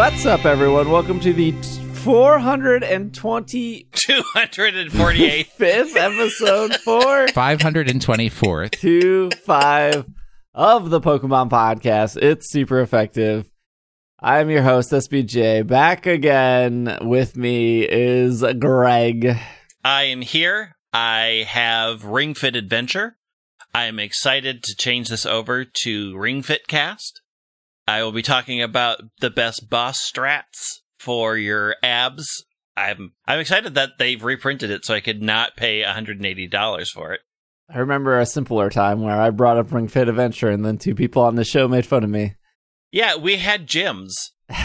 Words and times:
What's 0.00 0.24
up, 0.24 0.46
everyone? 0.46 0.90
Welcome 0.90 1.20
to 1.20 1.34
the 1.34 1.52
425th 1.52 3.90
248th. 3.90 5.60
episode 5.94 6.76
for 6.76 7.26
524th. 7.26 8.70
two 8.70 9.28
five 9.44 10.06
of 10.54 10.88
the 10.88 11.02
Pokemon 11.02 11.50
podcast. 11.50 12.16
It's 12.16 12.50
super 12.50 12.80
effective. 12.80 13.50
I'm 14.18 14.48
your 14.48 14.62
host, 14.62 14.90
SBJ. 14.90 15.66
Back 15.66 16.06
again 16.06 16.96
with 17.02 17.36
me 17.36 17.82
is 17.82 18.42
Greg. 18.58 19.36
I 19.84 20.04
am 20.04 20.22
here. 20.22 20.76
I 20.94 21.44
have 21.46 22.06
Ring 22.06 22.32
Fit 22.32 22.56
Adventure. 22.56 23.18
I 23.74 23.84
am 23.84 23.98
excited 23.98 24.62
to 24.62 24.74
change 24.74 25.10
this 25.10 25.26
over 25.26 25.66
to 25.82 26.16
Ring 26.16 26.40
Fit 26.40 26.68
Cast. 26.68 27.19
I 27.86 28.02
will 28.02 28.12
be 28.12 28.22
talking 28.22 28.62
about 28.62 29.00
the 29.20 29.30
best 29.30 29.68
boss 29.68 29.98
strats 29.98 30.80
for 30.98 31.36
your 31.36 31.76
abs. 31.82 32.44
I'm 32.76 33.12
I'm 33.26 33.40
excited 33.40 33.74
that 33.74 33.98
they've 33.98 34.22
reprinted 34.22 34.70
it 34.70 34.84
so 34.84 34.94
I 34.94 35.00
could 35.00 35.22
not 35.22 35.56
pay 35.56 35.82
$180 35.82 36.88
for 36.88 37.12
it. 37.12 37.20
I 37.68 37.78
remember 37.78 38.18
a 38.18 38.26
simpler 38.26 38.70
time 38.70 39.00
where 39.00 39.20
I 39.20 39.30
brought 39.30 39.58
up 39.58 39.72
Ring 39.72 39.88
Fit 39.88 40.08
Adventure 40.08 40.50
and 40.50 40.64
then 40.64 40.78
two 40.78 40.94
people 40.94 41.22
on 41.22 41.36
the 41.36 41.44
show 41.44 41.68
made 41.68 41.86
fun 41.86 42.02
of 42.04 42.10
me. 42.10 42.34
Yeah, 42.90 43.16
we 43.16 43.36
had 43.36 43.68
gyms, 43.68 44.10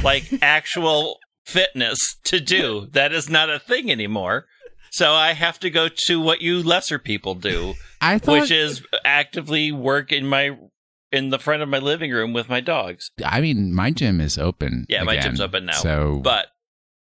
like 0.04 0.26
actual 0.42 1.20
fitness 1.46 2.00
to 2.26 2.40
do. 2.40 2.88
That 2.92 3.14
is 3.14 3.30
not 3.30 3.50
a 3.50 3.60
thing 3.60 3.92
anymore. 3.92 4.46
So 4.92 5.12
I 5.12 5.34
have 5.34 5.60
to 5.60 5.70
go 5.70 5.90
to 6.08 6.22
what 6.22 6.42
you 6.42 6.64
lesser 6.64 6.98
people 6.98 7.36
do, 7.36 7.74
I 8.02 8.18
thought. 8.18 8.42
which 8.42 8.52
is 8.52 8.82
actively 9.04 9.72
work 9.72 10.12
in 10.12 10.26
my 10.26 10.58
in 11.16 11.30
the 11.30 11.40
front 11.40 11.64
of 11.64 11.70
my 11.70 11.80
living 11.80 12.12
room 12.12 12.34
with 12.34 12.50
my 12.50 12.60
dogs. 12.60 13.12
I 13.24 13.42
mean, 13.42 13.74
my 13.74 13.92
gym 13.92 14.20
is 14.20 14.38
open. 14.38 14.86
Yeah, 14.90 15.04
my 15.04 15.14
again, 15.14 15.24
gym's 15.24 15.42
open 15.42 15.66
now. 15.66 15.74
So, 15.74 16.20
But 16.22 16.48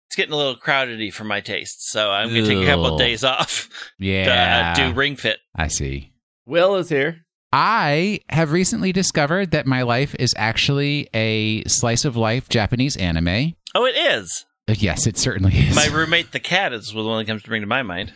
it's 0.09 0.17
getting 0.17 0.33
a 0.33 0.37
little 0.37 0.57
crowdedy 0.57 1.13
for 1.13 1.25
my 1.25 1.41
taste. 1.41 1.89
so 1.91 2.11
I'm 2.11 2.31
going 2.31 2.45
to 2.45 2.49
take 2.49 2.65
a 2.65 2.67
couple 2.67 2.87
of 2.87 2.99
days 2.99 3.23
off 3.23 3.69
yeah, 3.99 4.25
to 4.75 4.83
uh, 4.83 4.89
do 4.89 4.95
Ring 4.95 5.17
Fit. 5.17 5.39
I 5.55 5.69
see. 5.69 6.13
Will 6.47 6.75
is 6.77 6.89
here. 6.89 7.25
I 7.53 8.21
have 8.29 8.53
recently 8.53 8.93
discovered 8.93 9.51
that 9.53 9.67
my 9.67 9.83
life 9.83 10.15
is 10.19 10.35
actually 10.37 11.09
a 11.15 11.65
slice 11.65 12.05
of 12.05 12.17
life 12.17 12.49
Japanese 12.49 12.97
anime. 12.97 13.55
Oh, 13.75 13.85
it 13.87 13.97
is. 13.97 14.47
Uh, 14.71 14.75
Yes, 14.79 15.07
it 15.07 15.19
certainly 15.19 15.53
is. 15.57 15.75
My 15.77 15.87
roommate, 15.87 16.33
the 16.33 16.41
cat, 16.41 16.73
is 16.73 16.93
the 16.93 17.03
one 17.03 17.19
that 17.19 17.27
comes 17.27 17.43
to 17.43 17.49
bring 17.49 17.61
to 17.63 17.67
my 17.67 17.83
mind. 17.83 18.13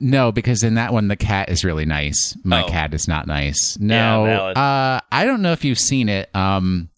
No, 0.00 0.30
because 0.30 0.62
in 0.62 0.74
that 0.74 0.92
one 0.92 1.08
the 1.08 1.16
cat 1.16 1.48
is 1.48 1.64
really 1.64 1.84
nice. 1.84 2.36
My 2.44 2.62
Oh. 2.62 2.68
cat 2.68 2.94
is 2.94 3.08
not 3.08 3.26
nice. 3.26 3.76
No, 3.80 4.24
valid. 4.26 4.56
uh, 4.56 5.00
I 5.10 5.24
don't 5.24 5.42
know 5.42 5.52
if 5.52 5.64
you've 5.64 5.78
seen 5.78 6.08
it. 6.08 6.34
Um, 6.36 6.90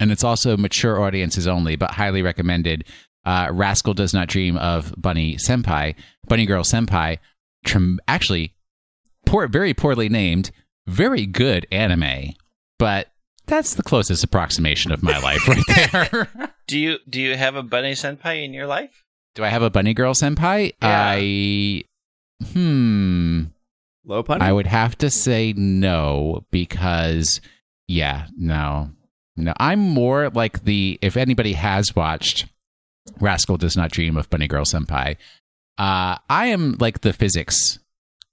and 0.00 0.10
it's 0.10 0.24
also 0.24 0.56
mature 0.56 1.00
audiences 1.02 1.46
only, 1.46 1.76
but 1.76 1.90
highly 1.92 2.22
recommended. 2.22 2.84
Uh, 3.24 3.48
Rascal 3.52 3.94
does 3.94 4.14
not 4.14 4.28
dream 4.28 4.56
of 4.56 4.94
Bunny 4.96 5.36
Senpai, 5.36 5.94
Bunny 6.26 6.46
Girl 6.46 6.64
Senpai. 6.64 7.18
Trim- 7.64 8.00
actually, 8.08 8.54
poor, 9.26 9.46
very 9.46 9.74
poorly 9.74 10.08
named, 10.08 10.50
very 10.86 11.26
good 11.26 11.66
anime, 11.70 12.30
but 12.78 13.08
that's 13.46 13.74
the 13.74 13.82
closest 13.82 14.24
approximation 14.24 14.92
of 14.92 15.02
my 15.02 15.18
life 15.18 15.46
right 15.48 15.64
there. 15.92 16.28
Do 16.66 16.78
you 16.78 16.98
do 17.08 17.20
you 17.20 17.36
have 17.36 17.56
a 17.56 17.62
bunny 17.62 17.92
senpai 17.92 18.44
in 18.44 18.52
your 18.54 18.66
life? 18.66 19.02
Do 19.34 19.44
I 19.44 19.48
have 19.48 19.62
a 19.62 19.70
Bunny 19.70 19.94
Girl 19.94 20.12
Senpai? 20.14 20.74
Yeah. 20.82 21.12
I 21.16 21.84
hmm. 22.52 23.44
Low 24.04 24.22
pun. 24.22 24.42
I 24.42 24.52
would 24.52 24.66
have 24.66 24.98
to 24.98 25.10
say 25.10 25.54
no 25.56 26.44
because, 26.50 27.40
yeah, 27.88 28.26
no, 28.36 28.90
no. 29.36 29.54
I'm 29.58 29.78
more 29.78 30.28
like 30.30 30.64
the 30.64 30.98
if 31.00 31.16
anybody 31.16 31.52
has 31.54 31.94
watched 31.96 32.46
Rascal 33.20 33.56
Does 33.56 33.76
Not 33.76 33.90
Dream 33.90 34.16
of 34.16 34.28
Bunny 34.28 34.48
Girl 34.48 34.64
Senpai, 34.64 35.16
uh, 35.78 36.16
I 36.28 36.46
am 36.46 36.76
like 36.78 37.00
the 37.00 37.12
physics 37.12 37.78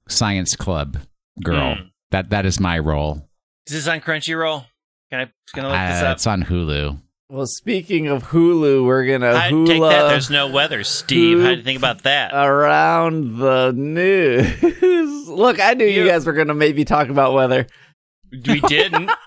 science 0.07 0.55
club 0.55 0.97
girl. 1.43 1.75
Hmm. 1.75 1.81
That 2.11 2.31
that 2.31 2.45
is 2.45 2.59
my 2.59 2.77
role. 2.79 3.29
Is 3.67 3.73
this 3.73 3.87
on 3.87 4.01
Crunchyroll? 4.01 4.65
Can 5.11 5.21
I 5.21 5.31
can 5.53 5.65
I 5.65 5.67
look 5.69 5.93
this 5.95 6.03
Uh, 6.03 6.07
up? 6.07 6.15
it's 6.17 6.27
on 6.27 6.43
Hulu. 6.43 6.99
well, 7.29 7.45
speaking 7.47 8.07
of 8.07 8.25
Hulu, 8.29 8.85
we're 8.85 9.05
gonna 9.07 9.33
I 9.33 9.49
hula 9.49 9.67
take 9.67 9.81
that. 9.81 10.07
There's 10.09 10.29
no 10.29 10.47
weather, 10.47 10.83
Steve. 10.83 11.39
How 11.41 11.49
do 11.49 11.55
you 11.57 11.63
think 11.63 11.77
about 11.79 12.03
that? 12.03 12.31
around 12.33 13.37
the 13.39 13.71
news. 13.75 15.27
Look, 15.29 15.59
I 15.59 15.73
knew 15.73 15.85
you, 15.85 16.03
You- 16.03 16.07
guys 16.09 16.25
were 16.25 16.33
gonna 16.33 16.53
maybe 16.53 16.85
talk 16.85 17.09
about 17.09 17.33
weather. 17.33 17.65
we 18.31 18.59
didn't. 18.61 19.09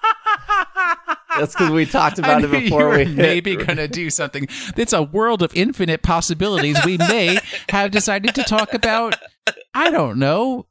That's 1.38 1.54
because 1.54 1.70
we 1.70 1.86
talked 1.86 2.18
about 2.18 2.42
I 2.42 2.44
it 2.44 2.50
before 2.50 2.80
you 2.80 2.86
were 2.86 2.96
we 2.98 3.04
hit- 3.06 3.16
maybe 3.16 3.56
going 3.56 3.78
to 3.78 3.88
do 3.88 4.10
something. 4.10 4.46
It's 4.76 4.92
a 4.92 5.02
world 5.02 5.42
of 5.42 5.50
infinite 5.54 6.02
possibilities. 6.02 6.76
We 6.84 6.98
may 6.98 7.38
have 7.70 7.90
decided 7.90 8.34
to 8.34 8.42
talk 8.42 8.74
about, 8.74 9.16
I 9.72 9.90
don't 9.90 10.18
know, 10.18 10.66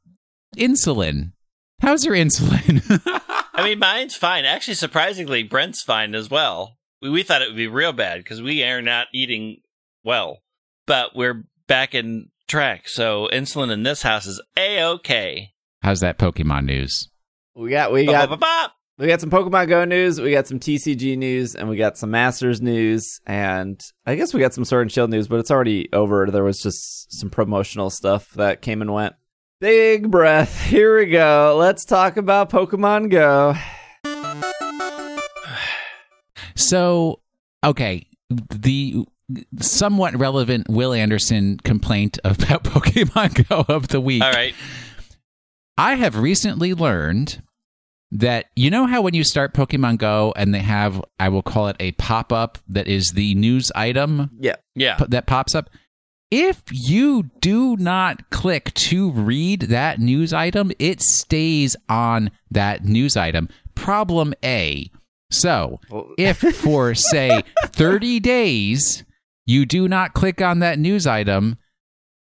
insulin. 0.56 1.32
How's 1.82 2.04
your 2.04 2.14
insulin? 2.14 2.80
I 3.54 3.64
mean, 3.64 3.80
mine's 3.80 4.14
fine. 4.14 4.44
Actually, 4.44 4.74
surprisingly, 4.74 5.42
Brent's 5.42 5.82
fine 5.82 6.14
as 6.14 6.30
well. 6.30 6.78
We, 7.02 7.10
we 7.10 7.24
thought 7.24 7.42
it 7.42 7.48
would 7.48 7.56
be 7.56 7.66
real 7.66 7.92
bad 7.92 8.18
because 8.18 8.40
we 8.40 8.62
are 8.62 8.80
not 8.80 9.08
eating 9.12 9.62
well, 10.04 10.38
but 10.86 11.16
we're 11.16 11.42
back 11.66 11.92
in 11.92 12.28
track. 12.46 12.88
So 12.88 13.28
insulin 13.32 13.72
in 13.72 13.82
this 13.82 14.02
house 14.02 14.26
is 14.26 14.40
a 14.56 14.84
okay. 14.94 15.50
How's 15.82 15.98
that 16.00 16.18
Pokemon 16.18 16.66
news? 16.66 17.10
We 17.56 17.70
got 17.70 17.92
we 17.92 18.06
got 18.06 18.38
Bop. 18.38 18.74
we 18.96 19.08
got 19.08 19.20
some 19.20 19.30
Pokemon 19.30 19.68
Go 19.68 19.84
news, 19.84 20.20
we 20.20 20.30
got 20.30 20.46
some 20.46 20.60
TCG 20.60 21.18
news, 21.18 21.56
and 21.56 21.68
we 21.68 21.76
got 21.76 21.98
some 21.98 22.12
Masters 22.12 22.62
news, 22.62 23.20
and 23.26 23.80
I 24.06 24.14
guess 24.14 24.32
we 24.32 24.38
got 24.38 24.54
some 24.54 24.64
Sword 24.64 24.82
and 24.82 24.92
Shield 24.92 25.10
news, 25.10 25.26
but 25.26 25.40
it's 25.40 25.50
already 25.50 25.92
over. 25.92 26.30
There 26.30 26.44
was 26.44 26.60
just 26.60 27.12
some 27.12 27.28
promotional 27.28 27.90
stuff 27.90 28.30
that 28.34 28.62
came 28.62 28.80
and 28.80 28.92
went. 28.92 29.16
Big 29.66 30.10
breath. 30.10 30.60
Here 30.60 30.98
we 30.98 31.06
go. 31.06 31.54
Let's 31.56 31.84
talk 31.84 32.16
about 32.16 32.50
Pokemon 32.50 33.10
Go. 33.10 33.54
So, 36.56 37.20
okay, 37.64 38.06
the 38.28 39.04
somewhat 39.60 40.18
relevant 40.18 40.68
Will 40.68 40.92
Anderson 40.92 41.58
complaint 41.62 42.18
about 42.24 42.64
Pokemon 42.64 43.48
Go 43.48 43.64
of 43.72 43.86
the 43.88 44.00
week. 44.00 44.22
All 44.22 44.32
right. 44.32 44.54
I 45.78 45.94
have 45.94 46.16
recently 46.18 46.74
learned 46.74 47.40
that 48.10 48.46
you 48.56 48.68
know 48.70 48.86
how 48.86 49.00
when 49.00 49.14
you 49.14 49.22
start 49.24 49.54
Pokemon 49.54 49.98
Go 49.98 50.34
and 50.36 50.52
they 50.52 50.58
have, 50.58 51.00
I 51.20 51.28
will 51.28 51.42
call 51.42 51.68
it 51.68 51.76
a 51.78 51.92
pop 51.92 52.32
up 52.32 52.58
that 52.68 52.88
is 52.88 53.12
the 53.14 53.34
news 53.36 53.70
item 53.76 54.30
Yeah. 54.40 54.56
Yeah. 54.74 54.98
that 55.08 55.26
pops 55.26 55.54
up. 55.54 55.70
If 56.32 56.62
you 56.70 57.24
do 57.42 57.76
not 57.76 58.30
click 58.30 58.72
to 58.72 59.10
read 59.10 59.60
that 59.68 60.00
news 60.00 60.32
item, 60.32 60.72
it 60.78 61.02
stays 61.02 61.76
on 61.90 62.30
that 62.50 62.86
news 62.86 63.18
item. 63.18 63.50
Problem 63.74 64.32
A. 64.42 64.90
So, 65.30 65.78
if 66.18 66.38
for 66.38 66.94
say 66.94 67.42
30 67.66 68.18
days 68.20 69.04
you 69.44 69.66
do 69.66 69.86
not 69.86 70.14
click 70.14 70.40
on 70.40 70.60
that 70.60 70.78
news 70.78 71.06
item, 71.06 71.58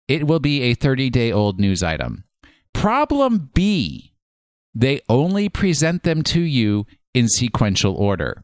it 0.10 0.28
will 0.28 0.42
be 0.42 0.64
a 0.64 0.74
30 0.74 1.10
day 1.10 1.32
old 1.32 1.58
news 1.58 1.82
item. 1.82 2.26
Problem 2.74 3.50
B. 3.54 4.14
They 4.76 5.00
only 5.08 5.48
present 5.48 6.04
them 6.04 6.22
to 6.24 6.42
you 6.42 6.86
in 7.14 7.30
sequential 7.30 7.96
order. 7.96 8.44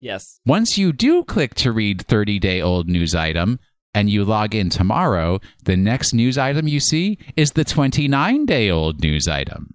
Yes. 0.00 0.40
Once 0.46 0.78
you 0.78 0.90
do 0.90 1.22
click 1.22 1.54
to 1.56 1.70
read 1.70 2.00
30 2.00 2.38
day 2.38 2.62
old 2.62 2.88
news 2.88 3.14
item 3.14 3.60
and 3.94 4.08
you 4.08 4.24
log 4.24 4.54
in 4.54 4.70
tomorrow, 4.70 5.40
the 5.64 5.76
next 5.76 6.14
news 6.14 6.38
item 6.38 6.66
you 6.66 6.80
see 6.80 7.18
is 7.36 7.52
the 7.52 7.64
29 7.64 8.46
day 8.46 8.70
old 8.70 9.00
news 9.00 9.28
item. 9.28 9.74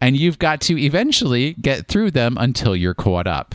And 0.00 0.16
you've 0.16 0.38
got 0.38 0.60
to 0.62 0.78
eventually 0.80 1.54
get 1.54 1.88
through 1.88 2.10
them 2.12 2.36
until 2.38 2.76
you're 2.76 2.94
caught 2.94 3.26
up. 3.26 3.54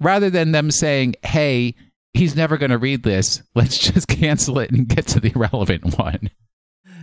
Rather 0.00 0.30
than 0.30 0.52
them 0.52 0.70
saying, 0.70 1.14
hey, 1.22 1.74
he's 2.14 2.34
never 2.34 2.56
going 2.56 2.70
to 2.70 2.78
read 2.78 3.02
this, 3.02 3.42
let's 3.54 3.78
just 3.78 4.08
cancel 4.08 4.58
it 4.58 4.70
and 4.70 4.88
get 4.88 5.06
to 5.08 5.20
the 5.20 5.32
relevant 5.34 5.98
one. 5.98 6.30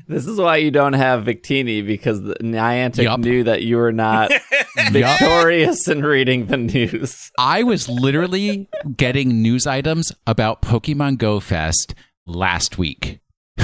This 0.07 0.25
is 0.25 0.39
why 0.39 0.57
you 0.57 0.71
don't 0.71 0.93
have 0.93 1.23
Victini 1.23 1.85
because 1.85 2.23
the 2.23 2.33
Niantic 2.35 3.03
Yup. 3.03 3.19
knew 3.19 3.43
that 3.43 3.61
you 3.61 3.77
were 3.77 3.91
not 3.91 4.31
victorious 4.91 5.87
in 5.87 6.03
reading 6.03 6.47
the 6.47 6.57
news. 6.57 7.29
I 7.37 7.61
was 7.61 7.87
literally 7.87 8.67
getting 8.97 9.43
news 9.43 9.67
items 9.67 10.11
about 10.25 10.63
Pokemon 10.63 11.19
Go 11.19 11.39
Fest 11.39 11.93
last 12.29 12.77
week. 12.77 13.19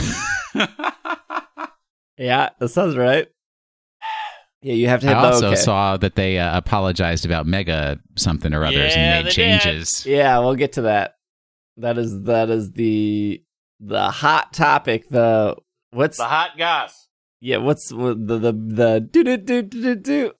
Yeah, 2.17 2.49
that 2.59 2.69
sounds 2.69 2.95
right. 2.95 3.27
Yeah, 4.61 4.73
you 4.73 4.87
have 4.87 5.01
to 5.01 5.07
hit 5.07 5.17
I 5.17 5.21
the 5.21 5.27
also 5.33 5.47
okay. 5.47 5.55
saw 5.57 5.97
that 5.97 6.15
they 6.15 6.39
uh, 6.39 6.57
apologized 6.57 7.25
about 7.25 7.45
Mega 7.45 7.99
something 8.15 8.53
or 8.53 8.63
others 8.65 8.95
Yeah, 8.95 9.17
and 9.17 9.25
made 9.25 9.33
they 9.33 9.35
did. 9.35 9.59
changes. 9.61 10.05
Yeah, 10.05 10.39
we'll 10.39 10.55
get 10.55 10.71
to 10.73 10.83
that. 10.83 11.15
That 11.77 11.97
is 11.97 12.23
that 12.23 12.49
is 12.49 12.71
the 12.71 13.43
the 13.81 14.09
hot 14.11 14.53
topic. 14.53 15.09
The 15.09 15.57
what's 15.91 16.15
The 16.17 16.23
hot 16.23 16.57
goss. 16.57 17.09
yeah? 17.41 17.57
What's 17.57 17.89
the 17.89 18.15
the 18.15 18.39
the 18.53 18.99
do 19.11 19.23
do 19.25 19.35
do 19.35 19.61
do 19.61 19.81
do 19.81 19.95
do? 19.95 20.31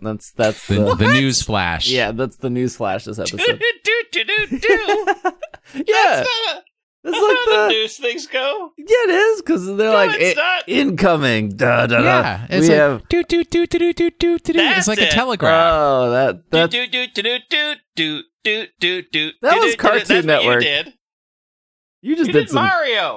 That's 0.00 0.32
that's 0.32 0.66
The, 0.66 0.76
the 0.76 0.94
the 0.94 1.06
news 1.12 1.42
flash. 1.42 1.90
yeah. 1.90 2.10
That's 2.12 2.38
the 2.38 2.48
news 2.48 2.76
flash 2.76 3.04
this 3.04 3.16
do 3.18 3.22
episode. 3.22 3.60
do 3.84 4.02
do 4.12 4.24
do 4.24 4.58
do. 4.58 5.04
yeah, 5.74 6.24
That's 6.24 6.28
not, 6.46 6.56
a, 6.56 6.62
it's 7.04 7.12
that's 7.12 7.22
like 7.22 7.36
not 7.36 7.48
how 7.56 7.62
the 7.68 7.68
news 7.74 7.96
things 7.96 8.26
go. 8.26 8.70
yeah, 8.78 8.84
it 8.86 9.10
is 9.10 9.42
because 9.42 9.66
they're 9.66 9.76
No, 9.76 9.92
like 9.92 10.20
it's 10.20 10.38
"I- 10.38 10.42
not. 10.56 10.68
incoming. 10.68 11.56
Da, 11.56 11.86
da, 11.86 11.98
da. 11.98 12.02
Yeah, 12.04 12.46
it's 12.50 12.68
we 12.68 12.74
like 12.74 12.78
have 12.78 13.08
do 13.08 13.22
do 13.24 13.44
do 13.44 13.66
do 13.66 13.78
do 13.78 13.92
do 13.92 14.10
do 14.10 14.38
do. 14.38 14.52
It's 14.54 14.88
like 14.88 14.98
it. 15.00 15.08
a 15.08 15.12
telegraph. 15.12 15.72
oh 15.74 16.10
that 16.10 16.34
Do 16.50 16.58
that 16.58 16.70
do 16.70 16.86
do 16.86 17.06
do 17.08 17.22
do 17.22 17.38
do 17.48 17.74
do 17.96 18.22
do 18.44 18.66
do 18.80 19.02
do. 19.02 19.30
That 19.42 19.54
was 19.56 19.64
do, 19.64 19.70
do. 19.72 19.76
Cartoon 19.76 20.06
That's 20.08 20.26
Network. 20.26 20.54
What 20.56 20.62
you 20.64 20.68
did. 20.84 20.92
you 22.02 22.16
just 22.16 22.26
You 22.28 22.32
did 22.32 22.40
did 22.40 22.50
some. 22.50 22.64
Mario. 22.64 23.16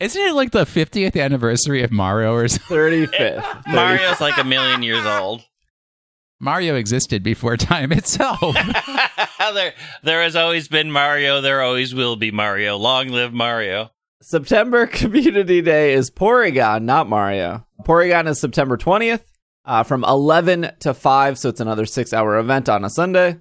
Isn't 0.00 0.22
it 0.22 0.34
like 0.34 0.52
the 0.52 0.64
50th 0.64 1.20
anniversary 1.20 1.82
of 1.82 1.90
Mario 1.90 2.32
or 2.32 2.46
something? 2.46 2.68
Thirty 2.68 3.06
fifth. 3.06 3.44
Mario's 3.66 4.20
like 4.20 4.38
a 4.38 4.44
million 4.44 4.82
years 4.84 5.04
old. 5.04 5.42
Mario 6.40 6.76
existed 6.76 7.22
before 7.22 7.56
time 7.56 7.92
itself. 7.92 8.54
there, 9.54 9.74
there 10.02 10.22
has 10.22 10.36
always 10.36 10.68
been 10.68 10.90
Mario. 10.90 11.40
There 11.40 11.62
always 11.62 11.94
will 11.94 12.16
be 12.16 12.30
Mario. 12.30 12.76
Long 12.76 13.08
live 13.08 13.32
Mario. 13.32 13.90
September 14.20 14.86
Community 14.88 15.60
Day 15.60 15.92
is 15.92 16.10
Porygon, 16.10 16.82
not 16.82 17.08
Mario. 17.08 17.66
Porygon 17.84 18.28
is 18.28 18.40
September 18.40 18.76
20th 18.76 19.22
uh, 19.64 19.82
from 19.82 20.04
11 20.04 20.72
to 20.80 20.94
5, 20.94 21.38
so 21.38 21.48
it's 21.48 21.60
another 21.60 21.86
six 21.86 22.12
hour 22.12 22.38
event 22.38 22.68
on 22.68 22.84
a 22.84 22.90
Sunday. 22.90 23.38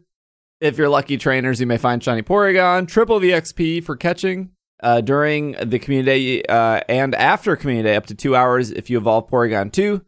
If 0.60 0.78
you're 0.78 0.90
lucky 0.90 1.18
trainers, 1.18 1.60
you 1.60 1.68
may 1.68 1.78
find 1.78 2.04
Shiny 2.04 2.24
Porygon, 2.24 2.88
triple 2.88 3.20
VXP 3.20 3.84
for 3.84 3.96
catching 3.96 4.52
uh, 4.82 5.02
during 5.02 5.52
the 5.54 5.80
Community 5.80 6.42
Day 6.42 6.44
uh, 6.44 6.82
and 6.90 7.14
after 7.16 7.56
Community 7.56 7.90
Day, 7.90 7.96
up 7.96 8.08
to 8.08 8.16
two 8.16 8.36
hours 8.36 8.72
if 8.72 8.90
you 8.90 8.98
evolve 8.98 9.30
Porygon 9.30 9.72
2 9.72 10.02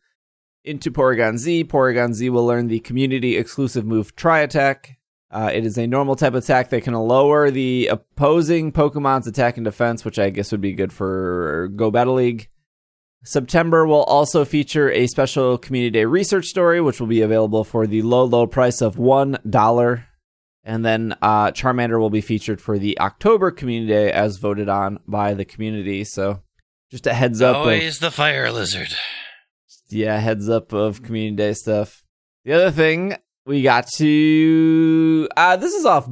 into 0.69 0.91
Porygon 0.91 1.37
Z. 1.37 1.65
Porygon 1.65 2.13
Z 2.13 2.29
will 2.29 2.45
learn 2.45 2.67
the 2.67 2.79
community 2.79 3.35
exclusive 3.35 3.85
move 3.85 4.15
Tri 4.15 4.41
Attack. 4.41 4.97
Uh, 5.31 5.49
it 5.53 5.65
is 5.65 5.77
a 5.77 5.87
normal 5.87 6.15
type 6.15 6.33
attack 6.33 6.69
that 6.69 6.83
can 6.83 6.93
lower 6.93 7.51
the 7.51 7.87
opposing 7.87 8.71
Pokemon's 8.71 9.27
attack 9.27 9.57
and 9.57 9.63
defense, 9.63 10.05
which 10.05 10.17
I 10.17 10.29
guess 10.29 10.51
would 10.51 10.61
be 10.61 10.73
good 10.73 10.93
for 10.93 11.69
Go 11.75 11.91
Battle 11.91 12.15
League. 12.15 12.49
September 13.23 13.85
will 13.85 14.03
also 14.03 14.45
feature 14.45 14.89
a 14.91 15.07
special 15.07 15.57
Community 15.57 15.91
Day 15.91 16.05
research 16.05 16.45
story, 16.45 16.79
which 16.81 16.99
will 16.99 17.07
be 17.07 17.21
available 17.21 17.63
for 17.63 17.85
the 17.85 18.01
low, 18.01 18.23
low 18.23 18.47
price 18.47 18.81
of 18.81 18.95
$1. 18.95 20.03
And 20.63 20.85
then 20.85 21.15
uh, 21.21 21.51
Charmander 21.51 21.99
will 21.99 22.09
be 22.09 22.21
featured 22.21 22.61
for 22.61 22.79
the 22.79 22.97
October 22.99 23.51
Community 23.51 23.91
Day 23.91 24.11
as 24.11 24.37
voted 24.37 24.69
on 24.69 24.99
by 25.07 25.33
the 25.33 25.45
community. 25.45 26.03
So 26.05 26.41
just 26.89 27.07
a 27.07 27.13
heads 27.13 27.41
up. 27.41 27.57
Always 27.57 27.99
the 27.99 28.11
fire 28.11 28.51
lizard. 28.51 28.95
Yeah, 29.89 30.17
heads 30.19 30.49
up 30.49 30.73
of 30.73 31.01
community 31.03 31.35
day 31.35 31.53
stuff. 31.53 32.03
The 32.45 32.53
other 32.53 32.71
thing 32.71 33.15
we 33.45 33.61
got 33.63 33.87
to 33.97 35.27
uh 35.35 35.55
this 35.55 35.73
is 35.73 35.85
off 35.85 36.07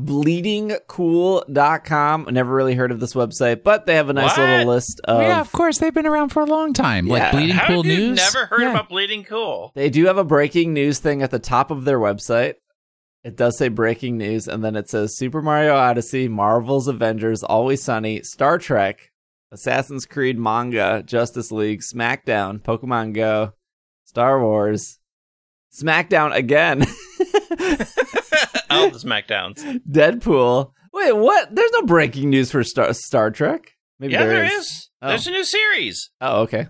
bleedingcool.com. 0.97 2.25
I 2.27 2.31
never 2.31 2.53
really 2.53 2.73
heard 2.75 2.91
of 2.91 2.99
this 2.99 3.13
website, 3.13 3.63
but 3.63 3.85
they 3.85 3.95
have 3.95 4.09
a 4.09 4.13
nice 4.13 4.37
What? 4.37 4.49
little 4.49 4.67
list 4.73 5.01
of 5.05 5.21
yeah, 5.21 5.39
of 5.39 5.51
course. 5.51 5.77
They've 5.77 5.93
been 5.93 6.07
around 6.07 6.29
for 6.29 6.41
a 6.41 6.45
long 6.45 6.73
time. 6.73 7.07
Yeah. 7.07 7.13
Like 7.13 7.31
Bleeding 7.31 7.55
How 7.55 7.67
Cool 7.67 7.83
have 7.83 7.91
you 7.91 7.97
News. 8.09 8.17
never 8.17 8.45
heard 8.47 8.61
Yeah. 8.61 8.71
about 8.71 8.89
Bleeding 8.89 9.23
Cool? 9.23 9.71
They 9.75 9.89
do 9.89 10.05
have 10.05 10.17
a 10.17 10.23
breaking 10.23 10.73
news 10.73 10.99
thing 10.99 11.21
at 11.21 11.31
the 11.31 11.39
top 11.39 11.71
of 11.71 11.85
their 11.85 11.99
website. 11.99 12.55
It 13.23 13.35
does 13.35 13.57
say 13.57 13.67
breaking 13.67 14.17
news, 14.17 14.47
and 14.47 14.63
then 14.63 14.75
it 14.75 14.89
says 14.89 15.17
Super 15.17 15.41
Mario 15.41 15.75
Odyssey, 15.75 16.27
Marvel's 16.27 16.87
Avengers, 16.87 17.43
Always 17.43 17.83
Sunny, 17.83 18.21
Star 18.23 18.57
Trek, 18.57 19.11
Assassin's 19.51 20.05
Creed 20.05 20.37
manga, 20.39 21.03
Justice 21.05 21.51
League, 21.51 21.81
SmackDown, 21.81 22.61
Pokemon 22.61 23.13
Go, 23.13 23.51
Star 24.07 24.41
Wars, 24.41 24.99
SmackDown 25.73 26.33
again, 26.35 26.81
All 28.69 28.89
the 28.89 28.99
Smackdowns. 29.03 29.81
Deadpool. 29.89 30.71
Wait, 30.93 31.11
what? 31.13 31.53
There's 31.55 31.71
no 31.73 31.83
breaking 31.83 32.29
news 32.29 32.51
for 32.51 32.63
Star 32.63 32.93
Star 32.93 33.31
Trek. 33.31 33.73
Maybe 33.99 34.13
Yeah, 34.13 34.25
there 34.25 34.45
is. 34.45 34.51
is. 34.53 34.89
Oh. 35.01 35.09
There's 35.09 35.27
a 35.27 35.31
new 35.31 35.43
series. 35.43 36.09
Oh, 36.21 36.41
okay. 36.41 36.67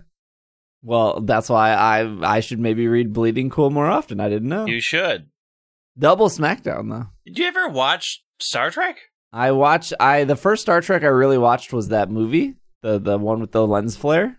Well, 0.82 1.20
that's 1.20 1.48
why 1.48 1.72
I 1.72 2.36
I 2.36 2.40
should 2.40 2.58
maybe 2.60 2.86
read 2.88 3.12
Bleeding 3.12 3.50
Cool 3.50 3.70
more 3.70 3.86
often. 3.86 4.20
I 4.20 4.28
didn't 4.28 4.48
know. 4.48 4.66
You 4.66 4.80
should. 4.80 5.28
Double 5.98 6.28
SmackDown 6.28 6.90
though. 6.90 7.06
Did 7.26 7.38
you 7.38 7.46
ever 7.46 7.68
watch 7.68 8.22
Star 8.40 8.70
Trek? 8.70 8.98
I 9.32 9.52
watch 9.52 9.92
I 10.00 10.24
the 10.24 10.36
first 10.36 10.62
Star 10.62 10.80
Trek 10.80 11.02
I 11.02 11.06
really 11.08 11.38
watched 11.38 11.72
was 11.72 11.88
that 11.88 12.10
movie, 12.10 12.54
the 12.82 12.98
the 12.98 13.18
one 13.18 13.40
with 13.40 13.52
the 13.52 13.66
lens 13.66 13.96
flare. 13.96 14.37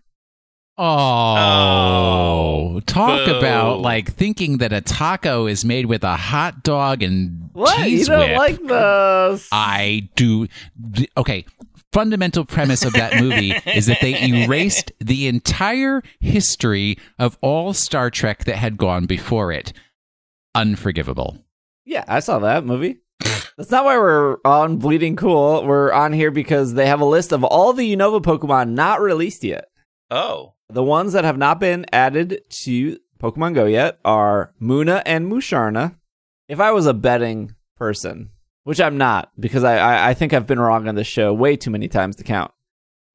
Oh, 0.80 2.76
Oh, 2.76 2.80
talk 2.86 3.26
boo. 3.26 3.36
about 3.38 3.82
like 3.82 4.14
thinking 4.14 4.58
that 4.60 4.72
a 4.74 4.82
taco 4.82 5.46
is 5.46 5.66
made 5.66 5.86
with 5.88 6.04
a 6.04 6.16
hot 6.16 6.64
dog 6.64 7.04
and 7.04 7.50
What? 7.54 7.78
cheese 7.78 8.02
you 8.02 8.06
don't 8.16 8.30
whip. 8.30 8.38
like 8.38 8.64
the 8.66 9.48
I 9.52 10.10
do. 10.16 10.48
Okay. 11.18 11.46
Fundamental 11.92 12.46
premise 12.46 12.86
of 12.86 12.94
that 12.94 13.20
movie 13.20 13.52
is 13.66 13.88
that 13.88 14.00
they 14.02 14.22
erased 14.22 14.92
the 15.00 15.28
entire 15.28 16.04
history 16.20 16.98
of 17.18 17.38
all 17.42 17.74
Star 17.74 18.10
Trek 18.12 18.46
that 18.46 18.58
had 18.58 18.78
gone 18.78 19.06
before 19.08 19.52
it. 19.52 19.74
Unforgivable. 20.54 21.38
Yeah, 21.86 22.06
I 22.08 22.20
saw 22.20 22.40
that 22.40 22.64
movie. 22.66 23.00
That's 23.58 23.72
not 23.72 23.86
why 23.86 23.98
we're 23.98 24.38
on 24.46 24.78
Bleeding 24.78 25.16
Cool. 25.16 25.66
We're 25.66 25.92
on 25.92 26.14
here 26.14 26.30
because 26.32 26.76
they 26.76 26.86
have 26.86 27.02
a 27.02 27.06
list 27.06 27.32
of 27.34 27.44
all 27.44 27.74
the 27.74 27.94
Unova 27.96 28.22
Pokemon 28.22 28.70
not 28.70 29.02
released 29.02 29.44
yet. 29.44 29.66
Oh. 30.12 30.54
The 30.72 30.84
ones 30.84 31.14
that 31.14 31.24
have 31.24 31.38
not 31.38 31.60
been 31.60 31.86
added 31.92 32.44
to 32.64 33.00
Pokemon 33.20 33.56
Go 33.56 33.66
yet 33.66 34.00
are 34.06 34.54
Munna 34.60 35.02
and 35.06 35.32
Musharna. 35.32 35.96
If 36.48 36.60
I 36.60 36.72
was 36.72 36.86
a 36.86 36.94
betting 36.94 37.56
person, 37.76 38.30
which 38.64 38.80
I'm 38.80 38.98
not, 38.98 39.32
because 39.40 39.64
I, 39.64 39.78
I, 39.78 40.10
I 40.10 40.14
think 40.14 40.32
I've 40.32 40.46
been 40.46 40.60
wrong 40.60 40.88
on 40.88 40.94
this 40.94 41.08
show 41.08 41.34
way 41.34 41.56
too 41.56 41.72
many 41.72 41.88
times 41.88 42.16
to 42.18 42.24
count. 42.24 42.52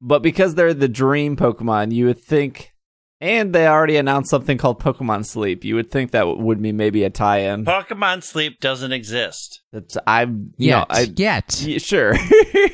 But 0.01 0.21
because 0.21 0.55
they're 0.55 0.73
the 0.73 0.89
dream 0.89 1.37
Pokemon, 1.37 1.93
you 1.93 2.07
would 2.07 2.21
think, 2.21 2.73
and 3.21 3.55
they 3.55 3.65
already 3.67 3.95
announced 3.95 4.29
something 4.29 4.57
called 4.57 4.81
Pokemon 4.81 5.25
Sleep. 5.25 5.63
You 5.63 5.75
would 5.75 5.89
think 5.89 6.11
that 6.11 6.27
would 6.27 6.61
be 6.61 6.73
maybe 6.73 7.05
a 7.05 7.09
tie-in. 7.09 7.63
Pokemon 7.63 8.23
Sleep 8.23 8.59
doesn't 8.59 8.91
exist. 8.91 9.61
That's 9.71 9.97
I'm 10.05 10.53
Yet. 10.57 10.77
no, 10.77 10.85
I 10.89 11.07
Yet. 11.15 11.61
yeah, 11.65 11.77
sure, 11.77 12.15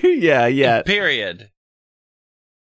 yeah, 0.04 0.48
yeah. 0.48 0.82
Period. 0.82 1.52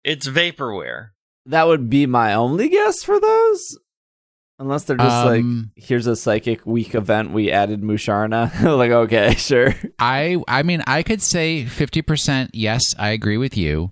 It's 0.05 0.27
vaporware. 0.27 1.09
That 1.45 1.67
would 1.67 1.89
be 1.89 2.05
my 2.05 2.33
only 2.33 2.69
guess 2.69 3.03
for 3.03 3.19
those. 3.19 3.77
Unless 4.57 4.85
they're 4.85 4.97
just 4.97 5.25
Um, 5.25 5.71
like, 5.75 5.83
here's 5.83 6.07
a 6.07 6.15
psychic 6.15 6.65
week 6.65 6.95
event. 6.95 7.31
We 7.31 7.51
added 7.51 7.81
Musharna. 7.81 8.51
like, 8.77 8.91
okay, 8.91 9.35
sure. 9.37 9.75
I 9.99 10.41
I 10.47 10.63
mean 10.63 10.81
I 10.87 11.03
could 11.03 11.21
say 11.21 11.65
50% 11.65 12.51
yes, 12.53 12.81
I 12.97 13.09
agree 13.09 13.37
with 13.37 13.57
you 13.57 13.91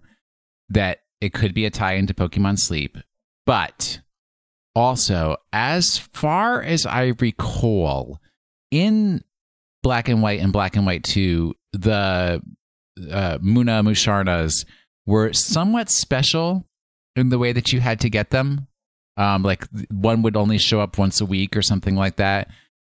that 0.69 0.99
it 1.19 1.33
could 1.33 1.53
be 1.53 1.65
a 1.65 1.69
tie 1.69 1.93
into 1.95 2.13
Pokemon 2.13 2.59
Sleep. 2.59 2.97
But 3.45 3.99
also, 4.75 5.35
as 5.51 5.97
far 5.97 6.61
as 6.61 6.85
I 6.85 7.13
recall, 7.19 8.19
in 8.71 9.23
Black 9.83 10.07
and 10.07 10.21
White 10.23 10.39
and 10.39 10.53
Black 10.53 10.75
and 10.77 10.85
White 10.85 11.03
2, 11.03 11.53
the 11.73 12.41
uh, 13.11 13.37
Munna 13.41 13.83
Musharnas 13.83 14.65
were 15.05 15.33
somewhat 15.33 15.89
special 15.89 16.65
in 17.15 17.29
the 17.29 17.37
way 17.39 17.51
that 17.53 17.71
you 17.73 17.79
had 17.79 17.99
to 18.01 18.09
get 18.09 18.29
them. 18.29 18.67
Um, 19.17 19.43
like 19.43 19.67
one 19.91 20.23
would 20.23 20.35
only 20.35 20.57
show 20.57 20.79
up 20.81 20.97
once 20.97 21.21
a 21.21 21.25
week 21.25 21.55
or 21.55 21.61
something 21.61 21.95
like 21.95 22.15
that. 22.15 22.49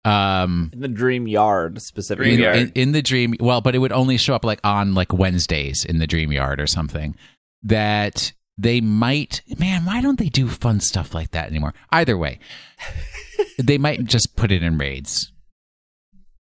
Um, 0.04 0.70
In 0.72 0.80
the 0.80 0.88
Dream 0.88 1.28
Yard 1.28 1.80
specifically. 1.82 2.36
Dream 2.36 2.38
in, 2.38 2.42
Yard. 2.44 2.56
in, 2.58 2.72
in 2.74 2.92
the 2.92 3.02
dream 3.02 3.34
well 3.40 3.60
but 3.60 3.74
it 3.74 3.78
would 3.78 3.92
only 3.92 4.16
show 4.16 4.34
up 4.34 4.44
like 4.44 4.60
on 4.64 4.94
like 4.94 5.12
wednesdays 5.12 5.84
in 5.84 5.98
the 5.98 6.06
dream 6.06 6.32
yard 6.32 6.60
or 6.60 6.66
something 6.68 7.14
that 7.64 8.32
they 8.56 8.80
might 8.80 9.42
man 9.58 9.84
why 9.84 10.00
don't 10.00 10.18
they 10.18 10.28
do 10.28 10.48
fun 10.48 10.78
stuff 10.80 11.14
like 11.14 11.32
that 11.32 11.48
anymore 11.48 11.74
either 11.90 12.16
way 12.16 12.38
they 13.58 13.76
might 13.76 14.04
just 14.04 14.34
put 14.36 14.50
it 14.52 14.62
in 14.62 14.78
raids 14.78 15.32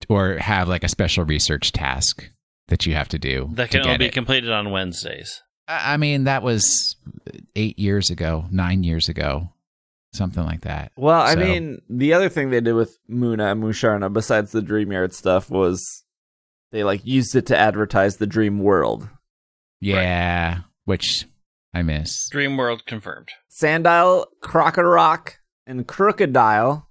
or 0.08 0.38
have 0.38 0.66
like 0.68 0.82
a 0.82 0.88
special 0.88 1.24
research 1.24 1.70
task 1.72 2.28
that 2.68 2.86
you 2.86 2.94
have 2.94 3.08
to 3.08 3.18
do 3.18 3.48
That 3.52 3.70
can 3.70 3.80
only 3.82 3.92
get 3.92 3.98
be 3.98 4.06
it. 4.06 4.12
completed 4.12 4.50
on 4.50 4.70
Wednesdays. 4.70 5.42
I 5.68 5.94
I 5.94 5.96
mean 5.98 6.24
that 6.24 6.42
was 6.42 6.96
eight 7.56 7.78
years 7.78 8.10
ago 8.10 8.46
nine 8.50 8.82
years 8.82 9.08
ago 9.08 9.50
something 10.12 10.44
like 10.44 10.60
that 10.62 10.92
Well, 10.96 11.20
I 11.20 11.34
So- 11.34 11.40
mean, 11.40 11.82
the 11.88 12.12
other 12.12 12.28
thing 12.28 12.50
they 12.50 12.60
did 12.60 12.74
with 12.74 12.98
Munna 13.08 13.52
and 13.52 13.62
Musharna, 13.62 14.12
besides 14.12 14.52
the 14.52 14.60
Dream 14.62 14.92
Yard 14.92 15.14
stuff, 15.14 15.48
was 15.50 16.04
they 16.70 16.84
like 16.84 17.04
used 17.06 17.34
it 17.34 17.46
to 17.46 17.56
advertise 17.58 18.16
the 18.18 18.26
Dream 18.26 18.58
World. 18.58 19.08
yeah 19.80 20.60
which 20.84 21.26
i 21.74 21.80
miss 21.82 22.28
Dream 22.30 22.56
World 22.58 22.84
confirmed. 22.86 23.30
Sandile, 23.50 24.26
Krokorok, 24.42 25.34
and 25.66 25.86
Krookodile. 25.86 26.84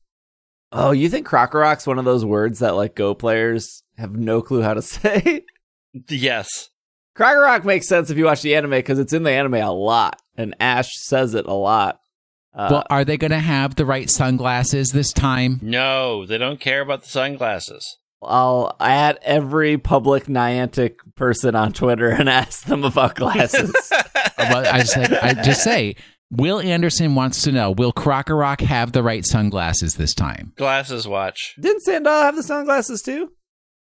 Oh, 0.72 0.92
you 0.92 1.08
think 1.10 1.28
Krokorok's 1.28 1.86
one 1.86 2.00
of 2.00 2.06
those 2.06 2.24
words 2.26 2.60
that 2.60 2.76
like 2.76 2.96
Go 2.96 3.14
players 3.14 3.84
have 3.98 4.14
no 4.16 4.42
clue 4.42 4.62
how 4.64 4.74
to 4.74 4.82
say? 4.96 5.44
Yes. 6.10 6.71
Krokorok 7.16 7.66
makes 7.66 7.88
sense 7.88 8.10
if 8.10 8.18
you 8.18 8.26
watch 8.26 8.42
the 8.42 8.56
anime 8.56 8.72
because 8.72 9.00
it's 9.00 9.14
in 9.14 9.24
the 9.24 9.32
anime 9.32 9.56
a 9.56 9.72
lot, 9.72 10.22
and 10.38 10.56
Ash 10.60 10.98
says 10.98 11.36
it 11.36 11.46
a 11.46 11.54
lot. 11.54 12.00
Uh, 12.54 12.68
well 12.70 12.84
are 12.90 13.06
they 13.06 13.16
going 13.18 13.32
to 13.32 13.40
have 13.40 13.76
the 13.76 13.86
right 13.86 14.10
sunglasses 14.10 14.90
this 14.90 15.14
time 15.14 15.58
No, 15.62 16.26
they 16.26 16.38
don't 16.38 16.60
care 16.60 16.82
about 16.82 17.02
the 17.04 17.08
sunglasses. 17.08 17.98
I'll 18.22 18.76
add 18.80 19.20
every 19.24 19.78
public 19.78 20.26
Niantic 20.26 20.98
person 21.16 21.56
on 21.56 21.74
Twitter 21.74 22.10
and 22.10 22.30
ask 22.42 22.66
them 22.66 22.84
about 22.84 23.16
glasses. 23.16 23.72
well, 24.38 24.68
I 24.68 24.80
just, 24.80 24.98
I 24.98 25.34
just 25.34 25.64
say, 25.64 25.96
Will 26.30 26.60
Anderson 26.60 27.16
wants 27.16 27.42
to 27.44 27.52
know: 27.52 27.72
Will 27.72 27.92
Krokorok 27.92 28.62
have 28.62 28.92
the 28.92 29.04
right 29.04 29.26
sunglasses 29.26 29.96
this 29.96 30.14
time? 30.14 30.54
Glasses 30.56 31.08
watch. 31.08 31.56
Didn't 31.60 31.82
Sandal 31.82 32.14
have 32.14 32.36
the 32.36 32.44
sunglasses 32.44 33.02
too? 33.02 33.32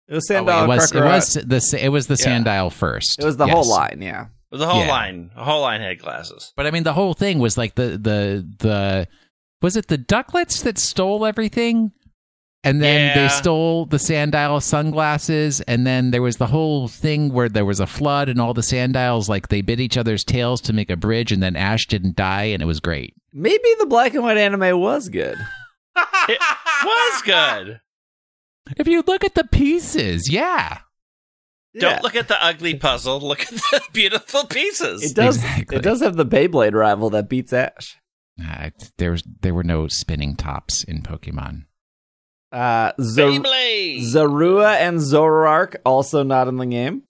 It 0.09 0.15
was 0.15 0.25
Oh, 0.31 0.35
Sandal. 0.35 0.65
it 0.65 0.67
was 0.69 0.93
it 0.93 1.03
was 1.03 1.33
the 1.35 1.85
it 1.85 1.89
was 1.91 2.07
the 2.07 2.17
Yeah. 2.19 2.27
Sandile 2.41 2.73
first. 2.73 3.19
It 3.19 3.25
was 3.25 3.37
the 3.37 3.47
Yes. 3.47 3.55
whole 3.55 3.69
line. 3.69 3.99
Yeah. 4.01 4.23
It 4.23 4.29
was 4.53 4.61
The 4.61 4.67
whole 4.67 4.85
Yeah. 4.85 4.91
line. 4.91 5.31
The 5.37 5.45
whole 5.45 5.61
line 5.61 5.81
had 5.83 5.99
glasses. 5.99 6.53
But 6.57 6.67
I 6.67 6.71
mean, 6.71 6.85
the 6.85 6.95
whole 6.95 7.13
thing 7.15 7.39
was 7.39 7.59
like 7.59 7.75
the 7.75 7.99
the 7.99 8.47
the 8.59 9.09
was 9.61 9.77
it 9.77 9.89
the 9.89 9.99
Duckletts 9.99 10.63
that 10.63 10.79
stole 10.79 11.27
everything, 11.27 11.93
and 12.65 12.81
then 12.81 13.09
Yeah. 13.17 13.23
they 13.23 13.29
stole 13.29 13.85
the 13.87 13.99
Sandile 13.99 14.63
sunglasses, 14.63 15.61
and 15.63 15.87
then 15.87 16.11
there 16.13 16.23
was 16.23 16.37
the 16.39 16.47
whole 16.47 16.89
thing 16.89 17.31
where 17.33 17.49
there 17.51 17.65
was 17.67 17.81
a 17.81 17.87
flood, 17.87 18.29
and 18.31 18.41
all 18.41 18.55
the 18.55 18.63
Sandiles 18.63 19.29
like 19.29 19.49
they 19.49 19.61
bit 19.61 19.81
each 19.81 19.99
other's 19.99 20.25
tails 20.25 20.61
to 20.63 20.73
make 20.73 20.89
a 20.91 20.97
bridge, 20.97 21.33
and 21.33 21.43
then 21.43 21.55
Ash 21.57 21.87
didn't 21.87 22.17
die, 22.17 22.45
and 22.45 22.63
it 22.63 22.67
was 22.67 22.81
great. 22.81 23.15
Maybe 23.35 23.69
the 23.79 23.87
black 23.87 24.15
and 24.15 24.23
white 24.23 24.39
anime 24.39 24.81
was 24.81 25.09
good. 25.11 25.37
It 26.29 26.39
was 26.85 27.23
good. 27.23 27.81
If 28.77 28.87
you 28.89 29.03
look 29.07 29.25
at 29.25 29.35
the 29.35 29.45
pieces, 29.45 30.31
yeah, 30.31 30.79
Yeah. 31.75 31.81
Don't 31.81 32.03
look 32.03 32.17
at 32.17 32.29
the 32.29 32.43
ugly 32.45 32.75
puzzle. 32.75 33.21
Look 33.21 33.41
at 33.43 33.49
the 33.51 33.81
beautiful 33.93 34.45
pieces. 34.47 35.03
It 35.11 35.15
does. 35.15 35.37
Exactly. 35.37 35.77
It 35.77 35.83
does 35.83 36.01
have 36.01 36.17
the 36.17 36.27
Beyblade 36.27 36.75
rival 36.75 37.11
that 37.11 37.29
beats 37.29 37.53
Ash. 37.53 37.97
uh, 38.45 38.71
there 38.99 39.11
was 39.13 39.23
there 39.41 39.55
were 39.55 39.65
no 39.65 39.89
spinning 39.89 40.37
tops 40.37 40.83
in 40.85 41.03
Pokemon. 41.03 41.65
Uh, 42.51 42.93
Zar- 43.01 43.29
Beyblade. 43.29 44.01
Zorua 44.01 44.77
and 44.77 44.99
Zoroark 44.99 45.77
also 45.85 46.23
not 46.23 46.49
in 46.49 46.57
the 46.57 46.67
game. 46.67 47.03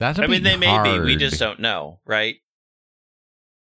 That'll 0.00 0.24
I 0.24 0.26
mean, 0.26 0.42
be 0.42 0.50
they 0.50 0.56
may 0.56 0.82
be. 0.82 0.98
We 1.04 1.16
just 1.16 1.38
don't 1.38 1.60
know, 1.60 2.00
right? 2.04 2.36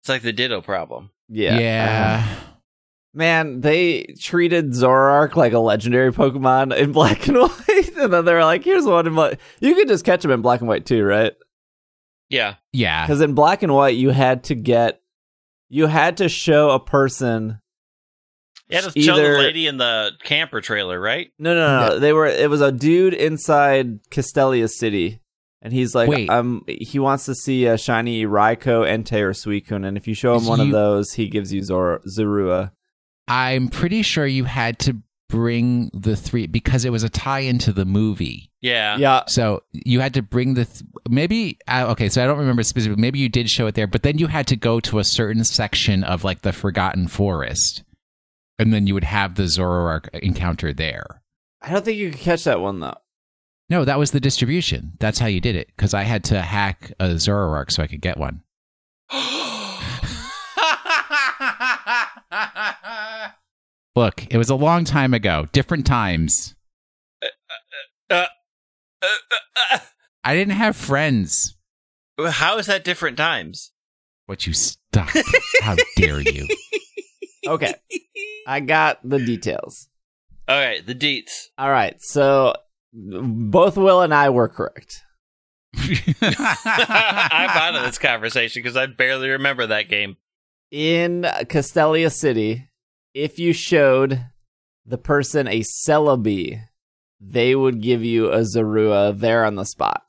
It's 0.01 0.09
like 0.09 0.21
the 0.21 0.33
Ditto 0.33 0.61
problem. 0.61 1.11
Yeah. 1.29 1.57
Yeah. 1.59 2.27
Uh, 2.27 2.46
man, 3.13 3.61
they 3.61 4.13
treated 4.21 4.71
Zoroark 4.71 5.35
like 5.35 5.53
a 5.53 5.59
legendary 5.59 6.11
Pokemon 6.11 6.75
in 6.77 6.91
black 6.93 7.27
and 7.27 7.37
white, 7.37 7.91
and 7.97 8.13
then 8.13 8.25
they 8.25 8.33
were 8.33 8.43
like, 8.43 8.63
"Here's 8.63 8.85
one 8.85 9.07
in 9.07 9.15
black." 9.15 9.39
You 9.59 9.75
could 9.75 9.87
just 9.87 10.05
catch 10.05 10.23
him 10.23 10.31
in 10.31 10.41
black 10.41 10.59
and 10.61 10.69
white 10.69 10.85
too, 10.85 11.03
right? 11.03 11.33
Yeah. 12.29 12.55
yeah. 12.73 13.05
Because 13.05 13.21
in 13.21 13.33
black 13.35 13.63
and 13.63 13.73
white, 13.73 13.95
you 13.95 14.09
had 14.09 14.43
to 14.45 14.55
get, 14.55 15.01
you 15.69 15.87
had 15.87 16.17
to 16.17 16.27
show 16.27 16.71
a 16.71 16.79
person. 16.79 17.59
Yeah, 18.69 18.81
to 18.81 19.01
show 19.01 19.15
the 19.15 19.21
Either- 19.21 19.37
lady 19.39 19.65
in 19.65 19.77
the 19.77 20.11
camper 20.23 20.59
trailer, 20.59 20.99
right? 20.99 21.29
No, 21.39 21.55
no, 21.55 21.87
no. 21.87 21.99
They 21.99 22.11
were. 22.11 22.25
It 22.25 22.49
was 22.49 22.59
a 22.59 22.71
dude 22.73 23.13
inside 23.13 24.03
Castelia 24.11 24.69
City, 24.69 25.21
and 25.61 25.71
he's 25.71 25.95
like, 25.95 26.09
Wait. 26.09 26.29
um, 26.29 26.65
he 26.67 26.99
wants 26.99 27.23
to 27.27 27.33
see 27.35 27.65
a 27.65 27.77
shiny 27.77 28.25
Raikou, 28.25 28.85
Entei, 28.85 29.21
or 29.21 29.31
Suicune, 29.31 29.87
and 29.87 29.95
if 29.95 30.05
you 30.05 30.13
show 30.13 30.33
him 30.35 30.41
Is 30.41 30.49
one 30.49 30.59
of 30.59 30.71
those, 30.71 31.13
he 31.13 31.29
gives 31.29 31.53
you 31.53 31.63
Zor- 31.63 32.01
Zorua. 32.13 32.71
I'm 33.27 33.67
pretty 33.67 34.01
sure 34.01 34.25
you 34.25 34.45
had 34.45 34.79
to 34.79 34.97
bring 35.29 35.91
the 35.93 36.15
three 36.15 36.47
because 36.47 36.85
it 36.85 36.91
was 36.91 37.03
a 37.03 37.09
tie 37.09 37.39
into 37.39 37.73
the 37.73 37.85
movie. 37.85 38.51
Yeah. 38.61 38.97
Yeah, 38.97 39.23
So 39.27 39.63
you 39.71 39.99
had 39.99 40.13
to 40.15 40.21
bring 40.21 40.53
the 40.53 40.65
th- 40.65 40.83
maybe 41.09 41.59
uh, 41.67 41.87
okay. 41.91 42.09
So 42.09 42.23
I 42.23 42.27
don't 42.27 42.39
remember 42.39 42.63
specifically. 42.63 43.01
Maybe 43.01 43.19
you 43.19 43.29
did 43.29 43.49
show 43.49 43.67
it 43.67 43.75
there, 43.75 43.87
but 43.87 44.03
then 44.03 44.17
you 44.17 44.27
had 44.27 44.47
to 44.47 44.55
go 44.55 44.79
to 44.81 44.99
a 44.99 45.03
certain 45.03 45.43
section 45.43 46.03
of 46.03 46.23
like 46.23 46.41
the 46.41 46.53
Forgotten 46.53 47.07
Forest, 47.07 47.83
and 48.57 48.73
then 48.73 48.87
you 48.87 48.93
would 48.93 49.03
have 49.03 49.35
the 49.35 49.43
Zoroark 49.43 50.09
encounter 50.19 50.73
there. 50.73 51.21
I 51.61 51.71
don't 51.71 51.83
think 51.83 51.97
you 51.97 52.11
could 52.11 52.19
catch 52.19 52.43
that 52.45 52.61
one 52.61 52.79
though. 52.79 52.97
No, 53.69 53.83
that 53.83 53.99
was 53.99 54.11
the 54.11 54.21
distribution. 54.21 54.93
That's 54.99 55.19
how 55.19 55.27
you 55.27 55.41
did 55.41 55.57
it 55.57 55.67
because 55.75 55.93
I 55.93 56.03
had 56.03 56.23
to 56.25 56.41
hack 56.41 56.93
a 56.99 57.07
Zoroark 57.15 57.71
so 57.71 57.83
I 57.83 57.87
could 57.87 58.01
get 58.01 58.17
one. 58.17 58.43
Look, 63.97 64.27
it 64.29 64.37
was 64.37 64.51
a 64.51 64.55
long 64.55 64.83
time 64.85 65.15
ago, 65.15 65.47
different 65.53 65.87
times. 65.87 66.53
Uh, 67.23 67.25
uh, 68.11 68.25
uh, 69.01 69.79
I 70.23 70.35
didn't 70.35 70.53
have 70.53 70.75
friends. 70.75 71.57
how 72.23 72.59
is 72.59 72.67
that 72.67 72.83
different 72.83 73.17
times? 73.17 73.71
What 74.27 74.45
you 74.45 74.53
stop? 74.53 75.09
How 75.61 75.75
dare 75.95 76.21
you? 76.21 76.47
Okay, 77.47 77.75
I 78.45 78.59
got 78.59 78.99
the 79.07 79.19
details. 79.19 79.87
All 80.49 80.59
right, 80.59 80.85
the 80.85 80.93
deets. 80.93 81.45
All 81.57 81.69
right, 81.69 81.95
so 82.01 82.55
both 82.91 83.77
Will 83.77 84.01
and 84.01 84.13
I 84.13 84.31
were 84.31 84.49
correct. 84.49 85.01
I'm 85.77 87.49
out 87.49 87.75
of 87.75 87.83
this 87.83 87.97
conversation 87.97 88.61
because 88.61 88.75
I 88.75 88.87
barely 88.87 89.29
remember 89.29 89.65
that 89.67 89.87
game. 89.87 90.17
In 90.71 91.21
Castelia 91.21 92.11
City, 92.11 92.66
if 93.17 93.39
you 93.39 93.51
showed 93.51 94.25
the 94.85 94.97
person 94.97 95.47
a 95.47 95.61
Celebi, 95.61 96.61
they 97.19 97.55
would 97.55 97.81
give 97.81 98.03
you 98.03 98.31
a 98.31 98.41
Zorua 98.41 99.17
there 99.17 99.43
on 99.43 99.55
the 99.55 99.65
spot. 99.65 100.03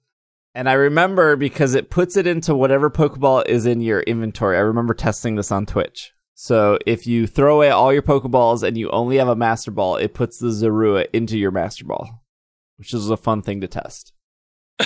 And 0.55 0.69
I 0.69 0.75
remember 0.75 1.35
because 1.35 1.75
it 1.75 1.89
puts 1.89 2.19
it 2.19 2.27
into 2.27 2.55
whatever 2.55 2.91
Pokeball 2.91 3.47
is 3.47 3.65
in 3.65 3.81
your 3.81 4.01
inventory. 4.01 4.59
I 4.59 4.61
remember 4.61 4.93
testing 4.93 5.37
this 5.37 5.51
on 5.51 5.65
Twitch. 5.65 6.13
So 6.35 6.79
if 6.87 7.07
you 7.07 7.27
throw 7.27 7.57
away 7.57 7.71
all 7.71 7.95
your 7.95 8.03
Pokeballs 8.03 8.63
and 8.63 8.77
you 8.77 8.91
only 8.91 9.17
have 9.17 9.29
a 9.29 9.35
Master 9.35 9.71
Ball, 9.71 9.97
it 9.97 10.13
puts 10.13 10.39
the 10.39 10.49
Zorua 10.49 11.07
into 11.15 11.39
your 11.39 11.51
Master 11.51 11.87
Ball, 11.87 12.23
which 12.77 12.93
is 12.93 13.09
a 13.09 13.17
fun 13.17 13.41
thing 13.41 13.63
to 13.63 13.69
test. 13.69 14.13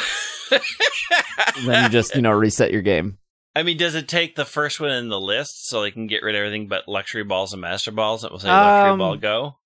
And 1.57 1.67
then 1.67 1.85
you 1.85 1.88
just, 1.91 2.14
you 2.14 2.23
know, 2.23 2.31
reset 2.31 2.73
your 2.73 2.83
game. 2.83 3.19
I 3.54 3.62
mean, 3.62 3.76
does 3.76 3.94
it 3.94 4.09
take 4.09 4.35
the 4.35 4.44
first 4.47 4.80
one 4.80 4.90
in 4.90 5.09
the 5.09 5.21
list 5.21 5.68
so 5.68 5.82
they 5.82 5.90
can 5.90 6.06
get 6.06 6.23
rid 6.23 6.35
of 6.35 6.40
everything 6.40 6.68
but 6.68 6.88
luxury 6.88 7.25
balls 7.25 7.52
and 7.52 7.61
master 7.61 7.90
balls? 7.90 8.25
It 8.25 8.32
will 8.32 8.38
say 8.38 8.49
Um, 8.49 8.56
luxury 8.56 8.99
ball 8.99 9.16
go. 9.16 9.56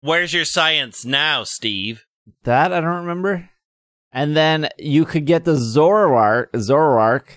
Where's 0.00 0.32
your 0.32 0.44
science 0.44 1.04
now, 1.04 1.42
Steve? 1.44 2.04
That 2.44 2.72
I 2.72 2.80
don't 2.80 3.04
remember. 3.04 3.50
And 4.12 4.36
then 4.36 4.68
you 4.78 5.04
could 5.04 5.24
get 5.26 5.44
the 5.44 5.54
Zoroark, 5.54 6.50
Zoroark 6.52 7.28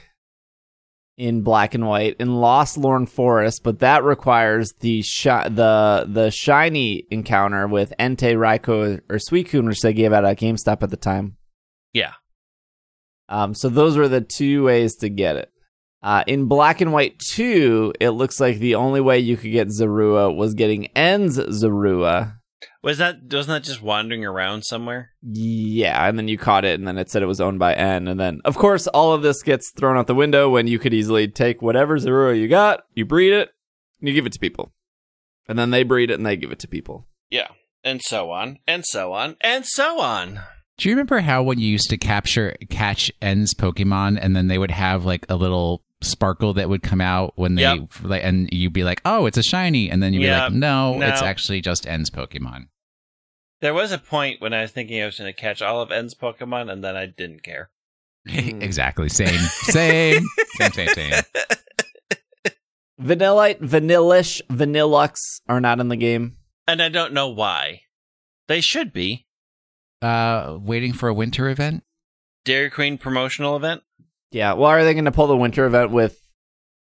in 1.17 1.41
black 1.41 1.74
and 1.74 1.88
white 1.88 2.17
in 2.19 2.35
Lostlorn 2.35 3.05
Forest, 3.07 3.62
but 3.63 3.79
that 3.79 4.03
requires 4.03 4.74
the 4.81 5.01
shi- 5.01 5.50
the 5.50 6.05
the 6.07 6.29
shiny 6.29 7.05
encounter 7.09 7.67
with 7.67 7.93
Entei, 7.97 8.35
Raikou, 8.35 9.01
or 9.09 9.15
Suicune, 9.17 9.65
which 9.67 9.79
they 9.81 9.93
gave 9.93 10.12
out 10.12 10.25
at 10.25 10.38
GameStop 10.38 10.83
at 10.83 10.89
the 10.89 10.97
time. 10.97 11.38
Yeah. 11.93 12.13
Um, 13.29 13.53
so 13.55 13.69
those 13.69 13.95
were 13.97 14.09
the 14.09 14.21
two 14.21 14.65
ways 14.65 14.95
to 14.97 15.09
get 15.09 15.38
it. 15.38 15.51
Uh, 16.05 16.24
in 16.27 16.45
Black 16.45 16.81
and 16.81 16.93
White 16.93 17.17
2, 17.17 17.93
it 18.00 18.12
looks 18.12 18.39
like 18.39 18.59
the 18.59 18.75
only 18.75 19.01
way 19.01 19.17
you 19.17 19.35
could 19.35 19.51
get 19.51 19.69
Zorua 19.69 20.33
was 20.33 20.53
getting 20.53 20.85
N's 20.95 21.39
Zorua. 21.39 22.38
Was 22.83 23.00
that 23.00 23.21
wasn't 23.24 23.47
that 23.47 23.63
just 23.63 23.81
wandering 23.81 24.24
around 24.24 24.65
somewhere? 24.65 25.09
Yeah, 25.24 26.07
and 26.07 26.15
then 26.15 26.27
you 26.27 26.38
caught 26.38 26.63
it, 26.63 26.77
and 26.77 26.88
then 26.88 27.00
it 27.00 27.09
said 27.09 27.24
it 27.24 27.25
was 27.25 27.41
owned 27.41 27.57
by 27.57 27.74
N. 27.74 28.07
And 28.07 28.19
then, 28.19 28.39
of 28.45 28.55
course, 28.55 28.85
all 28.85 29.13
of 29.13 29.24
this 29.24 29.41
gets 29.41 29.71
thrown 29.71 29.97
out 29.97 30.05
the 30.05 30.13
window 30.13 30.47
when 30.47 30.67
you 30.67 30.77
could 30.77 30.93
easily 30.93 31.27
take 31.27 31.63
whatever 31.63 31.97
Zorua 31.97 32.39
you 32.39 32.47
got, 32.47 32.83
you 32.93 33.03
breed 33.03 33.33
it, 33.33 33.50
and 34.00 34.07
you 34.07 34.13
give 34.13 34.27
it 34.27 34.33
to 34.33 34.39
people. 34.39 34.74
And 35.47 35.57
then 35.57 35.71
they 35.71 35.81
breed 35.81 36.12
it 36.12 36.15
and 36.15 36.25
they 36.25 36.38
give 36.38 36.51
it 36.51 36.59
to 36.59 36.67
people. 36.67 37.07
Yeah. 37.31 37.47
And 37.83 38.00
so 38.03 38.29
on, 38.29 38.59
and 38.67 38.85
so 38.85 39.12
on, 39.13 39.38
and 39.41 39.65
so 39.65 40.00
on. 40.00 40.41
Do 40.77 40.89
you 40.89 40.95
remember 40.95 41.21
how 41.21 41.41
when 41.41 41.59
you 41.59 41.67
used 41.67 41.89
to 41.89 41.97
capture 41.97 42.55
catch 42.69 43.12
N's 43.21 43.53
Pokemon 43.53 44.19
and 44.21 44.35
then 44.35 44.50
they 44.50 44.57
would 44.57 44.71
have 44.71 45.05
like 45.05 45.25
a 45.29 45.35
little 45.35 45.85
sparkle 46.02 46.54
that 46.54 46.70
would 46.70 46.84
come 46.84 47.02
out 47.02 47.34
when 47.36 47.56
they 47.56 47.62
Yep. 47.64 47.90
like 48.04 48.24
and 48.24 48.50
you'd 48.52 48.74
be 48.74 48.84
like, 48.84 49.02
"Oh, 49.06 49.25
it's 49.25 49.38
a 49.38 49.44
shiny." 49.44 49.90
And 49.90 50.02
then 50.04 50.14
you'd 50.14 50.22
be 50.22 50.30
like, 50.30 50.52
no, 50.54 50.98
No. 50.98 51.08
it's 51.08 51.22
actually 51.22 51.62
just 51.62 51.88
N's 51.88 52.10
Pokemon." 52.10 52.68
There 53.62 53.74
was 53.74 53.92
a 53.92 53.98
point 53.98 54.42
when 54.42 54.54
I 54.54 54.62
was 54.62 54.72
thinking 54.72 55.02
I 55.02 55.06
was 55.06 55.18
going 55.18 55.34
to 55.34 55.40
catch 55.40 55.62
all 55.62 55.82
of 55.82 55.92
N's 55.92 56.14
Pokemon, 56.14 56.72
and 56.72 56.84
then 56.84 56.96
I 56.96 57.06
didn't 57.06 57.44
care. 57.44 57.70
Hmm. 58.30 58.62
exactly. 58.62 59.08
Same. 59.10 59.40
Same. 59.40 60.25
same, 60.58 60.72
same, 60.72 60.88
same. 60.90 61.24
Vanillite, 63.02 63.60
Vanillish, 63.60 64.42
Vanillux 64.50 65.16
are 65.48 65.60
not 65.62 65.80
in 65.80 65.90
the 65.90 65.96
game. 65.98 66.38
And 66.68 66.82
I 66.82 66.90
don't 66.90 67.14
know 67.14 67.30
why. 67.30 67.82
They 68.48 68.62
should 68.62 68.94
be. 68.94 69.25
Uh 70.02 70.58
waiting 70.62 70.94
for 70.94 71.10
a 71.10 71.14
winter 71.14 71.50
event? 71.50 71.84
Dairy 72.46 72.70
Queen 72.70 72.98
promotional 72.98 73.56
event? 73.56 73.82
Yeah, 74.36 74.51
well, 74.51 74.70
are 74.70 74.84
they 74.84 74.94
going 74.94 75.06
to 75.06 75.13
pull 75.13 75.27
the 75.27 75.38
winter 75.38 75.65
event 75.65 75.92
with 75.92 76.20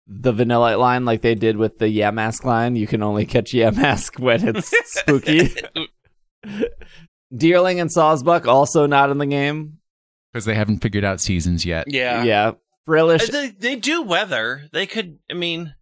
the 0.08 0.31
Vanillite 0.31 0.79
line 0.79 1.03
like 1.03 1.20
they 1.20 1.36
did 1.36 1.58
with 1.58 1.79
the 1.79 1.88
Yamask 1.88 2.46
line? 2.46 2.77
You 2.77 2.88
can 2.88 3.03
only 3.03 3.25
catch 3.25 3.51
Yamask 3.51 4.17
when 4.17 4.48
it's 4.48 4.72
spooky. 5.00 5.53
Deerling 7.34 7.81
and 7.81 7.91
Sawsbuck 7.91 8.48
also 8.48 8.86
not 8.86 9.10
in 9.10 9.17
the 9.17 9.25
game. 9.25 9.79
Because 10.31 10.46
they 10.46 10.55
haven't 10.55 10.79
figured 10.79 11.03
out 11.03 11.20
seasons 11.20 11.65
yet. 11.65 11.88
Yeah. 11.89 12.24
Yeah. 12.24 12.51
Frillish. 12.86 13.27
Uh, 13.27 13.34
They, 13.34 13.48
they 13.50 13.75
do 13.75 14.01
weather. 14.01 14.70
They 14.72 14.86
could, 14.88 15.20
I 15.29 15.34
mean, 15.34 15.75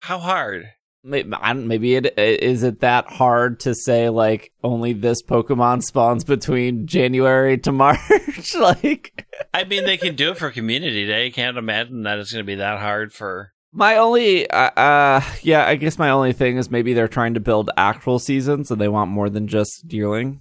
how 0.00 0.18
hard? 0.18 0.66
Maybe, 1.08 1.32
I 1.40 1.52
don't- 1.52 1.68
maybe 1.68 1.94
it 1.94 2.18
is 2.18 2.62
it 2.64 2.80
that 2.80 3.06
hard 3.06 3.60
to 3.60 3.74
say 3.74 4.08
like 4.08 4.50
only 4.64 4.92
this 4.92 5.22
Pokemon 5.22 5.82
spawns 5.84 6.24
between 6.24 6.86
January 6.86 7.58
to 7.58 7.70
March. 7.82 8.00
like 8.58 9.24
I 9.54 9.64
mean, 9.64 9.84
they 9.84 9.96
can 9.96 10.16
do 10.16 10.30
it 10.32 10.38
for 10.38 10.50
Community 10.50 11.06
Day. 11.06 11.30
Can't 11.30 11.56
imagine 11.56 12.02
that 12.02 12.18
it's 12.18 12.32
going 12.32 12.42
to 12.44 12.46
be 12.46 12.56
that 12.56 12.80
hard 12.80 13.12
for. 13.12 13.52
my 13.72 13.96
only, 13.96 14.48
uh, 14.50 14.70
uh, 14.76 15.20
yeah, 15.42 15.66
I 15.66 15.76
guess 15.76 15.98
my 15.98 16.10
only 16.10 16.32
thing 16.32 16.56
is 16.56 16.70
maybe 16.70 16.92
they're 16.94 17.06
trying 17.08 17.34
to 17.34 17.40
build 17.40 17.70
actual 17.76 18.18
seasons 18.18 18.70
and 18.70 18.80
they 18.80 18.88
want 18.88 19.10
more 19.10 19.28
than 19.30 19.46
just 19.46 19.86
Deerling, 19.86 20.40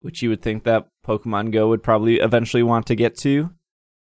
which 0.00 0.22
you 0.22 0.30
would 0.30 0.42
think 0.42 0.64
that 0.64 0.88
Pokemon 1.06 1.52
Go 1.52 1.68
would 1.68 1.82
probably 1.82 2.16
eventually 2.16 2.62
want 2.62 2.86
to 2.86 2.94
get 2.96 3.16
to. 3.18 3.50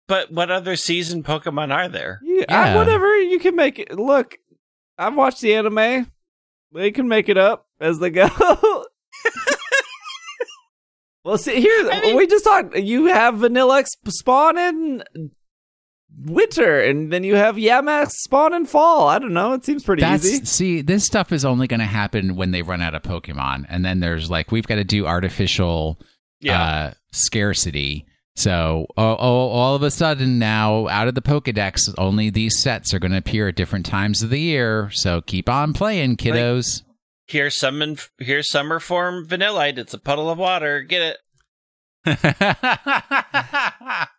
But 0.09 0.33
what 0.33 0.51
other 0.51 0.75
season 0.77 1.23
Pokemon 1.23 1.73
are 1.73 1.89
there? 1.89 2.21
Yeah, 2.25 2.45
Yeah. 2.49 2.77
whatever 2.77 3.15
you 3.21 3.39
can 3.39 3.55
make 3.55 3.79
it. 3.79 3.93
Look, 3.99 4.37
I've 4.99 5.17
watched 5.17 5.41
the 5.41 5.55
anime. 5.55 6.11
They 6.73 6.91
can 6.91 7.09
make 7.09 7.29
it 7.29 7.37
up 7.39 7.67
as 7.81 7.99
they 7.99 8.11
go. 8.11 8.29
well, 11.25 11.39
see 11.39 11.61
here 11.61 11.91
I 11.91 12.01
mean- 12.01 12.17
we 12.17 12.27
just 12.27 12.45
talked. 12.45 12.77
You 12.77 13.07
have 13.07 13.39
Vanilla 13.39 13.85
spawn 14.07 14.59
in 14.59 15.03
winter, 16.25 16.81
and 16.81 17.13
then 17.13 17.25
you 17.25 17.37
have 17.37 17.57
Yamax 17.57 18.11
spawn 18.11 18.55
in 18.55 18.67
fall. 18.67 19.09
I 19.09 19.19
don't 19.19 19.33
know. 19.33 19.53
It 19.53 19.65
seems 19.65 19.83
pretty 19.85 20.03
That's 20.03 20.25
easy. 20.25 20.45
see, 20.45 20.83
this 20.83 21.05
stuff 21.05 21.33
is 21.33 21.45
only 21.45 21.67
going 21.67 21.81
to 21.81 21.87
happen 21.87 22.37
when 22.37 22.51
they 22.51 22.63
run 22.63 22.81
out 22.81 22.95
of 22.95 23.03
Pokemon, 23.03 23.67
and 23.69 23.85
then 23.85 24.01
there's 24.01 24.31
like 24.31 24.51
we've 24.53 24.67
got 24.67 24.77
to 24.77 24.85
do 24.85 25.07
artificial 25.07 25.99
uh, 26.49 26.93
scarcity. 27.13 28.07
So, 28.35 28.87
oh, 28.97 29.17
oh, 29.19 29.49
all 29.49 29.75
of 29.75 29.83
a 29.83 29.91
sudden 29.91 30.39
now, 30.39 30.89
out 30.89 31.07
of 31.07 31.15
the 31.15 31.21
Pokedex, 31.21 31.93
only 31.99 32.31
these 32.31 32.59
sets 32.59 32.95
are 32.95 32.99
going 32.99 33.13
to 33.13 33.19
appear 33.19 33.49
at 33.49 33.57
different 33.57 33.85
times 33.85 34.23
of 34.23 34.31
the 34.31 34.41
year. 34.41 34.91
So 34.91 35.21
keep 35.21 35.49
on 35.51 35.75
playing, 35.75 36.17
kiddos. 36.17 36.83
Here's 37.27 37.57
summon. 37.57 37.99
Here's 38.19 38.51
summer 38.51 38.81
form 38.81 39.27
Vanillite. 39.27 39.79
It's 39.79 39.95
a 39.95 39.99
puddle 39.99 40.31
of 40.31 40.39
water. 40.39 40.83
Get 40.83 41.03
it? 41.03 41.19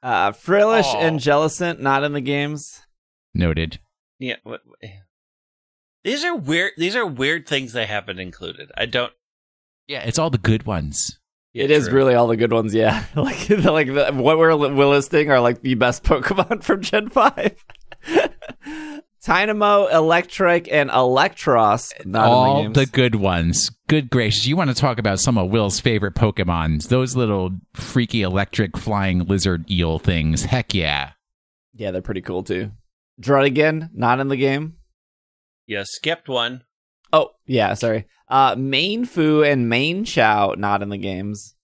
Uh, 0.04 0.34
Frillish 0.34 0.86
Aw. 0.86 1.00
and 1.00 1.20
Jellicent 1.20 1.80
not 1.80 2.04
in 2.04 2.12
the 2.12 2.20
games. 2.22 2.82
Noted. 3.34 3.80
Yeah. 4.20 4.36
What, 4.44 4.62
these 6.04 6.26
are 6.26 6.36
weird. 6.36 6.74
These 6.78 6.96
are 6.98 7.06
weird 7.06 7.48
things 7.48 7.72
they 7.72 7.86
haven't 7.86 8.20
included. 8.20 8.70
I 8.78 8.86
don't. 8.86 9.14
Yeah, 9.88 10.02
it's 10.04 10.20
all 10.20 10.30
the 10.30 10.38
good 10.38 10.66
ones. 10.66 11.20
It 11.54 11.70
is 11.70 11.88
true. 11.88 11.98
really 11.98 12.16
all 12.16 12.28
the 12.28 12.38
good 12.38 12.52
ones. 12.52 12.74
Yeah, 12.74 13.06
like 13.16 13.50
like 13.50 13.88
the, 13.88 14.12
what 14.14 14.38
we're, 14.38 14.56
we're 14.56 14.88
listing 14.88 15.30
are 15.30 15.40
like 15.40 15.62
the 15.62 15.76
best 15.76 16.04
Pokemon 16.06 16.64
from 16.64 16.82
Gen 16.82 17.10
Five. 17.10 17.64
Tynamo, 19.24 19.90
Eelektrik, 19.90 20.68
and 20.70 20.90
Eelektross. 20.90 22.06
Not 22.06 22.28
all 22.28 22.66
in 22.66 22.74
the, 22.74 22.82
the 22.82 22.86
good 22.88 23.16
ones. 23.16 23.72
Good 23.88 24.10
gracious. 24.10 24.48
You 24.48 24.58
want 24.58 24.70
to 24.70 24.76
talk 24.76 25.00
about 25.00 25.20
some 25.22 25.38
of 25.38 25.50
Will's 25.50 25.80
favorite 25.80 26.16
Pokemons. 26.16 26.90
Those 26.90 27.16
little 27.16 27.52
freaky 27.74 28.24
electric 28.24 28.76
flying 28.76 29.20
lizard 29.26 29.70
eel 29.72 29.98
things. 29.98 30.44
Heck 30.44 30.74
yeah. 30.74 31.12
yeah, 31.74 31.92
they're 31.92 32.02
pretty 32.02 32.20
cool 32.20 32.44
too. 32.44 32.72
Druddigon, 33.22 33.92
not 33.94 34.20
in 34.20 34.28
the 34.28 34.36
game. 34.36 34.76
You 35.68 35.86
skipped 35.86 36.28
one. 36.28 36.64
Oh, 37.14 37.30
yeah, 37.46 37.74
sorry. 37.76 38.06
Uh, 38.28 38.56
Mienfoo 38.56 39.50
and 39.50 39.72
Mienshao, 39.72 40.58
not 40.58 40.82
in 40.82 40.90
the 40.90 40.98
games. 40.98 41.56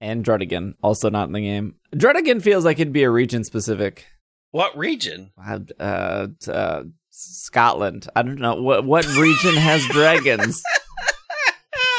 And 0.00 0.24
Druddigon, 0.24 0.74
also 0.82 1.10
not 1.10 1.26
in 1.26 1.32
the 1.32 1.40
game. 1.40 1.74
Druddigon 1.94 2.40
feels 2.42 2.64
like 2.64 2.78
it'd 2.78 2.92
be 2.92 3.02
a 3.02 3.10
region 3.10 3.42
specific. 3.42 4.06
What 4.52 4.76
region? 4.78 5.32
Uh, 5.42 5.58
uh, 5.80 6.26
uh, 6.46 6.82
Scotland. 7.10 8.06
I 8.14 8.22
don't 8.22 8.38
know. 8.38 8.54
What 8.62 8.84
what 8.84 9.04
region 9.16 9.56
has 9.56 9.84
dragons? 9.88 10.62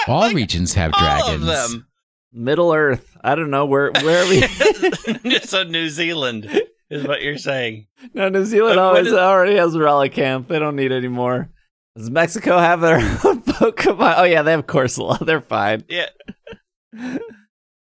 All 0.07 0.21
Like, 0.21 0.35
regions 0.35 0.73
have 0.75 0.93
all 0.93 0.99
dragons. 1.01 1.41
of 1.41 1.45
them. 1.47 1.87
Middle 2.31 2.71
Earth. 2.73 3.17
I 3.23 3.35
don't 3.35 3.49
know. 3.49 3.65
Where 3.65 3.91
where 3.91 4.23
are 4.23 4.29
we? 4.29 5.39
so 5.41 5.63
New 5.63 5.89
Zealand 5.89 6.49
is 6.89 7.05
what 7.05 7.21
you're 7.21 7.37
saying. 7.37 7.87
no, 8.13 8.29
New 8.29 8.45
Zealand 8.45 8.77
what 8.77 8.83
always 8.85 9.07
is- 9.07 9.13
already 9.13 9.55
has 9.57 9.75
Relicanth. 9.75 10.47
They 10.47 10.57
don't 10.59 10.75
need 10.77 10.91
any 10.91 11.09
more. 11.09 11.49
Does 11.99 12.09
Mexico 12.09 12.57
have 12.57 12.79
their 12.79 12.95
own 13.25 13.41
Pokemon? 13.43 14.13
Oh, 14.17 14.23
yeah, 14.23 14.41
they 14.41 14.51
have 14.51 14.65
Corsola. 14.65 15.19
They're 15.25 15.41
fine. 15.41 15.83
Yeah. 15.89 16.07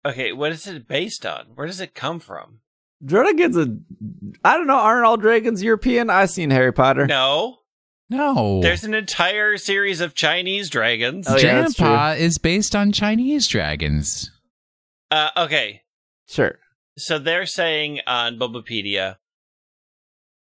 Okay, 0.04 0.32
what 0.32 0.50
is 0.50 0.66
it 0.66 0.88
based 0.88 1.24
on? 1.24 1.46
Where 1.54 1.66
does 1.66 1.80
it 1.80 1.94
come 1.94 2.18
from? 2.20 2.58
Druddigon's 3.04 3.56
a. 3.56 3.78
I 4.44 4.56
don't 4.56 4.66
know. 4.66 4.76
Aren't 4.78 5.06
all 5.06 5.16
dragons 5.16 5.62
European? 5.62 6.10
I've 6.10 6.30
seen 6.30 6.50
Harry 6.50 6.72
Potter. 6.72 7.06
No, 7.06 7.58
No. 8.10 8.60
there's 8.62 8.82
an 8.82 8.94
entire 8.94 9.56
series 9.58 10.00
of 10.00 10.14
Chinese 10.14 10.68
dragons. 10.70 11.26
Oh, 11.28 11.36
yeah, 11.36 11.60
that's 11.62 11.74
Grandpa 11.74 12.12
is 12.18 12.38
based 12.38 12.74
on 12.74 12.90
Chinese 12.92 13.46
dragons. 13.46 14.30
Uh, 15.10 15.30
okay, 15.36 15.82
Sure. 16.28 16.58
so 16.98 17.18
they're 17.18 17.46
saying 17.46 18.00
on 18.08 18.38
Bulbapedia, 18.38 19.16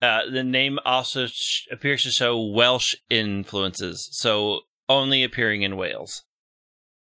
uh, 0.06 0.30
the 0.30 0.44
name 0.44 0.78
also 0.84 1.26
sh- 1.26 1.66
appears 1.70 2.02
to 2.04 2.10
show 2.10 2.40
Welsh 2.40 2.94
influences, 3.10 4.08
so 4.12 4.60
only 4.88 5.24
appearing 5.24 5.62
in 5.62 5.76
Wales. 5.76 6.22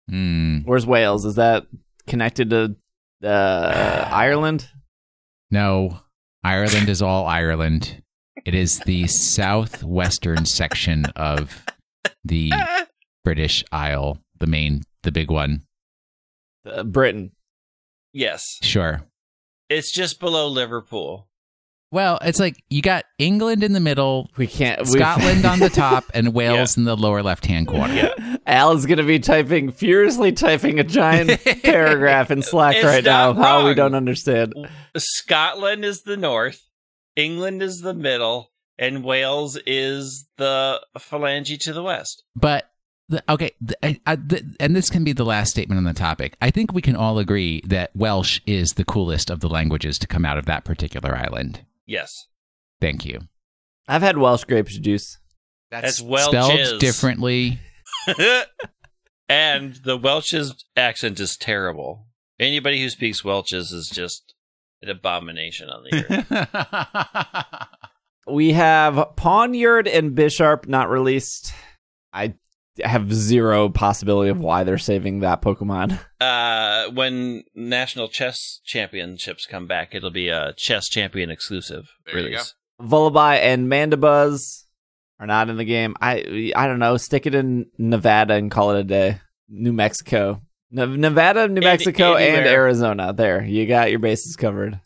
Hmm. 0.09 0.59
Where's 0.65 0.87
Wales? 0.87 1.25
Is 1.25 1.37
that 1.37 1.67
connected 2.07 2.51
to 2.51 2.77
uh, 3.23 4.09
Ireland? 4.13 4.69
No, 5.51 6.01
Ireland 6.43 6.89
is 6.89 7.03
all 7.03 7.27
Ireland. 7.27 8.03
It 8.45 8.55
is 8.55 8.79
the 8.81 9.07
southwestern 9.07 10.47
section 10.47 11.05
of 11.17 11.65
the 12.25 12.53
British 13.25 13.63
Isle, 13.71 14.19
the 14.39 14.47
main, 14.47 14.83
the 15.03 15.13
big 15.13 15.31
one. 15.31 15.63
Uh, 16.65 16.83
Britain. 16.85 17.33
yes, 18.13 18.45
Sure. 18.63 19.03
it's 19.69 19.93
just 19.93 20.21
below 20.21 20.49
Liverpool. 20.49 21.29
Well, 21.93 22.19
it's 22.23 22.39
like 22.39 22.63
you 22.71 22.83
got 22.83 23.05
England 23.19 23.65
in 23.65 23.73
the 23.73 23.81
middle, 23.81 24.31
We 24.37 24.47
can't. 24.47 24.87
Scotland 24.87 25.45
on 25.45 25.59
the 25.59 25.69
top, 25.69 26.05
and 26.15 26.33
Wales 26.35 26.77
in 26.77 26.85
the 26.85 26.97
lower 26.97 27.23
left 27.23 27.47
hand 27.47 27.67
corner. 27.67 27.95
Yeah. 27.95 28.37
Al 28.47 28.73
is 28.73 28.87
going 28.87 28.99
to 28.99 29.05
be 29.05 29.19
typing, 29.19 29.73
furiously 29.73 30.31
typing 30.33 30.79
a 30.79 30.85
giant 30.85 31.43
paragraph 31.63 32.31
in 32.31 32.43
Slack 32.43 32.77
It's 32.77 32.85
right 32.85 33.05
now 33.05 33.27
not 33.27 33.31
of 33.31 33.37
how 33.39 33.67
we 33.67 33.75
don't 33.75 33.95
understand. 33.97 34.55
Scotland 34.97 35.85
is 35.85 36.03
the 36.03 36.17
north, 36.17 36.63
England 37.17 37.61
is 37.61 37.81
the 37.81 37.95
middle, 37.95 38.53
and 38.79 39.03
Wales 39.03 39.59
is 39.67 40.27
the 40.37 40.81
phalange 40.97 41.59
to 41.61 41.73
the 41.73 41.83
west. 41.83 42.23
But 42.37 42.71
the, 43.09 43.23
okay, 43.29 43.51
the, 43.61 43.85
I, 43.85 44.01
I, 44.07 44.15
the, 44.15 44.55
and 44.61 44.77
this 44.77 44.91
can 44.91 45.03
be 45.03 45.13
the 45.13 45.25
last 45.25 45.51
statement 45.51 45.79
on 45.79 45.85
the 45.85 45.93
topic. 45.93 46.37
I 46.41 46.51
think 46.53 46.73
we 46.73 46.83
can 46.83 46.95
all 46.95 47.19
agree 47.19 47.61
that 47.67 47.91
Welsh 47.97 48.41
is 48.47 48.71
the 48.71 48.85
coolest 48.85 49.31
of 49.31 49.41
the 49.41 49.49
languages 49.49 49.99
to 49.99 50.07
come 50.07 50.25
out 50.25 50.39
of 50.39 50.47
that 50.47 50.65
particular 50.65 51.17
island. 51.17 51.65
Yes. 51.91 52.29
Thank 52.81 53.05
you. 53.05 53.23
I've 53.89 54.03
had 54.03 54.17
Welsh 54.17 54.45
grape 54.45 54.67
juice. 54.67 55.19
That's 55.73 56.01
Welch 56.01 56.31
spelled 56.31 56.59
is. 56.59 56.79
differently. 56.79 57.59
and 59.29 59.75
the 59.85 59.97
Welsh's 59.97 60.65
accent 60.77 61.19
is 61.19 61.37
terrible. 61.37 62.07
Anybody 62.39 62.81
who 62.81 62.91
speaks 62.91 63.25
Welch's 63.25 63.73
is 63.73 63.91
just 63.93 64.35
an 64.83 64.89
abomination 64.89 65.69
on 65.69 65.85
the 65.85 66.07
earth. 66.31 67.67
We 68.29 68.53
have 68.53 68.95
Pawniard 69.17 69.93
and 69.93 70.17
Bisharp 70.17 70.69
not 70.69 70.89
released. 70.89 71.53
I 72.13 72.35
have 72.85 73.13
zero 73.13 73.69
possibility 73.69 74.31
of 74.31 74.39
why 74.39 74.65
they're 74.65 74.79
saving 74.79 75.21
that 75.21 75.43
Pokemon. 75.43 75.99
uh, 76.21 76.89
when 76.91 77.45
national 77.55 78.09
chess 78.09 78.61
championships 78.65 79.47
come 79.47 79.67
back, 79.67 79.95
it'll 79.95 80.11
be 80.11 80.29
a 80.29 80.53
chess 80.57 80.89
champion 80.89 81.31
exclusive 81.31 81.91
There 82.07 82.19
you 82.19 82.25
release. 82.27 82.55
Vullaby 82.81 83.39
and 83.39 83.71
Mandibuzz 83.71 84.65
are 85.19 85.27
not 85.27 85.51
in 85.51 85.57
the 85.57 85.65
game. 85.65 85.95
I 86.01 86.53
I 86.57 86.67
don't 86.67 86.79
know. 86.79 86.97
Stick 86.97 87.27
it 87.27 87.35
in 87.35 87.67
Nevada 87.79 88.35
and 88.35 88.51
call 88.51 88.71
it 88.73 88.81
a 88.81 88.85
day. 88.85 89.21
New 89.49 89.73
Mexico, 89.73 90.41
Ne- 90.71 90.97
Nevada, 90.97 91.49
New 91.49 91.57
Any- 91.57 91.67
Mexico, 91.67 92.17
and. 92.17 92.47
Arizona. 92.47 93.13
There, 93.13 93.45
you 93.45 93.67
got 93.67 93.91
your 93.91 93.99
bases 93.99 94.37
covered. 94.37 94.81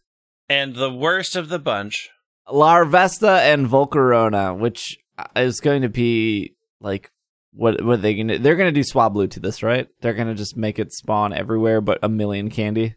And 0.48 0.74
the 0.74 0.92
worst 0.92 1.36
of 1.36 1.48
the 1.48 1.58
bunch, 1.58 2.10
Larvesta 2.48 3.40
and 3.40 3.66
Volcarona, 3.66 4.58
which 4.58 4.98
is 5.36 5.60
going 5.60 5.82
to 5.82 5.88
be 5.88 6.54
like 6.80 7.10
what 7.54 7.82
what 7.82 7.94
are 7.94 8.02
they 8.02 8.14
gonna 8.14 8.38
they're 8.38 8.56
gonna 8.56 8.72
do 8.72 8.80
Swablu 8.80 9.30
to 9.30 9.40
this, 9.40 9.62
right? 9.62 9.88
They're 10.00 10.14
gonna 10.14 10.34
just 10.34 10.56
make 10.56 10.78
it 10.78 10.92
spawn 10.92 11.32
everywhere 11.32 11.80
but 11.80 11.98
a 12.02 12.08
million 12.08 12.50
candy. 12.50 12.94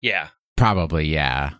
yeah. 0.00 0.28
Probably, 0.56 1.06
yeah. 1.08 1.54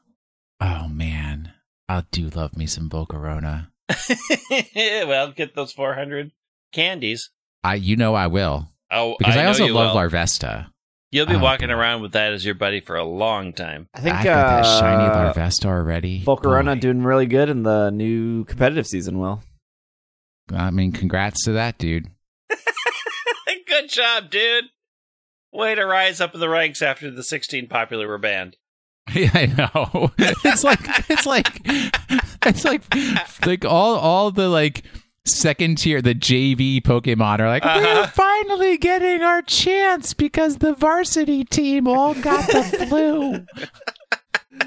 Oh 0.61 0.87
man, 0.89 1.53
I 1.89 2.05
do 2.13 2.29
love 2.29 2.57
me 2.57 2.67
some 2.67 2.89
Volcarona. 2.91 3.69
well, 5.07 5.33
get 5.33 5.55
those 5.55 5.73
400 5.73 6.31
candies. 6.73 7.31
I, 7.65 7.75
you 7.77 7.97
know, 7.97 8.15
I 8.15 8.27
will 8.27 8.69
Oh, 8.91 9.17
because 9.19 9.37
I, 9.37 9.43
know 9.43 9.49
also 9.49 9.67
love 9.69 9.95
will. 9.95 10.03
Larvesta. 10.03 10.69
You'll 11.11 11.27
be 11.27 11.35
Oh, 11.35 11.39
walking 11.41 11.69
boy. 11.69 11.75
around 11.75 12.03
with 12.03 12.13
that 12.13 12.33
as 12.33 12.45
your 12.45 12.55
buddy 12.55 12.81
for 12.81 12.97
a 12.97 13.05
long 13.05 13.53
time. 13.53 13.89
I 13.95 14.01
think 14.01 14.15
I've 14.17 14.25
got 14.25 14.63
that 14.63 14.79
shiny 14.81 15.05
uh, 15.05 15.33
Larvesta 15.35 15.67
already. 15.67 16.23
Volcarona 16.23 16.75
Boy. 16.75 16.81
doing 16.81 17.03
really 17.03 17.27
good 17.27 17.49
in 17.49 17.63
the 17.65 17.91
new 17.91 18.45
competitive 18.45 18.87
season. 18.87 19.19
Will 19.19 19.43
I 20.51 20.71
mean, 20.71 20.93
congrats 20.93 21.45
to 21.45 21.53
that 21.53 21.79
dude. 21.79 22.09
Good 23.67 23.89
job, 23.89 24.31
dude. 24.31 24.65
Way 25.53 25.75
to 25.75 25.85
rise 25.87 26.21
up 26.21 26.35
in 26.35 26.41
the 26.41 26.49
ranks 26.49 26.83
after 26.83 27.11
the 27.11 27.23
16 27.23 27.69
popular 27.69 28.07
were 28.09 28.19
banned. 28.19 28.57
Yeah, 29.15 29.31
I 29.35 29.47
know. 29.47 30.13
It's 30.45 30.63
like 30.65 30.79
it's 31.11 31.27
like 31.27 31.61
it's 32.47 32.65
like 32.65 32.83
like 33.45 33.65
all 33.65 33.97
all 33.97 34.31
the 34.31 34.49
like 34.49 34.85
second 35.27 35.79
tier 35.79 36.01
the 36.01 36.15
JV 36.15 36.81
Pokemon 36.83 37.41
are 37.41 37.49
like 37.49 37.65
Uh-huh. 37.67 37.81
we're 38.03 38.07
finally 38.09 38.79
getting 38.79 39.23
our 39.23 39.43
chance 39.43 40.15
because 40.15 40.59
the 40.59 40.73
varsity 40.75 41.45
team 41.45 41.89
all 41.89 42.15
got 42.15 42.47
the 42.49 42.63
flu. 42.89 43.33
We're 44.53 44.65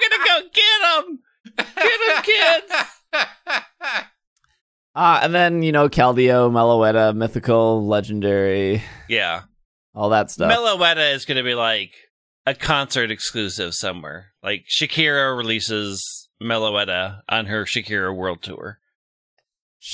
gonna 0.00 0.24
go 0.26 0.40
get 0.52 0.80
them. 0.82 1.18
Get 1.56 2.00
them, 2.06 2.22
kids. 2.24 2.72
Uh, 4.98 5.20
and 5.22 5.32
then, 5.32 5.62
you 5.62 5.70
know, 5.70 5.88
Keldeo, 5.88 6.50
Meloetta, 6.50 7.14
Mythical, 7.14 7.86
Legendary, 7.86 8.82
Yeah, 9.08 9.42
all 9.94 10.08
that 10.08 10.28
stuff. 10.28 10.52
Meloetta 10.52 11.14
is 11.14 11.24
gonna 11.24 11.44
be 11.44 11.54
like 11.54 11.92
a 12.44 12.52
concert 12.52 13.12
exclusive 13.12 13.74
somewhere. 13.74 14.32
Like 14.42 14.64
Shakira 14.68 15.36
releases 15.36 16.28
Meloetta 16.42 17.20
on 17.28 17.46
her 17.46 17.64
Shakira 17.64 18.12
World 18.12 18.42
Tour 18.42 18.80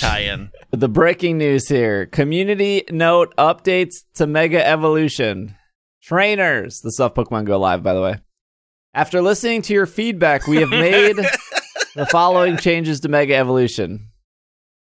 tie-in. 0.00 0.50
the 0.70 0.88
breaking 0.88 1.36
news 1.36 1.68
here 1.68 2.06
community 2.06 2.84
note 2.90 3.34
updates 3.36 4.04
to 4.14 4.26
Mega 4.26 4.66
Evolution. 4.66 5.54
Trainers, 6.02 6.80
the 6.80 6.90
stuff 6.90 7.12
Pokemon 7.12 7.44
Go 7.44 7.58
Live, 7.58 7.82
by 7.82 7.92
the 7.92 8.00
way. 8.00 8.20
After 8.94 9.20
listening 9.20 9.60
to 9.62 9.74
your 9.74 9.86
feedback, 9.86 10.46
we 10.46 10.58
have 10.58 10.70
made 10.70 11.16
the 11.94 12.06
following 12.06 12.56
changes 12.56 13.00
to 13.00 13.10
Mega 13.10 13.34
Evolution. 13.34 14.08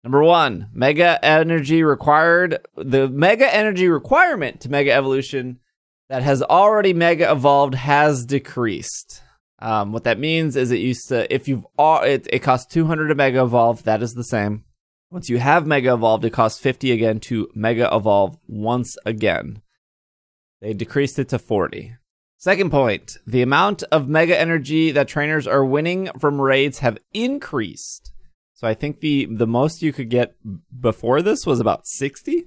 Number 0.05 0.23
one, 0.23 0.69
Mega 0.75 1.19
Energy 1.25 1.83
required 1.83 2.59
the 2.77 3.09
Mega 3.09 3.53
Energy 3.53 3.89
requirement 3.89 4.61
to 4.61 4.69
Mega 4.69 4.93
Evolution 4.93 5.61
that 6.11 6.23
has 6.23 6.43
already 6.43 6.93
Mega 6.93 7.33
Evolved 7.33 7.75
has 7.75 8.27
decreased. 8.27 9.23
Um, 9.61 9.93
what 9.93 10.05
that 10.05 10.19
means 10.19 10.57
is 10.57 10.71
it 10.71 10.81
used 10.81 11.09
to 11.09 11.33
if 11.35 11.49
you've 11.49 11.67
all 11.79 12.03
it, 12.03 12.29
it 12.31 12.41
costs 12.41 12.71
200 12.75 13.09
to 13.09 13.15
Mega 13.15 13.43
Evolve. 13.43 13.85
That 13.85 14.03
is 14.03 14.13
the 14.13 14.25
same. 14.25 14.65
Once 15.11 15.31
you 15.31 15.39
have 15.39 15.67
Mega 15.67 15.95
Evolved, 15.95 16.27
it 16.27 16.35
costs 16.35 16.61
50 16.61 16.93
again 16.93 17.19
to 17.21 17.49
Mega 17.55 17.89
Evolve 17.91 18.37
once 18.47 18.99
again. 19.07 19.63
They 20.61 20.75
decreased 20.75 21.19
it 21.19 21.31
to 21.31 21.39
40. 21.39 21.97
Second 22.37 22.71
point, 22.71 23.17
the 23.27 23.41
amount 23.41 23.85
of 23.85 24.07
Mega 24.07 24.39
Energy 24.39 24.91
that 24.91 25.09
trainers 25.09 25.47
are 25.47 25.65
winning 25.65 26.11
from 26.19 26.43
raids 26.43 26.81
have 26.81 26.99
increased. 27.15 28.13
So 28.65 28.69
I 28.69 28.73
think 28.73 29.01
the 29.01 29.27
the 29.27 29.47
most 29.47 29.83
you 29.83 29.93
could 29.93 30.09
get 30.09 30.37
before 30.81 31.21
this 31.21 31.45
was 31.45 31.61
about 31.61 31.87
60. 31.87 32.47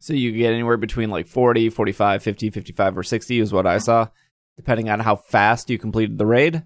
So 0.00 0.14
you 0.14 0.30
could 0.30 0.38
get 0.38 0.54
anywhere 0.54 0.78
between 0.78 1.10
like 1.10 1.28
40, 1.28 1.68
45, 1.68 2.22
50, 2.22 2.48
55 2.48 2.96
or 2.96 3.02
60 3.02 3.38
is 3.38 3.52
what 3.52 3.66
I 3.66 3.76
saw, 3.76 4.08
depending 4.56 4.88
on 4.88 5.00
how 5.00 5.16
fast 5.16 5.68
you 5.68 5.76
completed 5.78 6.16
the 6.16 6.24
raid. 6.24 6.62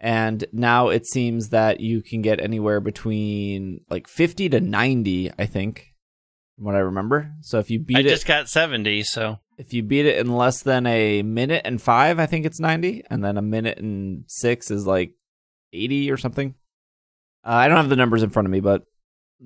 And 0.00 0.44
now 0.52 0.88
it 0.88 1.06
seems 1.06 1.50
that 1.50 1.78
you 1.78 2.02
can 2.02 2.20
get 2.20 2.40
anywhere 2.40 2.80
between 2.80 3.84
like 3.88 4.08
50 4.08 4.48
to 4.48 4.60
90, 4.60 5.30
I 5.38 5.46
think, 5.46 5.94
from 6.56 6.64
what 6.64 6.74
I 6.74 6.80
remember. 6.80 7.32
So 7.42 7.60
if 7.60 7.70
you 7.70 7.78
beat 7.78 7.98
it. 7.98 8.06
I 8.06 8.08
it 8.08 8.14
just 8.14 8.26
got 8.26 8.48
70, 8.48 9.04
so 9.04 9.38
if 9.56 9.72
you 9.72 9.84
beat 9.84 10.06
it 10.06 10.18
in 10.18 10.34
less 10.34 10.64
than 10.64 10.84
a 10.88 11.22
minute 11.22 11.62
and 11.64 11.80
five, 11.80 12.18
I 12.18 12.26
think 12.26 12.44
it's 12.44 12.58
90. 12.58 13.04
And 13.08 13.24
then 13.24 13.38
a 13.38 13.42
minute 13.42 13.78
and 13.78 14.24
six 14.26 14.68
is 14.68 14.84
like 14.84 15.14
80 15.72 16.10
or 16.10 16.16
something. 16.16 16.56
Uh, 17.44 17.50
I 17.50 17.68
don't 17.68 17.76
have 17.76 17.88
the 17.88 17.96
numbers 17.96 18.22
in 18.22 18.30
front 18.30 18.46
of 18.46 18.52
me, 18.52 18.60
but 18.60 18.84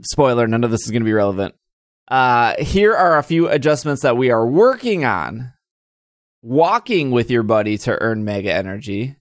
spoiler, 0.02 0.46
none 0.46 0.64
of 0.64 0.70
this 0.70 0.84
is 0.84 0.90
going 0.90 1.02
to 1.02 1.06
be 1.06 1.12
relevant. 1.12 1.54
Uh, 2.08 2.54
here 2.58 2.94
are 2.94 3.18
a 3.18 3.22
few 3.22 3.48
adjustments 3.48 4.02
that 4.02 4.16
we 4.16 4.30
are 4.30 4.46
working 4.46 5.04
on. 5.04 5.52
Walking 6.42 7.10
with 7.10 7.30
your 7.30 7.42
buddy 7.42 7.76
to 7.78 8.00
earn 8.00 8.24
mega 8.24 8.52
energy. 8.52 9.16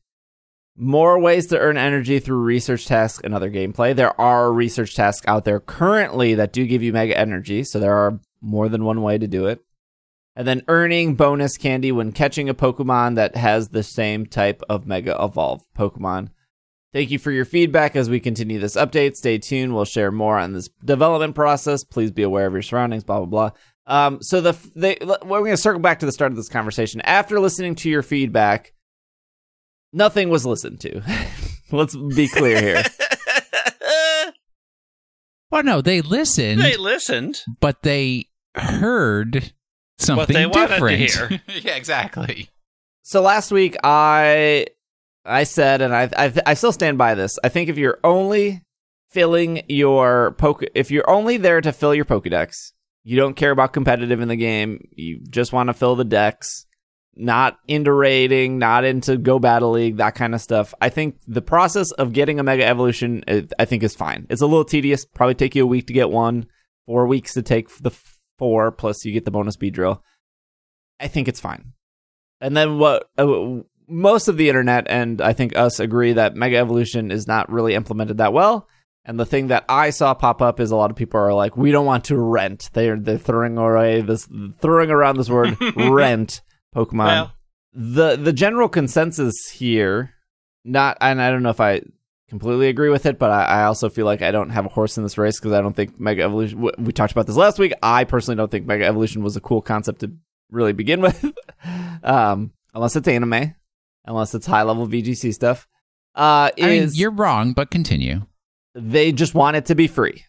More 0.77 1.17
ways 1.19 1.47
to 1.47 1.57
earn 1.57 1.77
energy 1.77 2.19
through 2.19 2.43
research 2.43 2.85
tasks 2.85 3.21
and 3.23 3.33
other 3.33 3.49
gameplay. 3.49 3.95
There 3.95 4.19
are 4.19 4.51
research 4.51 4.95
tasks 4.95 5.25
out 5.27 5.45
there 5.45 5.59
currently 5.59 6.35
that 6.35 6.53
do 6.53 6.67
give 6.67 6.83
you 6.83 6.93
mega 6.93 7.17
energy, 7.17 7.63
so 7.63 7.79
there 7.79 7.95
are 7.95 8.19
more 8.41 8.69
than 8.69 8.83
one 8.83 9.01
way 9.01 9.17
to 9.17 9.27
do 9.27 9.47
it 9.47 9.65
and 10.35 10.47
then 10.47 10.63
earning 10.67 11.15
bonus 11.15 11.57
candy 11.57 11.91
when 11.91 12.11
catching 12.11 12.49
a 12.49 12.53
Pokemon 12.53 13.15
that 13.15 13.35
has 13.35 13.69
the 13.69 13.83
same 13.83 14.25
type 14.25 14.61
of 14.69 14.85
Mega 14.85 15.15
Evolve 15.19 15.63
Pokemon. 15.77 16.29
Thank 16.95 17.11
you 17.11 17.19
for 17.19 17.29
your 17.29 17.43
feedback 17.43 17.97
as 17.97 18.09
we 18.09 18.21
continue 18.21 18.57
this 18.57 18.77
update. 18.77 19.17
Stay 19.17 19.37
tuned. 19.37 19.75
We'll 19.75 19.83
share 19.83 20.13
more 20.13 20.37
on 20.39 20.53
this 20.53 20.69
development 20.85 21.35
process. 21.35 21.83
Please 21.83 22.09
be 22.09 22.23
aware 22.23 22.47
of 22.47 22.53
your 22.53 22.61
surroundings. 22.61 23.03
Blah 23.03 23.25
blah 23.25 23.25
blah. 23.25 23.49
Um, 23.85 24.19
so 24.21 24.39
the 24.39 24.55
they, 24.77 24.97
we're 25.01 25.39
going 25.39 25.51
to 25.51 25.57
circle 25.57 25.81
back 25.81 25.99
to 25.99 26.05
the 26.05 26.13
start 26.13 26.31
of 26.31 26.37
this 26.37 26.47
conversation. 26.47 27.01
After 27.01 27.37
listening 27.41 27.75
to 27.75 27.89
your 27.89 28.01
feedback, 28.01 28.71
nothing 29.91 30.29
was 30.29 30.45
listened 30.45 30.79
to. 30.81 31.01
Let's 31.73 31.97
be 31.97 32.29
clear 32.29 32.61
here. 32.61 32.83
Well, 35.51 35.63
no, 35.63 35.81
they 35.81 36.01
listened, 36.01 36.59
they 36.59 36.75
listened. 36.75 37.41
but 37.61 37.81
they 37.83 38.29
heard 38.55 39.53
something 39.97 40.33
they 40.33 40.45
wanted 40.47 40.67
to 40.67 40.73
different. 40.73 41.11
hear. 41.11 41.41
yeah, 41.61 41.75
exactly. 41.75 42.49
So 43.03 43.21
last 43.21 43.51
week 43.51 43.77
I 43.81 44.65
I 45.25 45.43
said, 45.43 45.81
and 45.81 45.95
I 45.95 46.09
I, 46.15 46.33
I 46.45 46.53
still 46.53 46.71
stand 46.71 46.97
by 46.97 47.15
this. 47.15 47.37
I 47.43 47.49
think 47.49 47.69
if 47.69 47.77
you're 47.77 47.99
only 48.03 48.61
filling 49.09 49.63
your 49.67 50.31
poke, 50.37 50.63
if 50.75 50.91
you're 50.91 51.09
only 51.09 51.37
there 51.37 51.61
to 51.61 51.71
fill 51.71 51.95
your 51.95 52.05
Pokedex, 52.05 52.71
you 53.03 53.17
don't 53.17 53.35
care 53.35 53.51
about 53.51 53.73
competitive 53.73 54.19
in 54.21 54.27
the 54.27 54.35
game. 54.35 54.87
You 54.91 55.19
just 55.29 55.53
want 55.53 55.67
to 55.67 55.73
fill 55.73 55.95
the 55.95 56.03
decks. 56.03 56.65
Not 57.17 57.57
into 57.65 57.93
raiding, 57.93 58.59
not 58.59 58.83
into 58.83 59.17
Go 59.17 59.39
Battle 59.39 59.71
League, 59.71 59.97
that 59.97 60.15
kind 60.15 60.35
of 60.35 60.41
stuff. 60.41 60.73
I 60.81 60.89
think 60.89 61.17
the 61.25 61.41
process 61.41 61.91
of 61.91 62.11
getting 62.11 62.41
a 62.41 62.43
Mega 62.43 62.65
Evolution, 62.65 63.23
I 63.57 63.63
think, 63.63 63.83
is 63.83 63.95
fine. 63.95 64.27
It's 64.29 64.41
a 64.41 64.45
little 64.45 64.65
tedious. 64.65 65.05
Probably 65.05 65.33
take 65.33 65.55
you 65.55 65.63
a 65.63 65.67
week 65.67 65.87
to 65.87 65.93
get 65.93 66.09
one, 66.09 66.47
four 66.85 67.07
weeks 67.07 67.33
to 67.35 67.41
take 67.41 67.69
the 67.77 67.91
four, 68.37 68.69
plus 68.73 69.05
you 69.05 69.13
get 69.13 69.23
the 69.23 69.31
bonus 69.31 69.53
speed 69.53 69.75
drill. 69.75 70.03
I 70.99 71.07
think 71.07 71.29
it's 71.29 71.39
fine. 71.39 71.71
And 72.41 72.57
then 72.57 72.79
what 72.79 73.09
uh, 73.17 73.61
most 73.87 74.27
of 74.27 74.37
the 74.37 74.49
internet 74.49 74.87
and 74.89 75.21
I 75.21 75.33
think 75.33 75.55
us 75.57 75.79
agree 75.79 76.13
that 76.13 76.35
Mega 76.35 76.57
Evolution 76.57 77.11
is 77.11 77.27
not 77.27 77.51
really 77.51 77.73
implemented 77.75 78.17
that 78.17 78.33
well. 78.33 78.67
And 79.07 79.19
the 79.19 79.25
thing 79.25 79.47
that 79.47 79.65
I 79.69 79.91
saw 79.91 80.15
pop 80.15 80.41
up 80.41 80.59
is 80.59 80.71
a 80.71 80.75
lot 80.75 80.89
of 80.89 80.97
people 80.97 81.19
are 81.19 81.33
like, 81.33 81.55
we 81.55 81.71
don't 81.71 81.85
want 81.85 82.05
to 82.05 82.17
rent. 82.17 82.71
They're 82.73 82.99
they're 82.99 83.19
throwing 83.19 83.57
away 83.57 84.01
this 84.01 84.27
throwing 84.59 84.89
around 84.89 85.17
this 85.17 85.29
word 85.29 85.57
rent 85.75 86.41
Pokemon. 86.75 87.05
Well, 87.05 87.33
the 87.73 88.15
the 88.15 88.33
general 88.33 88.67
consensus 88.67 89.35
here, 89.53 90.15
not 90.63 90.97
and 91.01 91.21
I 91.21 91.29
don't 91.29 91.43
know 91.43 91.49
if 91.51 91.61
I 91.61 91.81
completely 92.29 92.67
agree 92.67 92.89
with 92.89 93.05
it, 93.05 93.19
but 93.19 93.29
I, 93.29 93.43
I 93.43 93.63
also 93.65 93.89
feel 93.89 94.07
like 94.07 94.23
I 94.23 94.31
don't 94.31 94.49
have 94.49 94.65
a 94.65 94.69
horse 94.69 94.97
in 94.97 95.03
this 95.03 95.19
race 95.19 95.39
because 95.39 95.53
I 95.53 95.61
don't 95.61 95.75
think 95.75 95.99
Mega 95.99 96.23
Evolution. 96.23 96.57
w- 96.57 96.73
We 96.79 96.91
talked 96.91 97.11
about 97.11 97.27
this 97.27 97.35
last 97.35 97.59
week. 97.59 97.73
I 97.83 98.05
personally 98.05 98.37
don't 98.37 98.49
think 98.49 98.65
Mega 98.65 98.85
Evolution 98.85 99.21
was 99.23 99.35
a 99.35 99.41
cool 99.41 99.61
concept 99.61 99.99
to 99.99 100.11
really 100.49 100.73
begin 100.73 101.01
with, 101.01 101.23
um, 102.03 102.51
unless 102.73 102.95
it's 102.95 103.07
anime, 103.07 103.53
unless 104.05 104.33
it's 104.33 104.45
high 104.45 104.63
level 104.63 104.87
VGC 104.87 105.33
stuff. 105.33 105.67
Uh, 106.15 106.49
I 106.61 106.65
mean, 106.65 106.89
you're 106.93 107.11
wrong, 107.11 107.53
but 107.53 107.69
continue. 107.69 108.25
they 108.73 109.11
just 109.11 109.33
want 109.33 109.57
it 109.57 109.65
to 109.65 109.75
be 109.75 109.87
free. 109.87 110.23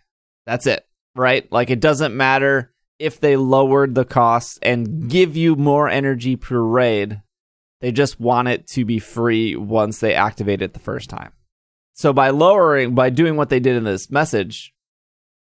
That's 0.45 0.67
it, 0.67 0.85
right? 1.15 1.51
Like 1.53 1.71
it 1.71 1.81
doesn't 1.81 2.17
matter 2.17 2.73
if 2.99 3.21
they 3.21 3.37
lowered 3.37 3.95
the 3.95 4.05
cost 4.05 4.59
and 4.63 5.09
give 5.09 5.37
you 5.37 5.55
more 5.55 5.89
energy 5.89 6.37
per 6.37 6.61
raid. 6.61 7.23
They 7.81 7.93
just 7.93 8.19
want 8.19 8.49
it 8.49 8.67
to 8.69 8.85
be 8.85 8.99
free 8.99 9.55
once 9.55 10.01
they 10.01 10.15
activate 10.15 10.63
it 10.63 10.73
the 10.73 10.81
first 10.81 11.11
time. 11.11 11.33
So 11.95 12.13
by 12.13 12.31
lowering, 12.31 12.95
by 12.95 13.11
doing 13.11 13.37
what 13.37 13.49
they 13.49 13.61
did 13.61 13.77
in 13.77 13.85
this 13.85 14.11
message, 14.11 14.73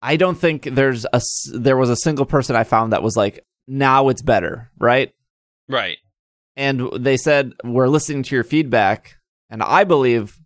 I 0.01 0.17
don't 0.17 0.37
think 0.37 0.63
there's 0.63 1.05
a 1.11 1.21
there 1.53 1.77
was 1.77 1.89
a 1.89 1.95
single 1.95 2.25
person 2.25 2.55
I 2.55 2.63
found 2.63 2.93
that 2.93 3.03
was 3.03 3.17
like, 3.17 3.45
now 3.67 4.09
it's 4.09 4.21
better, 4.21 4.71
right? 4.77 5.13
right. 5.67 5.97
And 6.58 6.89
they 7.00 7.15
said 7.15 7.54
we're 7.63 7.88
listening 7.88 8.24
to 8.24 8.36
your 8.36 8.43
feedback. 8.43 9.15
And 9.50 9.63
i 9.63 9.86
believe 9.86 10.38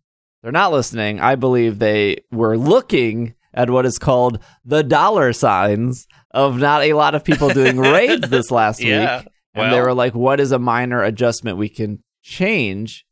they're 0.44 0.52
not 0.52 0.72
listening. 0.72 1.20
I 1.20 1.36
believe 1.36 1.80
they 1.80 2.18
were 2.32 2.58
looking 2.58 3.34
at 3.54 3.70
what 3.70 3.86
is 3.86 3.98
called 3.98 4.38
the 4.66 4.84
dollar 4.84 5.34
signs 5.34 6.06
of 6.32 6.58
not 6.60 6.84
a 6.84 6.94
lot 6.94 7.16
of 7.16 7.24
people 7.24 7.50
doing 7.50 7.78
raids 7.98 8.30
this 8.30 8.52
last 8.52 8.82
Yeah. 8.82 9.20
week. 9.22 9.28
And 9.56 9.74
they 9.74 9.82
were 9.82 9.94
like 9.94 10.14
what 10.16 10.40
is 10.40 10.52
a 10.52 10.60
minor 10.60 11.02
adjustment 11.04 11.58
we 11.58 11.70
can 11.70 12.04
change? 12.24 13.06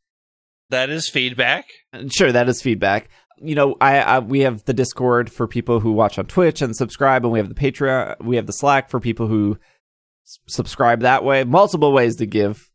That 0.70 0.90
is 0.90 1.08
feedback. 1.08 1.64
sure 2.12 2.30
that 2.32 2.48
is 2.48 2.62
feedback. 2.62 3.08
You 3.42 3.54
know 3.54 3.76
I, 3.80 3.98
I 4.00 4.18
we 4.20 4.40
have 4.40 4.64
the 4.64 4.74
discord 4.74 5.30
for 5.32 5.46
people 5.48 5.80
who 5.80 5.92
watch 5.92 6.18
on 6.18 6.26
twitch 6.26 6.62
and 6.62 6.76
subscribe 6.76 7.24
and 7.24 7.32
we 7.32 7.38
have 7.38 7.48
the 7.48 7.54
patreon 7.54 8.22
we 8.22 8.36
have 8.36 8.46
the 8.46 8.52
slack 8.52 8.90
for 8.90 9.00
people 9.00 9.26
who 9.28 9.58
s- 10.26 10.38
subscribe 10.48 11.00
that 11.00 11.24
way. 11.24 11.44
Multiple 11.44 11.92
ways 11.92 12.16
to 12.16 12.26
give 12.26 12.56
Uh, 12.58 12.69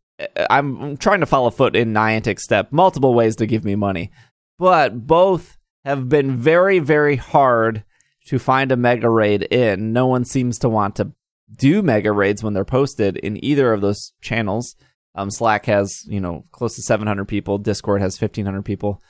i'm, 0.49 0.82
I'm 0.82 0.97
trying 0.97 1.19
to 1.21 1.25
follow 1.25 1.49
foot 1.49 1.75
in 1.75 1.93
niantic's 1.93 2.43
step 2.43 2.71
multiple 2.71 3.13
ways 3.13 3.36
to 3.38 3.45
give 3.45 3.65
me 3.65 3.75
money 3.75 4.12
but 4.58 5.06
both 5.06 5.58
have 5.84 6.10
been 6.10 6.36
very, 6.36 6.80
very 6.80 7.15
hard 7.15 7.84
to 8.28 8.39
find 8.39 8.71
a 8.71 8.78
mega 8.78 9.10
raid 9.10 9.43
in. 9.43 9.93
No 9.93 10.08
one 10.08 10.25
seems 10.25 10.58
to 10.60 10.69
want 10.69 10.95
to 10.95 11.12
do 11.56 11.82
mega 11.82 12.12
raids 12.12 12.43
when 12.43 12.54
they're 12.54 12.65
posted 12.65 13.17
in 13.17 13.43
either 13.43 13.71
of 13.71 13.82
those 13.82 14.13
channels. 14.21 14.75
Um, 15.13 15.30
Slack 15.30 15.67
has, 15.67 16.04
you 16.08 16.19
know, 16.19 16.45
close 16.51 16.75
to 16.75 16.82
700 16.82 17.25
people. 17.25 17.60
Discord 17.60 18.01
has 18.01 18.19
1,500 18.19 18.63
people. 18.63 19.01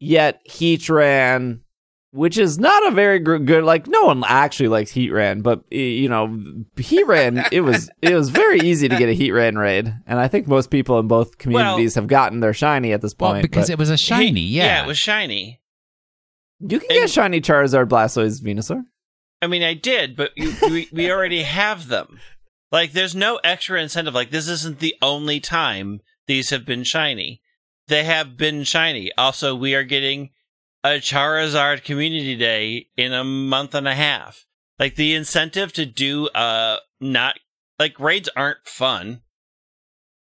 Yet 0.00 0.40
Heatran, 0.48 1.60
which 2.16 2.38
is 2.38 2.58
not 2.58 2.86
a 2.86 2.90
very 2.90 3.18
good, 3.18 3.62
like, 3.64 3.86
no 3.86 4.04
one 4.04 4.24
actually 4.26 4.68
likes 4.68 4.90
Heatran, 4.92 5.42
but, 5.42 5.62
you 5.70 6.08
know, 6.08 6.28
Heatran, 6.76 7.46
it 7.52 7.60
was, 7.60 7.90
it 8.02 8.14
was 8.14 8.30
very 8.30 8.58
easy 8.60 8.88
to 8.88 8.96
get 8.96 9.08
a 9.08 9.14
Heatran 9.16 9.56
raid. 9.58 9.94
And 10.06 10.18
I 10.18 10.26
think 10.28 10.46
most 10.48 10.70
people 10.70 10.98
in 10.98 11.06
both 11.08 11.38
communities 11.38 11.94
have 11.94 12.06
gotten 12.06 12.40
their 12.40 12.54
shiny 12.54 12.92
at 12.92 13.02
this 13.02 13.14
point 13.14 13.26
Well, 13.26 13.32
point. 13.34 13.42
because 13.42 13.66
but 13.66 13.72
it 13.74 13.78
was 13.78 13.90
a 13.90 13.96
shiny, 13.96 14.40
He- 14.40 14.56
yeah. 14.56 14.82
it 14.82 14.86
was 14.86 14.98
shiny. 14.98 15.60
you 16.60 16.80
can 16.80 16.88
get 16.88 17.10
shiny 17.10 17.40
Charizard, 17.40 17.86
Blastoise, 17.88 18.40
Venusaur. 18.42 18.82
I 19.42 19.46
mean, 19.48 19.62
I 19.62 19.74
did, 19.74 20.16
but 20.16 20.30
you, 20.36 20.54
we, 20.62 20.88
we 20.92 21.10
already 21.12 21.42
have 21.42 21.88
them. 21.88 22.18
Like, 22.72 22.92
there's 22.92 23.14
no 23.14 23.36
extra 23.44 23.80
incentive. 23.80 24.14
Like, 24.14 24.30
this 24.30 24.48
isn't 24.48 24.78
the 24.80 24.94
only 25.02 25.38
time 25.40 26.00
these 26.26 26.50
have 26.50 26.64
been 26.64 26.82
shiny. 26.84 27.42
They 27.88 28.04
have 28.04 28.36
been 28.36 28.64
shiny. 28.64 29.12
Also, 29.16 29.54
we 29.54 29.74
are 29.74 29.84
getting 29.84 30.30
a 30.94 31.00
Charizard 31.00 31.84
Community 31.84 32.36
Day 32.36 32.88
in 32.96 33.12
a 33.12 33.24
month 33.24 33.74
and 33.74 33.88
a 33.88 33.94
half. 33.94 34.46
Like, 34.78 34.96
the 34.96 35.14
incentive 35.14 35.72
to 35.74 35.86
do, 35.86 36.28
uh, 36.28 36.78
not, 37.00 37.36
like, 37.78 37.98
raids 37.98 38.28
aren't 38.36 38.66
fun. 38.66 39.22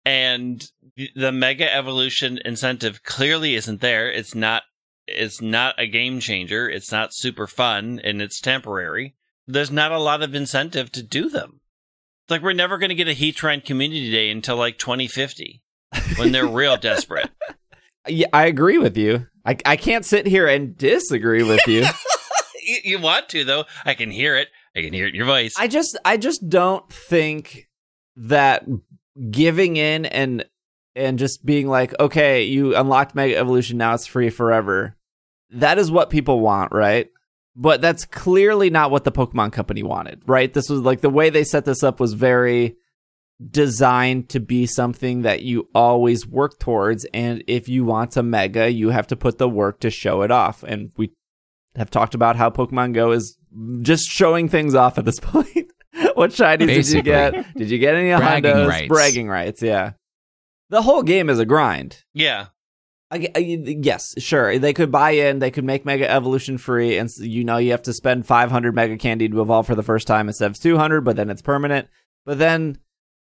And 0.05 0.67
the- 1.15 1.31
Mega 1.31 1.73
Evolution 1.73 2.39
incentive 2.43 3.03
clearly 3.03 3.55
isn't 3.55 3.81
there. 3.81 4.11
It's 4.11 4.35
not 4.35 4.63
it's 5.07 5.41
not 5.41 5.75
a 5.77 5.87
game 5.87 6.19
changer. 6.19 6.69
It's 6.69 6.91
not 6.91 7.13
super 7.13 7.45
fun 7.47 7.99
and 8.03 8.21
it's 8.21 8.39
temporary. 8.39 9.15
There's 9.45 9.71
not 9.71 9.91
a 9.91 9.99
lot 9.99 10.21
of 10.21 10.33
incentive 10.33 10.91
to 10.93 11.03
do 11.03 11.27
them. 11.29 11.59
It's 12.23 12.31
like 12.31 12.41
we're 12.41 12.53
never 12.53 12.77
going 12.77 12.89
to 12.89 12.95
get 12.95 13.09
a 13.09 13.15
Heatran 13.15 13.65
Community 13.65 14.09
Day 14.11 14.29
until 14.31 14.55
like 14.55 14.77
2050 14.77 15.63
when 16.17 16.31
they're 16.31 16.47
real 16.47 16.77
desperate. 16.77 17.29
Yeah, 18.07 18.25
I 18.33 18.47
agree 18.47 18.79
with 18.79 18.97
you. 18.97 19.27
I, 19.45 19.57
I 19.65 19.75
can't 19.75 20.05
sit 20.05 20.27
here 20.27 20.47
and 20.47 20.77
disagree 20.77 21.43
with 21.43 21.65
you. 21.67 21.85
you, 22.63 22.77
you 22.83 22.99
want 22.99 23.29
to 23.29 23.43
though. 23.43 23.65
I 23.85 23.93
can 23.93 24.11
hear 24.11 24.35
it. 24.35 24.49
I 24.75 24.81
can 24.81 24.93
hear 24.93 25.05
it 25.05 25.09
in 25.09 25.15
your 25.15 25.25
voice. 25.25 25.55
I 25.57 25.67
just 25.67 25.97
I 26.05 26.17
just 26.17 26.49
don't 26.49 26.87
think 26.91 27.69
that 28.15 28.65
giving 29.29 29.75
in 29.77 30.05
and 30.05 30.45
and 30.95 31.19
just 31.19 31.45
being 31.45 31.67
like, 31.67 31.97
okay, 31.99 32.43
you 32.43 32.75
unlocked 32.75 33.15
Mega 33.15 33.37
Evolution, 33.37 33.77
now 33.77 33.93
it's 33.93 34.07
free 34.07 34.29
forever. 34.29 34.97
That 35.51 35.77
is 35.77 35.91
what 35.91 36.09
people 36.09 36.39
want, 36.39 36.71
right? 36.71 37.09
But 37.55 37.81
that's 37.81 38.05
clearly 38.05 38.69
not 38.69 38.91
what 38.91 39.03
the 39.03 39.11
Pokemon 39.11 39.51
Company 39.51 39.83
wanted, 39.83 40.21
right? 40.25 40.53
This 40.53 40.69
was 40.69 40.81
like 40.81 41.01
the 41.01 41.09
way 41.09 41.29
they 41.29 41.43
set 41.43 41.65
this 41.65 41.83
up 41.83 41.99
was 41.99 42.13
very 42.13 42.77
designed 43.49 44.29
to 44.29 44.39
be 44.39 44.65
something 44.65 45.21
that 45.23 45.41
you 45.41 45.67
always 45.73 46.27
work 46.27 46.59
towards. 46.59 47.05
And 47.13 47.43
if 47.47 47.67
you 47.67 47.85
want 47.85 48.15
a 48.17 48.23
Mega, 48.23 48.69
you 48.71 48.89
have 48.89 49.07
to 49.07 49.15
put 49.15 49.37
the 49.37 49.49
work 49.49 49.79
to 49.81 49.89
show 49.89 50.21
it 50.21 50.31
off. 50.31 50.63
And 50.63 50.91
we 50.97 51.11
have 51.75 51.89
talked 51.89 52.13
about 52.15 52.35
how 52.35 52.49
Pokemon 52.49 52.93
Go 52.93 53.11
is 53.11 53.37
just 53.81 54.05
showing 54.09 54.47
things 54.49 54.75
off 54.75 54.97
at 54.97 55.05
this 55.05 55.19
point. 55.21 55.71
what 56.15 56.31
shinies 56.31 56.67
did 56.67 56.89
you 56.89 57.01
get? 57.01 57.53
Did 57.55 57.69
you 57.69 57.77
get 57.79 57.95
any 57.95 58.15
Bragging 58.15 58.51
Hondos? 58.53 58.67
rights. 58.67 58.87
Bragging 58.87 59.27
rights, 59.29 59.61
yeah. 59.61 59.91
The 60.69 60.81
whole 60.83 61.03
game 61.03 61.29
is 61.29 61.39
a 61.39 61.45
grind. 61.45 62.03
yeah. 62.13 62.47
I, 63.13 63.27
I- 63.35 63.39
yes, 63.39 64.13
sure. 64.19 64.57
They 64.57 64.71
could 64.71 64.89
buy 64.89 65.11
in. 65.11 65.39
They 65.39 65.51
could 65.51 65.65
make 65.65 65.83
Mega 65.85 66.09
Evolution 66.09 66.57
free, 66.57 66.97
and 66.97 67.09
you 67.17 67.43
know 67.43 67.57
you 67.57 67.71
have 67.71 67.81
to 67.81 67.91
spend 67.91 68.25
500 68.25 68.73
Mega 68.73 68.95
Candy 68.97 69.27
to 69.27 69.41
evolve 69.41 69.67
for 69.67 69.75
the 69.75 69.83
first 69.83 70.07
time 70.07 70.29
instead 70.29 70.49
of 70.49 70.57
200, 70.57 71.01
but 71.01 71.17
then 71.17 71.29
it's 71.29 71.41
permanent. 71.41 71.89
But 72.25 72.39
then 72.39 72.77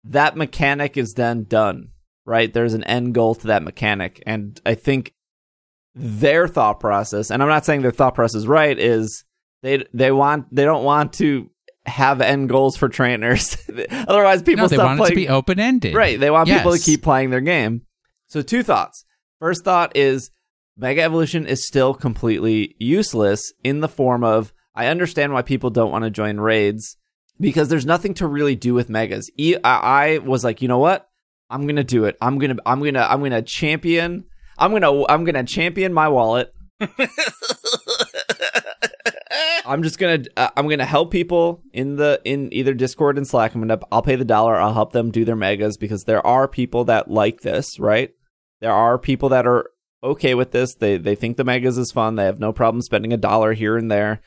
that 0.06 0.36
mechanic 0.36 0.98
is 0.98 1.14
then 1.14 1.44
done, 1.44 1.90
right? 2.26 2.52
There's 2.52 2.74
an 2.74 2.84
end 2.84 3.14
goal 3.14 3.36
to 3.36 3.48
that 3.48 3.64
mechanic, 3.64 4.22
and 4.26 4.60
I 4.66 4.76
think 4.76 5.14
their 5.96 6.48
thought 6.48 6.80
process, 6.80 7.32
and 7.32 7.42
I'm 7.42 7.50
not 7.50 7.66
saying 7.66 7.82
their 7.82 7.92
thought 7.92 8.16
process 8.16 8.40
is 8.40 8.48
right, 8.48 8.78
is 8.78 9.24
they 9.62 9.86
they 9.94 10.12
want 10.12 10.54
they 10.54 10.66
don't 10.66 10.84
want 10.84 11.14
to 11.14 11.50
have 11.86 12.22
end 12.22 12.50
goals 12.50 12.78
for 12.78 12.90
trainers. 12.90 13.58
Otherwise, 13.92 14.42
people 14.42 14.64
no, 14.64 14.68
they 14.68 14.78
want 14.78 15.00
it 15.00 15.10
to 15.10 15.16
be 15.16 15.30
open 15.30 15.60
ended. 15.60 15.94
Right. 15.94 16.20
They 16.20 16.32
want 16.32 16.50
people 16.50 16.74
to 16.74 16.80
keep 16.80 17.02
playing 17.02 17.30
their 17.30 17.42
game. 17.42 17.84
So, 18.28 18.42
two 18.42 18.64
thoughts. 18.64 19.06
First 19.40 19.64
thought 19.64 19.96
is 19.96 20.32
Mega 20.78 21.02
Evolution 21.02 21.46
is 21.46 21.68
still 21.68 21.94
completely 21.94 22.76
useless 22.80 23.52
in 23.64 23.82
the 23.82 23.90
form 23.90 24.24
of 24.24 24.54
I 24.76 24.88
understand 24.88 25.34
why 25.34 25.42
people 25.42 25.70
don't 25.70 25.92
want 25.92 26.04
to 26.04 26.10
join 26.10 26.40
raids 26.40 26.98
because 27.40 27.70
there's 27.70 27.86
nothing 27.86 28.14
to 28.16 28.28
really 28.28 28.56
do 28.56 28.74
with 28.74 28.90
megas. 28.90 29.30
E- 29.38 29.58
I 29.64 30.16
I 30.16 30.18
was 30.20 30.44
like, 30.44 30.62
you 30.62 30.68
know 30.68 30.80
what? 30.80 31.10
I'm 31.50 31.68
gonna 31.68 31.84
do 31.84 32.06
it. 32.06 32.18
I'm 32.22 32.40
gonna 32.40 32.56
I'm 32.66 32.82
gonna 32.84 33.06
I'm 33.10 33.22
gonna 33.22 33.42
champion. 33.42 34.26
I'm 34.58 34.72
gonna 34.72 35.06
I'm 35.06 35.24
gonna 35.24 35.44
champion 35.44 35.94
my 35.94 36.08
wallet. 36.10 36.54
I'm 39.66 39.82
just 39.84 39.98
gonna 39.98 40.24
uh, 40.36 40.50
I'm 40.56 40.68
gonna 40.68 40.86
help 40.86 41.12
people 41.12 41.62
in 41.74 41.96
the 41.96 42.22
in 42.24 42.54
either 42.54 42.74
Discord 42.74 43.18
and 43.18 43.28
Slack. 43.28 43.56
I'm 43.56 43.62
gonna 43.62 43.80
I'll 43.92 44.02
pay 44.02 44.16
the 44.16 44.26
dollar. 44.26 44.56
I'll 44.56 44.74
help 44.74 44.92
them 44.92 45.12
do 45.12 45.26
their 45.26 45.36
megas 45.36 45.78
because 45.78 46.04
there 46.04 46.26
are 46.26 46.48
people 46.48 46.86
that 46.86 47.10
like 47.10 47.42
this, 47.42 47.80
right? 47.80 48.12
There 48.62 48.72
are 48.74 48.98
people 48.98 49.30
that 49.30 49.48
are 49.48 49.70
okay 50.04 50.36
with 50.36 50.52
this. 50.52 50.76
They 50.76 50.98
they 50.98 51.16
think 51.16 51.38
the 51.38 51.44
megas 51.44 51.78
is 51.78 51.92
fun. 51.92 52.16
They 52.16 52.26
have 52.26 52.40
no 52.40 52.52
problem 52.54 52.82
spending 52.82 53.14
a 53.14 53.18
dollar 53.18 53.54
here 53.54 53.78
and 53.78 53.90
there. 53.90 54.22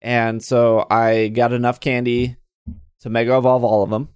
And 0.00 0.42
so 0.42 0.86
I 0.90 1.28
got 1.28 1.52
enough 1.52 1.78
candy 1.80 2.36
to 3.00 3.10
mega 3.10 3.36
evolve 3.36 3.64
all 3.64 3.82
of 3.82 3.90
them. 3.90 4.08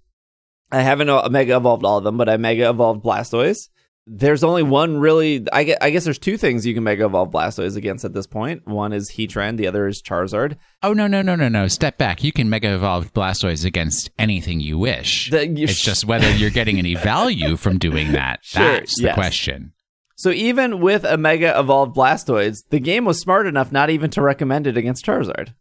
I 0.73 0.81
haven't 0.83 1.09
uh, 1.09 1.29
mega 1.31 1.57
evolved 1.57 1.85
all 1.85 1.99
of 1.99 2.05
them, 2.05 2.17
but 2.17 2.29
I 2.29 2.37
mega 2.37 2.69
evolved 2.71 3.05
Blastoise. 3.05 3.69
There's 4.07 4.45
only 4.45 4.63
one 4.63 4.99
really. 4.99 5.47
I 5.51 5.65
guess, 5.65 5.79
I 5.81 5.89
guess 5.91 6.05
there's 6.05 6.19
two 6.19 6.37
things 6.37 6.67
you 6.67 6.75
can 6.75 6.85
mega 6.85 7.07
evolve 7.07 7.31
Blastoise 7.31 7.75
against 7.77 8.05
at 8.05 8.13
this 8.13 8.27
point. 8.27 8.67
One 8.67 8.93
is 8.93 9.13
Heatran, 9.13 9.57
the 9.57 9.67
other 9.67 9.87
is 9.87 10.03
Charizard. 10.03 10.57
Oh 10.83 10.93
no 10.93 11.07
no 11.07 11.23
no 11.23 11.35
no 11.37 11.49
no! 11.49 11.69
Step 11.69 11.97
back. 11.97 12.23
You 12.23 12.31
can 12.31 12.51
mega 12.51 12.75
evolve 12.75 13.15
Blastoise 13.15 13.65
against 13.65 14.11
anything 14.19 14.61
you 14.61 14.77
wish. 14.77 15.31
The- 15.31 15.47
you- 15.49 15.65
it's 15.65 15.81
just 15.83 16.05
whether 16.05 16.31
you're 16.31 16.51
getting 16.51 16.79
any 16.79 16.95
value 16.97 17.57
from 17.57 17.79
doing 17.79 18.13
that. 18.13 18.41
Sure, 18.43 18.63
That's 18.75 18.95
the 19.01 19.05
yes. 19.07 19.15
question. 19.15 19.73
So 20.17 20.31
even 20.31 20.81
with 20.81 21.05
a 21.05 21.17
mega 21.17 21.59
evolved 21.59 21.97
Blastoise, 21.97 22.63
the 22.69 22.81
game 22.81 23.05
was 23.07 23.19
smart 23.21 23.47
enough 23.47 23.73
not 23.73 23.89
even 23.91 24.11
to 24.11 24.21
recommend 24.23 24.67
it 24.67 24.77
against 24.77 25.05
Charizard 25.07 25.55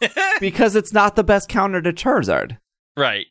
because 0.40 0.76
it's 0.76 0.92
not 0.92 1.16
the 1.16 1.24
best 1.24 1.48
counter 1.48 1.80
to 1.82 1.92
Charizard. 1.92 2.58
right. 2.96 3.26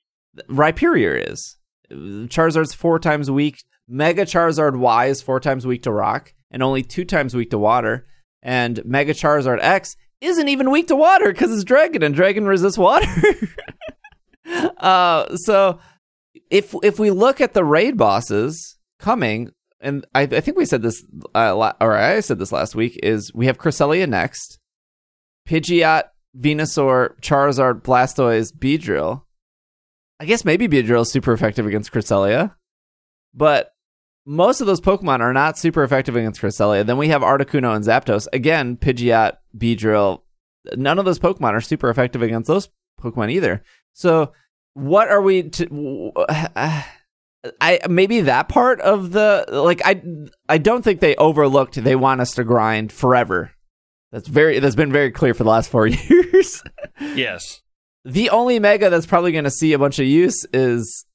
Rhyperior 0.48 1.32
is. 1.32 1.58
Charizard's 1.92 2.74
four 2.74 3.00
times 3.00 3.32
weak. 3.32 3.64
Mega 3.88 4.26
Charizard 4.26 4.78
Y 4.78 5.08
is 5.08 5.22
four 5.22 5.40
times 5.40 5.66
weak 5.66 5.84
to 5.84 5.92
rock 5.92 6.34
and 6.52 6.62
only 6.62 6.84
two 6.84 7.04
times 7.04 7.36
weak 7.36 7.50
to 7.50 7.58
water. 7.58 8.08
And 8.42 8.84
Mega 8.86 9.14
Charizard 9.14 9.60
X 9.62 9.96
isn't 10.22 10.48
even 10.48 10.70
weak 10.70 10.88
to 10.88 10.96
water 10.96 11.32
because 11.32 11.52
it's 11.52 11.64
Dragon 11.64 12.04
and 12.04 12.14
Dragon 12.16 12.46
resists 12.46 12.78
water. 12.78 13.08
uh, 14.78 15.36
so 15.36 15.80
if 16.50 16.76
if 16.84 17.00
we 17.00 17.12
look 17.12 17.42
at 17.42 17.54
the 17.54 17.66
raid 17.66 17.98
bosses 17.98 18.78
coming, 19.00 19.50
and 19.80 20.06
I, 20.14 20.22
I 20.22 20.40
think 20.42 20.58
we 20.58 20.66
said 20.66 20.82
this, 20.82 21.04
uh, 21.34 21.56
la- 21.56 21.74
or 21.82 21.96
I 21.96 22.20
said 22.20 22.40
this 22.40 22.52
last 22.52 22.76
week, 22.76 23.00
is 23.02 23.34
we 23.34 23.46
have 23.48 23.58
Cresselia 23.58 24.08
next, 24.08 24.60
Pidgeot, 25.48 26.04
Venusaur, 26.38 27.20
Charizard, 27.22 27.82
Blastoise, 27.82 28.54
Beedrill. 28.54 29.24
I 30.20 30.26
guess 30.26 30.44
maybe 30.46 30.68
Beedrill 30.68 31.02
is 31.02 31.12
super 31.12 31.34
effective 31.34 31.66
against 31.66 31.92
Cresselia, 31.92 32.56
but 33.34 33.74
most 34.26 34.62
of 34.62 34.68
those 34.68 34.82
Pokemon 34.82 35.22
are 35.22 35.34
not 35.34 35.58
super 35.58 35.84
effective 35.84 36.16
against 36.16 36.42
Cresselia. 36.42 36.86
Then 36.86 36.98
we 36.98 37.08
have 37.08 37.22
Articuno 37.22 37.76
and 37.76 37.86
Zapdos. 37.86 38.28
Again, 38.34 38.78
Pidgeot, 38.78 39.38
Beedrill. 39.58 40.22
None 40.76 41.00
of 41.00 41.06
those 41.06 41.20
Pokemon 41.20 41.54
are 41.54 41.62
super 41.62 41.90
effective 41.90 42.22
against 42.22 42.48
those 42.48 42.70
Pokemon 43.02 43.32
either. 43.32 43.64
So, 43.94 44.34
what 44.74 45.08
are 45.08 45.22
we 45.22 45.44
to? 45.44 46.12
I 47.62 47.80
maybe 47.90 48.22
that 48.22 48.50
part 48.50 48.82
of 48.82 49.12
the 49.12 49.46
like 49.50 49.82
I 49.86 50.02
I 50.48 50.58
don't 50.58 50.84
think 50.84 51.00
they 51.00 51.16
overlooked. 51.16 51.82
They 51.82 51.96
want 51.96 52.22
us 52.22 52.34
to 52.36 52.44
grind 52.44 52.92
forever. 52.92 53.52
That's 54.12 54.28
very 54.28 54.60
that's 54.60 54.76
been 54.76 54.92
very 54.92 55.12
clear 55.12 55.34
for 55.34 55.44
the 55.44 55.50
last 55.50 55.70
four 55.70 55.88
years. 55.88 56.64
Yes. 57.00 57.62
The 58.06 58.30
only 58.30 58.60
Mega 58.60 58.90
that's 58.90 59.06
probably 59.06 59.32
going 59.32 59.44
to 59.44 59.52
see 59.52 59.74
a 59.74 59.80
bunch 59.80 60.00
of 60.00 60.06
use 60.06 60.46
is 60.54 61.06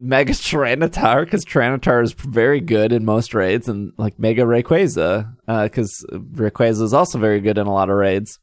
Mega 0.00 0.32
Tyranitar 0.32 1.24
because 1.24 1.44
Tyranitar 1.44 2.02
is 2.02 2.12
very 2.12 2.60
good 2.60 2.92
in 2.92 3.04
most 3.04 3.34
raids, 3.34 3.68
and 3.68 3.92
like 3.98 4.18
Mega 4.18 4.42
Rayquaza 4.42 5.34
because 5.64 6.06
Rayquaza 6.12 6.82
is 6.82 6.94
also 6.94 7.18
very 7.18 7.40
good 7.40 7.58
in 7.58 7.66
a 7.66 7.72
lot 7.72 7.90
of 7.90 7.96
raids. 7.96 8.38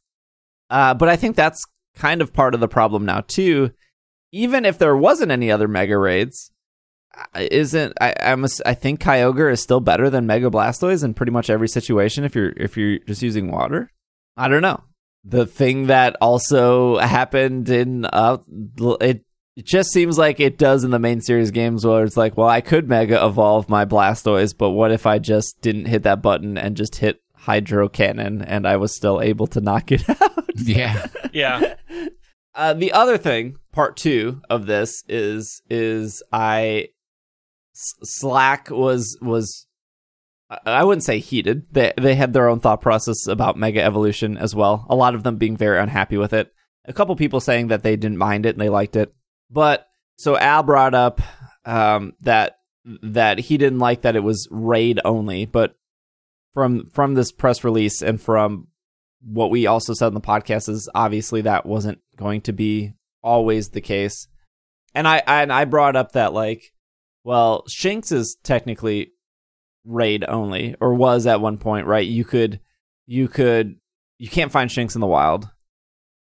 Uh, 0.68 0.94
but 0.94 1.08
I 1.08 1.16
think 1.16 1.34
that's 1.34 1.64
kind 1.94 2.20
of 2.20 2.32
part 2.32 2.54
of 2.54 2.60
the 2.60 2.68
problem 2.68 3.04
now 3.04 3.22
too. 3.22 3.72
Even 4.32 4.64
if 4.64 4.78
there 4.78 4.96
wasn't 4.96 5.32
any 5.32 5.50
other 5.50 5.66
Mega 5.66 5.96
raids, 5.96 6.50
isn't 7.34 7.92
I 8.00 8.14
I'm 8.22 8.44
a, 8.44 8.48
I 8.64 8.74
think 8.74 9.00
Kyogre 9.00 9.52
is 9.52 9.62
still 9.62 9.80
better 9.80 10.10
than 10.10 10.26
Mega 10.26 10.50
Blastoise 10.50 11.04
in 11.04 11.14
pretty 11.14 11.32
much 11.32 11.50
every 11.50 11.68
situation 11.68 12.24
if 12.24 12.34
you're 12.34 12.52
if 12.56 12.76
you're 12.76 12.98
just 13.00 13.22
using 13.22 13.50
water. 13.50 13.90
I 14.36 14.48
don't 14.48 14.62
know. 14.62 14.82
The 15.24 15.46
thing 15.46 15.86
that 15.88 16.16
also 16.20 16.98
happened 16.98 17.68
in 17.68 18.04
uh 18.06 18.38
it 19.00 19.22
it 19.56 19.64
just 19.64 19.90
seems 19.90 20.18
like 20.18 20.38
it 20.38 20.58
does 20.58 20.84
in 20.84 20.90
the 20.90 20.98
main 20.98 21.22
series 21.22 21.50
games 21.50 21.86
where 21.86 22.04
it's 22.04 22.16
like, 22.18 22.36
well, 22.36 22.48
I 22.48 22.60
could 22.60 22.88
Mega 22.88 23.24
Evolve 23.24 23.70
my 23.70 23.86
Blastoise, 23.86 24.54
but 24.56 24.70
what 24.70 24.92
if 24.92 25.06
I 25.06 25.18
just 25.18 25.60
didn't 25.62 25.86
hit 25.86 26.02
that 26.02 26.20
button 26.20 26.58
and 26.58 26.76
just 26.76 26.96
hit 26.96 27.22
Hydro 27.34 27.88
Cannon 27.88 28.42
and 28.42 28.68
I 28.68 28.76
was 28.76 28.94
still 28.94 29.22
able 29.22 29.46
to 29.48 29.62
knock 29.62 29.90
it 29.92 30.06
out? 30.22 30.44
Yeah. 30.56 31.06
Yeah. 31.32 31.74
Uh, 32.54 32.74
the 32.74 32.92
other 32.92 33.16
thing, 33.16 33.56
part 33.72 33.96
two 33.96 34.42
of 34.50 34.66
this 34.66 35.02
is 35.08 35.62
is 35.70 36.22
I 36.32 36.88
S- 36.88 36.88
Slack 38.02 38.70
was 38.70 39.18
was 39.20 39.66
I- 40.48 40.84
wouldn't 40.84 41.04
say 41.04 41.18
heated. 41.18 41.66
They 41.72 41.92
they 41.96 42.14
had 42.14 42.32
their 42.32 42.48
own 42.48 42.60
thought 42.60 42.80
process 42.80 43.26
about 43.26 43.58
Mega 43.58 43.82
Evolution 43.82 44.36
as 44.38 44.54
well. 44.54 44.86
A 44.88 44.94
lot 44.94 45.14
of 45.14 45.22
them 45.22 45.36
being 45.36 45.56
very 45.56 45.78
unhappy 45.78 46.16
with 46.16 46.32
it. 46.32 46.52
A 46.84 46.92
couple 46.92 47.16
people 47.16 47.40
saying 47.40 47.68
that 47.68 47.82
they 47.82 47.96
didn't 47.96 48.18
mind 48.18 48.46
it 48.46 48.54
and 48.54 48.60
they 48.60 48.68
liked 48.68 48.96
it. 48.96 49.12
But 49.50 49.86
so 50.16 50.38
Al 50.38 50.62
brought 50.62 50.94
up 50.94 51.20
um, 51.64 52.14
that 52.20 52.58
that 53.02 53.38
he 53.40 53.58
didn't 53.58 53.80
like 53.80 54.02
that 54.02 54.16
it 54.16 54.22
was 54.22 54.48
raid 54.50 55.00
only, 55.04 55.44
but 55.46 55.74
from 56.54 56.86
from 56.86 57.14
this 57.14 57.32
press 57.32 57.64
release 57.64 58.00
and 58.00 58.20
from 58.20 58.68
what 59.20 59.50
we 59.50 59.66
also 59.66 59.92
said 59.92 60.08
in 60.08 60.14
the 60.14 60.20
podcast 60.20 60.68
is 60.68 60.88
obviously 60.94 61.40
that 61.42 61.66
wasn't 61.66 61.98
going 62.16 62.40
to 62.42 62.52
be 62.52 62.94
always 63.22 63.70
the 63.70 63.80
case. 63.80 64.28
And 64.94 65.06
I 65.08 65.22
and 65.26 65.52
I 65.52 65.64
brought 65.64 65.96
up 65.96 66.12
that 66.12 66.32
like, 66.32 66.72
well, 67.26 67.64
Shinx 67.68 68.12
is 68.12 68.36
technically 68.44 69.10
raid 69.84 70.24
only, 70.28 70.76
or 70.80 70.94
was 70.94 71.26
at 71.26 71.40
one 71.40 71.58
point, 71.58 71.86
right? 71.86 72.06
You 72.06 72.24
could 72.24 72.60
you 73.06 73.26
could 73.26 73.76
you 74.18 74.28
can't 74.28 74.52
find 74.52 74.70
Shinx 74.70 74.94
in 74.94 75.00
the 75.00 75.06
wild. 75.08 75.44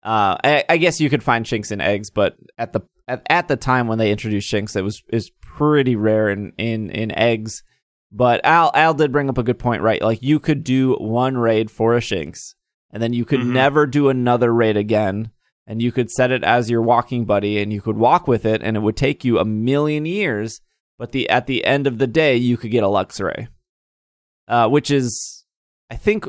Uh, 0.04 0.38
I, 0.44 0.64
I 0.70 0.78
guess 0.78 1.02
you 1.02 1.10
could 1.10 1.22
find 1.24 1.46
Shinx 1.46 1.72
in 1.72 1.82
eggs, 1.82 2.10
but 2.10 2.38
at 2.58 2.72
the 2.72 2.82
at, 3.10 3.26
at 3.30 3.48
the 3.50 3.58
time 3.58 3.88
when 3.88 3.98
they 3.98 4.10
introduced 4.12 4.52
Shinx, 4.52 4.76
it 4.76 4.84
was 4.84 5.04
is 5.12 5.32
pretty 5.42 5.98
rare 5.98 6.30
in, 6.30 6.54
in 6.58 6.90
in 6.90 7.12
eggs. 7.12 7.64
But 8.12 8.40
Al 8.46 8.72
Al 8.74 8.94
did 8.94 9.12
bring 9.12 9.30
up 9.30 9.38
a 9.38 9.44
good 9.44 9.60
point, 9.60 9.82
right? 9.82 10.02
Like 10.02 10.22
you 10.22 10.40
could 10.40 10.64
do 10.64 10.94
one 10.94 11.38
raid 11.38 11.70
for 11.70 11.96
a 11.96 12.00
Shinx, 12.00 12.54
and 12.92 13.04
then 13.04 13.12
you 13.12 13.26
could 13.26 13.42
Mhm. 13.42 13.52
never 13.52 13.86
do 13.86 14.08
another 14.08 14.54
raid 14.54 14.78
again. 14.78 15.32
And 15.68 15.82
you 15.82 15.92
could 15.92 16.12
set 16.12 16.30
it 16.32 16.44
as 16.44 16.70
your 16.70 16.84
walking 16.84 17.26
buddy, 17.26 17.58
and 17.60 17.74
you 17.74 17.82
could 17.82 17.98
walk 17.98 18.28
with 18.28 18.46
it, 18.46 18.62
and 18.64 18.78
it 18.78 18.82
would 18.82 18.96
take 18.96 19.26
you 19.26 19.40
a 19.40 19.46
million 19.46 20.06
years. 20.06 20.62
But 20.98 21.12
the 21.12 21.30
at 21.30 21.48
the 21.48 21.66
end 21.66 21.88
of 21.88 21.98
the 21.98 22.08
day, 22.08 22.36
you 22.36 22.58
could 22.58 22.72
get 22.72 22.84
a 22.84 22.88
Luxray, 22.88 23.48
uh, 24.48 24.70
which 24.70 24.90
is, 24.90 25.46
I 25.90 25.96
think, 25.96 26.26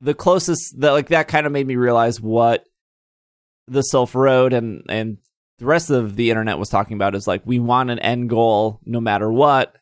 the 0.00 0.14
closest 0.14 0.80
that 0.80 0.90
like 0.90 1.08
that 1.08 1.28
kind 1.28 1.46
of 1.46 1.52
made 1.52 1.66
me 1.66 1.76
realize 1.76 2.20
what 2.20 2.64
the 3.68 3.84
Silph 3.92 4.14
Road 4.14 4.52
and 4.52 4.84
and 4.88 5.18
the 5.58 5.66
rest 5.66 5.90
of 5.90 6.16
the 6.16 6.30
internet 6.30 6.58
was 6.58 6.68
talking 6.68 6.96
about 6.96 7.14
is 7.14 7.28
like 7.28 7.42
we 7.44 7.58
want 7.58 7.90
an 7.90 7.98
end 8.00 8.28
goal 8.28 8.80
no 8.84 9.00
matter 9.00 9.30
what, 9.30 9.76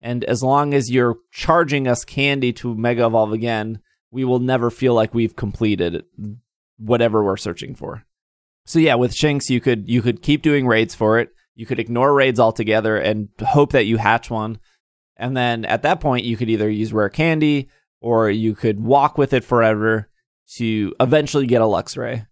and 0.00 0.24
as 0.24 0.42
long 0.42 0.72
as 0.72 0.90
you're 0.90 1.18
charging 1.32 1.86
us 1.88 2.04
candy 2.04 2.52
to 2.54 2.74
Mega 2.74 3.06
Evolve 3.06 3.32
again, 3.32 3.80
we 4.10 4.24
will 4.24 4.38
never 4.38 4.70
feel 4.70 4.94
like 4.94 5.12
we've 5.12 5.36
completed 5.36 6.04
whatever 6.78 7.22
we're 7.22 7.36
searching 7.36 7.74
for. 7.74 8.04
So 8.64 8.78
yeah, 8.78 8.94
with 8.94 9.12
Shinx, 9.12 9.50
you 9.50 9.60
could 9.60 9.88
you 9.88 10.02
could 10.02 10.22
keep 10.22 10.40
doing 10.40 10.66
raids 10.66 10.94
for 10.94 11.18
it. 11.18 11.30
You 11.54 11.66
could 11.66 11.78
ignore 11.78 12.12
raids 12.12 12.40
altogether 12.40 12.96
and 12.96 13.28
hope 13.40 13.72
that 13.72 13.86
you 13.86 13.96
hatch 13.96 14.30
one. 14.30 14.58
And 15.16 15.36
then 15.36 15.64
at 15.64 15.82
that 15.82 16.00
point, 16.00 16.24
you 16.24 16.36
could 16.36 16.50
either 16.50 16.68
use 16.68 16.92
rare 16.92 17.08
candy 17.08 17.68
or 18.00 18.28
you 18.28 18.54
could 18.54 18.80
walk 18.80 19.16
with 19.16 19.32
it 19.32 19.44
forever 19.44 20.08
to 20.56 20.94
eventually 21.00 21.46
get 21.46 21.62
a 21.62 21.66
Luxray. 21.66 22.26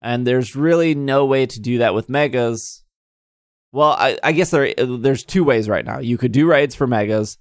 And 0.00 0.26
there's 0.26 0.56
really 0.56 0.94
no 0.94 1.26
way 1.26 1.46
to 1.46 1.60
do 1.60 1.78
that 1.78 1.94
with 1.94 2.08
megas. 2.08 2.84
Well, 3.72 3.90
I, 3.90 4.18
I 4.22 4.32
guess 4.32 4.50
there 4.50 4.72
there's 4.74 5.24
two 5.24 5.44
ways 5.44 5.68
right 5.68 5.84
now. 5.84 5.98
You 5.98 6.16
could 6.16 6.32
do 6.32 6.46
raids 6.46 6.74
for 6.74 6.86
megas, 6.86 7.36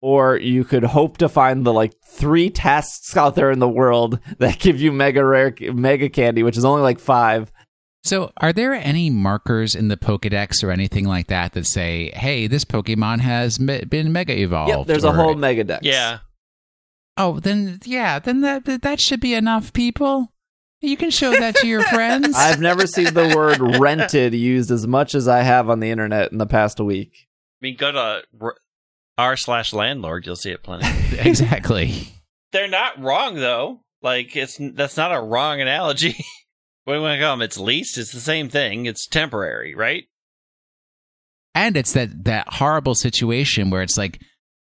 or 0.00 0.36
you 0.36 0.64
could 0.64 0.84
hope 0.84 1.18
to 1.18 1.28
find 1.28 1.64
the 1.64 1.72
like 1.72 1.94
three 2.06 2.50
tests 2.50 3.16
out 3.16 3.34
there 3.34 3.50
in 3.50 3.58
the 3.58 3.68
world 3.68 4.18
that 4.38 4.58
give 4.58 4.80
you 4.80 4.92
mega 4.92 5.24
rare 5.24 5.54
mega 5.60 6.08
candy, 6.08 6.42
which 6.42 6.56
is 6.56 6.64
only 6.64 6.82
like 6.82 6.98
five. 6.98 7.52
So, 8.04 8.32
are 8.36 8.52
there 8.52 8.74
any 8.74 9.08
markers 9.08 9.74
in 9.74 9.88
the 9.88 9.96
Pokedex 9.96 10.62
or 10.62 10.70
anything 10.70 11.06
like 11.06 11.28
that 11.28 11.54
that 11.54 11.66
say, 11.66 12.10
"Hey, 12.14 12.46
this 12.46 12.64
Pokemon 12.64 13.20
has 13.20 13.58
me- 13.58 13.84
been 13.84 14.12
Mega 14.12 14.38
Evolved"? 14.38 14.68
Yep, 14.70 14.86
there's 14.86 15.04
a 15.04 15.12
whole 15.12 15.34
mega 15.34 15.64
dex. 15.64 15.80
Yeah. 15.84 16.18
Oh, 17.16 17.40
then 17.40 17.80
yeah, 17.84 18.18
then 18.18 18.42
that 18.42 18.82
that 18.82 19.00
should 19.00 19.20
be 19.20 19.32
enough, 19.34 19.72
people. 19.72 20.32
You 20.82 20.98
can 20.98 21.10
show 21.10 21.30
that 21.30 21.56
to 21.56 21.66
your 21.66 21.82
friends. 21.94 22.36
I've 22.36 22.60
never 22.60 22.86
seen 22.86 23.14
the 23.14 23.32
word 23.34 23.78
rented 23.80 24.34
used 24.34 24.70
as 24.70 24.86
much 24.86 25.14
as 25.14 25.26
I 25.26 25.40
have 25.40 25.70
on 25.70 25.80
the 25.80 25.90
internet 25.90 26.30
in 26.30 26.36
the 26.36 26.46
past 26.46 26.78
week. 26.80 27.26
I 27.62 27.64
mean, 27.66 27.76
go 27.76 27.90
to 27.90 28.22
r- 28.38 28.56
r 29.16 29.36
slash 29.38 29.72
landlord. 29.72 30.26
You'll 30.26 30.36
see 30.36 30.50
it 30.50 30.62
plenty. 30.62 30.86
exactly. 31.18 32.08
They're 32.52 32.68
not 32.68 33.00
wrong 33.02 33.36
though. 33.36 33.80
Like 34.02 34.36
it's 34.36 34.58
that's 34.74 34.98
not 34.98 35.14
a 35.14 35.20
wrong 35.22 35.62
analogy. 35.62 36.22
what 36.84 36.94
do 36.94 36.98
you 36.98 37.02
want 37.02 37.18
to 37.18 37.24
call 37.24 37.32
them? 37.36 37.42
It's 37.42 37.58
leased. 37.58 37.98
It's 37.98 38.12
the 38.12 38.20
same 38.20 38.48
thing. 38.48 38.86
It's 38.86 39.06
temporary, 39.06 39.74
right? 39.74 40.04
And 41.54 41.76
it's 41.76 41.92
that 41.92 42.24
that 42.24 42.54
horrible 42.54 42.94
situation 42.94 43.70
where 43.70 43.82
it's 43.82 43.96
like 43.96 44.20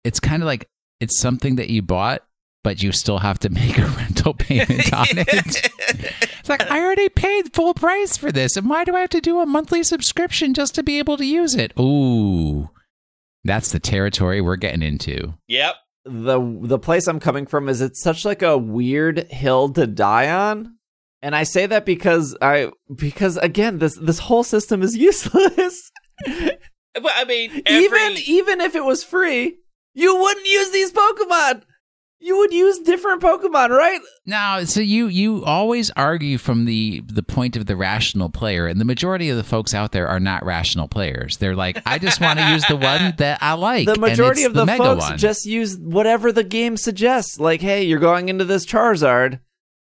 it's 0.05 0.21
kind 0.21 0.43
of 0.43 0.47
like 0.47 0.69
it's 1.01 1.19
something 1.21 1.57
that 1.57 1.71
you 1.71 1.81
bought, 1.83 2.23
but 2.65 2.83
you 2.83 2.93
still 2.93 3.19
have 3.19 3.39
to 3.41 3.49
make 3.51 3.79
a 3.79 3.87
rental 3.87 4.35
payment 4.35 4.93
on 4.93 5.07
it. 5.11 5.71
It's 6.41 6.49
like 6.49 6.69
I 6.71 6.81
already 6.81 7.09
paid 7.09 7.55
full 7.55 7.73
price 7.75 8.17
for 8.17 8.33
this, 8.33 8.57
and 8.57 8.69
why 8.69 8.85
do 8.85 8.97
I 8.97 9.01
have 9.01 9.11
to 9.11 9.21
do 9.21 9.39
a 9.41 9.47
monthly 9.47 9.83
subscription 9.83 10.55
just 10.55 10.75
to 10.75 10.83
be 10.83 10.99
able 10.99 11.17
to 11.19 11.25
use 11.25 11.55
it? 11.55 11.73
Ooh, 11.79 12.69
that's 13.45 13.71
the 13.73 13.81
territory 13.81 14.41
we're 14.41 14.57
getting 14.57 14.83
into. 14.83 15.35
yep. 15.47 15.77
the 16.05 16.41
the 16.63 16.79
place 16.81 17.07
I'm 17.07 17.21
coming 17.21 17.47
from 17.47 17.69
is 17.69 17.81
it's 17.81 18.03
such 18.03 18.25
like 18.25 18.43
a 18.43 18.59
weird 18.59 19.31
hill 19.31 19.69
to 19.75 19.87
die 19.87 20.31
on. 20.31 20.79
And 21.23 21.37
I 21.37 21.45
say 21.45 21.67
that 21.67 21.87
because 21.87 22.37
I 22.43 22.71
because 22.95 23.37
again 23.37 23.79
this 23.79 23.97
this 23.97 24.19
whole 24.19 24.43
system 24.45 24.83
is 24.83 24.97
useless. 25.09 25.91
But 26.27 27.13
I 27.17 27.25
mean, 27.25 27.63
every, 27.65 27.85
even 27.85 28.23
even 28.27 28.61
if 28.61 28.75
it 28.75 28.85
was 28.85 29.03
free, 29.05 29.57
you 29.95 30.17
wouldn't 30.17 30.47
use 30.47 30.71
these 30.71 30.93
Pokemon. 30.93 31.63
You 32.25 32.39
would 32.39 32.53
use 32.53 32.79
different 32.79 33.21
Pokemon, 33.21 33.71
right? 33.71 34.01
Now, 34.27 34.63
so 34.63 34.81
you 34.81 35.07
you 35.09 35.45
always 35.45 35.91
argue 35.97 36.39
from 36.39 36.67
the 36.67 37.03
the 37.07 37.23
point 37.23 37.57
of 37.57 37.67
the 37.67 37.75
rational 37.77 38.29
player, 38.29 38.67
and 38.69 38.81
the 38.81 38.85
majority 38.85 39.29
of 39.31 39.37
the 39.37 39.43
folks 39.43 39.75
out 39.75 39.91
there 39.93 40.07
are 40.07 40.21
not 40.21 40.45
rational 40.45 40.87
players. 40.87 41.39
They're 41.39 41.57
like, 41.57 41.83
I 41.87 41.99
just 41.99 42.21
want 42.21 42.39
to 42.39 42.51
use 42.51 42.65
the 42.67 42.77
one 42.77 43.15
that 43.19 43.39
I 43.43 43.55
like. 43.55 43.87
the 43.87 43.93
and 43.93 44.01
majority 44.01 44.43
it's 44.43 44.49
of 44.49 44.55
the, 44.55 44.67
mega 44.67 44.85
folks 44.85 45.09
one. 45.11 45.19
just 45.19 45.47
use 45.47 45.77
whatever 45.79 46.31
the 46.31 46.45
game 46.45 46.77
suggests. 46.77 47.41
Like, 47.41 47.61
hey, 47.61 47.85
you're 47.85 47.99
going 47.99 48.29
into 48.29 48.45
this 48.45 48.67
Charizard, 48.67 49.41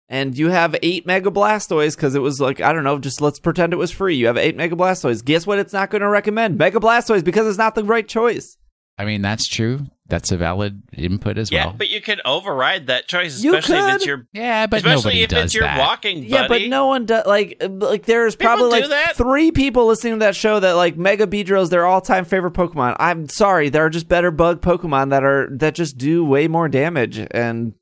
and 0.09 0.37
you 0.39 0.51
have 0.51 0.77
eight 0.83 1.07
Mega 1.07 1.31
Blastoise 1.31 1.97
because 1.97 2.15
it 2.15 2.21
was 2.21 2.41
like 2.41 2.61
I 2.61 2.73
don't 2.73 2.85
know. 2.85 2.99
Just 2.99 3.21
let's 3.21 3.39
pretend 3.39 3.73
it 3.73 3.77
was 3.77 3.91
free. 3.91 4.17
You 4.17 4.27
have 4.27 4.37
eight 4.37 4.57
Mega 4.57 4.77
Blastoise. 4.77 5.25
Guess 5.25 5.47
what? 5.47 5.59
It's 5.59 5.73
not 5.73 5.91
going 5.91 6.03
to 6.03 6.09
recommend 6.09 6.59
Mega 6.59 6.79
Blastoise 6.81 7.25
because 7.25 7.47
it's 7.47 7.59
not 7.59 7.75
the 7.75 7.85
right 7.85 8.07
choice. 8.07 8.57
I 8.97 9.05
mean, 9.05 9.23
that's 9.23 9.49
true. 9.49 9.87
That's 10.07 10.31
a 10.31 10.37
valid 10.37 10.83
input 10.93 11.39
as 11.39 11.51
yeah, 11.51 11.65
well. 11.67 11.75
but 11.79 11.89
you 11.89 12.01
can 12.03 12.21
override 12.27 12.89
that 12.89 13.09
choice, 13.09 13.43
You 13.43 13.57
especially 13.57 13.79
if 13.89 13.95
it's 13.95 14.05
could. 14.05 14.09
your 14.09 14.27
yeah, 14.35 14.67
but 14.67 14.77
especially 14.77 14.97
nobody 15.15 15.23
if 15.23 15.31
does 15.31 15.45
it's 15.47 15.55
your 15.55 15.65
that. 15.65 15.79
walking 15.79 16.19
buddy. 16.19 16.29
Yeah, 16.31 16.47
but 16.47 16.63
no 16.69 16.87
one 16.87 17.07
does. 17.07 17.27
Like, 17.27 17.57
uh, 17.61 17.69
like 17.71 18.05
there's 18.05 18.37
People 18.37 18.57
probably 18.57 18.81
like 18.83 18.91
that. 18.91 19.17
three 19.17 19.51
people 19.51 19.87
listening 19.87 20.13
to 20.13 20.19
that 20.21 20.37
show 20.37 20.61
that 20.61 20.75
like 20.75 20.97
Mega 20.99 21.27
Beedrill's 21.27 21.71
their 21.71 21.87
all-time 21.87 22.27
favorite 22.27 22.53
Pokemon. 22.53 22.97
I'm 23.01 23.29
sorry, 23.31 23.71
there 23.71 23.85
are 23.87 23.91
just 23.91 24.07
better 24.07 24.31
bug 24.31 24.61
Pokemon 24.61 25.09
that 25.11 25.25
are 25.25 25.49
that 25.57 25.75
just 25.75 25.97
do 25.97 26.23
way 26.25 26.47
more 26.47 26.69
damage. 26.69 27.19
And 27.31 27.73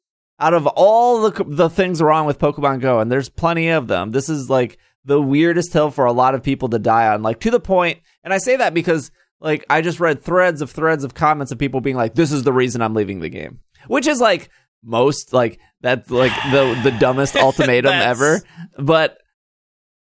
out 0.42 0.54
of 0.54 0.66
all 0.66 1.30
the 1.30 1.44
the 1.44 1.70
things 1.70 2.02
wrong 2.02 2.26
with 2.26 2.38
Pokemon 2.38 2.80
Go, 2.80 2.98
and 2.98 3.10
there's 3.10 3.28
plenty 3.28 3.68
of 3.68 3.86
them, 3.86 4.10
this 4.10 4.28
is 4.28 4.50
like 4.50 4.76
the 5.04 5.22
weirdest 5.22 5.72
hill 5.72 5.90
for 5.90 6.04
a 6.04 6.12
lot 6.12 6.34
of 6.34 6.42
people 6.42 6.68
to 6.70 6.78
die 6.78 7.06
on. 7.06 7.22
Like 7.22 7.40
to 7.40 7.50
the 7.50 7.60
point, 7.60 8.00
and 8.24 8.34
I 8.34 8.38
say 8.38 8.56
that 8.56 8.74
because 8.74 9.10
like 9.40 9.64
I 9.70 9.80
just 9.80 10.00
read 10.00 10.20
threads 10.20 10.60
of 10.60 10.70
threads 10.70 11.04
of 11.04 11.14
comments 11.14 11.52
of 11.52 11.58
people 11.58 11.80
being 11.80 11.96
like, 11.96 12.14
"This 12.14 12.32
is 12.32 12.42
the 12.42 12.52
reason 12.52 12.82
I'm 12.82 12.94
leaving 12.94 13.20
the 13.20 13.28
game," 13.28 13.60
which 13.86 14.06
is 14.08 14.20
like 14.20 14.50
most 14.82 15.32
like 15.32 15.60
that's 15.80 16.10
like 16.10 16.32
the 16.50 16.78
the 16.82 16.90
dumbest 17.00 17.36
ultimatum 17.36 17.92
ever. 17.92 18.42
But 18.76 19.18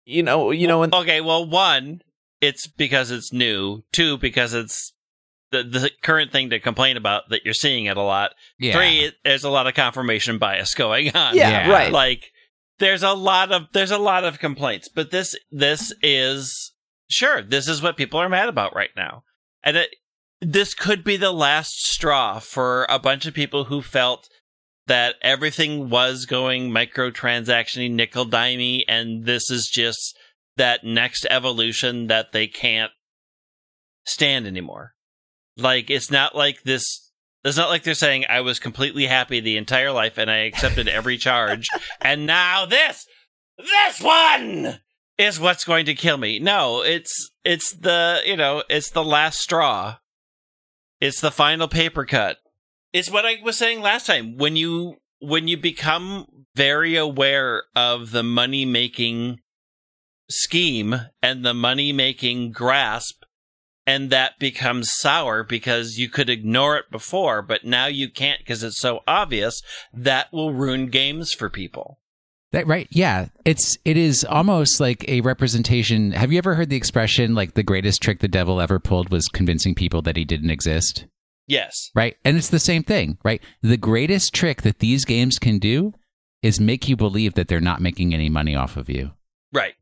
you 0.05 0.23
know, 0.23 0.51
you 0.51 0.67
know, 0.67 0.81
when 0.81 0.93
okay, 0.93 1.21
well, 1.21 1.47
one, 1.47 2.01
it's 2.41 2.67
because 2.67 3.11
it's 3.11 3.31
new. 3.31 3.83
Two, 3.93 4.17
because 4.17 4.53
it's 4.53 4.91
the 5.51 5.63
the 5.63 5.91
current 6.01 6.31
thing 6.31 6.49
to 6.49 6.59
complain 6.59 6.97
about 6.97 7.29
that 7.29 7.45
you're 7.45 7.53
seeing 7.53 7.85
it 7.85 7.97
a 7.97 8.01
lot. 8.01 8.31
Yeah. 8.59 8.73
Three, 8.73 9.11
there's 9.23 9.43
a 9.43 9.49
lot 9.49 9.67
of 9.67 9.73
confirmation 9.73 10.37
bias 10.37 10.73
going 10.75 11.15
on. 11.15 11.35
yeah, 11.35 11.67
Yeah. 11.67 11.71
right. 11.71 11.91
like 11.91 12.31
there's 12.79 13.03
a 13.03 13.13
lot 13.13 13.51
of 13.51 13.63
there's 13.73 13.91
a 13.91 13.97
lot 13.97 14.23
of 14.23 14.39
complaints, 14.39 14.89
but 14.93 15.11
this 15.11 15.35
this 15.51 15.93
is 16.01 16.73
sure 17.09 17.41
this 17.41 17.67
is 17.67 17.81
what 17.81 17.97
people 17.97 18.19
are 18.19 18.29
mad 18.29 18.49
about 18.49 18.75
right 18.75 18.91
now, 18.95 19.23
And 19.63 19.77
it, 19.77 19.95
this 20.41 20.73
could 20.73 21.03
be 21.03 21.17
the 21.17 21.31
last 21.31 21.71
straw 21.85 22.39
for 22.39 22.85
a 22.89 22.99
bunch 22.99 23.25
of 23.25 23.33
people 23.33 23.65
who 23.65 23.81
felt 23.81 24.27
that 24.85 25.15
everything 25.21 25.89
was 25.89 26.25
going 26.25 26.69
microtransaction 26.69 27.91
nickel 27.91 28.25
dimey, 28.25 28.83
and 28.87 29.25
this 29.25 29.49
is 29.49 29.69
just 29.73 30.17
that 30.57 30.83
next 30.83 31.25
evolution 31.29 32.07
that 32.07 32.31
they 32.31 32.47
can't 32.47 32.91
stand 34.05 34.45
anymore. 34.47 34.93
Like 35.57 35.89
it's 35.89 36.11
not 36.11 36.35
like 36.35 36.63
this. 36.63 37.11
It's 37.43 37.57
not 37.57 37.69
like 37.69 37.83
they're 37.83 37.93
saying 37.93 38.25
I 38.29 38.41
was 38.41 38.59
completely 38.59 39.05
happy 39.05 39.39
the 39.39 39.57
entire 39.57 39.91
life 39.91 40.17
and 40.17 40.29
I 40.29 40.37
accepted 40.37 40.87
every 40.87 41.17
charge, 41.17 41.67
and 42.01 42.25
now 42.25 42.65
this, 42.65 43.05
this 43.57 44.01
one 44.01 44.79
is 45.17 45.39
what's 45.39 45.63
going 45.63 45.85
to 45.85 45.95
kill 45.95 46.17
me. 46.17 46.39
No, 46.39 46.81
it's 46.83 47.31
it's 47.43 47.73
the 47.73 48.21
you 48.25 48.37
know 48.37 48.63
it's 48.69 48.91
the 48.91 49.03
last 49.03 49.39
straw. 49.39 49.97
It's 50.99 51.21
the 51.21 51.31
final 51.31 51.67
paper 51.67 52.05
cut. 52.05 52.37
It's 52.93 53.09
what 53.09 53.25
I 53.25 53.37
was 53.43 53.57
saying 53.57 53.81
last 53.81 54.07
time. 54.07 54.37
When 54.37 54.55
you 54.55 54.97
when 55.19 55.47
you 55.47 55.57
become 55.57 56.27
very 56.55 56.95
aware 56.95 57.63
of 57.75 58.11
the 58.11 58.23
money 58.23 58.65
making 58.65 59.39
scheme 60.29 60.95
and 61.21 61.45
the 61.45 61.53
money 61.53 61.93
making 61.93 62.51
grasp, 62.51 63.23
and 63.87 64.09
that 64.09 64.37
becomes 64.37 64.91
sour 64.91 65.43
because 65.43 65.97
you 65.97 66.09
could 66.09 66.29
ignore 66.29 66.75
it 66.75 66.91
before, 66.91 67.41
but 67.41 67.63
now 67.63 67.87
you 67.87 68.11
can't 68.11 68.39
because 68.39 68.61
it's 68.61 68.79
so 68.79 68.99
obvious, 69.07 69.61
that 69.93 70.31
will 70.33 70.53
ruin 70.53 70.87
games 70.87 71.31
for 71.31 71.49
people. 71.49 71.97
That 72.51 72.67
right? 72.67 72.87
Yeah, 72.91 73.27
it's 73.45 73.77
it 73.83 73.97
is 73.97 74.23
almost 74.23 74.79
like 74.79 75.07
a 75.09 75.21
representation. 75.21 76.11
Have 76.11 76.31
you 76.31 76.37
ever 76.37 76.55
heard 76.55 76.69
the 76.69 76.77
expression 76.77 77.33
like 77.33 77.55
the 77.55 77.63
greatest 77.63 78.01
trick 78.01 78.19
the 78.19 78.27
devil 78.27 78.61
ever 78.61 78.79
pulled 78.79 79.09
was 79.09 79.27
convincing 79.27 79.73
people 79.73 80.01
that 80.03 80.17
he 80.17 80.25
didn't 80.25 80.49
exist? 80.49 81.05
Yes. 81.47 81.91
Right? 81.95 82.17
And 82.25 82.37
it's 82.37 82.49
the 82.49 82.59
same 82.59 82.83
thing, 82.83 83.17
right? 83.23 83.41
The 83.61 83.77
greatest 83.77 84.33
trick 84.33 84.61
that 84.63 84.79
these 84.79 85.05
games 85.05 85.39
can 85.39 85.59
do 85.59 85.93
is 86.41 86.59
make 86.59 86.87
you 86.87 86.95
believe 86.95 87.33
that 87.35 87.47
they're 87.47 87.59
not 87.61 87.81
making 87.81 88.13
any 88.13 88.29
money 88.29 88.55
off 88.55 88.77
of 88.77 88.89
you. 88.89 89.11
Right. 89.53 89.75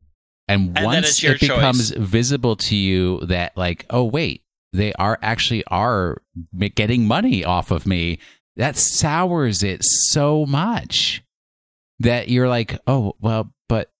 And, 0.48 0.76
And 0.76 0.84
once 0.84 1.22
it 1.22 1.40
becomes 1.40 1.90
choice. 1.90 1.98
visible 1.98 2.56
to 2.56 2.76
you 2.76 3.20
that 3.26 3.56
like, 3.56 3.84
oh 3.90 4.04
wait, 4.04 4.42
they 4.72 4.92
are 4.94 5.18
actually 5.22 5.64
are 5.66 6.22
getting 6.74 7.06
money 7.06 7.44
off 7.44 7.70
of 7.70 7.86
me, 7.86 8.18
that 8.56 8.76
sours 8.76 9.62
it 9.62 9.80
so 9.82 10.46
much 10.46 11.22
that 11.98 12.28
you're 12.28 12.48
like, 12.48 12.78
oh 12.86 13.14
well, 13.20 13.52
but 13.68 13.90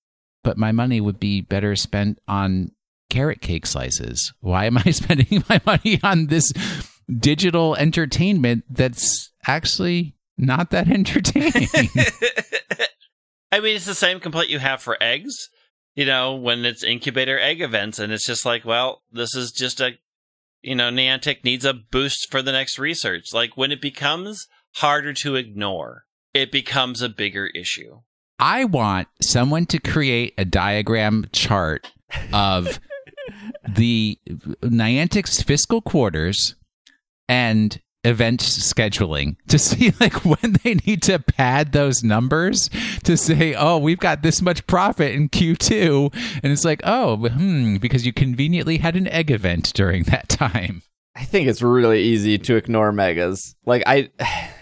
but 0.44 0.56
my 0.56 0.70
money 0.72 1.00
would 1.00 1.18
be 1.18 1.40
better 1.40 1.74
spent 1.74 2.20
on 2.28 2.70
carrot 3.10 3.40
cake 3.40 3.66
slices. 3.66 4.32
Why 4.40 4.66
am 4.66 4.78
I 4.78 4.90
spending 4.92 5.42
my 5.48 5.60
money 5.66 5.98
on 6.02 6.26
this 6.28 6.52
digital 7.18 7.74
entertainment 7.76 8.64
that's 8.70 9.32
actually 9.46 10.14
not 10.38 10.70
that 10.70 10.88
entertaining? 10.90 11.68
I 13.52 13.60
mean, 13.60 13.76
it's 13.76 13.86
the 13.86 13.94
same 13.94 14.20
complaint 14.20 14.50
you 14.50 14.58
have 14.58 14.82
for 14.82 14.96
eggs. 15.02 15.48
You 15.96 16.04
know, 16.04 16.34
when 16.34 16.64
it's 16.64 16.84
incubator 16.84 17.40
egg 17.40 17.60
events, 17.60 17.98
and 17.98 18.12
it's 18.12 18.26
just 18.26 18.44
like, 18.46 18.64
well, 18.64 19.02
this 19.10 19.34
is 19.34 19.50
just 19.50 19.80
a, 19.80 19.92
you 20.62 20.74
know, 20.74 20.90
Niantic 20.90 21.42
needs 21.42 21.64
a 21.64 21.74
boost 21.74 22.30
for 22.30 22.42
the 22.42 22.52
next 22.52 22.78
research. 22.78 23.32
Like 23.32 23.56
when 23.56 23.72
it 23.72 23.80
becomes 23.80 24.46
harder 24.76 25.12
to 25.14 25.34
ignore, 25.34 26.04
it 26.34 26.52
becomes 26.52 27.02
a 27.02 27.08
bigger 27.08 27.46
issue. 27.46 28.00
I 28.38 28.64
want 28.64 29.08
someone 29.22 29.66
to 29.66 29.78
create 29.78 30.34
a 30.36 30.44
diagram 30.44 31.26
chart 31.32 31.90
of 32.32 32.78
the 33.68 34.18
Niantic's 34.62 35.42
fiscal 35.42 35.80
quarters 35.80 36.54
and 37.28 37.80
event 38.06 38.40
scheduling 38.40 39.36
to 39.48 39.58
see 39.66 39.92
like 40.00 40.24
when 40.24 40.56
they 40.62 40.74
need 40.74 41.02
to 41.02 41.18
pad 41.18 41.72
those 41.72 42.02
numbers 42.02 42.70
to 43.04 43.16
say, 43.16 43.54
oh, 43.54 43.78
we've 43.78 43.98
got 43.98 44.22
this 44.22 44.40
much 44.40 44.66
profit 44.66 45.12
in 45.12 45.28
Q2. 45.28 46.14
And 46.42 46.52
it's 46.52 46.64
like, 46.64 46.80
oh, 46.84 47.16
hmm, 47.16 47.76
because 47.76 48.06
you 48.06 48.12
conveniently 48.12 48.78
had 48.78 48.96
an 48.96 49.08
egg 49.08 49.30
event 49.30 49.72
during 49.74 50.04
that 50.04 50.28
time. 50.28 50.82
I 51.14 51.24
think 51.24 51.48
it's 51.48 51.62
really 51.62 52.02
easy 52.02 52.38
to 52.38 52.56
ignore 52.56 52.92
megas. 52.92 53.56
Like 53.64 53.82
I 53.86 54.10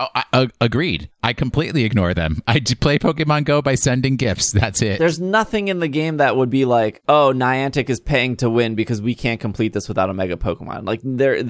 Oh, 0.00 0.08
I, 0.14 0.24
uh, 0.32 0.46
agreed. 0.62 1.10
I 1.22 1.34
completely 1.34 1.84
ignore 1.84 2.14
them. 2.14 2.42
I 2.46 2.60
play 2.60 2.98
Pokemon 2.98 3.44
Go 3.44 3.60
by 3.60 3.74
sending 3.74 4.16
gifts. 4.16 4.50
That's 4.50 4.80
it. 4.80 4.98
there's 4.98 5.20
nothing 5.20 5.68
in 5.68 5.80
the 5.80 5.88
game 5.88 6.16
that 6.16 6.38
would 6.38 6.48
be 6.48 6.64
like, 6.64 7.02
"Oh, 7.06 7.34
Niantic 7.36 7.90
is 7.90 8.00
paying 8.00 8.36
to 8.36 8.48
win 8.48 8.74
because 8.74 9.02
we 9.02 9.14
can't 9.14 9.38
complete 9.38 9.74
this 9.74 9.88
without 9.88 10.08
a 10.08 10.14
mega 10.14 10.36
Pokemon." 10.36 10.86
Like 10.86 11.00
there 11.04 11.42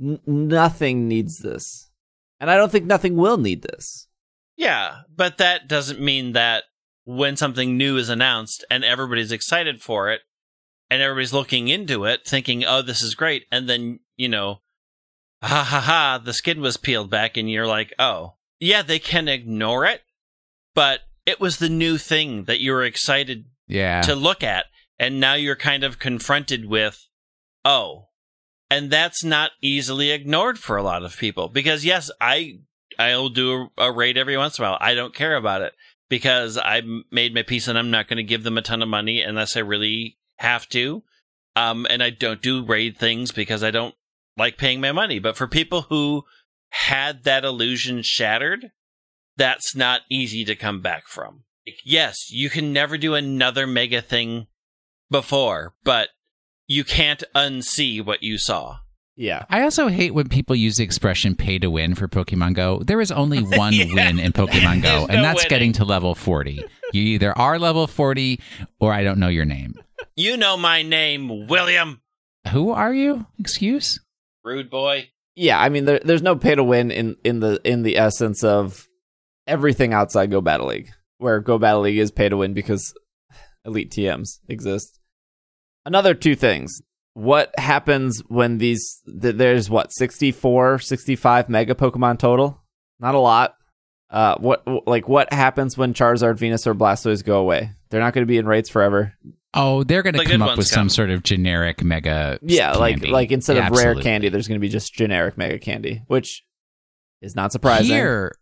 n- 0.00 0.20
nothing 0.26 1.08
needs 1.08 1.38
this. 1.38 1.90
And 2.38 2.50
I 2.50 2.56
don't 2.56 2.72
think 2.72 2.86
nothing 2.86 3.16
will 3.16 3.36
need 3.36 3.62
this. 3.62 4.06
Yeah, 4.56 5.02
but 5.14 5.38
that 5.38 5.68
doesn't 5.68 6.00
mean 6.00 6.32
that 6.32 6.64
when 7.04 7.36
something 7.36 7.76
new 7.76 7.96
is 7.96 8.08
announced 8.08 8.64
and 8.70 8.84
everybody's 8.84 9.32
excited 9.32 9.82
for 9.82 10.10
it 10.10 10.20
and 10.90 11.00
everybody's 11.00 11.32
looking 11.32 11.68
into 11.68 12.04
it 12.04 12.26
thinking, 12.26 12.64
oh, 12.64 12.82
this 12.82 13.02
is 13.02 13.14
great. 13.14 13.44
And 13.50 13.68
then, 13.68 14.00
you 14.16 14.28
know, 14.28 14.60
ha 15.42 15.64
ha 15.64 15.80
ha, 15.80 16.20
the 16.22 16.34
skin 16.34 16.60
was 16.60 16.76
peeled 16.76 17.10
back 17.10 17.36
and 17.36 17.50
you're 17.50 17.66
like, 17.66 17.94
oh, 17.98 18.34
yeah, 18.58 18.82
they 18.82 18.98
can 18.98 19.28
ignore 19.28 19.86
it, 19.86 20.02
but 20.74 21.00
it 21.24 21.40
was 21.40 21.56
the 21.56 21.68
new 21.68 21.96
thing 21.96 22.44
that 22.44 22.60
you 22.60 22.72
were 22.72 22.84
excited 22.84 23.46
yeah. 23.66 24.02
to 24.02 24.14
look 24.14 24.42
at. 24.42 24.66
And 24.98 25.18
now 25.18 25.32
you're 25.32 25.56
kind 25.56 25.82
of 25.82 25.98
confronted 25.98 26.66
with, 26.66 27.08
oh, 27.64 28.08
and 28.70 28.90
that's 28.90 29.24
not 29.24 29.50
easily 29.60 30.10
ignored 30.10 30.58
for 30.58 30.76
a 30.76 30.82
lot 30.82 31.02
of 31.02 31.16
people 31.16 31.48
because 31.48 31.84
yes, 31.84 32.10
I, 32.20 32.60
I'll 32.98 33.28
do 33.28 33.68
a, 33.76 33.84
a 33.88 33.92
raid 33.92 34.16
every 34.16 34.36
once 34.36 34.58
in 34.58 34.64
a 34.64 34.68
while. 34.68 34.78
I 34.80 34.94
don't 34.94 35.14
care 35.14 35.34
about 35.34 35.62
it 35.62 35.74
because 36.08 36.56
I 36.56 36.82
made 37.10 37.34
my 37.34 37.42
peace 37.42 37.66
and 37.68 37.78
I'm 37.78 37.90
not 37.90 38.08
going 38.08 38.18
to 38.18 38.22
give 38.22 38.44
them 38.44 38.56
a 38.56 38.62
ton 38.62 38.82
of 38.82 38.88
money 38.88 39.20
unless 39.20 39.56
I 39.56 39.60
really 39.60 40.16
have 40.36 40.68
to. 40.70 41.02
Um, 41.56 41.86
and 41.90 42.02
I 42.02 42.10
don't 42.10 42.40
do 42.40 42.64
raid 42.64 42.96
things 42.96 43.32
because 43.32 43.64
I 43.64 43.72
don't 43.72 43.94
like 44.36 44.56
paying 44.56 44.80
my 44.80 44.92
money. 44.92 45.18
But 45.18 45.36
for 45.36 45.48
people 45.48 45.82
who 45.82 46.24
had 46.70 47.24
that 47.24 47.44
illusion 47.44 48.02
shattered, 48.02 48.70
that's 49.36 49.74
not 49.74 50.02
easy 50.08 50.44
to 50.44 50.54
come 50.54 50.80
back 50.80 51.04
from. 51.06 51.44
Yes, 51.84 52.30
you 52.30 52.50
can 52.50 52.72
never 52.72 52.96
do 52.96 53.14
another 53.14 53.66
mega 53.66 54.00
thing 54.00 54.46
before, 55.10 55.74
but 55.82 56.08
you 56.70 56.84
can't 56.84 57.24
unsee 57.34 58.04
what 58.04 58.22
you 58.22 58.38
saw. 58.38 58.76
Yeah. 59.16 59.44
I 59.50 59.62
also 59.62 59.88
hate 59.88 60.14
when 60.14 60.28
people 60.28 60.54
use 60.54 60.76
the 60.76 60.84
expression 60.84 61.34
pay 61.34 61.58
to 61.58 61.68
win 61.68 61.96
for 61.96 62.06
Pokemon 62.06 62.54
Go. 62.54 62.80
There 62.84 63.00
is 63.00 63.10
only 63.10 63.40
one 63.42 63.72
Yeah. 63.72 63.86
win 63.92 64.18
in 64.20 64.32
Pokemon 64.32 64.80
Go, 64.82 64.88
There's 64.88 65.08
and 65.10 65.16
no 65.16 65.22
that's 65.22 65.38
winning. 65.40 65.48
getting 65.50 65.72
to 65.74 65.84
level 65.84 66.14
40. 66.14 66.64
You 66.92 67.02
either 67.02 67.36
are 67.36 67.58
level 67.58 67.86
40 67.88 68.40
or 68.78 68.92
I 68.92 69.02
don't 69.02 69.18
know 69.18 69.28
your 69.28 69.44
name. 69.44 69.74
You 70.14 70.36
know 70.36 70.56
my 70.56 70.82
name, 70.82 71.48
William. 71.48 72.00
Who 72.52 72.70
are 72.70 72.94
you? 72.94 73.26
Excuse? 73.38 73.98
Rude 74.44 74.70
boy. 74.70 75.10
Yeah, 75.34 75.60
I 75.60 75.70
mean 75.70 75.86
there, 75.86 76.00
there's 76.04 76.22
no 76.22 76.36
pay 76.36 76.54
to 76.54 76.62
win 76.64 76.90
in 76.92 77.16
in 77.24 77.40
the 77.40 77.60
in 77.64 77.82
the 77.82 77.96
essence 77.98 78.44
of 78.44 78.86
everything 79.46 79.92
outside 79.92 80.30
Go 80.30 80.40
Battle 80.40 80.68
League, 80.68 80.90
where 81.18 81.40
Go 81.40 81.58
Battle 81.58 81.80
League 81.82 81.98
is 81.98 82.10
pay 82.12 82.28
to 82.28 82.36
win 82.36 82.54
because 82.54 82.94
elite 83.64 83.90
TMs 83.90 84.38
exist. 84.48 84.99
Another 85.86 86.14
two 86.14 86.34
things. 86.34 86.80
What 87.14 87.52
happens 87.58 88.22
when 88.28 88.58
these 88.58 89.02
th- 89.20 89.34
there's 89.34 89.68
what 89.68 89.92
64 89.92 90.78
65 90.78 91.48
mega 91.48 91.74
Pokemon 91.74 92.18
total? 92.18 92.62
Not 93.00 93.14
a 93.14 93.18
lot. 93.18 93.54
Uh 94.10 94.36
what 94.38 94.64
like 94.86 95.08
what 95.08 95.32
happens 95.32 95.76
when 95.78 95.94
Charizard, 95.94 96.36
Venus 96.38 96.66
or 96.66 96.74
Blastoise 96.74 97.24
go 97.24 97.40
away? 97.40 97.70
They're 97.90 98.00
not 98.00 98.14
going 98.14 98.22
to 98.22 98.28
be 98.30 98.38
in 98.38 98.46
raids 98.46 98.68
forever. 98.70 99.14
Oh, 99.52 99.82
they're 99.82 100.02
going 100.04 100.14
to 100.14 100.20
The 100.20 100.26
come 100.26 100.42
up 100.42 100.48
ones 100.50 100.58
with 100.58 100.66
some 100.68 100.88
sort 100.88 101.10
of 101.10 101.24
generic 101.24 101.82
mega. 101.82 102.38
Yeah, 102.42 102.72
like 102.72 102.96
candy. 102.96 103.10
like 103.10 103.32
instead 103.32 103.56
Yeah, 103.56 103.66
of 103.66 103.72
rare 103.72 103.78
absolutely. 103.88 104.02
candy, 104.04 104.28
there's 104.28 104.46
going 104.46 104.60
to 104.60 104.64
be 104.64 104.68
just 104.68 104.94
generic 104.94 105.36
mega 105.36 105.58
candy, 105.58 106.02
which 106.06 106.44
is 107.20 107.34
not 107.34 107.50
surprising. 107.50 107.86
Here 107.96 108.32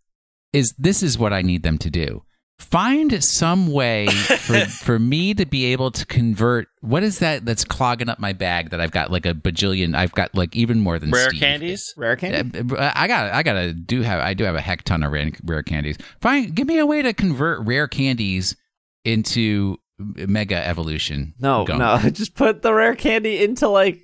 is 0.52 0.74
this 0.78 1.02
is 1.02 1.18
what 1.18 1.32
I 1.32 1.40
need 1.42 1.62
them 1.62 1.78
to 1.78 1.90
do. 1.90 2.24
Find 2.58 3.22
some 3.24 3.68
way 3.72 4.06
for 4.38 4.58
for 4.66 4.98
me 4.98 5.32
to 5.34 5.46
be 5.46 5.66
able 5.66 5.90
to 5.92 6.04
convert. 6.04 6.68
What 6.80 7.02
is 7.02 7.20
that 7.20 7.44
that's 7.46 7.64
clogging 7.64 8.08
up 8.08 8.18
my 8.18 8.32
bag 8.32 8.70
that 8.70 8.80
I've 8.80 8.90
got 8.90 9.10
like 9.10 9.26
a 9.26 9.32
bajillion? 9.32 9.94
I've 9.96 10.12
got 10.12 10.34
like 10.34 10.54
even 10.56 10.80
more 10.80 10.98
than 10.98 11.10
Rare 11.10 11.28
Steve. 11.30 11.40
candies? 11.40 11.94
Rare 11.96 12.16
candy. 12.16 12.58
Uh, 12.76 12.92
I 12.94 13.06
got 13.06 13.32
I 13.32 13.42
got 13.42 13.54
to 13.54 13.72
do 13.72 14.02
have 14.02 14.20
I 14.20 14.34
do 14.34 14.44
have 14.44 14.54
a 14.56 14.60
heck 14.60 14.82
ton 14.82 15.02
of 15.02 15.12
rare, 15.12 15.30
rare 15.44 15.62
candies. 15.62 15.96
Fine, 16.20 16.50
give 16.50 16.66
me 16.66 16.78
a 16.78 16.84
way 16.86 17.00
to 17.00 17.12
convert 17.14 17.64
rare 17.66 17.86
candies 17.88 18.56
into 19.04 19.76
mega 19.98 20.56
evolution. 20.66 21.34
No, 21.38 21.64
Go. 21.64 21.76
no, 21.76 21.98
just 22.10 22.34
put 22.34 22.62
the 22.62 22.74
rare 22.74 22.94
candy 22.96 23.42
into 23.42 23.68
like 23.68 24.00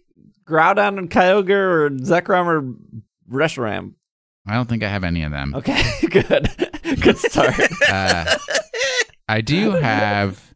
Groudon 0.47 0.99
and 0.99 1.11
Kyogre 1.11 1.51
or 1.51 1.91
Zekrom 1.91 2.47
or 2.47 2.75
Reshiram. 3.31 3.95
I 4.47 4.55
don't 4.55 4.69
think 4.69 4.83
I 4.83 4.89
have 4.89 5.05
any 5.05 5.23
of 5.23 5.33
them. 5.33 5.55
Okay, 5.55 5.83
good, 6.11 6.49
good 7.01 7.19
start. 7.19 7.55
Uh, 7.89 8.37
I 9.29 9.41
do 9.41 9.71
have 9.73 10.55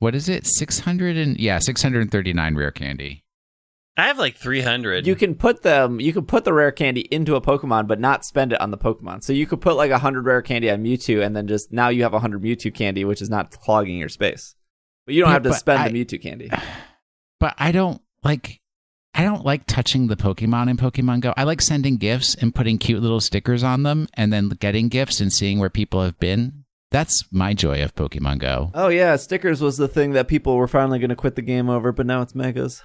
what 0.00 0.14
is 0.14 0.28
it? 0.28 0.46
Six 0.46 0.80
hundred 0.80 1.16
and 1.16 1.38
yeah, 1.38 1.58
six 1.60 1.82
hundred 1.82 2.02
and 2.02 2.10
thirty 2.10 2.32
nine 2.32 2.54
rare 2.56 2.70
candy. 2.70 3.24
I 3.96 4.06
have 4.06 4.18
like 4.18 4.36
300. 4.36 5.06
you 5.06 5.14
can 5.14 5.34
put 5.34 5.62
them 5.62 6.00
you 6.00 6.12
can 6.14 6.24
put 6.24 6.44
the 6.44 6.54
rare 6.54 6.72
candy 6.72 7.02
into 7.10 7.34
a 7.36 7.40
Pokemon 7.40 7.86
but 7.86 8.00
not 8.00 8.24
spend 8.24 8.52
it 8.52 8.60
on 8.60 8.70
the 8.70 8.78
Pokemon. 8.78 9.22
So 9.22 9.34
you 9.34 9.46
could 9.46 9.60
put 9.60 9.76
like 9.76 9.90
a 9.90 9.98
hundred 9.98 10.24
rare 10.24 10.40
candy 10.40 10.70
on 10.70 10.82
Mewtwo 10.82 11.22
and 11.24 11.36
then 11.36 11.46
just 11.46 11.70
now 11.70 11.88
you 11.90 12.02
have 12.04 12.14
a 12.14 12.18
hundred 12.20 12.42
Mewtwo 12.42 12.72
candy, 12.74 13.04
which 13.04 13.20
is 13.20 13.28
not 13.28 13.50
clogging 13.50 13.98
your 13.98 14.08
space. 14.08 14.54
But 15.04 15.14
you 15.14 15.20
don't 15.22 15.28
Yeah, 15.30 15.34
have 15.34 15.42
to 15.42 15.52
spend 15.54 15.80
I- 15.82 15.88
the 15.88 16.04
Mewtwo 16.04 16.22
candy. 16.22 16.50
but 17.40 17.54
I 17.58 17.72
don't 17.72 18.00
like 18.24 18.59
I 19.20 19.24
don't 19.24 19.44
like 19.44 19.66
touching 19.66 20.06
the 20.06 20.16
Pokemon 20.16 20.70
in 20.70 20.78
Pokemon 20.78 21.20
Go. 21.20 21.34
I 21.36 21.42
like 21.42 21.60
sending 21.60 21.98
gifts 21.98 22.34
and 22.36 22.54
putting 22.54 22.78
cute 22.78 23.02
little 23.02 23.20
stickers 23.20 23.62
on 23.62 23.82
them 23.82 24.08
and 24.14 24.32
then 24.32 24.48
getting 24.48 24.88
gifts 24.88 25.20
and 25.20 25.30
seeing 25.30 25.58
where 25.58 25.68
people 25.68 26.02
have 26.02 26.18
been. 26.18 26.64
That's 26.90 27.28
my 27.30 27.52
joy 27.52 27.82
of 27.82 27.94
Pokemon 27.94 28.38
Go. 28.38 28.70
Oh 28.72 28.88
yeah, 28.88 29.16
stickers 29.16 29.60
was 29.60 29.76
the 29.76 29.88
thing 29.88 30.12
that 30.12 30.26
people 30.26 30.56
were 30.56 30.66
finally 30.66 30.98
going 30.98 31.10
to 31.10 31.16
quit 31.16 31.34
the 31.34 31.42
game 31.42 31.68
over, 31.68 31.92
but 31.92 32.06
now 32.06 32.22
it's 32.22 32.34
megas. 32.34 32.82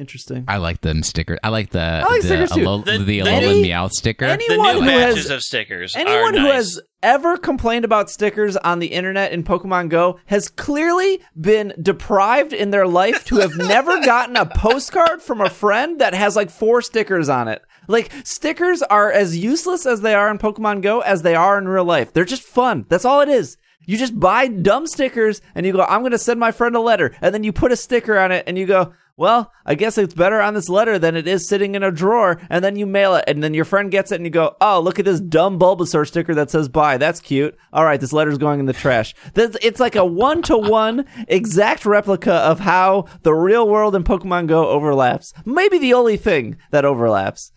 Interesting. 0.00 0.44
I 0.48 0.56
like 0.56 0.80
them 0.80 1.02
stickers. 1.02 1.38
I 1.44 1.50
like 1.50 1.70
the 1.70 1.80
I 1.80 2.10
like 2.10 2.22
the, 2.22 2.26
stickers 2.26 2.50
too. 2.52 2.60
Alola, 2.62 2.84
The- 2.86 2.98
the, 2.98 3.04
the 3.04 3.18
Alolan 3.20 3.26
any- 3.42 3.64
Meowth 3.64 3.90
sticker. 3.92 4.24
any- 4.24 4.46
the 4.48 4.54
anyone 4.54 4.74
new 4.76 4.80
who 4.80 4.86
batches 4.86 5.16
has- 5.24 5.30
of 5.30 5.42
stickers 5.42 5.94
Anyone 5.94 6.34
are 6.34 6.40
who 6.40 6.46
nice. 6.48 6.52
has 6.54 6.80
ever 7.02 7.36
complained 7.36 7.84
about 7.84 8.08
stickers 8.10 8.56
on 8.56 8.78
the 8.78 8.88
internet 8.88 9.32
in 9.32 9.44
Pokemon 9.44 9.90
Go 9.90 10.18
has 10.26 10.48
clearly 10.48 11.20
been 11.38 11.74
deprived 11.80 12.52
in 12.54 12.70
their 12.70 12.86
life 12.86 13.24
to 13.26 13.36
have 13.36 13.54
never 13.56 14.00
gotten 14.00 14.36
a 14.36 14.46
postcard 14.46 15.20
from 15.22 15.40
a 15.42 15.50
friend 15.50 16.00
that 16.00 16.14
has 16.14 16.34
like 16.34 16.50
four 16.50 16.80
stickers 16.82 17.28
on 17.28 17.46
it. 17.48 17.60
Like 17.86 18.10
stickers 18.24 18.82
are 18.82 19.12
as 19.12 19.36
useless 19.36 19.84
as 19.84 20.00
they 20.00 20.14
are 20.14 20.30
in 20.30 20.38
Pokemon 20.38 20.80
Go 20.82 21.00
as 21.00 21.22
they 21.22 21.34
are 21.34 21.58
in 21.58 21.68
real 21.68 21.84
life. 21.84 22.12
They're 22.12 22.24
just 22.24 22.42
fun. 22.42 22.86
That's 22.88 23.04
all 23.04 23.20
it 23.20 23.28
is. 23.28 23.56
You 23.86 23.96
just 23.98 24.18
buy 24.20 24.46
dumb 24.46 24.86
stickers 24.86 25.40
and 25.54 25.66
you 25.66 25.72
go, 25.72 25.82
I'm 25.82 26.00
going 26.02 26.12
to 26.12 26.18
send 26.18 26.38
my 26.38 26.52
friend 26.52 26.76
a 26.76 26.80
letter. 26.80 27.14
And 27.20 27.34
then 27.34 27.42
you 27.44 27.52
put 27.52 27.72
a 27.72 27.76
sticker 27.76 28.18
on 28.18 28.30
it 28.30 28.44
and 28.46 28.56
you 28.56 28.66
go, 28.66 28.92
well, 29.20 29.52
I 29.66 29.74
guess 29.74 29.98
it's 29.98 30.14
better 30.14 30.40
on 30.40 30.54
this 30.54 30.70
letter 30.70 30.98
than 30.98 31.14
it 31.14 31.28
is 31.28 31.46
sitting 31.46 31.74
in 31.74 31.82
a 31.82 31.92
drawer. 31.92 32.40
And 32.48 32.64
then 32.64 32.76
you 32.76 32.86
mail 32.86 33.14
it, 33.14 33.24
and 33.28 33.44
then 33.44 33.52
your 33.52 33.66
friend 33.66 33.90
gets 33.90 34.10
it, 34.10 34.16
and 34.16 34.24
you 34.24 34.30
go, 34.30 34.56
"Oh, 34.62 34.80
look 34.80 34.98
at 34.98 35.04
this 35.04 35.20
dumb 35.20 35.58
Bulbasaur 35.58 36.06
sticker 36.08 36.34
that 36.34 36.50
says 36.50 36.70
"Bye." 36.70 36.96
That's 36.96 37.20
cute. 37.20 37.54
All 37.70 37.84
right, 37.84 38.00
this 38.00 38.14
letter's 38.14 38.38
going 38.38 38.60
in 38.60 38.66
the 38.66 38.72
trash." 38.72 39.14
It's 39.36 39.78
like 39.78 39.94
a 39.94 40.06
one-to-one 40.06 41.04
exact 41.28 41.84
replica 41.84 42.32
of 42.32 42.60
how 42.60 43.04
the 43.22 43.34
real 43.34 43.68
world 43.68 43.94
and 43.94 44.06
Pokemon 44.06 44.46
Go 44.46 44.68
overlaps. 44.68 45.34
Maybe 45.44 45.78
the 45.78 45.92
only 45.92 46.16
thing 46.16 46.56
that 46.70 46.86
overlaps. 46.86 47.52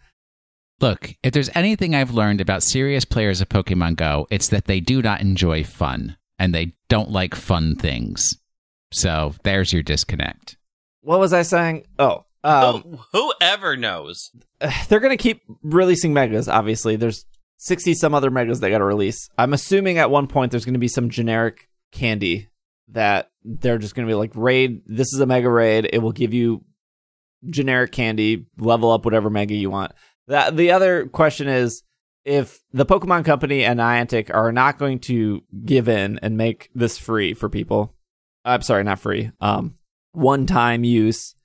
Look, 0.82 1.16
if 1.24 1.32
there's 1.32 1.50
anything 1.56 1.96
I've 1.96 2.12
learned 2.12 2.42
about 2.42 2.62
serious 2.62 3.06
players 3.06 3.40
of 3.40 3.48
Pokemon 3.48 3.96
Go, 3.96 4.28
it's 4.30 4.50
that 4.50 4.66
they 4.66 4.82
do 4.82 5.02
not 5.02 5.22
enjoy 5.22 5.64
fun 5.64 6.18
and 6.38 6.54
they 6.54 6.74
don't 6.90 7.10
like 7.10 7.36
fun 7.36 7.78
things. 7.78 8.38
So 8.92 9.34
there's 9.44 9.72
your 9.72 9.82
disconnect. 9.82 10.58
What 11.04 11.20
was 11.20 11.34
I 11.34 11.42
saying? 11.44 11.86
Oh, 12.00 12.26
um, 12.44 13.00
Who, 13.12 13.32
whoever 13.40 13.78
knows? 13.78 14.32
they're 14.90 15.00
gonna 15.00 15.18
keep 15.18 15.42
releasing 15.62 16.14
megas. 16.14 16.48
Obviously, 16.48 16.96
there's 16.96 17.26
sixty 17.58 17.94
some 17.94 18.14
other 18.14 18.32
megas 18.32 18.60
they 18.60 18.70
got 18.70 18.80
to 18.80 18.86
release. 18.86 19.30
I'm 19.38 19.54
assuming 19.54 19.98
at 19.98 20.10
one 20.10 20.28
point 20.28 20.52
there's 20.52 20.66
gonna 20.66 20.80
be 20.80 20.88
some 20.88 21.10
generic 21.10 21.70
candy 21.92 22.50
that 22.90 23.32
they're 23.44 23.78
just 23.78 23.96
gonna 23.96 24.08
be 24.08 24.14
like 24.14 24.32
raid. 24.36 24.82
This 24.86 25.14
is 25.14 25.20
a 25.20 25.26
mega 25.26 25.50
raid. 25.50 25.90
It 25.92 26.00
will 26.00 26.12
give 26.12 26.34
you 26.34 26.64
generic 27.50 27.92
candy. 27.92 28.46
Level 28.58 28.92
up 28.92 29.06
whatever 29.06 29.30
mega 29.30 29.56
you 29.56 29.70
want. 29.70 29.94
That 30.28 30.58
the 30.58 30.72
other 30.72 31.08
question 31.08 31.48
is 31.48 31.84
if 32.26 32.60
the 32.72 32.86
Pokemon 32.86 33.26
Company 33.26 33.66
and 33.66 33.80
Niantic 33.80 34.34
are 34.34 34.52
not 34.52 34.78
going 34.78 35.00
to 35.00 35.44
give 35.66 35.90
in 35.90 36.20
and 36.22 36.38
make 36.38 36.70
this 36.74 36.98
free 36.98 37.34
for 37.34 37.50
people. 37.50 37.94
I'm 38.46 38.62
sorry, 38.62 38.84
not 38.84 39.00
free. 39.00 39.32
Um, 39.40 39.76
one 40.14 40.46
time 40.46 40.84
use. 40.84 41.36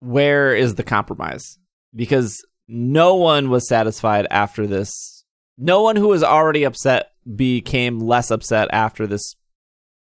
Where 0.00 0.54
is 0.54 0.74
the 0.74 0.82
compromise? 0.82 1.58
Because 1.94 2.44
no 2.68 3.14
one 3.14 3.48
was 3.48 3.68
satisfied 3.68 4.26
after 4.30 4.66
this. 4.66 5.24
No 5.56 5.82
one 5.82 5.96
who 5.96 6.08
was 6.08 6.22
already 6.22 6.64
upset 6.64 7.12
became 7.34 7.98
less 7.98 8.30
upset 8.30 8.68
after 8.72 9.06
this 9.06 9.36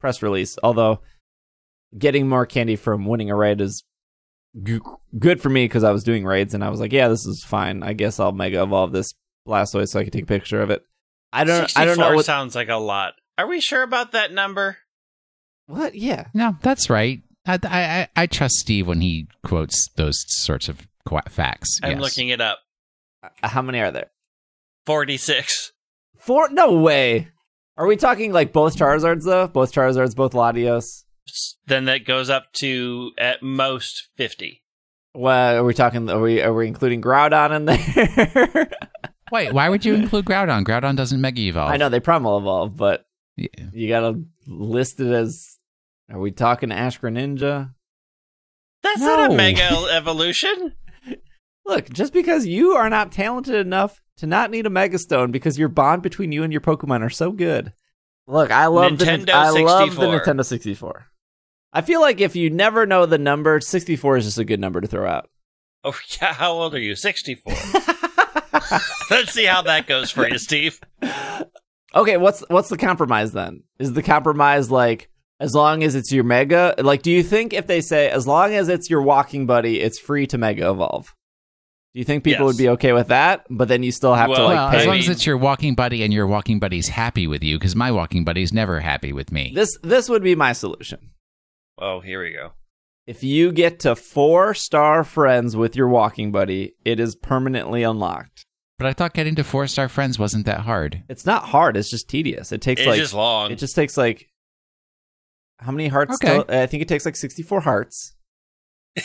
press 0.01 0.23
release. 0.23 0.57
Although 0.63 1.01
getting 1.99 2.29
more 2.29 2.47
candy 2.47 2.77
from 2.77 3.05
winning 3.05 3.31
a 3.31 3.37
raid 3.37 3.61
is 3.61 3.85
g- 4.63 4.81
good 5.19 5.43
for 5.43 5.51
me 5.51 5.65
because 5.67 5.85
I 5.85 5.93
was 5.93 6.05
doing 6.05 6.25
raids 6.25 6.55
and 6.55 6.65
I 6.65 6.71
was 6.71 6.81
like, 6.81 6.93
yeah, 6.93 7.09
this 7.09 7.27
is 7.27 7.45
fine. 7.45 7.83
I 7.83 7.93
guess 7.93 8.19
I'll 8.19 8.33
mega 8.33 8.63
evolve 8.63 8.93
this 8.93 9.13
Blastoise 9.47 9.89
so 9.89 10.01
I 10.01 10.05
can 10.05 10.13
take 10.13 10.25
a 10.25 10.27
picture 10.27 10.63
of 10.63 10.71
it. 10.71 10.83
I 11.33 11.45
don't. 11.45 11.71
I 11.77 11.85
don't 11.85 11.99
know 11.99 12.15
what. 12.15 12.25
sounds 12.25 12.55
like 12.55 12.69
a 12.69 12.77
lot. 12.77 13.15
Are 13.39 13.47
we 13.47 13.61
sure 13.61 13.83
about 13.83 14.13
that 14.13 14.33
number? 14.33 14.79
what? 15.67 15.95
Yeah. 15.95 16.27
No, 16.35 16.57
that's 16.63 16.91
right. 16.91 17.23
I, 17.47 17.59
I, 17.65 18.09
I 18.23 18.27
trust 18.27 18.57
Steve 18.57 18.87
when 18.87 19.01
he 19.01 19.29
quotes 19.45 19.89
those 19.97 20.25
sorts 20.29 20.69
of 20.69 20.87
qu- 21.09 21.19
facts. 21.29 21.81
I'm 21.83 21.93
yes. 21.93 22.01
looking 22.01 22.29
it 22.29 22.41
up. 22.41 22.59
Uh, 23.23 23.49
How 23.49 23.63
many 23.63 23.81
are 23.81 23.91
there? 23.91 24.11
46. 24.87 25.73
Four? 26.19 26.51
No 26.51 26.73
way. 26.79 27.29
Are 27.77 27.87
we 27.87 27.97
talking 27.97 28.33
like 28.33 28.53
both 28.53 28.77
Charizards 28.77 29.25
though? 29.25 29.49
Both 29.49 29.73
Charizards, 29.73 30.15
both 30.15 30.33
Latios. 30.33 31.05
Then 31.67 31.87
that 31.87 32.05
goes 32.05 32.31
up 32.31 32.53
to 32.55 33.13
at 33.19 33.43
most 33.43 34.09
50. 34.17 34.63
Well, 35.15 35.57
are 35.57 35.65
we 35.65 35.75
talking? 35.75 36.09
Are 36.11 36.21
we 36.21 36.41
are 36.41 36.53
we 36.55 36.67
including 36.67 37.01
Groudon 37.03 37.55
in 37.57 37.65
there? 37.67 38.69
Wait, 39.33 39.53
why 39.53 39.69
would 39.69 39.85
you 39.85 39.95
include 39.95 40.25
Groudon? 40.27 40.65
Groudon 40.65 40.97
doesn't 40.97 41.21
Mega 41.21 41.41
Evolve. 41.41 41.71
I 41.71 41.77
know 41.77 41.89
they 41.89 42.01
primal 42.01 42.39
evolve, 42.39 42.77
but 42.77 43.07
Yeah. 43.37 43.47
you 43.73 43.89
gotta 43.89 44.23
list 44.47 45.01
it 45.01 45.11
as. 45.13 45.52
Are 46.13 46.21
we 46.21 46.31
talking 46.31 46.71
Ash 46.71 47.01
Greninja? 47.01 47.73
That's 48.83 49.01
not 49.01 49.31
a 49.31 49.35
mega 49.35 49.87
evolution. 49.93 50.75
Look, 51.65 51.91
just 51.91 52.13
because 52.13 52.47
you 52.47 52.73
are 52.73 52.91
not 52.91 53.13
talented 53.13 53.55
enough 53.55 54.03
to 54.19 54.27
not 54.27 54.51
need 54.51 54.67
a 54.67 54.71
Mega 54.71 54.99
Stone 54.99 55.31
because 55.31 55.59
your 55.59 55.69
bond 55.69 56.03
between 56.03 56.33
you 56.33 56.43
and 56.43 56.53
your 56.53 56.61
Pokemon 56.61 57.03
are 57.03 57.11
so 57.11 57.33
good. 57.33 57.73
Look, 58.27 58.51
I 58.51 58.67
love 58.67 58.99
the 58.99 59.05
Nintendo 59.05 59.31
I 59.31 59.51
love 59.51 59.97
the 59.97 60.07
Nintendo 60.07 60.45
64. 60.45 61.07
I 61.73 61.81
feel 61.81 62.01
like 62.01 62.21
if 62.21 62.37
you 62.37 62.51
never 62.51 62.85
know 62.85 63.07
the 63.07 63.19
number, 63.19 63.61
64 63.61 64.19
is 64.19 64.25
just 64.27 64.39
a 64.39 64.45
good 64.45 64.61
number 64.61 64.81
to 64.81 64.89
throw 64.89 65.09
out. 65.09 65.31
Oh, 65.85 65.99
yeah. 66.21 66.35
How 66.35 66.53
old 66.53 66.75
are 66.75 66.81
you? 66.81 66.95
64. 66.95 67.53
Let's 69.11 69.33
see 69.33 69.47
how 69.47 69.63
that 69.63 69.87
goes 69.87 70.11
for 70.11 70.29
you, 70.29 70.39
Steve. 70.39 70.81
Okay, 71.95 72.17
what's 72.17 72.45
what's 72.49 72.69
the 72.69 72.77
compromise 72.77 73.33
then? 73.33 73.63
Is 73.79 73.93
the 73.93 74.03
compromise 74.03 74.71
like 74.71 75.11
as 75.43 75.55
long 75.55 75.83
as 75.83 75.95
it's 75.95 76.13
your 76.13 76.25
mega? 76.25 76.75
Like, 76.79 77.03
do 77.03 77.11
you 77.11 77.23
think 77.23 77.53
if 77.53 77.67
they 77.67 77.81
say 77.81 78.09
as 78.09 78.27
long 78.27 78.55
as 78.55 78.69
it's 78.69 78.89
your 78.89 79.03
walking 79.03 79.45
buddy, 79.47 79.81
it's 79.81 79.99
free 79.99 80.27
to 80.29 80.39
mega 80.39 80.71
evolve? 80.71 81.15
Do 81.95 81.99
you 81.99 82.05
think 82.05 82.25
people 82.25 82.47
Yes. 82.47 82.55
would 82.55 82.59
be 82.63 82.69
okay 82.71 82.93
with 82.95 83.09
that? 83.09 83.45
But 83.51 83.69
then 83.69 83.83
you 83.83 83.93
still 83.93 84.15
have 84.15 84.29
to 84.29 84.33
Well, 84.33 84.45
like 84.45 84.55
well, 84.57 84.71
pay. 84.71 84.77
as 84.79 84.87
long 84.87 84.99
as 84.99 85.09
it's 85.11 85.27
your 85.27 85.37
walking 85.37 85.75
buddy 85.75 86.03
and 86.03 86.13
your 86.13 86.27
walking 86.27 86.59
buddy's 86.59 86.89
happy 86.89 87.27
with 87.27 87.43
you, 87.43 87.59
because 87.59 87.77
my 87.77 87.91
walking 87.93 88.25
buddy's 88.25 88.53
never 88.53 88.81
happy 88.81 89.13
with 89.13 89.31
me. 89.31 89.53
this 89.55 89.77
this 89.83 90.09
would 90.09 90.23
be 90.23 90.35
my 90.35 90.53
solution. 90.53 91.11
Oh, 91.79 92.01
here 92.01 92.23
we 92.23 92.33
go. 92.33 92.53
If 93.07 93.23
you 93.25 93.51
get 93.53 93.81
to 93.81 93.97
four 93.97 94.55
star 94.55 95.03
friends 95.05 95.57
with 95.57 95.75
your 95.77 95.89
walking 95.89 96.31
buddy, 96.33 96.75
it 96.85 97.01
is 97.01 97.15
permanently 97.17 97.83
unlocked. 97.83 98.47
But 98.79 98.87
I 98.87 98.93
thought 98.95 99.13
getting 99.13 99.35
to 99.35 99.45
four 99.45 99.67
star 99.67 99.89
friends 99.89 100.19
wasn't 100.19 100.47
that 100.47 100.61
hard. 100.61 101.03
It's 101.11 101.27
not 101.27 101.45
hard. 101.47 101.77
It's 101.77 101.91
just 101.91 102.09
tedious. 102.09 102.53
It 102.53 102.63
takes 102.63 102.81
It's 102.81 102.89
like 102.89 102.99
just 102.99 103.13
long. 103.13 103.51
it 103.51 103.57
just 103.57 103.75
takes 103.75 103.97
like 103.99 104.29
how 105.63 105.73
many 105.73 105.89
hearts? 105.89 106.15
Okay. 106.23 106.43
to- 106.43 106.63
I 106.63 106.67
think 106.67 106.83
it 106.83 106.89
takes 106.89 107.05
like 107.05 107.17
sixty 107.17 107.43
four 107.43 107.61
hearts. 107.61 108.15
you 108.97 109.03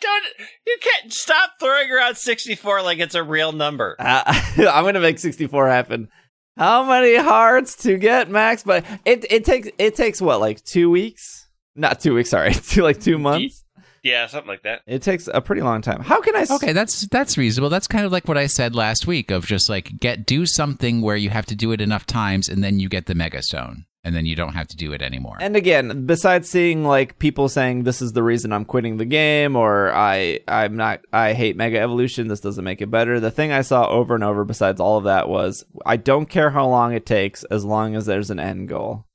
don't. 0.00 0.24
You 0.66 0.76
can't 0.80 1.12
stop 1.12 1.52
throwing 1.60 1.90
around 1.90 2.16
64 2.16 2.82
like 2.82 2.98
it's 2.98 3.14
a 3.14 3.22
real 3.22 3.52
number. 3.52 3.96
Uh, 3.98 4.22
I'm 4.58 4.84
gonna 4.84 5.00
make 5.00 5.18
64 5.18 5.68
happen. 5.68 6.08
How 6.56 6.84
many 6.84 7.16
hearts 7.16 7.76
to 7.84 7.96
get 7.96 8.28
max? 8.30 8.62
But 8.62 8.84
it 9.04 9.24
it 9.30 9.44
takes 9.44 9.68
it 9.78 9.94
takes 9.94 10.20
what 10.20 10.40
like 10.40 10.62
two 10.64 10.90
weeks? 10.90 11.48
Not 11.76 12.00
two 12.00 12.14
weeks. 12.14 12.30
Sorry, 12.30 12.52
two 12.54 12.82
like 12.82 13.00
two 13.00 13.18
months. 13.18 13.64
Yeah, 14.02 14.26
something 14.28 14.48
like 14.48 14.62
that. 14.62 14.80
It 14.86 15.02
takes 15.02 15.28
a 15.32 15.40
pretty 15.42 15.60
long 15.62 15.82
time. 15.82 16.00
How 16.00 16.20
can 16.22 16.34
I? 16.34 16.40
s- 16.40 16.50
Okay, 16.50 16.72
that's 16.72 17.06
that's 17.08 17.36
reasonable. 17.38 17.68
That's 17.70 17.86
kind 17.86 18.04
of 18.06 18.12
like 18.12 18.26
what 18.26 18.38
I 18.38 18.46
said 18.46 18.74
last 18.74 19.06
week 19.06 19.30
of 19.30 19.46
just 19.46 19.68
like 19.68 19.98
get 20.00 20.26
do 20.26 20.46
something 20.46 21.00
where 21.02 21.16
you 21.16 21.30
have 21.30 21.46
to 21.46 21.54
do 21.54 21.70
it 21.72 21.80
enough 21.80 22.06
times 22.06 22.48
and 22.48 22.64
then 22.64 22.78
you 22.80 22.88
get 22.88 23.06
the 23.06 23.14
mega 23.14 23.42
stone 23.42 23.84
and 24.02 24.14
then 24.14 24.24
you 24.24 24.34
don't 24.34 24.54
have 24.54 24.68
to 24.68 24.76
do 24.76 24.92
it 24.92 25.02
anymore. 25.02 25.36
And 25.40 25.56
again, 25.56 26.06
besides 26.06 26.48
seeing 26.48 26.84
like 26.84 27.18
people 27.18 27.48
saying 27.48 27.82
this 27.82 28.00
is 28.00 28.12
the 28.12 28.22
reason 28.22 28.52
I'm 28.52 28.64
quitting 28.64 28.96
the 28.96 29.04
game 29.04 29.56
or 29.56 29.92
I 29.92 30.40
I'm 30.48 30.76
not 30.76 31.00
I 31.12 31.34
hate 31.34 31.56
Mega 31.56 31.78
Evolution, 31.78 32.28
this 32.28 32.40
doesn't 32.40 32.64
make 32.64 32.80
it 32.80 32.90
better. 32.90 33.20
The 33.20 33.30
thing 33.30 33.52
I 33.52 33.62
saw 33.62 33.88
over 33.88 34.14
and 34.14 34.24
over 34.24 34.44
besides 34.44 34.80
all 34.80 34.96
of 34.96 35.04
that 35.04 35.28
was 35.28 35.64
I 35.84 35.96
don't 35.96 36.26
care 36.26 36.50
how 36.50 36.66
long 36.66 36.94
it 36.94 37.04
takes 37.04 37.44
as 37.44 37.64
long 37.64 37.94
as 37.94 38.06
there's 38.06 38.30
an 38.30 38.40
end 38.40 38.68
goal. 38.68 39.06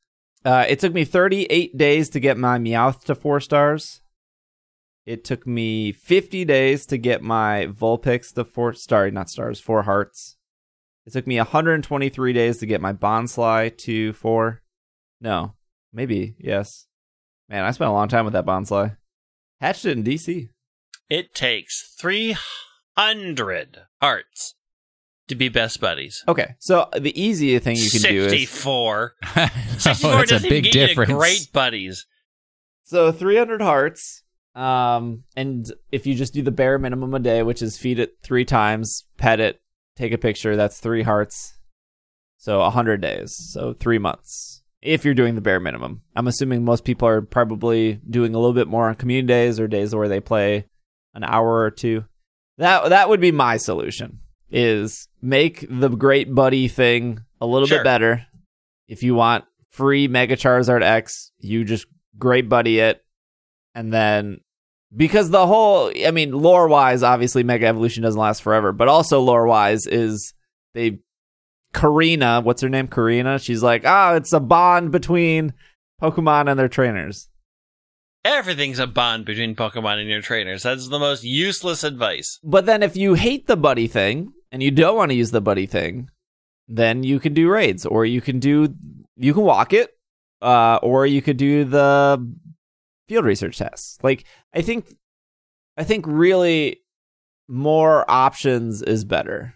Uh, 0.43 0.65
it 0.67 0.79
took 0.79 0.93
me 0.93 1.03
38 1.03 1.75
days 1.75 2.07
to 2.09 2.19
get 2.19 2.37
my 2.37 2.59
Meowth 2.59 3.03
to 3.05 3.15
4 3.15 3.39
stars. 3.39 4.01
It 5.07 5.23
took 5.23 5.47
me 5.47 5.91
50 5.91 6.45
days 6.45 6.85
to 6.87 6.97
get 6.99 7.23
my 7.23 7.67
Vulpix 7.67 8.31
to 8.35 8.45
4 8.45 8.73
sorry, 8.73 9.09
not 9.09 9.29
stars, 9.29 9.59
4 9.59 9.83
hearts. 9.83 10.37
It 11.07 11.13
took 11.13 11.25
me 11.25 11.37
123 11.37 12.33
days 12.33 12.57
to 12.59 12.67
get 12.67 12.81
my 12.81 12.93
Bonsly 12.93 13.75
to 13.77 14.13
4. 14.13 14.61
No, 15.21 15.53
maybe 15.93 16.35
yes. 16.39 16.87
Man, 17.49 17.63
I 17.63 17.71
spent 17.71 17.89
a 17.89 17.93
long 17.93 18.07
time 18.07 18.25
with 18.25 18.33
that 18.33 18.45
bonsai. 18.45 18.97
Hatched 19.61 19.85
it 19.85 19.97
in 19.97 20.03
DC. 20.03 20.49
It 21.09 21.33
takes 21.35 21.95
300 21.99 23.81
hearts 24.01 24.55
to 25.27 25.35
be 25.35 25.49
best 25.49 25.79
buddies. 25.79 26.23
Okay, 26.27 26.55
so 26.59 26.87
the 26.97 27.19
easiest 27.19 27.63
thing 27.63 27.77
you 27.77 27.89
can 27.89 28.01
do 28.01 28.25
is 28.25 28.31
64. 28.31 29.15
oh, 29.37 29.49
64 29.77 30.11
that's 30.11 30.31
a 30.31 30.33
doesn't 30.33 30.49
big 30.49 30.65
even 30.65 30.71
get 30.71 30.81
you 30.81 30.87
difference. 30.87 31.11
great 31.13 31.49
buddies. 31.53 32.05
so 32.83 33.11
300 33.11 33.61
hearts. 33.61 34.23
Um, 34.55 35.23
and 35.35 35.69
if 35.91 36.07
you 36.07 36.15
just 36.15 36.33
do 36.33 36.41
the 36.41 36.51
bare 36.51 36.79
minimum 36.79 37.13
a 37.13 37.19
day, 37.19 37.43
which 37.43 37.61
is 37.61 37.77
feed 37.77 37.99
it 37.99 38.17
three 38.23 38.45
times, 38.45 39.03
pet 39.17 39.39
it, 39.39 39.59
take 39.97 40.13
a 40.13 40.17
picture, 40.17 40.55
that's 40.55 40.79
three 40.79 41.03
hearts. 41.03 41.53
So 42.37 42.59
100 42.59 43.01
days, 43.01 43.35
so 43.35 43.73
three 43.73 43.97
months. 43.97 44.61
If 44.85 45.03
you're 45.03 45.13
doing 45.15 45.33
the 45.35 45.41
bare 45.41 45.59
minimum, 45.59 46.01
I'm 46.15 46.27
assuming 46.27 46.63
most 46.63 46.83
people 46.85 47.07
are 47.07 47.21
probably 47.21 47.99
doing 48.09 48.35
a 48.35 48.37
little 48.37 48.53
bit 48.53 48.67
more 48.67 48.87
on 48.87 48.95
community 48.95 49.27
days 49.27 49.59
or 49.59 49.67
days 49.67 49.95
where 49.95 50.07
they 50.07 50.19
play 50.19 50.67
an 51.15 51.23
hour 51.23 51.61
or 51.63 51.71
two. 51.71 52.05
That 52.59 52.89
that 52.89 53.09
would 53.09 53.19
be 53.19 53.31
my 53.31 53.57
solution. 53.57 54.19
Is 54.51 55.07
make 55.21 55.65
the 55.69 55.89
great 55.89 56.33
buddy 56.35 56.67
thing 56.67 57.21
a 57.41 57.45
little 57.47 57.67
Sure. 57.67 57.79
bit 57.79 57.83
better. 57.83 58.27
If 58.87 59.01
you 59.01 59.15
want 59.15 59.45
free 59.71 60.07
Mega 60.07 60.35
Charizard 60.37 60.83
X, 60.83 61.31
you 61.39 61.63
just 61.65 61.87
great 62.19 62.47
buddy 62.47 62.79
it, 62.79 63.03
and 63.73 63.91
then 63.91 64.41
because 64.95 65.31
the 65.31 65.47
whole, 65.47 65.91
I 66.05 66.11
mean, 66.11 66.31
lore 66.31 66.67
wise, 66.67 67.01
obviously 67.03 67.43
Mega 67.43 67.65
Evolution 67.65 68.03
doesn't 68.03 68.21
last 68.21 68.41
forever, 68.43 68.71
but 68.71 68.87
also 68.87 69.19
lore 69.19 69.47
wise 69.47 69.87
is 69.87 70.33
they 70.73 70.99
Korrina, 71.75 72.41
what's 72.41 72.61
her 72.61 72.69
name? 72.69 72.87
Korrina. 72.87 73.43
She's 73.43 73.61
like, 73.61 73.83
ah, 73.85 74.13
it's 74.13 74.31
a 74.31 74.39
bond 74.39 74.91
between 74.91 75.53
Pokemon 76.01 76.49
and 76.49 76.57
their 76.57 76.69
trainers. 76.69 77.27
Everything's 78.23 78.79
a 78.79 78.87
bond 78.87 79.25
between 79.25 79.55
Pokemon 79.55 79.99
and 79.99 80.09
your 80.09 80.21
trainers. 80.21 80.63
That's 80.63 80.87
the 80.87 80.97
most 80.97 81.23
useless 81.23 81.83
advice. 81.83 82.39
But 82.43 82.65
then 82.65 82.81
if 82.81 82.95
you 82.95 83.15
hate 83.15 83.47
the 83.47 83.57
buddy 83.57 83.87
thing 83.87 84.31
and 84.51 84.63
you 84.63 84.71
don't 84.71 84.95
want 84.95 85.11
to 85.11 85.15
use 85.15 85.31
the 85.31 85.41
buddy 85.41 85.65
thing, 85.65 86.09
then 86.67 87.03
you 87.03 87.19
can 87.19 87.33
do 87.33 87.49
raids 87.49 87.85
or 87.85 88.05
you 88.05 88.21
can 88.21 88.39
do 88.39 88.73
you 89.17 89.33
can 89.33 89.43
walk 89.43 89.71
it 89.71 89.91
uh 90.41 90.79
or 90.81 91.05
you 91.05 91.21
could 91.21 91.37
do 91.37 91.63
the 91.65 92.35
field 93.07 93.25
research 93.25 93.57
tests. 93.57 93.99
Like 94.01 94.23
I 94.53 94.61
think 94.61 94.95
I 95.77 95.83
think 95.83 96.05
really 96.07 96.81
more 97.47 98.09
options 98.09 98.81
is 98.81 99.03
better. 99.03 99.54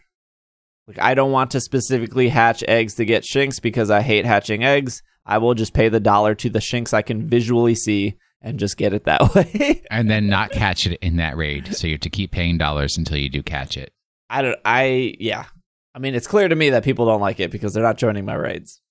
Like 0.89 0.99
I 0.99 1.13
don't 1.13 1.31
want 1.31 1.51
to 1.51 1.61
specifically 1.61 2.29
hatch 2.29 2.63
eggs 2.67 2.95
to 2.95 3.05
get 3.05 3.21
Shinx 3.21 3.61
because 3.61 3.91
I 3.91 4.01
hate 4.01 4.25
hatching 4.25 4.63
eggs. 4.63 5.03
I 5.23 5.37
will 5.37 5.53
just 5.53 5.75
pay 5.75 5.87
the 5.87 5.99
dollar 5.99 6.33
to 6.33 6.49
the 6.49 6.57
Shinx 6.57 6.95
I 6.95 7.03
can 7.03 7.27
visually 7.29 7.75
see 7.75 8.15
and 8.41 8.57
just 8.57 8.75
get 8.75 8.91
it 8.93 9.03
that 9.03 9.35
way. 9.53 9.83
and 9.91 10.09
then 10.09 10.25
not 10.27 10.49
catch 10.49 10.87
it 10.87 10.97
in 11.03 11.17
that 11.17 11.37
raid. 11.37 11.75
So 11.75 11.85
you 11.85 11.93
have 11.93 12.01
to 12.01 12.09
keep 12.09 12.31
paying 12.31 12.57
dollars 12.57 12.97
until 12.97 13.17
you 13.17 13.29
do 13.29 13.43
catch 13.43 13.77
it. 13.77 13.93
I 14.31 14.41
don't. 14.41 14.57
I 14.65 15.15
yeah. 15.19 15.45
I 15.93 15.99
mean, 15.99 16.15
it's 16.15 16.25
clear 16.25 16.47
to 16.47 16.55
me 16.55 16.71
that 16.71 16.83
people 16.83 17.05
don't 17.05 17.21
like 17.21 17.39
it 17.39 17.51
because 17.51 17.73
they're 17.73 17.83
not 17.83 17.97
joining 17.99 18.25
my 18.25 18.33
raids. 18.33 18.81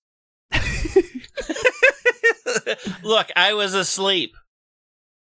Look, 3.02 3.26
I 3.34 3.54
was 3.54 3.74
asleep. 3.74 4.36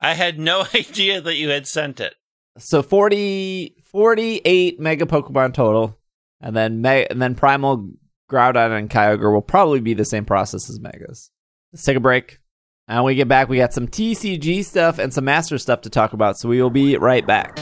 I 0.02 0.16
had 0.16 0.40
no 0.40 0.66
idea 0.74 1.22
that 1.22 1.36
you 1.36 1.50
had 1.50 1.68
sent 1.68 2.00
it. 2.00 2.16
So 2.58 2.82
40, 2.82 3.76
48 3.84 4.80
mega 4.80 5.06
Pokemon 5.06 5.54
total, 5.54 6.00
and 6.42 6.56
then 6.56 6.82
me- 6.82 7.08
and 7.10 7.22
then 7.22 7.36
Primal, 7.36 7.92
Groudon, 8.30 8.78
and 8.78 8.90
Kyogre 8.90 9.34
will 9.34 9.42
probably 9.42 9.82
be 9.82 9.94
the 9.94 10.06
same 10.06 10.26
process 10.26 10.70
as 10.70 10.80
Megas. 10.80 11.32
Let's 11.74 11.84
take 11.84 11.98
a 11.98 12.00
break. 12.00 12.40
And 12.88 12.98
when 13.00 13.06
we 13.06 13.16
get 13.16 13.28
back, 13.28 13.50
we 13.50 13.58
got 13.58 13.74
some 13.74 13.88
TCG 13.88 14.64
stuff 14.64 15.00
and 15.00 15.14
some 15.14 15.26
Master 15.26 15.58
stuff 15.58 15.82
to 15.82 15.90
talk 15.90 16.14
about. 16.14 16.38
So 16.38 16.48
we 16.50 16.62
will 16.62 16.70
be 16.70 16.98
right 16.98 17.26
back. 17.26 17.58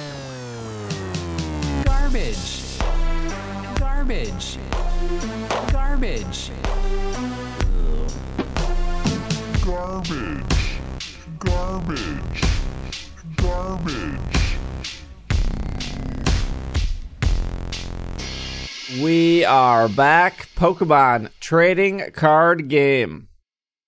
Garbage. 1.86 2.78
Garbage. 3.80 4.58
Garbage. 5.72 6.52
Garbage. 9.64 10.52
Garbage. 11.40 12.44
Garbage. 13.38 14.33
We 19.02 19.44
are 19.44 19.90
back. 19.90 20.50
Pokemon 20.56 21.30
trading 21.40 22.12
card 22.14 22.68
game. 22.68 23.28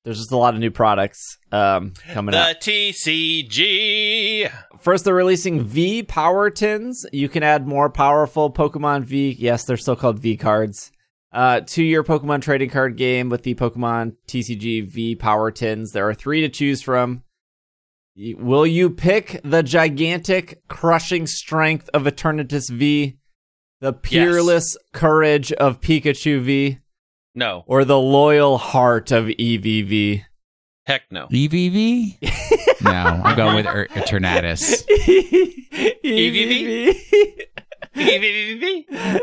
There's 0.04 0.18
just 0.18 0.32
a 0.32 0.38
lot 0.38 0.56
of 0.56 0.60
new 0.60 0.72
products 0.72 1.38
um, 1.52 1.94
coming 2.12 2.34
out. 2.34 2.60
The 2.60 2.92
TCG. 2.92 4.52
First, 4.80 5.06
they're 5.06 5.14
releasing 5.14 5.64
V 5.64 6.02
Power 6.02 6.50
Tins. 6.50 7.06
You 7.12 7.30
can 7.30 7.44
add 7.44 7.68
more 7.68 7.90
powerful 7.90 8.52
Pokemon 8.52 9.04
V. 9.04 9.36
Yes, 9.38 9.66
they're 9.66 9.78
still 9.78 9.96
called 9.96 10.20
V 10.20 10.38
cards. 10.38 10.92
Uh, 11.32 11.60
to 11.62 11.84
your 11.84 12.04
Pokemon 12.04 12.42
trading 12.42 12.70
card 12.70 12.98
game 12.98 13.30
with 13.30 13.44
the 13.44 13.54
Pokemon 13.54 14.16
TCG 14.28 14.88
V 14.88 15.16
Power 15.16 15.52
Tins. 15.52 15.92
There 15.92 16.08
are 16.10 16.16
three 16.16 16.42
to 16.42 16.50
choose 16.50 16.82
from. 16.82 17.24
Will 18.16 18.66
you 18.66 18.90
pick 18.90 19.42
the 19.44 19.62
gigantic, 19.62 20.68
crushing 20.68 21.28
strength 21.28 21.90
of 21.94 22.04
Eternatus 22.04 22.72
V, 22.72 23.18
the 23.86 23.94
peerless 23.94 24.76
courage 24.94 25.52
of 25.54 25.80
Pikachu 25.80 26.42
V, 26.42 26.80
No. 27.36 27.64
or 27.68 27.86
the 27.86 28.00
loyal 28.00 28.58
heart 28.58 29.12
of 29.12 29.30
E 29.30 29.60
EVV? 29.60 30.24
Heck 30.88 31.04
no. 31.12 31.28
EVV? 31.28 32.18
no, 32.84 32.90
I'm 32.92 33.36
going 33.36 33.56
with 33.58 33.68
er- 33.68 33.88
Eternatus. 33.92 34.84
EVV. 36.04 36.96
yeah, 37.96 39.20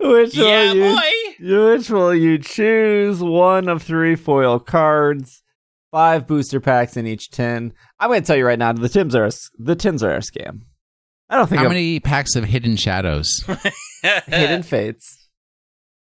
Which 0.00 0.34
will 0.36 0.74
you, 0.74 0.94
boy. 0.96 1.72
which 1.74 1.90
will 1.90 2.14
you 2.14 2.38
choose? 2.38 3.22
One 3.22 3.68
of 3.68 3.82
three 3.82 4.14
foil 4.16 4.58
cards, 4.58 5.42
five 5.90 6.26
booster 6.26 6.60
packs 6.60 6.96
in 6.96 7.06
each 7.06 7.30
tin. 7.30 7.72
I'm 8.00 8.08
going 8.08 8.22
to 8.22 8.26
tell 8.26 8.36
you 8.36 8.46
right 8.46 8.58
now, 8.58 8.72
the 8.72 8.88
tins 8.88 9.14
are 9.14 9.24
a, 9.24 9.28
s- 9.28 9.50
the 9.58 9.76
tins 9.76 10.02
are 10.02 10.12
a 10.14 10.20
scam. 10.20 10.60
I 11.28 11.36
don't 11.36 11.48
think 11.48 11.58
How 11.58 11.64
I'm- 11.64 11.72
many 11.72 12.00
packs 12.00 12.36
of 12.36 12.44
Hidden 12.44 12.76
Shadows? 12.76 13.44
hidden 14.26 14.62
fates. 14.62 15.28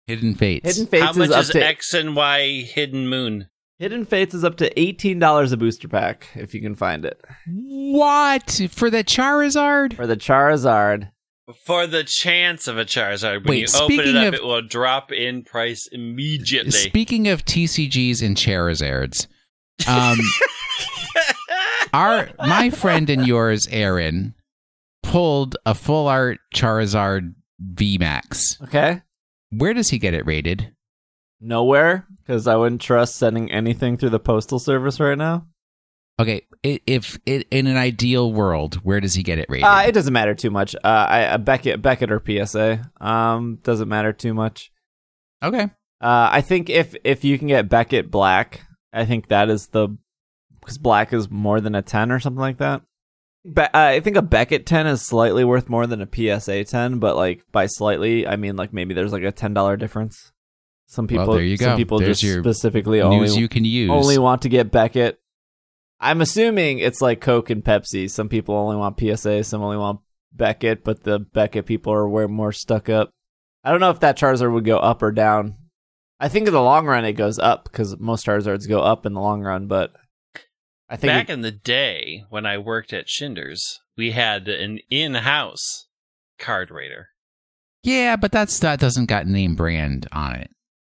Hidden 0.07 0.35
Fates. 0.35 0.67
Hidden 0.69 0.87
fates 0.89 1.03
How 1.05 1.13
much 1.15 1.29
is 1.31 1.35
up 1.35 1.41
is 1.45 1.49
to 1.51 1.67
X 1.67 1.95
and 1.95 2.15
Y 2.15 2.61
Hidden 2.75 3.09
Moon? 3.09 3.49
hidden 3.79 4.05
fates 4.05 4.33
is 4.35 4.45
up 4.45 4.57
to 4.57 4.79
eighteen 4.81 5.19
dollars 5.19 5.51
a 5.51 5.57
booster 5.57 5.89
pack 5.89 6.29
if 6.37 6.55
you 6.55 6.61
can 6.61 6.75
find 6.77 7.05
it 7.07 7.21
What? 7.47 8.61
For 8.71 8.89
the 8.91 9.03
Charizard? 9.03 9.95
for 9.97 10.07
the 10.07 10.17
Charizard. 10.17 11.11
For 11.67 11.87
the 11.87 12.05
chance 12.05 12.69
of 12.69 12.77
a 12.79 12.85
Charizard, 12.85 13.45
when 13.47 13.49
Wait, 13.59 13.73
you 13.73 13.81
open 13.81 13.99
it 14.01 14.17
up, 14.17 14.29
of- 14.29 14.35
it 14.35 14.45
will 14.45 14.63
drop 14.63 15.11
in 15.11 15.43
price 15.43 15.89
immediately. 15.91 16.71
Speaking 16.71 17.29
of 17.29 17.45
TCGs 17.45 18.23
and 18.23 18.37
Charizards, 18.37 19.27
um, 19.89 20.19
our 21.93 22.31
my 22.39 22.71
friend 22.71 23.11
and 23.11 23.27
yours, 23.27 23.69
Aaron, 23.71 24.35
pulled 25.15 25.57
a 25.65 25.75
full 25.75 26.09
art 26.09 26.39
Charizard 26.55 27.35
VMAX. 27.75 28.61
Okay, 28.65 29.03
Where 29.51 29.73
does 29.73 29.89
he 29.91 29.99
get 29.99 30.15
it 30.15 30.27
rated? 30.27 30.73
nowhere 31.41 32.07
because 32.19 32.47
I 32.47 32.57
wouldn't 32.57 32.81
trust 32.81 33.17
sending 33.17 33.53
anything 33.53 33.97
through 33.99 34.11
the 34.11 34.19
postal 34.19 34.59
service 34.59 34.99
right 34.99 35.19
now. 35.19 35.47
Okay, 36.19 36.47
i- 36.65 36.81
if 36.87 37.19
in 37.27 37.67
an 37.67 37.77
ideal 37.77 38.33
world, 38.33 38.77
where 38.77 39.01
does 39.01 39.15
he 39.15 39.23
get 39.23 39.39
it 39.39 39.47
rated? 39.51 39.65
Uh, 39.67 39.85
it 39.87 39.93
doesn't 39.93 40.13
matter 40.13 40.35
too 40.35 40.51
much. 40.51 40.75
Uh, 40.77 41.07
I, 41.09 41.25
uh, 41.27 41.39
Beckett, 41.39 41.83
Beckett 41.83 42.11
or 42.11 42.19
PSA, 42.25 42.91
um, 43.01 43.59
doesn't 43.63 43.89
matter 43.89 44.13
too 44.13 44.33
much. 44.33 44.71
okay, 45.43 45.65
Uh, 46.01 46.29
I 46.33 46.41
think 46.41 46.71
if 46.71 46.95
if 47.05 47.25
you 47.25 47.39
can 47.39 47.49
get 47.49 47.69
Beckett 47.69 48.11
Black, 48.11 48.63
I 48.93 49.05
think 49.05 49.29
that 49.29 49.51
is 49.51 49.67
the 49.69 49.89
because 50.61 50.79
Black 50.79 51.13
is 51.13 51.31
more 51.31 51.61
than 51.61 51.75
a 51.75 51.83
ten 51.83 52.11
or 52.11 52.21
something 52.21 52.41
like 52.41 52.59
that. 52.59 52.83
Be- 53.45 53.61
uh, 53.63 53.69
I 53.73 54.01
think 54.01 54.17
a 54.17 54.23
Beckett 54.23 54.65
ten 54.67 54.87
is 54.87 55.03
slightly 55.03 55.45
worth 55.45 55.69
more 55.69 55.87
than 55.87 56.01
a 56.01 56.07
PSA 56.41 56.65
ten, 56.65 56.99
but 56.99 57.17
like 57.17 57.45
by 57.53 57.67
slightly, 57.67 58.27
I 58.27 58.37
mean 58.37 58.57
like 58.57 58.73
maybe 58.73 58.95
there's 58.95 59.13
like 59.13 59.23
a 59.23 59.33
ten 59.33 59.53
dollar 59.55 59.77
difference. 59.77 60.33
Some 60.87 61.07
people, 61.07 61.27
Well, 61.27 61.37
there 61.37 61.45
you 61.45 61.57
some 61.57 61.71
go. 61.73 61.77
people 61.77 61.99
There's 61.99 62.21
just 62.21 62.39
specifically 62.41 63.01
only 63.01 63.29
you 63.35 63.49
can 63.49 63.65
use. 63.65 63.91
only 63.91 64.19
want 64.19 64.43
to 64.43 64.49
get 64.49 64.71
Beckett. 64.71 65.19
I'm 66.01 66.21
assuming 66.21 66.79
it's 66.79 67.01
like 67.01 67.21
Coke 67.21 67.51
and 67.51 67.65
Pepsi. 67.65 68.11
Some 68.11 68.29
people 68.29 68.55
only 68.55 68.77
want 68.77 68.99
PSA, 69.01 69.45
some 69.45 69.63
only 69.63 69.79
want 69.79 70.01
Beckett, 70.33 70.85
but 70.85 71.03
the 71.03 71.19
Beckett 71.19 71.67
people 71.67 71.93
are 71.93 72.09
way 72.09 72.27
more 72.27 72.53
stuck 72.53 72.89
up. 72.89 73.11
I 73.63 73.71
don't 73.71 73.81
know 73.81 73.91
if 73.91 74.01
that 74.01 74.19
Charizard 74.19 74.53
would 74.53 74.65
go 74.67 74.79
up 74.79 75.03
or 75.03 75.11
down. 75.13 75.57
I 76.21 76.29
think 76.29 76.47
in 76.47 76.53
the 76.53 76.61
long 76.63 76.87
run 76.87 77.05
it 77.05 77.15
goes 77.15 77.39
up 77.39 77.65
because 77.65 77.99
most 77.99 78.27
Charizards 78.27 78.69
go 78.69 78.81
up 78.81 79.05
in 79.07 79.15
the 79.15 79.21
long 79.21 79.43
run, 79.43 79.67
but 79.67 79.93
I 80.95 80.97
think 80.97 81.11
Back 81.11 81.29
it- 81.29 81.33
in 81.33 81.41
the 81.43 81.51
day 81.51 82.25
when 82.31 82.47
I 82.47 82.57
worked 82.59 82.93
at 82.93 83.09
Schinders, 83.09 83.81
we 83.97 84.13
had 84.13 84.47
an 84.49 84.79
in-house 84.91 85.89
card 86.39 86.71
raider. 86.71 87.09
yeah, 87.83 88.17
but 88.17 88.31
that's 88.33 88.59
that 88.61 88.79
doesn't 88.81 89.07
got 89.07 89.27
name 89.27 89.55
brand 89.57 90.07
on 90.13 90.37
it, 90.37 90.51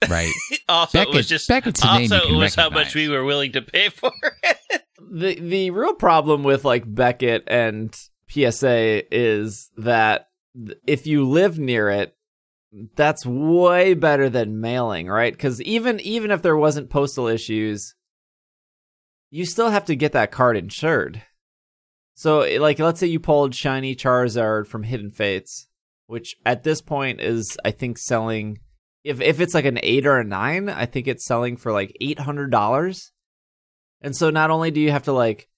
right? 0.10 0.32
Also, 0.70 1.00
it 1.02 1.10
was 1.10 1.28
just 1.28 1.48
Beckett's 1.48 1.82
a 1.84 1.86
name 2.00 2.12
also 2.12 2.28
it 2.34 2.36
was 2.36 2.56
how 2.56 2.70
much 2.70 2.96
we 2.96 3.08
were 3.10 3.24
willing 3.24 3.52
to 3.54 3.62
pay 3.62 3.90
for 3.90 4.12
it. 4.44 4.84
the 5.00 5.36
the 5.40 5.72
real 5.72 5.94
problem 5.94 6.44
with 6.44 6.66
like 6.66 6.84
Beckett 6.86 7.44
and 7.48 7.94
PSA 8.30 9.04
is 9.14 9.70
that 9.78 10.28
if 10.88 11.06
you 11.08 11.28
live 11.28 11.58
near 11.60 11.90
it, 11.90 12.16
that's 12.96 13.26
way 13.26 13.94
better 13.94 14.30
than 14.30 14.60
mailing, 14.62 15.08
right? 15.08 15.32
Because 15.34 15.62
even 15.62 16.00
even 16.02 16.30
if 16.32 16.42
there 16.42 16.58
wasn't 16.58 16.90
postal 16.90 17.28
issues, 17.28 17.94
you 19.34 19.48
still 19.48 19.72
have 19.72 19.86
to 19.86 19.96
get 19.96 20.12
that 20.12 20.30
card 20.30 20.56
insured. 20.56 21.24
So, 22.14 22.42
like, 22.60 22.78
let's 22.78 23.00
say 23.00 23.08
you 23.08 23.20
pulled 23.20 23.56
shiny 23.56 23.96
Charizard 23.96 24.68
from 24.68 24.84
Hidden 24.84 25.10
Fates, 25.10 25.68
which 26.06 26.36
at 26.46 26.62
this 26.62 26.82
point 26.82 27.20
is, 27.20 27.58
I 27.66 27.72
think, 27.72 27.98
selling. 27.98 28.60
If 29.04 29.20
if 29.22 29.40
it's 29.40 29.56
like 29.56 29.66
an 29.66 29.80
eight 29.82 30.06
or 30.06 30.20
a 30.20 30.24
nine, 30.24 30.70
I 30.70 30.86
think 30.86 31.08
it's 31.08 31.26
selling 31.26 31.58
for 31.58 31.72
like 31.72 31.98
eight 32.00 32.20
hundred 32.20 32.52
dollars. 32.52 33.12
And 34.02 34.16
so, 34.16 34.30
not 34.30 34.52
only 34.52 34.70
do 34.70 34.80
you 34.80 34.92
have 34.92 35.06
to 35.06 35.14
like 35.14 35.50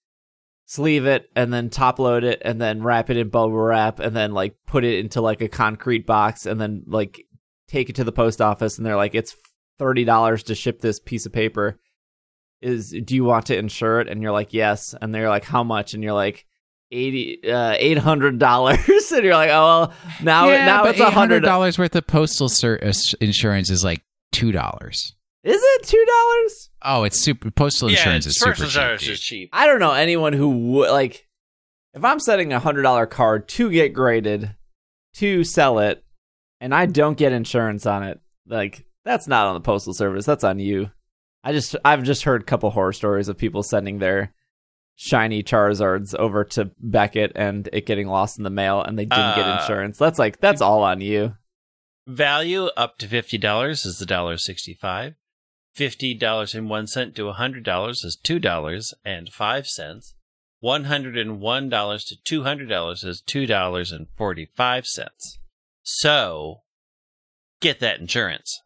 sleeve 0.67 1.05
it 1.05 1.29
and 1.35 1.51
then 1.51 1.69
top 1.69 1.99
load 1.99 2.23
it 2.23 2.41
and 2.45 2.61
then 2.61 2.81
wrap 2.81 3.09
it 3.09 3.17
in 3.17 3.27
bubble 3.27 3.59
wrap 3.59 3.99
and 3.99 4.15
then 4.15 4.31
like 4.31 4.55
put 4.65 4.85
it 4.85 4.99
into 4.99 5.19
like 5.19 5.41
a 5.41 5.49
concrete 5.49 6.07
box 6.07 6.45
and 6.45 6.61
then 6.61 6.83
like 6.87 7.25
take 7.67 7.89
it 7.89 7.97
to 7.97 8.05
the 8.05 8.11
post 8.13 8.41
office 8.41 8.77
and 8.77 8.85
they're 8.85 8.95
like 8.95 9.15
it's 9.15 9.35
thirty 9.77 10.05
dollars 10.05 10.43
to 10.43 10.55
ship 10.55 10.79
this 10.79 11.01
piece 11.01 11.25
of 11.25 11.33
paper. 11.33 11.77
Is 12.65 12.89
do 13.03 13.13
you 13.15 13.23
want 13.25 13.45
to 13.47 13.57
insure 13.57 13.99
it? 13.99 14.07
And 14.07 14.21
you're 14.23 14.31
like 14.31 14.53
yes, 14.53 14.95
and 14.99 15.13
they're 15.13 15.29
like 15.29 15.43
how 15.45 15.63
much? 15.63 15.93
And 15.93 16.03
you're 16.03 16.13
like 16.13 16.45
eighty 16.91 17.39
uh 17.49 17.75
eight 17.77 17.97
hundred 17.97 18.39
dollars 18.39 19.11
and 19.11 19.23
you're 19.23 19.33
like 19.35 19.49
oh 19.49 19.53
well 19.89 19.93
now 20.21 20.47
yeah, 20.47 20.65
now 20.65 20.85
it's 20.85 20.99
a 20.99 21.09
hundred 21.09 21.41
dollars 21.41 21.77
worth 21.79 21.95
of 21.95 22.05
postal 22.07 22.47
ser- 22.47 22.79
uh, 22.81 22.93
insurance 23.19 23.69
is 23.71 23.83
like 23.83 24.01
two 24.31 24.51
dollars. 24.51 25.13
is 25.43 25.59
it 25.61 25.83
two 25.87 26.05
dollars 26.05 26.69
Oh, 26.87 27.03
it's 27.03 27.19
super. 27.19 27.49
Postal 27.49 27.89
insurance 27.89 28.25
yeah, 28.25 28.29
is 28.29 28.37
first 28.37 28.57
super 28.59 28.65
insurance 28.67 29.01
cheap. 29.01 29.11
is 29.11 29.19
cheap. 29.19 29.49
I 29.53 29.65
don't 29.65 29.79
know 29.79 29.93
anyone 29.93 30.33
who 30.33 30.49
would 30.73 30.91
like 30.91 31.27
if 31.95 32.03
I'm 32.05 32.19
setting 32.19 32.53
a 32.53 32.59
hundred 32.59 32.83
dollar 32.83 33.05
card 33.07 33.47
to 33.49 33.71
get 33.71 33.93
graded 33.93 34.55
to 35.15 35.43
sell 35.43 35.79
it 35.79 36.03
and 36.61 36.73
I 36.73 36.85
don't 36.85 37.17
get 37.17 37.31
insurance 37.31 37.85
on 37.87 38.03
it, 38.03 38.19
like 38.47 38.85
that's 39.03 39.27
not 39.27 39.47
on 39.47 39.55
the 39.55 39.61
postal 39.61 39.93
service. 39.93 40.25
That's 40.25 40.43
on 40.43 40.59
you. 40.59 40.91
I 41.45 41.53
just 41.53 41.75
I've 41.85 42.03
just 42.03 42.23
heard 42.23 42.41
a 42.41 42.45
couple 42.45 42.71
horror 42.71 42.91
stories 42.91 43.29
of 43.29 43.37
people 43.37 43.61
sending 43.63 43.99
their 43.99 44.33
shiny 44.95 45.43
Charizards 45.43 46.15
over 46.15 46.43
to 46.43 46.71
Beckett 46.79 47.31
and 47.35 47.69
it 47.71 47.85
getting 47.85 48.07
lost 48.07 48.37
in 48.37 48.43
the 48.43 48.49
mail 48.49 48.81
and 48.81 48.97
they 48.97 49.05
didn't 49.05 49.35
get 49.35 49.45
Uh, 49.45 49.59
insurance. 49.61 49.97
That's 49.97 50.17
like 50.17 50.39
that's 50.41 50.61
all 50.61 50.81
on 50.83 51.01
you. 51.01 51.35
Value 52.07 52.65
up 52.75 52.97
to 52.97 53.07
fifty 53.07 53.37
dollars 53.37 53.85
is 53.85 53.99
the 53.99 54.05
dollar 54.05 54.37
sixty-five. 54.37 55.13
Fifty 55.73 56.13
dollars 56.13 56.55
and 56.55 56.69
one 56.69 56.87
cent 56.87 57.15
to 57.15 57.31
hundred 57.31 57.63
dollars 57.63 58.03
is 58.03 58.15
two 58.15 58.39
dollars 58.39 58.93
and 59.03 59.29
five 59.29 59.67
cents. 59.67 60.15
One 60.61 60.85
hundred 60.85 61.17
and 61.17 61.39
one 61.39 61.69
dollars 61.69 62.05
to 62.05 62.15
two 62.23 62.43
hundred 62.43 62.69
dollars 62.69 63.03
is 63.03 63.21
two 63.21 63.45
dollars 63.45 63.91
and 63.91 64.07
forty-five 64.17 64.87
cents. 64.87 65.37
So, 65.83 66.61
get 67.59 67.79
that 67.81 67.99
insurance. 67.99 68.61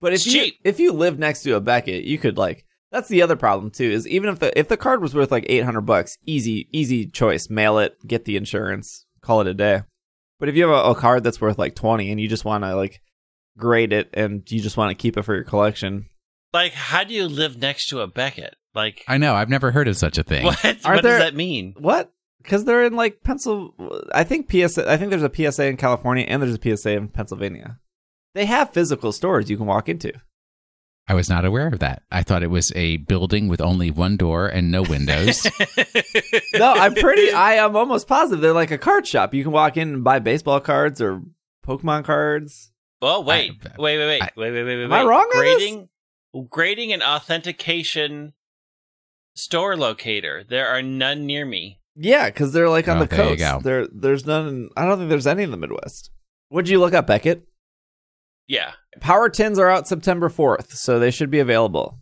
But 0.00 0.12
if 0.12 0.18
It's 0.20 0.26
you 0.26 0.32
cheap. 0.44 0.60
if 0.64 0.80
you 0.80 0.92
live 0.92 1.18
next 1.18 1.42
to 1.42 1.54
a 1.56 1.60
Beckett, 1.60 2.04
you 2.04 2.18
could 2.18 2.38
like 2.38 2.64
that's 2.90 3.08
the 3.08 3.22
other 3.22 3.36
problem 3.36 3.70
too 3.70 3.84
is 3.84 4.08
even 4.08 4.28
if 4.30 4.38
the 4.38 4.58
if 4.58 4.68
the 4.68 4.76
card 4.76 5.00
was 5.02 5.14
worth 5.14 5.30
like 5.30 5.44
800 5.48 5.82
bucks, 5.82 6.16
easy 6.26 6.68
easy 6.72 7.06
choice, 7.06 7.48
mail 7.50 7.78
it, 7.78 7.96
get 8.06 8.24
the 8.24 8.36
insurance, 8.36 9.06
call 9.20 9.40
it 9.40 9.46
a 9.46 9.54
day. 9.54 9.82
But 10.38 10.48
if 10.48 10.56
you 10.56 10.62
have 10.66 10.70
a, 10.86 10.90
a 10.90 10.94
card 10.94 11.22
that's 11.22 11.40
worth 11.40 11.58
like 11.58 11.74
20 11.74 12.10
and 12.10 12.20
you 12.20 12.26
just 12.28 12.44
want 12.46 12.64
to 12.64 12.74
like 12.74 13.00
grade 13.58 13.92
it 13.92 14.08
and 14.14 14.42
you 14.50 14.60
just 14.60 14.76
want 14.76 14.90
to 14.90 15.00
keep 15.00 15.16
it 15.16 15.22
for 15.22 15.34
your 15.34 15.44
collection, 15.44 16.08
Like, 16.52 16.72
how 16.72 17.04
do 17.04 17.12
you 17.14 17.28
live 17.28 17.58
next 17.58 17.88
to 17.88 18.00
a 18.00 18.06
Beckett? 18.06 18.54
Like, 18.74 19.04
I 19.06 19.18
know. 19.18 19.34
I've 19.34 19.50
never 19.50 19.70
heard 19.70 19.86
of 19.88 19.96
such 19.96 20.16
a 20.16 20.22
thing. 20.22 20.44
what? 20.44 20.64
Aren't 20.64 20.84
what 20.84 21.02
there- 21.02 21.18
does 21.18 21.26
that 21.26 21.34
mean? 21.36 21.74
what? 21.78 22.12
Cuz 22.42 22.64
they're 22.64 22.84
in 22.84 22.94
like 22.96 23.22
Pencil 23.22 23.74
I 24.14 24.24
think 24.24 24.50
PSA 24.50 24.90
I 24.90 24.96
think 24.96 25.10
there's 25.10 25.22
a 25.22 25.30
PSA 25.52 25.66
in 25.66 25.76
California 25.76 26.24
and 26.26 26.42
there's 26.42 26.54
a 26.54 26.76
PSA 26.76 26.92
in 26.92 27.08
Pennsylvania. 27.08 27.78
They 28.34 28.46
have 28.46 28.72
physical 28.72 29.12
stores 29.12 29.50
you 29.50 29.56
can 29.56 29.66
walk 29.66 29.88
into. 29.88 30.12
I 31.08 31.14
was 31.14 31.28
not 31.28 31.44
aware 31.44 31.66
of 31.66 31.80
that. 31.80 32.02
I 32.12 32.22
thought 32.22 32.44
it 32.44 32.50
was 32.50 32.70
a 32.76 32.98
building 32.98 33.48
with 33.48 33.60
only 33.60 33.90
one 33.90 34.16
door 34.16 34.46
and 34.46 34.70
no 34.70 34.82
windows. 34.82 35.44
no, 36.54 36.72
I'm 36.72 36.94
pretty. 36.94 37.32
I 37.32 37.54
am 37.54 37.74
almost 37.74 38.06
positive 38.06 38.40
they're 38.40 38.52
like 38.52 38.70
a 38.70 38.78
card 38.78 39.06
shop. 39.08 39.34
You 39.34 39.42
can 39.42 39.50
walk 39.52 39.76
in 39.76 39.88
and 39.94 40.04
buy 40.04 40.20
baseball 40.20 40.60
cards 40.60 41.00
or 41.00 41.22
Pokemon 41.66 42.04
cards. 42.04 42.70
Oh 43.02 43.22
wait, 43.22 43.52
I- 43.64 43.80
wait, 43.80 43.98
wait, 43.98 44.06
wait, 44.06 44.22
I- 44.22 44.30
wait, 44.36 44.52
wait, 44.52 44.62
wait, 44.64 44.76
wait. 44.76 44.84
Am 44.84 44.92
I 44.92 45.02
wait. 45.02 45.08
wrong 45.08 45.22
on 45.34 45.44
this? 45.44 45.56
Grading, 45.56 45.88
grading 46.48 46.92
and 46.92 47.02
authentication 47.02 48.34
store 49.34 49.76
locator. 49.76 50.44
There 50.48 50.68
are 50.68 50.82
none 50.82 51.26
near 51.26 51.44
me. 51.44 51.80
Yeah, 51.96 52.26
because 52.30 52.52
they're 52.52 52.68
like 52.68 52.86
on 52.88 52.98
Oh, 52.98 53.00
the 53.00 53.06
there 53.16 53.24
you 53.30 53.36
coast. 53.36 53.40
go. 53.40 53.60
There, 53.62 53.88
there's 53.92 54.26
none. 54.26 54.68
I 54.76 54.84
don't 54.86 54.98
think 54.98 55.10
there's 55.10 55.26
any 55.26 55.42
in 55.42 55.50
the 55.50 55.56
Midwest. 55.56 56.10
What'd 56.50 56.68
you 56.68 56.78
look 56.78 56.94
up, 56.94 57.06
Beckett? 57.08 57.46
Yeah, 58.50 58.72
Power 59.00 59.28
tins 59.28 59.60
are 59.60 59.70
out 59.70 59.86
September 59.86 60.28
4th, 60.28 60.72
so 60.72 60.98
they 60.98 61.12
should 61.12 61.30
be 61.30 61.38
available. 61.38 62.00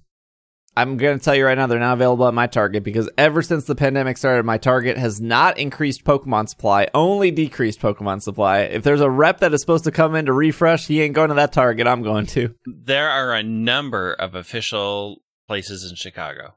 I'm 0.75 0.97
going 0.97 1.19
to 1.19 1.23
tell 1.25 1.35
you 1.35 1.45
right 1.45 1.59
now, 1.59 1.67
they're 1.67 1.79
not 1.79 1.95
available 1.95 2.27
at 2.27 2.33
my 2.33 2.47
Target 2.47 2.85
because 2.85 3.11
ever 3.19 3.43
since 3.43 3.65
the 3.65 3.75
pandemic 3.75 4.17
started, 4.17 4.45
my 4.47 4.57
Target 4.57 4.97
has 4.97 5.21
not 5.21 5.59
increased 5.59 6.05
Pokemon 6.05 6.49
supply, 6.49 6.89
only 6.95 7.31
decreased 7.31 7.81
Pokemon 7.81 8.23
supply. 8.23 8.61
If 8.61 8.83
there's 8.83 9.01
a 9.03 9.11
rep 9.11 9.41
that 9.41 9.53
is 9.53 9.61
supposed 9.61 9.85
to 9.85 9.91
come 9.91 10.15
in 10.15 10.25
to 10.27 10.33
refresh, 10.33 10.87
he 10.87 11.03
ain't 11.03 11.15
going 11.15 11.29
to 11.31 11.35
that 11.35 11.53
Target. 11.53 11.87
I'm 11.87 12.03
going 12.03 12.27
to. 12.27 12.55
there 12.65 13.11
are 13.11 13.35
a 13.35 13.43
number 13.43 14.13
of 14.15 14.35
official 14.35 15.21
places 15.49 15.89
in 15.91 15.97
Chicago. 15.97 16.55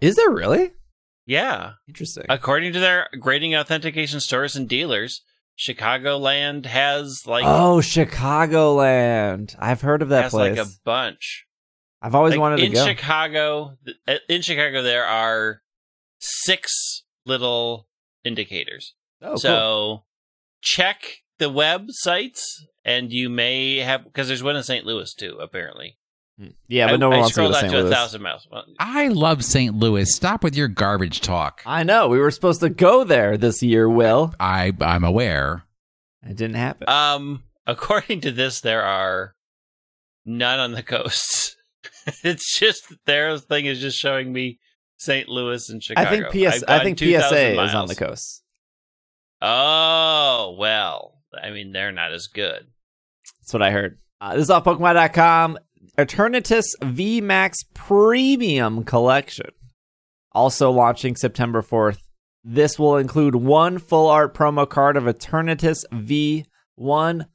Is 0.00 0.16
there 0.16 0.30
really? 0.30 0.72
Yeah, 1.24 1.72
Interesting. 1.88 2.26
according 2.28 2.72
to 2.74 2.80
their 2.80 3.08
grading 3.18 3.54
authentication 3.56 4.20
stores 4.20 4.56
and 4.56 4.68
dealers, 4.68 5.22
Chicagoland 5.58 6.66
has 6.66 7.22
like 7.26 7.44
oh, 7.46 7.78
Chicagoland. 7.82 9.54
I've 9.58 9.80
heard 9.80 10.02
of 10.02 10.10
that 10.10 10.24
has 10.24 10.32
place. 10.32 10.56
like 10.58 10.66
a 10.66 10.70
bunch. 10.84 11.46
I've 12.02 12.14
always 12.14 12.32
Like, 12.32 12.40
wanted 12.40 12.56
to 12.58 12.64
in 12.66 12.72
go. 12.72 12.84
Chicago, 12.84 13.76
uh, 14.06 14.14
in 14.28 14.42
Chicago, 14.42 14.82
there 14.82 15.04
are 15.06 15.62
six 16.18 17.04
little 17.24 17.88
indicators. 18.24 18.94
oh, 19.22 19.28
cool. 19.30 19.36
so 19.38 20.04
check 20.60 21.22
the 21.38 21.50
websites, 21.50 22.42
and 22.84 23.12
you 23.12 23.28
may 23.28 23.78
have 23.78 24.04
because 24.04 24.28
there's 24.28 24.42
one 24.42 24.56
in 24.56 24.62
St. 24.62 24.84
Louis 24.84 25.12
too. 25.14 25.38
Apparently, 25.40 25.96
yeah, 26.68 26.86
but 26.86 26.94
I, 26.94 26.96
no 26.96 27.08
one 27.08 27.18
I 27.18 27.20
wants 27.20 27.34
to 27.34 27.40
go 27.40 27.50
scrolled 27.50 27.54
to 27.54 27.60
St. 27.60 27.72
to 27.72 27.78
a 27.78 27.82
Louis. 27.82 27.90
thousand 27.92 28.22
miles. 28.22 28.46
Well, 28.50 28.64
I 28.78 29.08
love 29.08 29.44
St. 29.44 29.74
Louis. 29.74 30.14
Stop 30.14 30.44
with 30.44 30.54
your 30.56 30.68
garbage 30.68 31.20
talk. 31.20 31.62
I 31.64 31.82
know. 31.82 32.08
We 32.08 32.18
were 32.18 32.30
supposed 32.30 32.60
to 32.60 32.68
go 32.68 33.04
there 33.04 33.36
this 33.36 33.62
year, 33.62 33.88
Will. 33.88 34.34
I 34.38 34.72
I'm 34.80 35.04
aware. 35.04 35.64
It 36.22 36.36
didn't 36.36 36.56
happen. 36.56 36.88
Um, 36.88 37.44
according 37.66 38.20
to 38.22 38.32
this, 38.32 38.60
there 38.60 38.82
are 38.82 39.34
none 40.24 40.58
on 40.58 40.72
the 40.72 40.82
coasts. 40.82 41.56
it's 42.22 42.58
just 42.58 42.92
their 43.06 43.38
thing 43.38 43.66
is 43.66 43.80
just 43.80 43.98
showing 43.98 44.32
me 44.32 44.58
St. 44.98 45.28
Louis 45.28 45.68
and 45.70 45.82
Chicago. 45.82 46.08
I 46.08 46.10
think 46.10 46.26
PS. 46.30 46.62
I've 46.62 46.68
I 46.68 46.76
gone 46.78 46.84
think 46.84 46.98
2,000 46.98 47.28
PSA 47.28 47.62
is 47.64 47.74
on 47.74 47.88
the 47.88 47.94
coast. 47.94 48.42
Oh 49.40 50.56
well, 50.58 51.18
I 51.42 51.50
mean 51.50 51.72
they're 51.72 51.92
not 51.92 52.12
as 52.12 52.26
good. 52.26 52.66
That's 53.40 53.52
what 53.52 53.62
I 53.62 53.70
heard. 53.70 53.98
Uh, 54.20 54.34
this 54.34 54.44
is 54.44 54.50
off 54.50 54.64
Pokemon.com. 54.64 55.58
Eternatus 55.98 56.66
V 56.82 57.22
Max 57.22 57.62
Premium 57.72 58.84
Collection. 58.84 59.50
Also 60.32 60.70
launching 60.70 61.16
September 61.16 61.62
4th. 61.62 62.00
This 62.44 62.78
will 62.78 62.96
include 62.98 63.34
one 63.34 63.78
full 63.78 64.08
art 64.08 64.34
promo 64.34 64.68
card 64.68 64.98
of 64.98 65.04
Eternatus 65.04 65.84
V, 65.90 66.44
one 66.74 67.26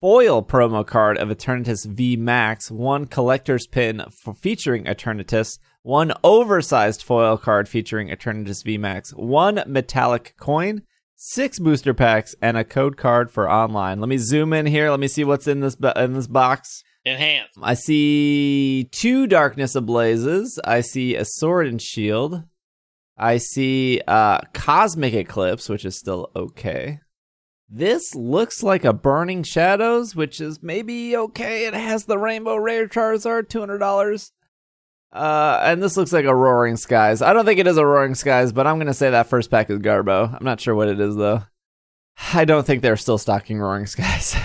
foil 0.00 0.44
promo 0.44 0.86
card 0.86 1.18
of 1.18 1.28
Eternatus 1.28 1.84
V 1.84 2.16
Max, 2.16 2.70
one 2.70 3.06
collector's 3.06 3.66
pin 3.66 4.04
featuring 4.40 4.84
Eternatus, 4.84 5.58
one 5.82 6.12
oversized 6.22 7.02
foil 7.02 7.36
card 7.36 7.68
featuring 7.68 8.08
Eternatus 8.10 8.64
V 8.64 8.78
Max, 8.78 9.10
one 9.10 9.62
metallic 9.66 10.34
coin, 10.38 10.82
six 11.16 11.58
booster 11.58 11.94
packs, 11.94 12.36
and 12.40 12.56
a 12.56 12.64
code 12.64 12.96
card 12.96 13.28
for 13.28 13.50
online. 13.50 13.98
Let 13.98 14.08
me 14.08 14.18
zoom 14.18 14.52
in 14.52 14.66
here. 14.66 14.88
Let 14.88 15.00
me 15.00 15.08
see 15.08 15.24
what's 15.24 15.48
in 15.48 15.60
this 15.60 15.76
in 15.96 16.12
this 16.12 16.28
box. 16.28 16.84
Enhance. 17.04 17.50
I 17.60 17.74
see 17.74 18.88
two 18.92 19.26
Darkness 19.26 19.74
Ablazes. 19.74 20.58
I 20.64 20.80
see 20.82 21.16
a 21.16 21.24
Sword 21.24 21.66
and 21.66 21.82
Shield. 21.82 22.44
I 23.16 23.38
see 23.38 24.00
uh, 24.06 24.40
Cosmic 24.54 25.14
Eclipse, 25.14 25.68
which 25.68 25.84
is 25.84 25.98
still 25.98 26.30
okay. 26.34 27.00
This 27.68 28.14
looks 28.14 28.62
like 28.62 28.84
a 28.84 28.92
Burning 28.92 29.42
Shadows, 29.42 30.14
which 30.14 30.40
is 30.40 30.62
maybe 30.62 31.16
okay. 31.16 31.66
It 31.66 31.74
has 31.74 32.04
the 32.04 32.18
Rainbow 32.18 32.56
Rare 32.56 32.86
Charizard, 32.86 33.48
two 33.48 33.60
hundred 33.60 33.78
dollars. 33.78 34.32
Uh, 35.12 35.58
and 35.62 35.82
this 35.82 35.96
looks 35.96 36.12
like 36.12 36.24
a 36.24 36.34
Roaring 36.34 36.76
Skies. 36.76 37.20
I 37.20 37.32
don't 37.32 37.44
think 37.44 37.58
it 37.58 37.66
is 37.66 37.76
a 37.76 37.84
Roaring 37.84 38.14
Skies, 38.14 38.52
but 38.52 38.66
I'm 38.66 38.78
gonna 38.78 38.94
say 38.94 39.10
that 39.10 39.26
first 39.26 39.50
pack 39.50 39.70
is 39.70 39.78
Garbo. 39.78 40.34
I'm 40.34 40.44
not 40.44 40.60
sure 40.60 40.74
what 40.74 40.88
it 40.88 41.00
is 41.00 41.16
though. 41.16 41.42
I 42.34 42.44
don't 42.44 42.66
think 42.66 42.82
they're 42.82 42.96
still 42.96 43.18
stocking 43.18 43.58
Roaring 43.58 43.86
Skies. 43.86 44.36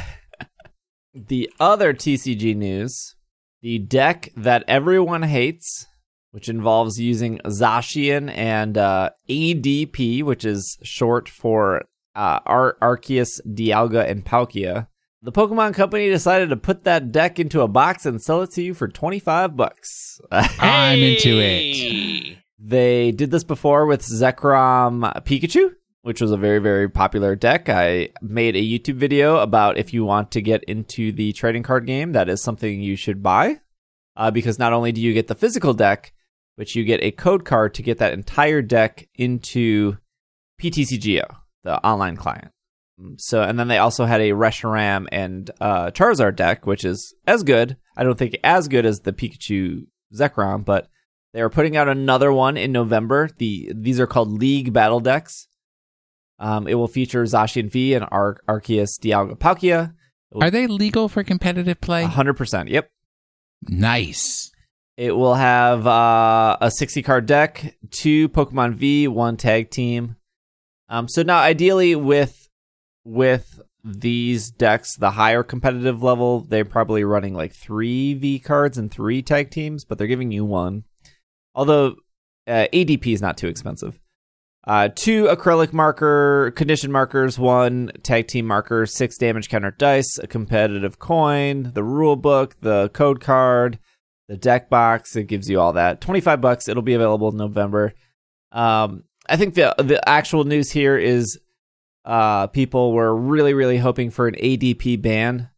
The 1.27 1.51
other 1.59 1.93
TCG 1.93 2.55
news, 2.55 3.15
the 3.61 3.79
deck 3.79 4.29
that 4.35 4.63
everyone 4.67 5.23
hates, 5.23 5.87
which 6.31 6.49
involves 6.49 6.99
using 6.99 7.39
Zacian 7.39 8.31
and 8.35 8.77
uh, 8.77 9.09
ADP, 9.29 10.23
which 10.23 10.45
is 10.45 10.77
short 10.83 11.27
for 11.27 11.85
uh, 12.15 12.39
Ar- 12.45 12.77
Arceus, 12.81 13.39
Dialga, 13.47 14.09
and 14.09 14.25
Palkia. 14.25 14.87
The 15.21 15.31
Pokemon 15.31 15.73
Company 15.73 16.09
decided 16.09 16.49
to 16.49 16.57
put 16.57 16.83
that 16.83 17.11
deck 17.11 17.39
into 17.39 17.61
a 17.61 17.67
box 17.67 18.05
and 18.05 18.21
sell 18.21 18.43
it 18.43 18.51
to 18.51 18.61
you 18.61 18.73
for 18.73 18.87
25 18.87 19.55
bucks. 19.55 20.21
I'm 20.31 20.99
into 20.99 21.39
it. 21.39 22.37
They 22.59 23.11
did 23.11 23.31
this 23.31 23.43
before 23.43 23.85
with 23.85 24.01
Zekrom 24.01 25.01
Pikachu, 25.23 25.71
which 26.07 26.21
was 26.21 26.31
a 26.31 26.37
very, 26.37 26.59
very 26.59 26.87
popular 26.87 27.35
deck. 27.35 27.67
I 27.67 28.11
made 28.21 28.55
a 28.55 28.63
YouTube 28.63 28.95
video 28.95 29.39
about 29.39 29.77
if 29.77 29.93
you 29.93 30.05
want 30.05 30.31
to 30.31 30.41
get 30.41 30.63
into 30.63 31.11
the 31.11 31.33
trading 31.33 31.63
card 31.63 31.85
game, 31.85 32.13
that 32.13 32.29
is 32.29 32.41
something 32.41 32.79
you 32.79 32.95
should 32.95 33.21
buy. 33.21 33.59
Uh, 34.15 34.31
because 34.31 34.57
not 34.57 34.71
only 34.71 34.93
do 34.93 35.01
you 35.01 35.13
get 35.13 35.27
the 35.27 35.35
physical 35.35 35.73
deck, 35.73 36.13
but 36.55 36.73
you 36.73 36.85
get 36.85 37.03
a 37.03 37.11
code 37.11 37.43
card 37.43 37.73
to 37.73 37.81
get 37.81 37.97
that 37.97 38.13
entire 38.13 38.61
deck 38.61 39.09
into 39.15 39.97
PTCGO, 40.61 41.25
the 41.65 41.85
online 41.85 42.15
client. 42.15 42.51
So, 43.17 43.41
and 43.41 43.59
then 43.59 43.67
they 43.67 43.77
also 43.77 44.05
had 44.05 44.21
a 44.21 44.31
Reshiram 44.31 45.07
and 45.11 45.51
uh, 45.59 45.91
Charizard 45.91 46.37
deck, 46.37 46.65
which 46.65 46.85
is 46.85 47.13
as 47.27 47.43
good. 47.43 47.75
I 47.97 48.05
don't 48.05 48.17
think 48.17 48.37
as 48.45 48.69
good 48.69 48.85
as 48.85 49.01
the 49.01 49.11
Pikachu 49.11 49.87
Zekrom, 50.15 50.63
but 50.63 50.87
they 51.33 51.41
are 51.41 51.49
putting 51.49 51.75
out 51.75 51.89
another 51.89 52.31
one 52.31 52.55
in 52.55 52.71
November. 52.71 53.29
The 53.37 53.73
these 53.75 53.99
are 53.99 54.07
called 54.07 54.31
League 54.31 54.71
Battle 54.71 55.01
decks. 55.01 55.49
Um, 56.39 56.67
it 56.67 56.75
will 56.75 56.87
feature 56.87 57.23
Zacian 57.23 57.71
V 57.71 57.93
and 57.93 58.05
Ar- 58.11 58.37
Arceus 58.47 58.89
Dialga 59.01 59.37
Palkia. 59.37 59.93
Are 60.39 60.51
they 60.51 60.67
legal 60.67 61.09
for 61.09 61.23
competitive 61.23 61.81
play? 61.81 62.03
hundred 62.03 62.35
percent. 62.35 62.69
Yep. 62.69 62.89
Nice. 63.67 64.51
It 64.97 65.15
will 65.15 65.35
have 65.35 65.85
uh, 65.85 66.57
a 66.59 66.71
60 66.71 67.03
card 67.03 67.27
deck, 67.27 67.77
two 67.91 68.29
Pokemon 68.29 68.73
V, 68.73 69.07
one 69.07 69.37
tag 69.37 69.69
team. 69.69 70.15
Um, 70.89 71.07
so 71.07 71.21
now, 71.21 71.39
ideally, 71.39 71.95
with 71.95 72.49
with 73.03 73.61
these 73.83 74.49
decks, 74.49 74.95
the 74.97 75.11
higher 75.11 75.43
competitive 75.43 76.03
level, 76.03 76.41
they're 76.41 76.65
probably 76.65 77.03
running 77.03 77.33
like 77.33 77.53
three 77.53 78.13
V 78.15 78.39
cards 78.39 78.77
and 78.77 78.91
three 78.91 79.21
tag 79.21 79.51
teams, 79.51 79.85
but 79.85 79.97
they're 79.97 80.07
giving 80.07 80.31
you 80.31 80.43
one. 80.45 80.83
Although 81.55 81.95
uh, 82.47 82.67
ADP 82.73 83.07
is 83.07 83.21
not 83.21 83.37
too 83.37 83.47
expensive. 83.47 83.99
Uh, 84.67 84.89
two 84.93 85.23
acrylic 85.27 85.71
marker 85.71 86.51
condition 86.57 86.91
markers, 86.91 87.39
one 87.39 87.89
tag 88.03 88.27
team 88.27 88.45
marker, 88.45 88.85
six 88.85 89.17
damage 89.17 89.47
counter 89.47 89.71
dice, 89.71 90.17
a 90.17 90.27
competitive 90.27 90.99
coin, 90.99 91.71
the 91.73 91.85
rule 91.85 92.17
book, 92.17 92.57
the 92.59 92.89
code 92.89 93.21
card, 93.21 93.79
the 94.27 94.35
deck 94.35 94.69
box. 94.69 95.15
It 95.15 95.27
gives 95.27 95.49
you 95.49 95.61
all 95.61 95.71
that. 95.73 96.01
Twenty 96.01 96.19
five 96.19 96.41
bucks. 96.41 96.67
It'll 96.67 96.83
be 96.83 96.95
available 96.95 97.29
in 97.29 97.37
November. 97.37 97.93
Um, 98.51 99.05
I 99.29 99.37
think 99.37 99.53
the 99.53 99.73
the 99.77 100.07
actual 100.07 100.43
news 100.43 100.69
here 100.69 100.97
is 100.97 101.39
uh, 102.03 102.47
people 102.47 102.91
were 102.91 103.15
really 103.15 103.53
really 103.53 103.77
hoping 103.77 104.11
for 104.11 104.27
an 104.27 104.35
ADP 104.35 105.01
ban. 105.01 105.49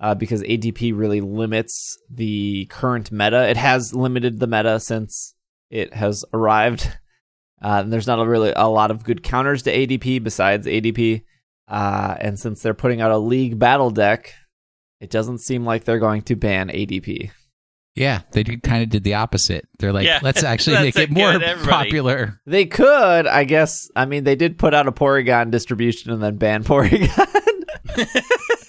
Uh, 0.00 0.14
because 0.14 0.42
ADP 0.44 0.96
really 0.96 1.20
limits 1.20 1.98
the 2.08 2.64
current 2.70 3.12
meta. 3.12 3.46
It 3.50 3.58
has 3.58 3.94
limited 3.94 4.40
the 4.40 4.46
meta 4.46 4.80
since 4.80 5.34
it 5.68 5.92
has 5.92 6.24
arrived. 6.32 6.98
Uh, 7.62 7.80
and 7.82 7.92
there's 7.92 8.06
not 8.06 8.18
a 8.18 8.26
really 8.26 8.52
a 8.56 8.68
lot 8.68 8.90
of 8.90 9.04
good 9.04 9.22
counters 9.22 9.62
to 9.64 9.74
ADP 9.74 10.22
besides 10.22 10.66
ADP. 10.66 11.24
Uh, 11.68 12.16
and 12.20 12.38
since 12.38 12.62
they're 12.62 12.74
putting 12.74 13.00
out 13.00 13.10
a 13.10 13.18
league 13.18 13.58
battle 13.58 13.90
deck, 13.90 14.32
it 15.00 15.10
doesn't 15.10 15.38
seem 15.38 15.64
like 15.64 15.84
they're 15.84 15.98
going 15.98 16.22
to 16.22 16.36
ban 16.36 16.68
ADP. 16.68 17.30
Yeah, 17.94 18.20
they 18.32 18.44
kind 18.44 18.82
of 18.82 18.88
did 18.88 19.04
the 19.04 19.14
opposite. 19.14 19.68
They're 19.78 19.92
like, 19.92 20.06
Yeah, 20.06 20.20
let's 20.22 20.42
actually 20.44 20.76
make 20.76 20.96
it 20.96 21.02
it, 21.02 21.10
more 21.10 21.30
everybody. 21.32 21.66
popular. 21.66 22.40
They 22.46 22.66
could, 22.66 23.26
I 23.26 23.44
guess. 23.44 23.90
I 23.94 24.06
mean, 24.06 24.24
they 24.24 24.36
did 24.36 24.58
put 24.58 24.74
out 24.74 24.86
a 24.86 24.92
Porygon 24.92 25.50
distribution 25.50 26.10
and 26.12 26.22
then 26.22 26.36
ban 26.36 26.64
Porygon. 26.64 27.08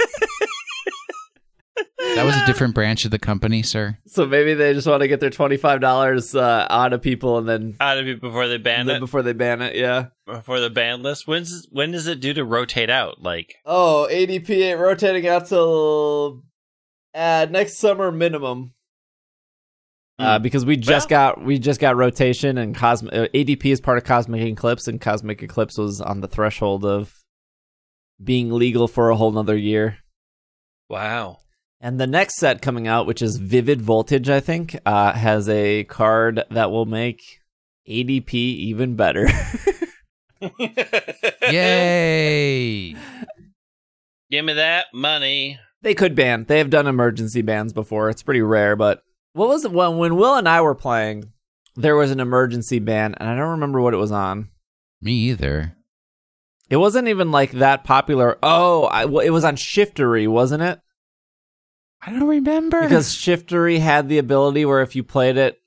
That 2.15 2.25
was 2.25 2.35
a 2.35 2.45
different 2.45 2.75
branch 2.75 3.05
of 3.05 3.11
the 3.11 3.17
company, 3.17 3.63
sir. 3.63 3.97
so 4.05 4.25
maybe 4.27 4.53
they 4.53 4.73
just 4.73 4.85
want 4.85 5.01
to 5.01 5.07
get 5.07 5.19
their 5.19 5.29
twenty 5.31 5.57
five 5.57 5.79
dollars 5.81 6.35
uh, 6.35 6.67
out 6.69 6.93
of 6.93 7.01
people 7.01 7.37
and 7.39 7.47
then, 7.49 7.75
Out 7.79 7.97
of 7.97 8.07
it 8.07 8.21
before 8.21 8.47
they 8.47 8.57
ban 8.57 8.87
it, 8.89 8.99
before 8.99 9.21
they 9.23 9.33
ban 9.33 9.61
it. 9.61 9.75
Yeah. 9.75 10.07
before 10.27 10.59
the 10.59 10.69
ban 10.69 11.01
list. 11.01 11.25
When's 11.27 11.67
when 11.71 11.91
does 11.91 12.07
it 12.07 12.19
due 12.19 12.33
to 12.33 12.43
rotate 12.45 12.89
out? 12.89 13.21
Like 13.23 13.55
Oh, 13.65 14.07
ADP 14.11 14.49
ain't 14.49 14.79
rotating 14.79 15.27
out 15.27 15.47
till 15.47 16.43
uh, 17.15 17.47
next 17.49 17.77
summer 17.77 18.11
minimum. 18.11 18.73
Uh, 20.19 20.37
Hmm. 20.37 20.43
because 20.43 20.65
we 20.65 20.75
just 20.77 21.09
Well- 21.09 21.35
got 21.35 21.43
we 21.43 21.57
just 21.57 21.79
got 21.79 21.95
rotation 21.95 22.57
and 22.59 22.75
cosmic 22.75 23.13
uh, 23.13 23.27
ADP 23.33 23.65
is 23.71 23.81
part 23.81 23.97
of 23.97 24.03
Cosmic 24.03 24.41
Eclipse 24.41 24.87
and 24.87 25.01
Cosmic 25.01 25.41
Eclipse 25.41 25.77
was 25.77 25.99
on 26.01 26.21
the 26.21 26.27
threshold 26.27 26.85
of 26.85 27.13
being 28.23 28.51
legal 28.51 28.87
for 28.87 29.09
a 29.09 29.15
whole 29.15 29.31
nother 29.31 29.57
year. 29.57 29.97
wow. 30.89 31.37
And 31.83 31.99
the 31.99 32.05
next 32.05 32.35
set 32.37 32.61
coming 32.61 32.87
out, 32.87 33.07
which 33.07 33.23
is 33.23 33.37
Vivid 33.37 33.81
Voltage, 33.81 34.29
I 34.29 34.39
think, 34.39 34.77
uh, 34.85 35.13
has 35.13 35.49
a 35.49 35.83
card 35.85 36.43
that 36.51 36.69
will 36.69 36.85
make 36.85 37.39
ADP 37.89 38.35
even 38.35 38.95
better. 38.95 39.27
Yay! 41.49 42.95
Give 44.31 44.45
me 44.45 44.53
that 44.53 44.85
money. 44.93 45.59
They 45.81 45.95
could 45.95 46.13
ban. 46.13 46.45
They 46.47 46.59
have 46.59 46.69
done 46.69 46.85
emergency 46.85 47.41
bans 47.41 47.73
before. 47.73 48.11
It's 48.11 48.21
pretty 48.21 48.43
rare, 48.43 48.75
but 48.75 49.03
what 49.33 49.49
was 49.49 49.65
it 49.65 49.71
when 49.71 49.97
when 49.97 50.15
Will 50.15 50.35
and 50.35 50.47
I 50.47 50.61
were 50.61 50.75
playing? 50.75 51.31
There 51.75 51.95
was 51.95 52.11
an 52.11 52.19
emergency 52.19 52.77
ban, 52.77 53.15
and 53.15 53.27
I 53.27 53.35
don't 53.35 53.51
remember 53.51 53.81
what 53.81 53.95
it 53.95 53.97
was 53.97 54.11
on. 54.11 54.49
Me 55.01 55.13
either. 55.13 55.75
It 56.69 56.77
wasn't 56.77 57.07
even 57.07 57.31
like 57.31 57.53
that 57.53 57.83
popular. 57.83 58.37
Oh, 58.43 58.83
I, 58.83 59.05
well, 59.05 59.25
it 59.25 59.31
was 59.31 59.43
on 59.43 59.55
Shiftery, 59.55 60.27
wasn't 60.27 60.61
it? 60.63 60.79
I 62.01 62.11
don't 62.11 62.27
remember. 62.27 62.81
Because 62.81 63.15
Shiftery 63.15 63.79
had 63.79 64.09
the 64.09 64.17
ability 64.17 64.65
where 64.65 64.81
if 64.81 64.95
you 64.95 65.03
played 65.03 65.37
it 65.37 65.61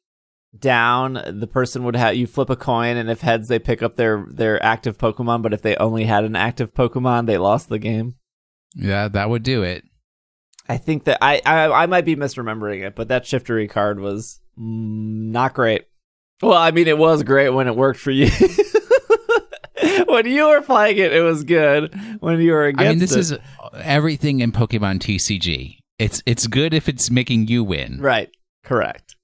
down, 0.58 1.20
the 1.26 1.46
person 1.46 1.84
would 1.84 1.96
have 1.96 2.16
you 2.16 2.26
flip 2.26 2.50
a 2.50 2.56
coin, 2.56 2.96
and 2.96 3.10
if 3.10 3.20
heads, 3.20 3.48
they 3.48 3.58
pick 3.58 3.82
up 3.82 3.96
their 3.96 4.26
their 4.28 4.62
active 4.62 4.98
Pokemon. 4.98 5.42
But 5.42 5.52
if 5.52 5.62
they 5.62 5.76
only 5.76 6.04
had 6.04 6.24
an 6.24 6.36
active 6.36 6.74
Pokemon, 6.74 7.26
they 7.26 7.38
lost 7.38 7.68
the 7.68 7.78
game. 7.78 8.16
yeah, 8.74 9.08
that 9.08 9.30
would 9.30 9.42
do 9.42 9.62
it. 9.62 9.84
I 10.68 10.78
think 10.78 11.04
that 11.04 11.18
I, 11.20 11.40
I 11.44 11.82
I 11.82 11.86
might 11.86 12.04
be 12.04 12.16
misremembering 12.16 12.86
it, 12.86 12.96
but 12.96 13.08
that 13.08 13.24
shiftery 13.24 13.68
card 13.68 14.00
was 14.00 14.40
mm, 14.58 15.30
not 15.30 15.54
great. 15.54 15.86
Well, 16.42 16.58
I 16.58 16.72
mean, 16.72 16.88
it 16.88 16.98
was 16.98 17.22
great 17.22 17.50
when 17.50 17.68
it 17.68 17.76
worked 17.76 18.00
for 18.00 18.10
you. 18.10 18.28
when 20.06 20.26
you 20.26 20.48
were 20.48 20.62
playing 20.62 20.98
it, 20.98 21.12
it 21.12 21.22
was 21.22 21.44
good. 21.44 21.94
When 22.20 22.40
you 22.40 22.52
were 22.52 22.66
against 22.66 22.84
I 22.84 22.88
mean, 22.90 22.98
this 22.98 23.12
it, 23.12 23.18
is 23.18 23.34
everything 23.74 24.40
in 24.40 24.52
Pokemon 24.52 24.98
TCG. 24.98 25.78
It's 25.98 26.22
it's 26.26 26.46
good 26.46 26.74
if 26.74 26.88
it's 26.88 27.10
making 27.10 27.48
you 27.48 27.62
win. 27.64 27.98
right. 28.00 28.30
Correct. 28.64 29.14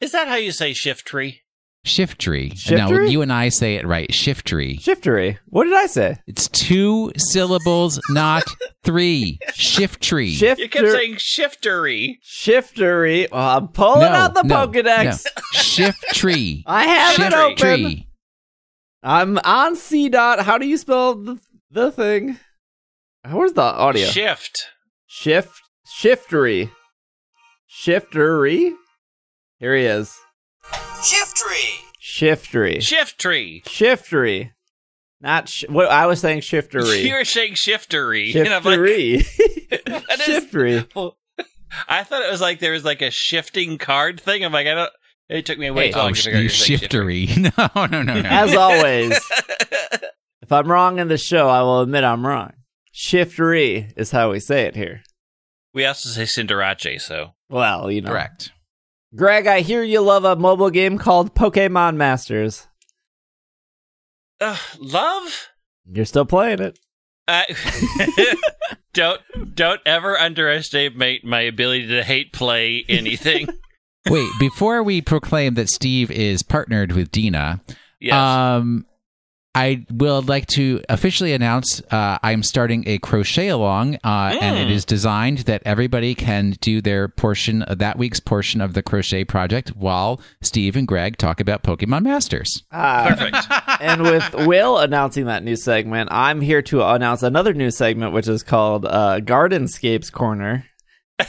Is 0.00 0.12
that 0.12 0.26
how 0.28 0.36
you 0.36 0.52
say 0.52 0.72
shift 0.72 1.06
tree? 1.06 1.42
Shift 1.84 2.20
tree. 2.20 2.48
No, 2.70 2.88
Shiftery? 2.88 3.10
you 3.10 3.22
and 3.22 3.32
I 3.32 3.48
say 3.50 3.76
it 3.76 3.86
right. 3.86 4.12
Shift 4.12 4.46
tree. 4.46 4.78
Shiftery. 4.78 5.38
What 5.46 5.64
did 5.64 5.74
I 5.74 5.86
say? 5.86 6.16
It's 6.26 6.48
two 6.48 7.12
syllables, 7.16 8.00
not 8.10 8.42
three. 8.84 9.38
Shift 9.54 10.02
tree. 10.02 10.32
Shifter. 10.32 10.62
You 10.62 10.68
kept 10.68 10.88
saying 10.88 11.16
shiftery. 11.16 12.16
shiftery. 12.24 13.30
Well, 13.30 13.56
I'm 13.58 13.68
pulling 13.68 14.00
no, 14.12 14.18
out 14.18 14.34
the 14.34 14.42
no, 14.42 14.66
Pokedex. 14.66 15.24
no. 15.24 15.42
Shift 15.52 16.04
tree. 16.14 16.64
I 16.66 16.84
have 16.84 17.14
Shift 17.14 17.32
it 17.32 17.34
open. 17.34 17.56
tree. 17.56 18.08
I'm 19.02 19.38
on 19.44 19.76
C 19.76 20.08
dot. 20.08 20.40
How 20.44 20.58
do 20.58 20.66
you 20.66 20.76
spell 20.76 21.14
the 21.14 21.38
the 21.70 21.90
thing? 21.92 22.38
Where's 23.30 23.52
the 23.52 23.62
audio? 23.62 24.06
Shift. 24.08 24.66
Shift 25.06 25.60
shiftery. 25.96 26.70
Shiftery? 27.70 28.72
Here 29.58 29.76
he 29.76 29.84
is. 29.84 30.16
Shiftery. 30.64 31.80
Shiftery. 32.02 32.78
Shiftery. 32.78 33.62
Shiftery. 33.64 34.50
Not 35.20 35.48
sh- 35.48 35.64
what 35.68 35.88
I 35.90 36.06
was 36.06 36.20
saying 36.20 36.40
shiftery. 36.40 37.02
You 37.04 37.14
were 37.14 37.24
saying 37.24 37.54
shiftery. 37.54 38.34
And 38.36 38.48
like, 38.64 38.78
Shiftery. 38.78 39.26
What 39.88 40.20
is- 40.20 40.26
shiftery. 40.26 41.12
I 41.88 42.02
thought 42.02 42.22
it 42.22 42.30
was 42.30 42.40
like 42.40 42.60
there 42.60 42.72
was 42.72 42.84
like 42.84 43.02
a 43.02 43.10
shifting 43.10 43.76
card 43.78 44.20
thing. 44.20 44.44
I'm 44.44 44.52
like, 44.52 44.66
I 44.66 44.74
don't. 44.74 44.90
It 45.28 45.44
took 45.44 45.58
me 45.58 45.70
way 45.70 45.86
Hey, 45.88 45.92
too 45.92 45.98
long 45.98 46.10
Oh, 46.10 46.14
to 46.14 46.22
figure 46.22 46.38
out 46.38 46.42
you 46.42 46.42
you're 46.44 46.78
shiftery. 46.78 47.52
No, 47.76 47.86
no, 47.86 48.02
no, 48.02 48.14
no. 48.22 48.28
As 48.28 48.54
always, 48.54 49.12
if 50.40 50.50
I'm 50.50 50.70
wrong 50.70 50.98
in 50.98 51.08
the 51.08 51.18
show, 51.18 51.48
I 51.50 51.60
will 51.60 51.80
admit 51.82 52.04
I'm 52.04 52.26
wrong. 52.26 52.52
Shiftery 52.94 53.92
is 53.96 54.10
how 54.12 54.30
we 54.30 54.40
say 54.40 54.62
it 54.62 54.74
here. 54.74 55.02
We 55.74 55.84
also 55.84 56.08
say 56.08 56.22
Cinderace, 56.24 57.00
so 57.00 57.34
Well, 57.48 57.90
you 57.90 58.00
know. 58.00 58.10
Correct. 58.10 58.52
Greg, 59.14 59.46
I 59.46 59.60
hear 59.60 59.82
you 59.82 60.00
love 60.00 60.24
a 60.24 60.36
mobile 60.36 60.70
game 60.70 60.98
called 60.98 61.34
Pokemon 61.34 61.96
Masters. 61.96 62.66
Ugh, 64.40 64.58
love. 64.78 65.48
You're 65.90 66.04
still 66.04 66.26
playing 66.26 66.60
it. 66.60 66.78
Uh, 67.26 67.42
don't 68.94 69.20
don't 69.54 69.80
ever 69.84 70.16
underestimate 70.18 71.24
my 71.24 71.40
ability 71.40 71.88
to 71.88 72.02
hate 72.02 72.32
play 72.32 72.84
anything. 72.88 73.48
Wait, 74.08 74.30
before 74.40 74.82
we 74.82 75.02
proclaim 75.02 75.54
that 75.54 75.68
Steve 75.68 76.10
is 76.10 76.42
partnered 76.42 76.92
with 76.92 77.10
DeNA, 77.10 77.60
Yes. 78.00 78.14
um, 78.14 78.86
I 79.54 79.86
will 79.90 80.22
like 80.22 80.46
to 80.48 80.80
officially 80.88 81.32
announce 81.32 81.80
uh, 81.90 82.18
I'm 82.22 82.42
starting 82.42 82.84
a 82.86 82.98
crochet 82.98 83.48
along, 83.48 83.96
uh, 84.04 84.36
and 84.40 84.56
it 84.56 84.70
is 84.70 84.84
designed 84.84 85.38
that 85.38 85.62
everybody 85.64 86.14
can 86.14 86.52
do 86.60 86.80
their 86.80 87.08
portion, 87.08 87.62
uh, 87.62 87.74
that 87.76 87.98
week's 87.98 88.20
portion 88.20 88.60
of 88.60 88.74
the 88.74 88.82
crochet 88.82 89.24
project, 89.24 89.70
while 89.70 90.20
Steve 90.42 90.76
and 90.76 90.86
Greg 90.86 91.16
talk 91.16 91.40
about 91.40 91.64
Pokemon 91.64 92.04
Masters. 92.04 92.62
Ah, 92.70 93.06
Perfect. 93.08 93.36
and 93.80 94.02
with 94.02 94.46
Will 94.46 94.78
announcing 94.78 95.26
that 95.26 95.42
new 95.42 95.56
segment, 95.56 96.10
I'm 96.12 96.40
here 96.40 96.62
to 96.62 96.86
announce 96.86 97.24
another 97.24 97.52
new 97.52 97.70
segment, 97.70 98.12
which 98.12 98.28
is 98.28 98.44
called 98.44 98.86
uh, 98.86 99.18
Gardenscapes 99.20 100.12
Corner, 100.12 100.66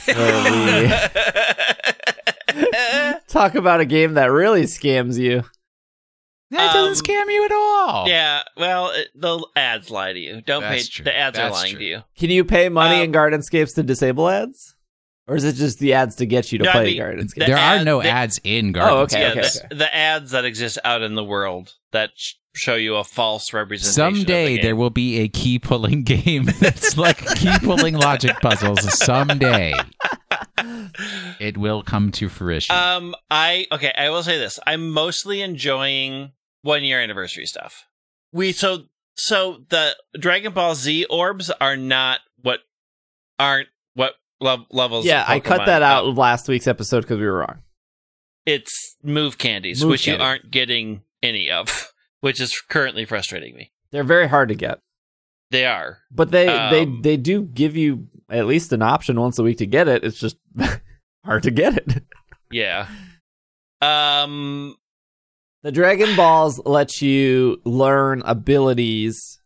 where 0.04 0.86
we 0.86 0.92
talk 3.28 3.54
about 3.54 3.80
a 3.80 3.84
game 3.84 4.14
that 4.14 4.26
really 4.26 4.64
scams 4.64 5.18
you. 5.18 5.44
That 6.50 6.72
doesn't 6.72 7.08
Um, 7.10 7.16
scam 7.16 7.32
you 7.32 7.44
at 7.44 7.52
all. 7.52 8.08
yeah. 8.08 8.42
Well, 8.56 8.90
it, 8.90 9.08
the 9.14 9.44
ads 9.54 9.90
lie 9.90 10.12
to 10.12 10.18
you. 10.18 10.40
Don't 10.42 10.62
That's 10.62 10.88
pay. 10.88 10.90
true. 10.92 11.04
The 11.04 11.16
ads 11.16 11.38
are 11.38 11.50
lying 11.50 11.70
true. 11.72 11.78
to 11.78 11.84
you. 11.84 12.02
Can 12.18 12.30
you 12.30 12.44
pay 12.44 12.68
money 12.68 12.96
Um, 12.96 13.02
in 13.04 13.12
Gardenscapes 13.12 13.74
to 13.76 13.82
disable 13.84 14.28
ads? 14.28 14.74
Or 15.28 15.36
is 15.36 15.44
it 15.44 15.52
just 15.54 15.78
the 15.78 15.94
ads 15.94 16.16
to 16.16 16.26
get 16.26 16.50
you 16.50 16.58
to 16.58 16.64
No, 16.64 16.70
I 16.70 16.72
play 16.72 16.84
mean, 16.86 17.00
Gardenscapes? 17.00 17.34
the 17.34 17.44
there 17.46 17.56
are 17.56 17.84
no 17.84 18.02
the- 18.02 18.08
ads 18.08 18.40
in 18.42 18.72
Garden. 18.72 18.94
Oh, 18.98 19.00
okay, 19.02 19.20
yeah, 19.20 19.28
okay, 19.30 19.40
the, 19.42 19.64
okay. 19.66 19.74
the 19.76 19.94
ads 19.96 20.32
that 20.32 20.44
exist 20.44 20.78
out 20.84 21.02
in 21.02 21.14
the 21.14 21.22
world 21.22 21.74
that 21.92 22.10
sh- 22.16 22.34
show 22.56 22.74
you 22.74 22.96
a 22.96 23.04
false 23.04 23.52
representation. 23.52 24.02
of 24.08 24.14
the 24.14 24.18
Someday 24.20 24.60
there 24.60 24.74
will 24.74 24.90
be 24.90 25.18
a 25.20 25.28
key 25.28 25.60
pulling 25.60 26.02
game 26.14 26.46
that's 26.58 26.96
like 26.96 27.18
key 27.36 27.56
pulling 27.62 27.94
logic 27.94 28.40
puzzles. 28.40 28.80
Someday 28.98 29.72
it 31.38 31.56
will 31.56 31.82
come 31.84 32.10
to 32.12 32.28
fruition. 32.28 32.74
Um, 32.74 33.14
I 33.30 33.66
okay. 33.72 33.92
I 33.96 34.10
will 34.10 34.22
say 34.24 34.38
this. 34.38 34.58
I'm 34.66 34.90
mostly 34.90 35.42
enjoying 35.42 36.32
one 36.62 36.84
year 36.84 37.00
anniversary 37.00 37.46
stuff. 37.46 37.86
We 38.32 38.52
so 38.52 38.84
so 39.14 39.62
the 39.68 39.96
Dragon 40.18 40.52
Ball 40.52 40.74
Z 40.74 41.04
orbs 41.10 41.50
are 41.60 41.76
not 41.76 42.20
what 42.42 42.60
aren't 43.38 43.68
what 43.94 44.14
lev- 44.40 44.66
levels. 44.70 45.04
yeah, 45.04 45.24
I 45.26 45.40
cut 45.40 45.66
that 45.66 45.82
out 45.82 46.04
of 46.04 46.16
last 46.16 46.48
week's 46.48 46.66
episode 46.66 47.02
because 47.02 47.18
we 47.18 47.26
were 47.26 47.38
wrong. 47.38 47.62
It's 48.46 48.96
move 49.02 49.36
candies, 49.38 49.82
Move 49.82 49.90
which 49.92 50.04
candy. 50.04 50.18
you 50.22 50.24
aren't 50.26 50.50
getting 50.50 51.02
any 51.22 51.50
of, 51.50 51.92
which 52.20 52.40
is 52.40 52.58
currently 52.68 53.04
frustrating 53.04 53.54
me. 53.54 53.72
They're 53.92 54.04
very 54.04 54.28
hard 54.28 54.48
to 54.48 54.54
get. 54.54 54.80
They 55.50 55.66
are. 55.66 55.98
But 56.10 56.30
they 56.30 56.46
they 56.46 56.82
Um, 56.82 57.02
they 57.02 57.16
do 57.16 57.42
give 57.42 57.76
you 57.76 58.06
at 58.30 58.46
least 58.46 58.72
an 58.72 58.82
option 58.82 59.18
once 59.20 59.38
a 59.38 59.42
week 59.42 59.58
to 59.58 59.66
get 59.66 59.88
it. 59.88 60.04
It's 60.04 60.18
just 60.20 60.36
hard 61.24 61.42
to 61.42 61.50
get 61.50 61.76
it. 61.76 62.04
Yeah. 62.50 62.86
Um. 63.82 64.76
The 65.62 65.72
Dragon 65.72 66.16
Balls 66.16 66.60
let 66.64 67.02
you 67.02 67.60
learn 67.64 68.22
abilities. 68.24 69.38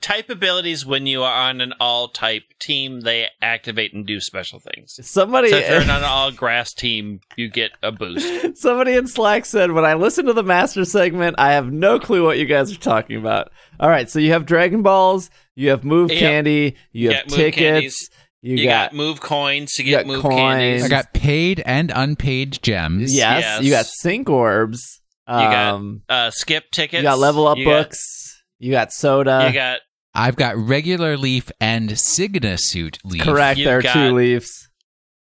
Type 0.00 0.28
abilities 0.28 0.84
when 0.84 1.06
you 1.06 1.22
are 1.22 1.48
on 1.48 1.60
an 1.60 1.72
all 1.78 2.08
type 2.08 2.42
team, 2.60 3.02
they 3.02 3.28
activate 3.40 3.94
and 3.94 4.04
do 4.04 4.18
special 4.18 4.58
things. 4.58 4.98
Somebody 5.08 5.50
So 5.50 5.56
if 5.58 5.70
you're 5.70 5.82
on 5.82 5.90
an 5.90 6.02
all 6.02 6.32
grass 6.32 6.72
team, 6.72 7.20
you 7.36 7.48
get 7.48 7.70
a 7.80 7.92
boost. 7.92 8.56
somebody 8.60 8.94
in 8.94 9.06
Slack 9.06 9.44
said 9.44 9.70
when 9.70 9.84
I 9.84 9.94
listen 9.94 10.26
to 10.26 10.32
the 10.32 10.42
Master 10.42 10.84
segment, 10.84 11.36
I 11.38 11.52
have 11.52 11.72
no 11.72 12.00
clue 12.00 12.24
what 12.24 12.38
you 12.38 12.46
guys 12.46 12.72
are 12.72 12.76
talking 12.80 13.16
about. 13.16 13.52
All 13.78 13.88
right, 13.88 14.10
so 14.10 14.18
you 14.18 14.32
have 14.32 14.46
Dragon 14.46 14.82
Balls, 14.82 15.30
you 15.54 15.70
have 15.70 15.84
Move 15.84 16.10
Yep. 16.10 16.18
Candy, 16.18 16.74
you 16.90 17.10
You 17.10 17.10
have 17.10 17.18
got 17.26 17.30
Move 17.30 17.36
tickets, 17.36 17.56
Candies. 17.58 18.10
you, 18.42 18.56
You, 18.56 18.64
got, 18.64 18.90
got, 18.90 18.96
move 18.96 19.20
coins 19.20 19.72
to 19.74 19.84
you 19.84 19.90
get 19.90 19.98
got 19.98 20.06
move 20.08 20.22
coins. 20.22 20.34
candies. 20.34 20.84
I 20.84 20.88
got 20.88 21.12
paid 21.14 21.62
and 21.64 21.92
unpaid 21.94 22.58
gems. 22.62 23.14
yes, 23.14 23.42
Yes. 23.42 23.62
you 23.62 23.70
got 23.70 23.86
Sync 23.86 24.28
Orbs. 24.28 25.02
Got 25.26 25.74
Um, 25.74 26.02
uh, 26.08 26.30
skip 26.30 26.70
tickets. 26.70 26.98
you 26.98 27.08
got 27.08 27.18
Level 27.18 27.46
Up 27.46 27.56
You 27.58 27.64
got- 27.64 27.84
books. 27.88 28.42
you 28.58 28.70
got 28.72 28.92
Soda. 28.92 29.44
you 29.48 29.54
got 29.54 29.80
I've 30.14 30.36
got 30.36 30.56
regular 30.56 31.16
leaf 31.16 31.50
and 31.60 31.90
Sygna 31.90 32.56
suit 32.60 32.98
leaf. 33.04 33.22
Correct. 33.22 33.58
You've 33.58 33.66
there 33.66 33.78
are 33.78 33.82
got- 33.82 33.92
two 33.94 34.12
leaves. 34.14 34.68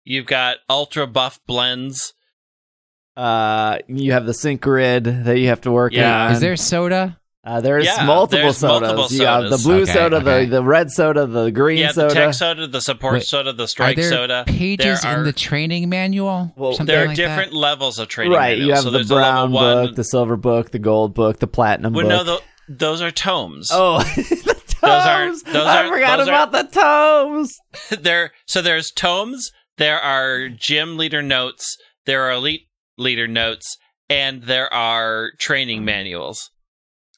you've 0.03 0.25
got 0.27 0.57
ultra 0.69 1.07
buff 1.07 1.39
blends. 1.47 2.13
Uh, 3.15 3.79
you 3.87 4.11
have 4.11 4.25
the 4.27 4.33
sync 4.33 4.61
grid 4.61 5.03
that 5.05 5.39
you 5.39 5.47
have 5.47 5.61
to 5.61 5.71
work 5.71 5.93
Yeah. 5.93 6.25
on. 6.27 6.33
Is 6.33 6.39
there 6.41 6.55
soda? 6.55 7.19
Uh, 7.47 7.61
there's 7.61 7.85
Yeah, 7.85 8.03
multiple 8.05 8.43
there's 8.43 8.57
sodas. 8.57 8.91
multiple 8.93 9.17
you 9.17 9.25
have 9.25 9.49
the 9.49 9.57
blue 9.57 9.83
Okay, 9.83 9.93
soda, 9.93 10.17
okay. 10.17 10.43
the 10.45 10.51
the 10.57 10.63
red 10.63 10.91
soda, 10.91 11.25
the 11.25 11.49
green 11.49 11.77
yeah, 11.77 11.91
soda. 11.91 12.09
the 12.09 12.13
tech 12.13 12.33
soda, 12.33 12.67
the 12.67 12.81
support 12.81 13.13
Wait, 13.13 13.23
soda, 13.23 13.53
the 13.53 13.63
Are 13.63 13.67
strike 13.67 13.95
there 13.95 14.09
soda. 14.09 14.43
pages 14.45 15.01
there 15.01 15.11
are, 15.13 15.19
in 15.19 15.23
the 15.23 15.31
training 15.31 15.87
manual? 15.87 16.51
Well, 16.57 16.75
There 16.77 17.03
are 17.05 17.07
like 17.07 17.15
different 17.15 17.51
that? 17.51 17.57
levels 17.57 17.99
of 17.99 18.09
training. 18.09 18.33
right, 18.37 18.57
you 18.57 18.71
have 18.73 18.79
so 18.83 18.89
the 18.89 18.97
there's 18.97 19.11
a 19.11 19.15
brown 19.15 19.53
one. 19.53 19.85
book, 19.87 19.95
the 19.95 20.03
silver 20.03 20.35
book, 20.35 20.71
the 20.71 20.79
gold 20.79 21.13
book, 21.13 21.39
the 21.39 21.47
platinum 21.47 21.93
well, 21.93 22.03
book. 22.03 22.09
no, 22.09 22.23
tho- 22.23 22.41
those 22.67 23.01
are 23.01 23.11
tomes. 23.11 23.69
oh, 23.71 23.99
the 24.15 24.61
tomes. 24.67 24.83
aren't- 24.83 25.45
those 25.45 25.65
I 25.65 25.77
aren't- 25.77 25.93
forgot 25.93 26.17
those 26.17 26.27
about 26.27 26.51
the 26.51 26.63
tomes. 26.63 27.55
there 28.01 28.31
so 28.45 28.61
there's 28.61 28.91
tomes 28.91 29.51
there 29.77 29.99
are 30.01 30.49
gym 30.49 30.97
leader 30.97 31.21
notes 31.21 31.77
there 32.05 32.23
are 32.23 32.31
elite 32.33 32.67
leader 32.97 33.27
notes 33.27 33.77
and 34.09 34.43
there 34.43 34.71
are 34.73 35.31
training 35.39 35.85
manuals 35.85 36.49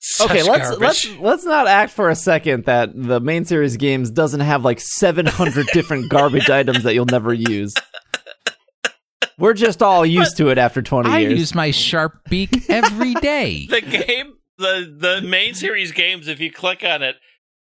Such 0.02 0.32
okay, 0.32 0.43
let's 0.43 0.70
garbage. 0.70 0.80
let's 0.80 1.20
let's 1.20 1.45
not 1.45 1.68
act 1.68 1.91
for 1.91 2.10
a 2.10 2.16
second 2.16 2.66
that 2.66 2.91
the 2.95 3.20
main 3.20 3.43
series 3.45 3.76
games 3.78 4.10
doesn't 4.12 4.39
have 4.39 4.64
like 4.64 4.80
700 4.80 5.68
different 5.74 6.10
garbage 6.10 6.50
items 6.50 6.84
that 6.84 6.93
you'll 6.93 7.06
never 7.06 7.34
use. 7.34 7.74
We're 9.38 9.54
just 9.54 9.82
all 9.82 10.06
used 10.06 10.38
to 10.38 10.50
it 10.50 10.58
after 10.58 10.82
20 10.82 11.10
I 11.10 11.20
years. 11.20 11.39
use 11.39 11.56
my 11.56 11.72
sharp 11.72 12.24
beak 12.30 12.70
every 12.70 13.14
day. 13.16 13.68
the 13.70 13.82
game 13.82 14.34
the 14.58 14.93
the 14.97 15.22
main 15.28 15.54
series 15.54 15.91
games 15.91 16.28
if 16.28 16.39
you 16.39 16.52
click 16.52 16.84
on 16.84 17.02
it 17.02 17.16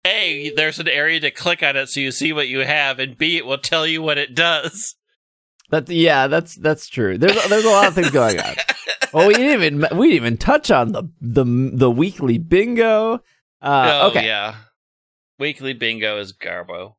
a 0.05 0.51
there's 0.55 0.79
an 0.79 0.87
area 0.87 1.19
to 1.19 1.29
click 1.31 1.61
on 1.61 1.75
it 1.75 1.87
so 1.89 1.99
you 1.99 2.11
see 2.11 2.31
what 2.31 2.47
you 2.47 2.59
have 2.59 2.97
and 2.99 3.17
b 3.17 3.35
it 3.35 3.45
will 3.45 3.57
tell 3.57 3.85
you 3.85 4.01
what 4.01 4.17
it 4.17 4.33
does 4.33 4.95
That 5.69 5.89
yeah, 5.89 6.27
that's 6.27 6.55
that's 6.55 6.87
true. 6.87 7.17
There's 7.17 7.35
there's 7.49 7.65
a 7.65 7.69
lot 7.69 7.87
of 7.89 7.93
things 7.93 8.09
going 8.11 8.39
on. 8.39 8.55
Well, 9.13 9.27
we 9.27 9.33
didn't 9.35 9.53
even 9.53 9.97
we 9.97 10.07
didn't 10.07 10.15
even 10.15 10.37
touch 10.37 10.71
on 10.71 10.91
the 10.91 11.03
the 11.21 11.45
the 11.73 11.91
weekly 11.91 12.37
bingo. 12.37 13.21
Uh, 13.61 14.01
oh 14.03 14.07
okay, 14.09 14.25
yeah 14.25 14.55
weekly 15.39 15.73
bingo 15.73 16.19
is 16.19 16.31
garbo 16.33 16.93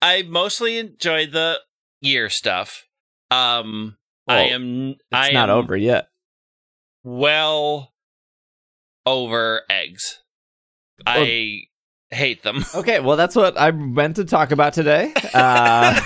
i 0.00 0.22
mostly 0.22 0.78
enjoy 0.78 1.26
the 1.26 1.58
year 2.00 2.28
stuff 2.28 2.84
um 3.32 3.96
i 4.28 4.42
am 4.42 4.90
it's 4.90 5.00
i 5.12 5.30
not 5.32 5.50
am 5.50 5.56
over 5.56 5.76
yet. 5.76 6.08
well 7.02 7.92
over 9.06 9.62
eggs. 9.68 10.20
I 11.06 11.62
hate 12.10 12.42
them. 12.42 12.64
Okay, 12.74 13.00
well 13.00 13.16
that's 13.16 13.36
what 13.36 13.60
I 13.60 13.70
meant 13.72 14.16
to 14.16 14.24
talk 14.24 14.50
about 14.52 14.72
today. 14.72 15.12
Uh, 15.34 16.00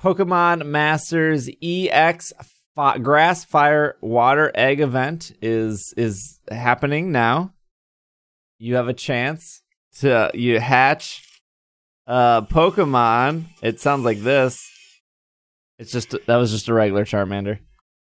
Pokemon 0.00 0.66
Masters 0.66 1.48
EX 1.62 2.32
Fi- 2.74 2.98
Grass 2.98 3.44
Fire 3.44 3.96
Water 4.00 4.50
Egg 4.54 4.80
event 4.80 5.32
is 5.40 5.94
is 5.96 6.40
happening 6.50 7.12
now. 7.12 7.52
You 8.58 8.76
have 8.76 8.88
a 8.88 8.94
chance 8.94 9.62
to 10.00 10.30
you 10.34 10.60
hatch 10.60 11.22
uh 12.06 12.42
Pokemon. 12.42 13.44
It 13.62 13.80
sounds 13.80 14.04
like 14.04 14.20
this. 14.20 14.60
It's 15.78 15.92
just 15.92 16.10
that 16.26 16.36
was 16.36 16.50
just 16.50 16.68
a 16.68 16.74
regular 16.74 17.04
Charmander. 17.04 17.58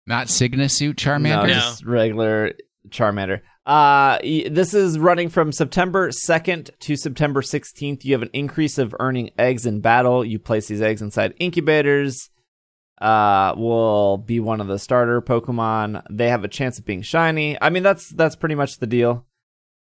Not 0.05 0.27
Sygna 0.27 0.71
suit 0.71 0.97
Charmander? 0.97 1.47
No. 1.47 1.53
just 1.53 1.85
regular 1.85 2.53
Charmander. 2.89 3.41
Uh, 3.65 4.17
this 4.21 4.73
is 4.73 4.97
running 4.97 5.27
from 5.27 5.51
September 5.51 6.07
2nd 6.07 6.69
to 6.79 6.95
September 6.95 7.41
16th. 7.41 8.05
You 8.05 8.13
have 8.13 8.21
an 8.21 8.29
increase 8.31 8.77
of 8.77 8.95
earning 8.97 9.31
eggs 9.37 9.65
in 9.65 9.81
battle. 9.81 10.23
You 10.23 10.39
place 10.39 10.69
these 10.69 10.81
eggs 10.81 11.01
inside 11.01 11.33
incubators. 11.37 12.29
Uh, 12.99 13.53
will 13.55 14.17
be 14.17 14.39
one 14.39 14.59
of 14.59 14.67
the 14.67 14.79
starter 14.79 15.21
Pokemon. 15.21 16.03
They 16.09 16.29
have 16.29 16.43
a 16.43 16.47
chance 16.47 16.79
of 16.79 16.85
being 16.85 17.03
shiny. 17.03 17.55
I 17.61 17.69
mean, 17.69 17.83
that's 17.83 18.09
that's 18.09 18.35
pretty 18.35 18.55
much 18.55 18.79
the 18.79 18.87
deal. 18.87 19.25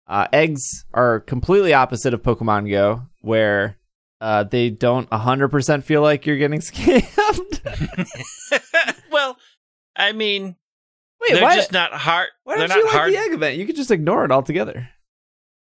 Uh, 0.07 0.27
eggs 0.31 0.85
are 0.93 1.19
completely 1.19 1.73
opposite 1.73 2.13
of 2.13 2.21
Pokemon 2.21 2.69
Go, 2.69 3.03
where 3.21 3.77
uh, 4.21 4.43
they 4.43 4.69
don't 4.69 5.09
100% 5.09 5.83
feel 5.83 6.01
like 6.01 6.25
you're 6.25 6.37
getting 6.37 6.59
scammed. 6.61 7.61
well, 9.11 9.37
I 9.95 10.11
mean, 10.11 10.55
Wait, 11.21 11.33
they're 11.33 11.43
why, 11.43 11.55
just 11.55 11.71
not 11.71 11.91
hard. 11.93 12.29
why 12.43 12.57
don't 12.57 12.75
you 12.75 12.83
like 12.85 12.93
hard. 12.93 13.13
the 13.13 13.17
egg 13.17 13.33
event? 13.33 13.57
You 13.57 13.65
could 13.65 13.75
just 13.75 13.91
ignore 13.91 14.25
it 14.25 14.31
altogether. 14.31 14.89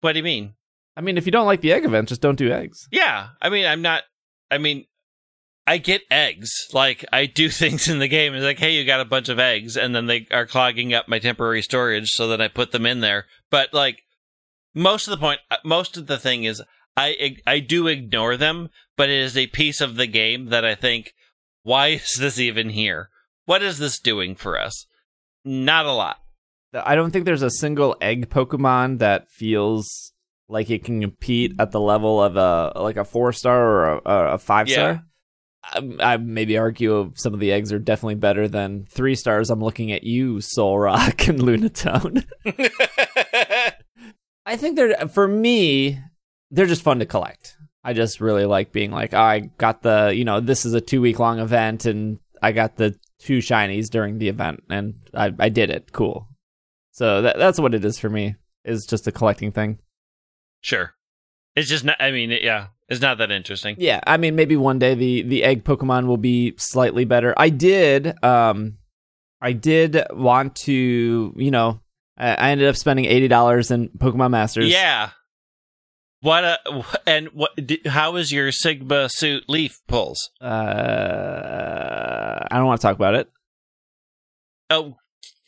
What 0.01 0.13
do 0.13 0.19
you 0.19 0.23
mean? 0.23 0.53
I 0.97 1.01
mean, 1.01 1.17
if 1.17 1.25
you 1.25 1.31
don't 1.31 1.45
like 1.45 1.61
the 1.61 1.73
egg 1.73 1.85
event, 1.85 2.09
just 2.09 2.21
don't 2.21 2.37
do 2.37 2.51
eggs. 2.51 2.87
Yeah, 2.91 3.29
I 3.41 3.49
mean, 3.49 3.65
I'm 3.65 3.81
not. 3.81 4.03
I 4.49 4.57
mean, 4.57 4.85
I 5.67 5.77
get 5.77 6.01
eggs. 6.09 6.51
Like 6.73 7.05
I 7.11 7.25
do 7.25 7.49
things 7.49 7.87
in 7.87 7.99
the 7.99 8.07
game. 8.07 8.33
It's 8.33 8.43
like, 8.45 8.59
hey, 8.59 8.75
you 8.75 8.85
got 8.85 9.01
a 9.01 9.05
bunch 9.05 9.29
of 9.29 9.39
eggs, 9.39 9.77
and 9.77 9.95
then 9.95 10.07
they 10.07 10.27
are 10.31 10.45
clogging 10.45 10.93
up 10.93 11.07
my 11.07 11.19
temporary 11.19 11.61
storage, 11.61 12.09
so 12.09 12.27
that 12.29 12.41
I 12.41 12.47
put 12.47 12.71
them 12.71 12.85
in 12.85 12.99
there. 12.99 13.25
But 13.49 13.73
like, 13.73 14.03
most 14.73 15.07
of 15.07 15.11
the 15.11 15.17
point, 15.17 15.39
uh, 15.49 15.57
most 15.63 15.97
of 15.97 16.07
the 16.07 16.17
thing 16.17 16.43
is, 16.43 16.61
I 16.97 17.37
I 17.45 17.59
do 17.59 17.87
ignore 17.87 18.37
them, 18.37 18.69
but 18.97 19.09
it 19.09 19.19
is 19.19 19.37
a 19.37 19.47
piece 19.47 19.81
of 19.81 19.95
the 19.95 20.07
game 20.07 20.47
that 20.47 20.65
I 20.65 20.75
think, 20.75 21.13
why 21.63 21.87
is 21.87 22.15
this 22.19 22.39
even 22.39 22.69
here? 22.69 23.09
What 23.45 23.63
is 23.63 23.79
this 23.79 23.99
doing 23.99 24.35
for 24.35 24.59
us? 24.59 24.85
Not 25.43 25.85
a 25.85 25.93
lot. 25.93 26.17
I 26.73 26.95
don't 26.95 27.11
think 27.11 27.25
there's 27.25 27.41
a 27.41 27.49
single 27.49 27.97
egg 27.99 28.29
Pokemon 28.29 28.99
that 28.99 29.29
feels 29.29 30.13
like 30.47 30.69
it 30.69 30.85
can 30.85 31.01
compete 31.01 31.53
at 31.59 31.71
the 31.71 31.79
level 31.79 32.21
of 32.23 32.37
a 32.37 32.73
like 32.79 32.97
a 32.97 33.03
four 33.03 33.33
star 33.33 33.61
or 33.61 34.01
a, 34.05 34.33
a 34.33 34.37
five 34.37 34.69
star. 34.69 34.91
I, 34.91 35.01
I 35.73 36.17
maybe 36.17 36.57
argue 36.57 37.11
some 37.15 37.33
of 37.33 37.39
the 37.39 37.51
eggs 37.51 37.71
are 37.71 37.79
definitely 37.79 38.15
better 38.15 38.47
than 38.47 38.85
three 38.89 39.15
stars. 39.15 39.49
I'm 39.49 39.63
looking 39.63 39.91
at 39.91 40.03
you, 40.03 40.35
Solrock 40.35 41.27
and 41.27 41.39
Lunatone. 41.39 42.25
I 44.45 44.57
think 44.57 44.75
they're 44.75 45.07
for 45.07 45.27
me, 45.27 45.99
they're 46.49 46.65
just 46.65 46.81
fun 46.81 46.99
to 46.99 47.05
collect. 47.05 47.57
I 47.83 47.93
just 47.93 48.21
really 48.21 48.45
like 48.45 48.71
being 48.71 48.91
like, 48.91 49.13
oh, 49.13 49.21
I 49.21 49.39
got 49.39 49.81
the, 49.81 50.13
you 50.15 50.25
know, 50.25 50.39
this 50.39 50.65
is 50.65 50.73
a 50.73 50.81
two 50.81 51.01
week 51.01 51.19
long 51.19 51.39
event 51.39 51.85
and 51.85 52.19
I 52.41 52.51
got 52.51 52.75
the 52.75 52.95
two 53.19 53.39
shinies 53.39 53.89
during 53.89 54.17
the 54.17 54.29
event 54.29 54.63
and 54.69 54.95
I, 55.13 55.33
I 55.39 55.49
did 55.49 55.69
it. 55.69 55.91
Cool. 55.91 56.27
So 56.91 57.21
that, 57.23 57.37
that's 57.37 57.59
what 57.59 57.73
it 57.73 57.85
is 57.85 57.97
for 57.97 58.09
me. 58.09 58.35
Is 58.63 58.85
just 58.85 59.07
a 59.07 59.11
collecting 59.11 59.51
thing. 59.51 59.79
Sure. 60.61 60.93
It's 61.55 61.69
just 61.69 61.83
not, 61.83 61.97
I 61.99 62.11
mean, 62.11 62.31
yeah, 62.31 62.67
it's 62.87 63.01
not 63.01 63.17
that 63.17 63.31
interesting. 63.31 63.75
Yeah, 63.77 63.99
I 64.07 64.17
mean, 64.17 64.35
maybe 64.35 64.55
one 64.55 64.79
day 64.79 64.95
the 64.95 65.21
the 65.23 65.43
egg 65.43 65.63
Pokemon 65.63 66.07
will 66.07 66.17
be 66.17 66.53
slightly 66.57 67.03
better. 67.05 67.33
I 67.37 67.49
did, 67.49 68.23
um, 68.23 68.77
I 69.41 69.53
did 69.53 70.01
want 70.11 70.55
to, 70.67 71.33
you 71.35 71.51
know, 71.51 71.81
I, 72.17 72.35
I 72.35 72.51
ended 72.51 72.67
up 72.67 72.77
spending 72.77 73.05
eighty 73.05 73.27
dollars 73.27 73.69
in 73.71 73.89
Pokemon 73.89 74.31
Masters. 74.31 74.69
Yeah. 74.69 75.09
What 76.21 76.43
a, 76.43 76.59
and 77.07 77.29
what, 77.29 77.49
how 77.87 78.11
was 78.11 78.31
your 78.31 78.49
Sygna 78.51 79.09
suit 79.11 79.49
leaf 79.49 79.79
pulls? 79.87 80.29
Uh, 80.39 80.45
I 82.49 82.57
don't 82.57 82.67
want 82.67 82.79
to 82.79 82.87
talk 82.87 82.95
about 82.95 83.15
it. 83.15 83.27
Oh, 84.69 84.97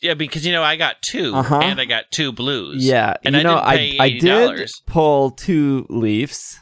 yeah, 0.04 0.14
because, 0.14 0.46
you 0.46 0.52
know, 0.52 0.62
I 0.62 0.76
got 0.76 1.02
2 1.02 1.34
Uh-huh. 1.34 1.60
and 1.62 1.80
I 1.80 1.84
got 1.86 2.04
two 2.12 2.30
blues. 2.32 2.86
Yeah, 2.86 3.14
And 3.24 3.34
you 3.34 3.40
I 3.40 3.42
know, 3.42 3.54
I 3.56 3.96
I 3.98 4.10
did 4.18 4.70
pull 4.86 5.30
two 5.32 5.86
Leafs. 5.88 6.60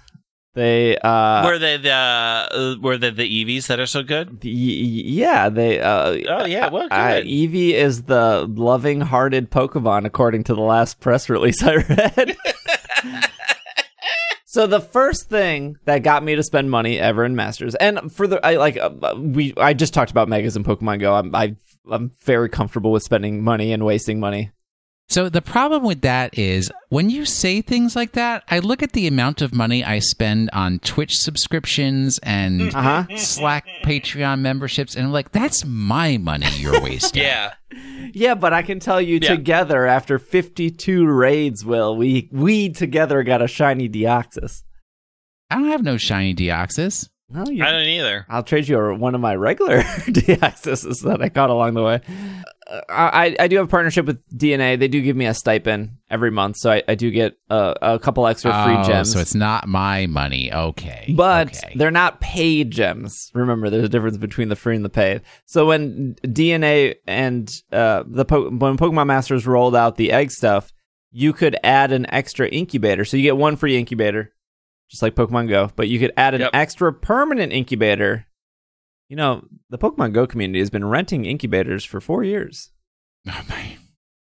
They 0.54 0.98
uh, 0.98 1.46
were 1.46 1.58
they 1.58 1.78
the, 1.78 1.90
uh, 1.92 2.76
were 2.82 2.98
they 2.98 3.08
the 3.08 3.24
Eevees 3.24 3.68
that 3.68 3.80
are 3.80 3.86
so 3.86 4.02
good? 4.02 4.28
y- 4.44 4.50
yeah, 5.24 5.48
they 5.48 5.80
uh, 5.80 6.18
Oh, 6.28 6.44
yeah, 6.44 6.68
well, 6.68 6.88
Uh, 6.90 7.14
good. 7.20 7.26
Eevee 7.26 7.72
is 7.72 8.02
the 8.02 8.46
loving-hearted 8.54 9.50
Pokemon, 9.50 10.04
according 10.04 10.44
to 10.44 10.54
the 10.54 10.60
last 10.60 11.00
press 11.00 11.30
release 11.34 11.62
I 11.62 11.76
read. 11.76 12.36
so 14.44 14.66
the 14.66 14.80
first 14.80 15.30
thing 15.30 15.76
that 15.86 16.02
got 16.02 16.22
me 16.22 16.36
to 16.36 16.42
spend 16.42 16.70
money 16.70 16.98
ever 17.00 17.24
in 17.24 17.34
Masters, 17.34 17.74
and 17.76 18.12
for 18.12 18.26
the 18.26 18.44
I 18.44 18.56
like 18.56 18.76
uh, 18.76 18.90
we 19.16 19.54
I 19.56 19.72
just 19.72 19.94
talked 19.94 20.10
about 20.10 20.28
Megas 20.28 20.54
and 20.56 20.64
Pokemon 20.66 21.00
Go. 21.00 21.14
I'm 21.14 21.34
I, 21.34 21.56
I'm 21.90 22.12
very 22.22 22.48
comfortable 22.48 22.92
with 22.92 23.02
spending 23.02 23.42
money 23.42 23.72
and 23.72 23.84
wasting 23.84 24.20
money. 24.20 24.50
So 25.08 25.28
the 25.28 25.42
problem 25.42 25.82
with 25.82 26.00
that 26.02 26.38
is 26.38 26.70
when 26.88 27.10
you 27.10 27.26
say 27.26 27.60
things 27.60 27.94
like 27.94 28.12
that, 28.12 28.44
I 28.48 28.60
look 28.60 28.82
at 28.82 28.92
the 28.92 29.06
amount 29.06 29.42
of 29.42 29.52
money 29.54 29.84
I 29.84 29.98
spend 29.98 30.48
on 30.54 30.78
Twitch 30.78 31.16
subscriptions 31.16 32.18
and 32.22 32.62
Uh 32.74 32.80
huh. 33.04 33.16
Slack 33.16 33.66
Patreon 33.84 34.40
memberships, 34.40 34.94
and 34.94 35.06
I'm 35.06 35.12
like, 35.12 35.32
that's 35.32 35.64
my 35.66 36.16
money 36.16 36.46
you're 36.56 36.80
wasting. 36.82 37.22
Yeah. 37.22 37.52
Yeah, 38.14 38.34
but 38.34 38.52
I 38.54 38.62
can 38.62 38.78
tell 38.80 39.00
you 39.02 39.18
Yeah. 39.20 39.30
together 39.34 39.86
after 39.86 40.18
52 40.18 41.06
raids, 41.06 41.62
Will 41.64 41.94
we 41.96 42.28
we 42.32 42.70
together 42.70 43.22
got 43.22 43.42
a 43.42 43.48
shiny 43.48 43.88
Deoxys. 43.90 44.62
I 45.50 45.56
don't 45.56 45.68
have 45.68 45.82
no 45.82 45.98
shiny 45.98 46.34
Deoxys. 46.34 47.08
No, 47.32 47.46
you 47.46 47.64
I 47.64 47.70
don't 47.70 47.86
either. 47.86 48.26
I'll 48.28 48.42
trade 48.42 48.68
you 48.68 48.78
one 48.94 49.14
of 49.14 49.20
my 49.20 49.34
regular 49.34 49.78
Deoxyses 49.82 51.02
that 51.02 51.22
I 51.22 51.28
caught 51.30 51.50
along 51.50 51.74
the 51.74 51.82
way. 51.82 52.00
Uh, 52.70 52.80
I, 52.88 53.36
I 53.40 53.48
do 53.48 53.56
have 53.56 53.66
a 53.66 53.70
partnership 53.70 54.06
with 54.06 54.22
DeNA. 54.36 54.78
They 54.78 54.88
do 54.88 55.00
give 55.00 55.16
me 55.16 55.26
a 55.26 55.34
stipend 55.34 55.92
every 56.10 56.30
month, 56.30 56.58
so 56.58 56.70
I, 56.70 56.82
I 56.86 56.94
do 56.94 57.10
get 57.10 57.38
a, 57.48 57.74
a 57.82 57.98
couple 57.98 58.26
extra 58.26 58.52
free 58.64 58.76
oh, 58.76 58.82
gems. 58.82 59.12
so 59.12 59.18
it's 59.18 59.34
not 59.34 59.66
my 59.66 60.06
money. 60.06 60.52
Okay, 60.52 61.12
but 61.16 61.56
okay. 61.56 61.72
they're 61.74 61.90
not 61.90 62.20
paid 62.20 62.70
gems. 62.70 63.30
Remember, 63.34 63.70
there's 63.70 63.84
a 63.84 63.88
difference 63.88 64.18
between 64.18 64.48
the 64.48 64.56
free 64.56 64.76
and 64.76 64.84
the 64.84 64.90
paid. 64.90 65.22
So 65.46 65.66
when 65.66 66.16
DeNA 66.24 66.96
and 67.06 67.50
uh, 67.72 68.04
the 68.06 68.24
po- 68.24 68.50
when 68.50 68.76
Pokemon 68.76 69.06
Masters 69.06 69.46
rolled 69.46 69.74
out 69.74 69.96
the 69.96 70.12
egg 70.12 70.30
stuff, 70.30 70.72
you 71.10 71.32
could 71.32 71.56
add 71.62 71.92
an 71.92 72.06
extra 72.12 72.48
incubator. 72.48 73.04
So 73.04 73.16
you 73.16 73.22
get 73.22 73.36
one 73.36 73.56
free 73.56 73.76
incubator, 73.76 74.32
just 74.92 75.02
like 75.02 75.14
Pokemon 75.14 75.48
Go. 75.48 75.70
But 75.74 75.88
you 75.88 75.98
could 75.98 76.12
add 76.16 76.34
an 76.34 76.42
Yep. 76.42 76.50
extra 76.52 76.92
permanent 76.92 77.50
incubator. 77.52 78.26
You 79.08 79.16
know, 79.16 79.46
the 79.70 79.78
Pokemon 79.78 80.12
Go 80.12 80.26
community 80.26 80.58
has 80.60 80.70
been 80.70 80.84
renting 80.84 81.24
incubators 81.24 81.82
for 81.84 82.00
four 82.00 82.22
years. 82.24 82.70
Oh, 83.26 83.42
my. 83.48 83.76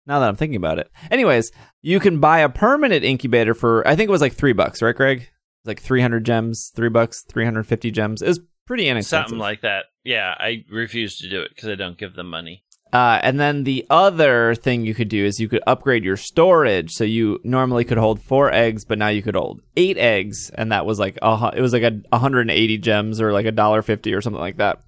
Now 0.06 0.20
that 0.20 0.30
I'm 0.30 0.36
thinking 0.36 0.56
about 0.56 0.80
it. 0.80 0.90
Anyways, 1.10 1.52
you 1.82 2.00
can 2.00 2.20
buy 2.20 2.40
a 2.40 2.50
permanent 2.50 3.04
incubator 3.04 3.54
for 3.54 3.88
I 3.88 3.96
think 3.96 4.08
it 4.08 4.12
was 4.12 4.22
like 4.22 4.34
three 4.34 4.54
bucks, 4.54 4.82
right, 4.82 4.96
Greg? 4.96 5.30
Like 5.66 5.80
300 5.80 6.24
gems, 6.26 6.72
three 6.76 6.90
bucks, 6.90 7.22
350 7.24 7.92
gems. 7.92 8.22
It 8.22 8.28
was 8.28 8.40
pretty 8.66 8.88
inexpensive. 8.88 9.30
Something 9.30 9.40
like 9.40 9.62
that. 9.62 9.86
Yeah, 10.04 10.34
I 10.40 10.64
refuse 10.72 11.18
to 11.20 11.30
do 11.30 11.42
it 11.42 11.50
because 11.56 11.70
I 11.70 11.76
don't 11.76 11.98
give 11.98 12.16
them 12.16 12.30
money. 12.30 12.64
Uh, 12.94 13.20
and 13.24 13.40
then 13.40 13.64
the 13.64 13.86
other 13.90 14.54
thing 14.54 14.86
you 14.86 14.94
could 14.94 15.08
do 15.08 15.24
is 15.24 15.40
you 15.40 15.48
could 15.48 15.64
upgrade 15.66 16.04
your 16.04 16.18
storage. 16.18 16.92
So 16.92 17.06
you 17.06 17.40
normally 17.44 17.86
could 17.86 17.98
hold 17.98 18.22
four 18.22 18.52
eggs, 18.52 18.84
but 18.84 18.98
now 18.98 19.08
you 19.08 19.22
could 19.22 19.36
hold 19.36 19.62
eight 19.78 19.98
eggs, 19.98 20.50
and 20.56 20.72
that 20.72 20.86
was 20.86 21.00
like 21.00 21.18
a, 21.22 21.54
it 21.56 21.62
was 21.62 21.74
like 21.74 21.84
a 21.84 22.02
180 22.10 22.78
gems 22.80 23.22
or 23.22 23.32
like 23.32 23.46
a 23.46 23.52
dollar 23.52 23.82
fifty 23.82 24.14
or 24.14 24.22
something 24.22 24.42
like 24.42 24.58
that. 24.58 24.84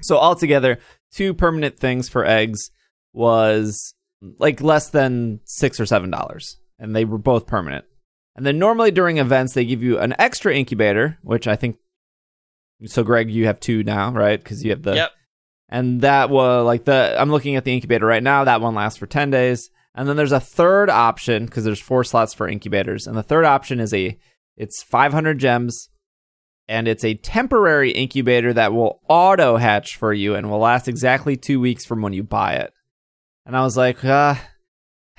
So 0.00 0.16
altogether, 0.16 0.78
two 1.12 1.34
permanent 1.34 1.78
things 1.78 2.08
for 2.08 2.24
eggs 2.24 2.70
was 3.12 3.94
like 4.38 4.60
less 4.60 4.88
than 4.88 5.40
six 5.44 5.78
or 5.78 5.86
seven 5.86 6.10
dollars, 6.10 6.58
and 6.78 6.96
they 6.96 7.04
were 7.04 7.18
both 7.18 7.46
permanent. 7.46 7.84
And 8.36 8.44
then 8.44 8.58
normally 8.58 8.90
during 8.90 9.18
events, 9.18 9.52
they 9.54 9.64
give 9.64 9.82
you 9.82 9.98
an 9.98 10.14
extra 10.18 10.54
incubator, 10.54 11.18
which 11.22 11.46
I 11.46 11.56
think. 11.56 11.78
So 12.86 13.04
Greg, 13.04 13.30
you 13.30 13.46
have 13.46 13.60
two 13.60 13.84
now, 13.84 14.10
right? 14.10 14.42
Because 14.42 14.64
you 14.64 14.70
have 14.70 14.82
the 14.82 14.94
yep. 14.96 15.12
And 15.68 16.02
that 16.02 16.30
was 16.30 16.64
like 16.64 16.84
the 16.84 17.16
I'm 17.18 17.30
looking 17.30 17.56
at 17.56 17.64
the 17.64 17.72
incubator 17.72 18.06
right 18.06 18.22
now. 18.22 18.44
That 18.44 18.60
one 18.60 18.74
lasts 18.74 18.98
for 18.98 19.06
10 19.06 19.30
days. 19.30 19.70
And 19.94 20.08
then 20.08 20.16
there's 20.16 20.32
a 20.32 20.40
third 20.40 20.90
option 20.90 21.46
because 21.46 21.64
there's 21.64 21.80
four 21.80 22.02
slots 22.02 22.34
for 22.34 22.48
incubators. 22.48 23.06
And 23.06 23.16
the 23.16 23.22
third 23.22 23.44
option 23.44 23.80
is 23.80 23.94
a 23.94 24.18
it's 24.56 24.82
500 24.82 25.38
gems 25.38 25.88
and 26.68 26.88
it's 26.88 27.04
a 27.04 27.14
temporary 27.14 27.90
incubator 27.90 28.52
that 28.52 28.72
will 28.72 29.00
auto 29.08 29.56
hatch 29.56 29.96
for 29.96 30.12
you 30.12 30.34
and 30.34 30.50
will 30.50 30.58
last 30.58 30.88
exactly 30.88 31.36
2 31.36 31.60
weeks 31.60 31.84
from 31.84 32.02
when 32.02 32.12
you 32.12 32.22
buy 32.22 32.54
it. 32.54 32.72
And 33.46 33.56
I 33.56 33.62
was 33.62 33.76
like, 33.76 34.04
uh 34.04 34.34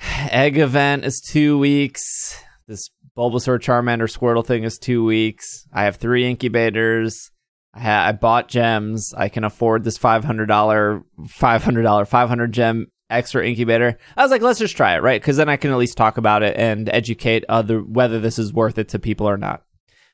egg 0.30 0.58
event 0.58 1.04
is 1.04 1.20
2 1.20 1.58
weeks. 1.58 2.42
This 2.68 2.90
Bulbasaur 3.16 3.58
Charmander 3.58 4.10
Squirtle 4.10 4.44
thing 4.44 4.64
is 4.64 4.78
2 4.78 5.04
weeks. 5.04 5.66
I 5.72 5.84
have 5.84 5.96
3 5.96 6.26
incubators. 6.26 7.30
I, 7.76 7.80
ha- 7.80 8.06
I 8.08 8.12
bought 8.12 8.48
gems. 8.48 9.12
I 9.14 9.28
can 9.28 9.44
afford 9.44 9.84
this 9.84 9.98
five 9.98 10.24
hundred 10.24 10.46
dollar, 10.46 11.02
five 11.28 11.62
hundred 11.62 11.82
dollar, 11.82 12.06
five 12.06 12.28
hundred 12.28 12.52
gem 12.52 12.86
extra 13.10 13.46
incubator. 13.46 13.98
I 14.16 14.22
was 14.22 14.30
like, 14.30 14.42
let's 14.42 14.58
just 14.58 14.76
try 14.76 14.96
it, 14.96 15.02
right? 15.02 15.20
Because 15.20 15.36
then 15.36 15.48
I 15.48 15.56
can 15.56 15.70
at 15.70 15.76
least 15.76 15.96
talk 15.96 16.16
about 16.16 16.42
it 16.42 16.56
and 16.56 16.88
educate 16.88 17.44
other 17.48 17.80
whether 17.80 18.18
this 18.18 18.38
is 18.38 18.52
worth 18.52 18.78
it 18.78 18.88
to 18.88 18.98
people 18.98 19.28
or 19.28 19.36
not. 19.36 19.62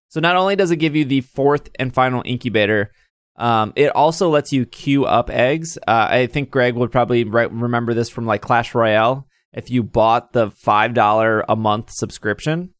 So 0.08 0.20
not 0.20 0.36
only 0.36 0.56
does 0.56 0.70
it 0.70 0.76
give 0.76 0.96
you 0.96 1.04
the 1.04 1.22
fourth 1.22 1.70
and 1.78 1.94
final 1.94 2.22
incubator, 2.26 2.90
um, 3.36 3.72
it 3.76 3.94
also 3.94 4.28
lets 4.28 4.52
you 4.52 4.66
queue 4.66 5.06
up 5.06 5.30
eggs. 5.30 5.78
Uh, 5.78 6.08
I 6.10 6.26
think 6.26 6.50
Greg 6.50 6.74
would 6.74 6.92
probably 6.92 7.24
re- 7.24 7.46
remember 7.46 7.94
this 7.94 8.10
from 8.10 8.26
like 8.26 8.42
Clash 8.42 8.74
Royale. 8.74 9.26
If 9.54 9.70
you 9.70 9.82
bought 9.82 10.32
the 10.32 10.50
five 10.50 10.92
dollar 10.92 11.44
a 11.48 11.56
month 11.56 11.90
subscription, 11.92 12.74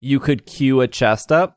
you 0.00 0.20
could 0.20 0.44
queue 0.44 0.82
a 0.82 0.88
chest 0.88 1.32
up. 1.32 1.56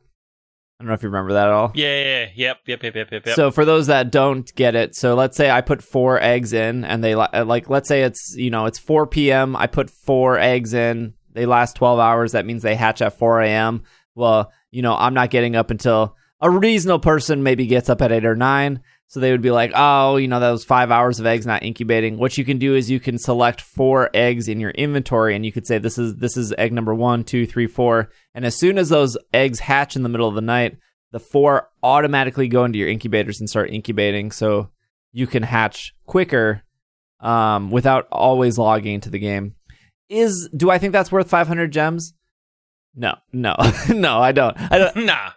I 0.80 0.84
don't 0.84 0.90
know 0.90 0.94
if 0.94 1.02
you 1.02 1.10
remember 1.10 1.34
that 1.34 1.48
at 1.48 1.54
all. 1.54 1.72
Yeah, 1.74 1.88
yeah, 1.88 2.04
yeah. 2.04 2.28
Yep, 2.36 2.58
yep, 2.68 2.84
yep, 2.84 2.96
yep, 2.96 3.12
yep, 3.12 3.26
yep. 3.26 3.36
So 3.36 3.50
for 3.50 3.66
those 3.66 3.88
that 3.88 4.12
don't 4.12 4.54
get 4.54 4.76
it, 4.76 4.96
so 4.96 5.16
let's 5.16 5.36
say 5.36 5.50
I 5.50 5.62
put 5.62 5.82
four 5.82 6.22
eggs 6.22 6.54
in, 6.54 6.86
and 6.86 7.04
they 7.04 7.16
uh, 7.16 7.46
like 7.46 7.68
let's 7.68 7.88
say 7.88 8.04
it's 8.04 8.36
you 8.38 8.52
know 8.52 8.68
it's 8.68 8.78
4 8.78 9.08
p.m. 9.08 9.56
I 9.56 9.66
put 9.66 9.90
four 9.90 10.38
eggs 10.38 10.76
in. 10.76 11.16
They 11.34 11.48
last 11.48 11.76
12 11.76 12.00
hours. 12.00 12.34
That 12.34 12.46
means 12.46 12.62
they 12.62 12.76
hatch 12.76 13.02
at 13.02 13.18
4 13.18 13.42
a.m. 13.42 13.84
Well, 14.14 14.52
you 14.70 14.84
know 14.84 14.96
I'm 14.96 15.16
not 15.16 15.32
getting 15.32 15.56
up 15.56 15.72
until 15.72 16.16
a 16.42 16.50
reasonable 16.52 17.00
person 17.00 17.42
maybe 17.42 17.66
gets 17.66 17.90
up 17.90 18.02
at 18.04 18.12
eight 18.12 18.26
or 18.26 18.36
nine. 18.36 18.82
So 19.10 19.22
they 19.22 19.32
would 19.32 19.42
be 19.42 19.52
like, 19.52 19.72
oh, 19.74 20.18
you 20.18 20.28
know, 20.28 20.40
was 20.40 20.66
five 20.66 20.92
hours 20.92 21.20
of 21.20 21.26
eggs 21.26 21.46
not 21.46 21.64
incubating. 21.64 22.18
What 22.18 22.38
you 22.38 22.44
can 22.44 22.58
do 22.58 22.76
is 22.76 22.92
you 22.92 23.00
can 23.00 23.18
select 23.18 23.62
four 23.62 24.10
eggs 24.14 24.50
in 24.50 24.60
your 24.60 24.72
inventory, 24.72 25.34
and 25.34 25.46
you 25.46 25.52
could 25.52 25.66
say 25.66 25.78
this 25.78 25.98
is 25.98 26.18
this 26.18 26.36
is 26.36 26.54
egg 26.58 26.74
number 26.74 26.94
one, 26.94 27.24
two, 27.24 27.46
three, 27.46 27.68
four. 27.68 28.10
And 28.34 28.46
as 28.46 28.56
soon 28.56 28.78
as 28.78 28.90
those 28.90 29.18
eggs 29.34 29.60
hatch 29.60 29.96
in 29.96 30.04
the 30.04 30.10
middle 30.10 30.28
of 30.28 30.36
the 30.36 30.42
night, 30.42 30.78
the 31.12 31.20
four 31.20 31.70
automatically 31.82 32.50
go 32.50 32.66
into 32.66 32.80
your 32.80 32.90
incubators 32.90 33.40
and 33.40 33.50
start 33.50 33.70
incubating, 33.70 34.32
so 34.32 34.72
you 35.14 35.26
can 35.26 35.44
hatch 35.44 35.96
quicker 36.06 36.64
um, 37.22 37.72
without 37.72 38.08
always 38.12 38.58
logging 38.58 38.96
into 38.96 39.10
the 39.10 39.20
game. 39.20 39.56
Is 40.10 40.50
do 40.56 40.70
I 40.70 40.80
think 40.80 40.92
that's 40.92 41.12
worth 41.12 41.30
500 41.30 41.72
gems? 41.72 42.14
No, 42.94 43.16
no, 43.32 43.56
no, 43.90 44.20
I 44.20 44.34
don't. 44.34 44.58
I 44.60 44.78
don't. 44.78 45.06
nah. 45.06 45.32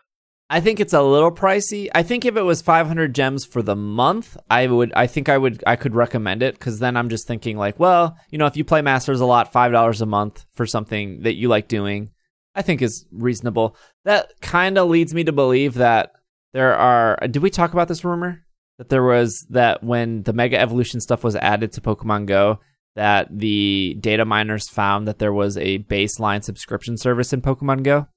I 0.52 0.60
think 0.60 0.80
it's 0.80 0.92
a 0.92 1.00
little 1.00 1.30
pricey. 1.30 1.88
I 1.94 2.02
think 2.02 2.24
if 2.24 2.36
it 2.36 2.42
was 2.42 2.60
500 2.60 3.14
gems 3.14 3.44
for 3.44 3.62
the 3.62 3.76
month, 3.76 4.36
I 4.50 4.66
would. 4.66 4.92
I 4.96 5.06
think 5.06 5.28
I 5.28 5.38
would. 5.38 5.62
I 5.64 5.76
could 5.76 5.94
recommend 5.94 6.42
it 6.42 6.54
because 6.54 6.80
then 6.80 6.96
I'm 6.96 7.08
just 7.08 7.28
thinking 7.28 7.56
like, 7.56 7.78
well, 7.78 8.18
you 8.30 8.38
know, 8.38 8.46
if 8.46 8.56
you 8.56 8.64
play 8.64 8.82
Masters 8.82 9.20
a 9.20 9.26
lot, 9.26 9.52
five 9.52 9.70
dollars 9.70 10.00
a 10.00 10.06
month 10.06 10.44
for 10.52 10.66
something 10.66 11.22
that 11.22 11.36
you 11.36 11.46
like 11.46 11.68
doing, 11.68 12.10
I 12.56 12.62
think 12.62 12.82
is 12.82 13.06
reasonable. 13.12 13.76
That 14.04 14.32
kind 14.40 14.76
of 14.76 14.88
leads 14.88 15.14
me 15.14 15.22
to 15.22 15.32
believe 15.32 15.74
that 15.74 16.14
there 16.52 16.74
are. 16.74 17.16
Did 17.28 17.44
we 17.44 17.50
talk 17.50 17.72
about 17.72 17.86
this 17.86 18.04
rumor 18.04 18.44
that 18.78 18.88
there 18.88 19.04
was 19.04 19.46
that 19.50 19.84
when 19.84 20.24
the 20.24 20.32
Mega 20.32 20.58
Evolution 20.58 21.00
stuff 21.00 21.22
was 21.22 21.36
added 21.36 21.70
to 21.72 21.80
Pokemon 21.80 22.26
Go, 22.26 22.58
that 22.96 23.28
the 23.30 23.96
data 24.00 24.24
miners 24.24 24.68
found 24.68 25.06
that 25.06 25.20
there 25.20 25.32
was 25.32 25.56
a 25.58 25.78
baseline 25.78 26.42
subscription 26.42 26.96
service 26.96 27.32
in 27.32 27.40
Pokemon 27.40 27.84
Go. 27.84 28.08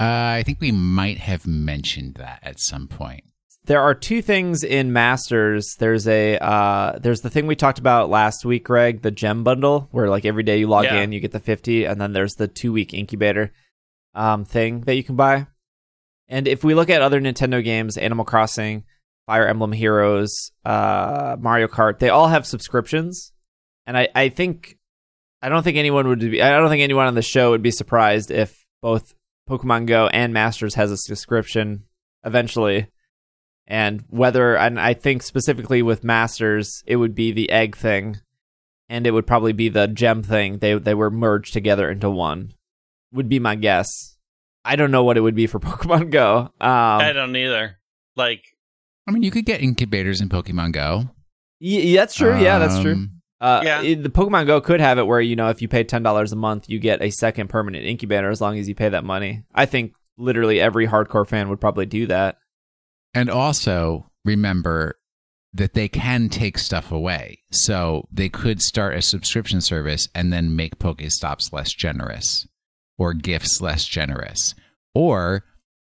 Uh, 0.00 0.38
I 0.38 0.42
think 0.46 0.60
we 0.60 0.72
might 0.72 1.18
have 1.18 1.46
mentioned 1.46 2.14
that 2.14 2.40
at 2.42 2.58
some 2.58 2.88
point. 2.88 3.24
there 3.66 3.82
are 3.82 3.94
two 3.94 4.22
things 4.22 4.64
in 4.64 4.92
masters 4.92 5.76
there's 5.78 6.08
a 6.08 6.38
uh 6.38 6.98
there's 6.98 7.20
the 7.20 7.28
thing 7.30 7.46
we 7.46 7.54
talked 7.54 7.78
about 7.78 8.08
last 8.08 8.44
week 8.44 8.64
greg 8.64 9.02
the 9.02 9.10
gem 9.10 9.44
bundle 9.44 9.88
where 9.92 10.08
like 10.08 10.24
every 10.24 10.42
day 10.42 10.58
you 10.58 10.66
log 10.66 10.84
Yeah. 10.84 11.02
in 11.02 11.12
you 11.12 11.20
get 11.20 11.32
the 11.32 11.38
50 11.40 11.84
and 11.84 12.00
then 12.00 12.14
there's 12.14 12.34
the 12.36 12.48
two 12.48 12.72
week 12.72 12.94
incubator 12.94 13.52
um 14.14 14.44
thing 14.46 14.80
that 14.86 14.94
you 14.96 15.04
can 15.04 15.14
buy 15.14 15.46
and 16.28 16.48
if 16.48 16.64
we 16.64 16.74
look 16.74 16.88
at 16.88 17.02
other 17.02 17.20
nintendo 17.20 17.62
games 17.62 17.98
animal 17.98 18.24
crossing 18.24 18.84
fire 19.26 19.46
emblem 19.46 19.72
heroes 19.72 20.50
uh 20.64 21.36
mario 21.38 21.68
kart 21.68 21.98
they 21.98 22.08
all 22.08 22.28
have 22.28 22.46
subscriptions 22.46 23.32
and 23.86 23.96
i 23.98 24.08
i 24.14 24.30
think 24.30 24.78
i 25.42 25.48
don't 25.50 25.62
think 25.64 25.76
anyone 25.76 26.08
would 26.08 26.18
be 26.20 26.40
i 26.42 26.48
don't 26.58 26.70
think 26.70 26.82
anyone 26.82 27.06
on 27.06 27.14
the 27.14 27.22
show 27.22 27.50
would 27.50 27.62
be 27.62 27.70
surprised 27.70 28.30
if 28.30 28.64
both 28.80 29.12
pokemon 29.50 29.86
go 29.86 30.06
and 30.08 30.32
masters 30.32 30.74
has 30.76 30.90
a 30.92 30.96
subscription 30.96 31.84
eventually 32.24 32.86
and 33.66 34.04
whether 34.08 34.56
and 34.56 34.80
I 34.80 34.94
think 34.94 35.22
specifically 35.22 35.80
with 35.82 36.02
Masters, 36.02 36.82
it 36.86 36.96
would 36.96 37.14
be 37.14 37.30
the 37.30 37.50
egg 37.50 37.76
thing, 37.76 38.16
and 38.88 39.06
it 39.06 39.12
would 39.12 39.28
probably 39.28 39.52
be 39.52 39.68
the 39.68 39.86
gem 39.86 40.24
thing. 40.24 40.58
They 40.58 40.74
they 40.74 40.94
were 40.94 41.08
merged 41.10 41.52
together 41.52 41.88
into 41.88 42.10
one. 42.10 42.52
Would 43.12 43.28
be 43.28 43.38
my 43.38 43.54
guess. 43.54 44.16
I 44.64 44.74
don't 44.74 44.90
know 44.90 45.04
what 45.04 45.16
it 45.16 45.20
would 45.20 45.36
be 45.36 45.46
for 45.46 45.60
Pokemon 45.68 46.10
Go. 46.10 46.50
I 46.60 47.10
Um, 47.10 47.14
don't 47.14 47.36
either. 47.36 47.78
Like, 48.16 48.42
I 49.06 49.12
mean, 49.12 49.22
you 49.22 49.30
could 49.30 49.46
get 49.46 49.62
incubators 49.62 50.20
in 50.20 50.28
Pokemon 50.28 50.72
Go. 50.72 51.10
y- 51.60 51.92
that's 51.94 52.14
true. 52.16 52.40
yeah, 52.40 52.58
that's 52.58 52.80
true. 52.80 53.06
Uh, 53.40 53.62
Yeah. 53.64 53.82
it- 53.82 54.02
the 54.02 54.10
Pokemon 54.10 54.46
Go 54.46 54.60
could 54.60 54.80
have 54.80 54.98
it 54.98 55.06
where 55.06 55.20
you 55.20 55.34
know 55.36 55.48
if 55.48 55.62
you 55.62 55.68
pay 55.68 55.82
ten 55.84 56.02
dollars 56.02 56.32
a 56.32 56.36
month, 56.36 56.68
you 56.68 56.78
get 56.78 57.00
a 57.02 57.10
second 57.10 57.48
permanent 57.48 57.84
incubator 57.86 58.30
as 58.30 58.40
long 58.40 58.58
as 58.58 58.68
you 58.68 58.74
pay 58.74 58.88
that 58.90 59.04
money. 59.04 59.44
I 59.54 59.66
think 59.66 59.94
literally 60.18 60.60
every 60.60 60.86
hardcore 60.86 61.26
fan 61.26 61.48
would 61.48 61.60
probably 61.60 61.86
do 61.86 62.06
that. 62.08 62.38
And 63.14 63.30
also 63.30 64.10
remember 64.24 64.96
that 65.52 65.72
they 65.74 65.88
can 65.88 66.28
take 66.28 66.58
stuff 66.58 66.92
away. 66.92 67.40
So 67.50 68.06
they 68.12 68.28
could 68.28 68.60
start 68.62 68.94
a 68.94 69.02
subscription 69.02 69.60
service 69.60 70.08
and 70.14 70.32
then 70.32 70.54
make 70.54 70.78
Pokestops 70.78 71.52
less 71.52 71.72
generous 71.72 72.46
or 72.98 73.14
gifts 73.14 73.60
less 73.60 73.84
generous. 73.86 74.54
Or 74.94 75.44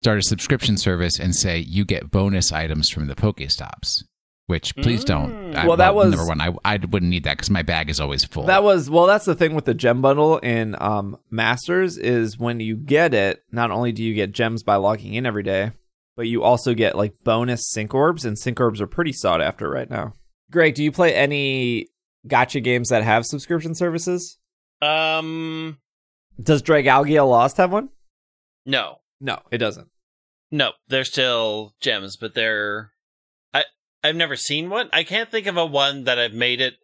start 0.02 0.18
a 0.18 0.22
subscription 0.22 0.76
service 0.76 1.18
and 1.18 1.34
say 1.34 1.58
you 1.58 1.84
get 1.84 2.10
bonus 2.10 2.52
items 2.52 2.88
from 2.90 3.06
the 3.08 3.16
Pokestops. 3.16 4.04
Which 4.48 4.74
please 4.76 5.04
don't. 5.04 5.54
I- 5.54 5.66
Well, 5.66 5.76
that 5.76 5.94
was- 5.94 6.10
number 6.10 6.26
one. 6.26 6.40
I, 6.40 6.52
I 6.64 6.76
wouldn't 6.78 7.10
need 7.10 7.24
that 7.24 7.36
because 7.36 7.50
my 7.50 7.62
bag 7.62 7.88
is 7.90 8.00
always 8.00 8.24
full. 8.24 8.44
That 8.44 8.62
was 8.64 8.88
well. 8.90 9.06
That's 9.06 9.26
the 9.26 9.34
thing 9.34 9.54
with 9.54 9.66
the 9.66 9.74
gem 9.74 10.00
bundle 10.02 10.38
in 10.38 10.74
um, 10.80 11.18
Masters 11.30 11.96
is 11.98 12.38
when 12.38 12.58
you 12.58 12.74
get 12.76 13.12
it, 13.14 13.44
not 13.52 13.70
only 13.70 13.92
do 13.92 14.02
you 14.02 14.14
get 14.14 14.32
gems 14.32 14.62
by 14.62 14.76
logging 14.76 15.12
in 15.14 15.26
every 15.26 15.42
day, 15.42 15.72
but 16.16 16.26
you 16.28 16.42
also 16.42 16.72
get 16.74 16.96
like 16.96 17.12
bonus 17.24 17.68
sync 17.68 17.92
orbs, 17.94 18.24
and 18.24 18.38
sync 18.38 18.58
orbs 18.58 18.80
are 18.80 18.86
pretty 18.86 19.12
sought 19.12 19.42
after 19.42 19.68
right 19.70 19.90
now. 19.90 20.14
Greg, 20.50 20.74
do 20.74 20.82
you 20.82 20.90
play 20.92 21.14
any 21.14 21.88
gacha 22.26 22.64
games 22.64 22.88
that 22.88 23.04
have 23.04 23.26
subscription 23.26 23.74
services? 23.74 24.38
um, 24.80 25.76
Does 26.40 26.62
Dragalia 26.62 27.28
Lost 27.28 27.58
have 27.58 27.70
one? 27.70 27.90
no, 28.64 29.00
No, 29.20 29.40
it 29.50 29.58
doesn't. 29.58 29.88
no, 30.50 30.72
they're 30.88 31.04
still 31.04 31.74
gems, 31.82 32.16
but 32.16 32.32
they're. 32.34 32.92
I 34.02 34.08
I've 34.08 34.16
never 34.16 34.36
seen 34.36 34.70
one. 34.70 34.88
I 34.92 35.02
can't 35.04 35.30
think 35.30 35.46
of 35.46 35.56
a 35.56 35.66
one 35.66 36.04
that 36.04 36.18
I've 36.18 36.32
made 36.34 36.60
it 36.60 36.74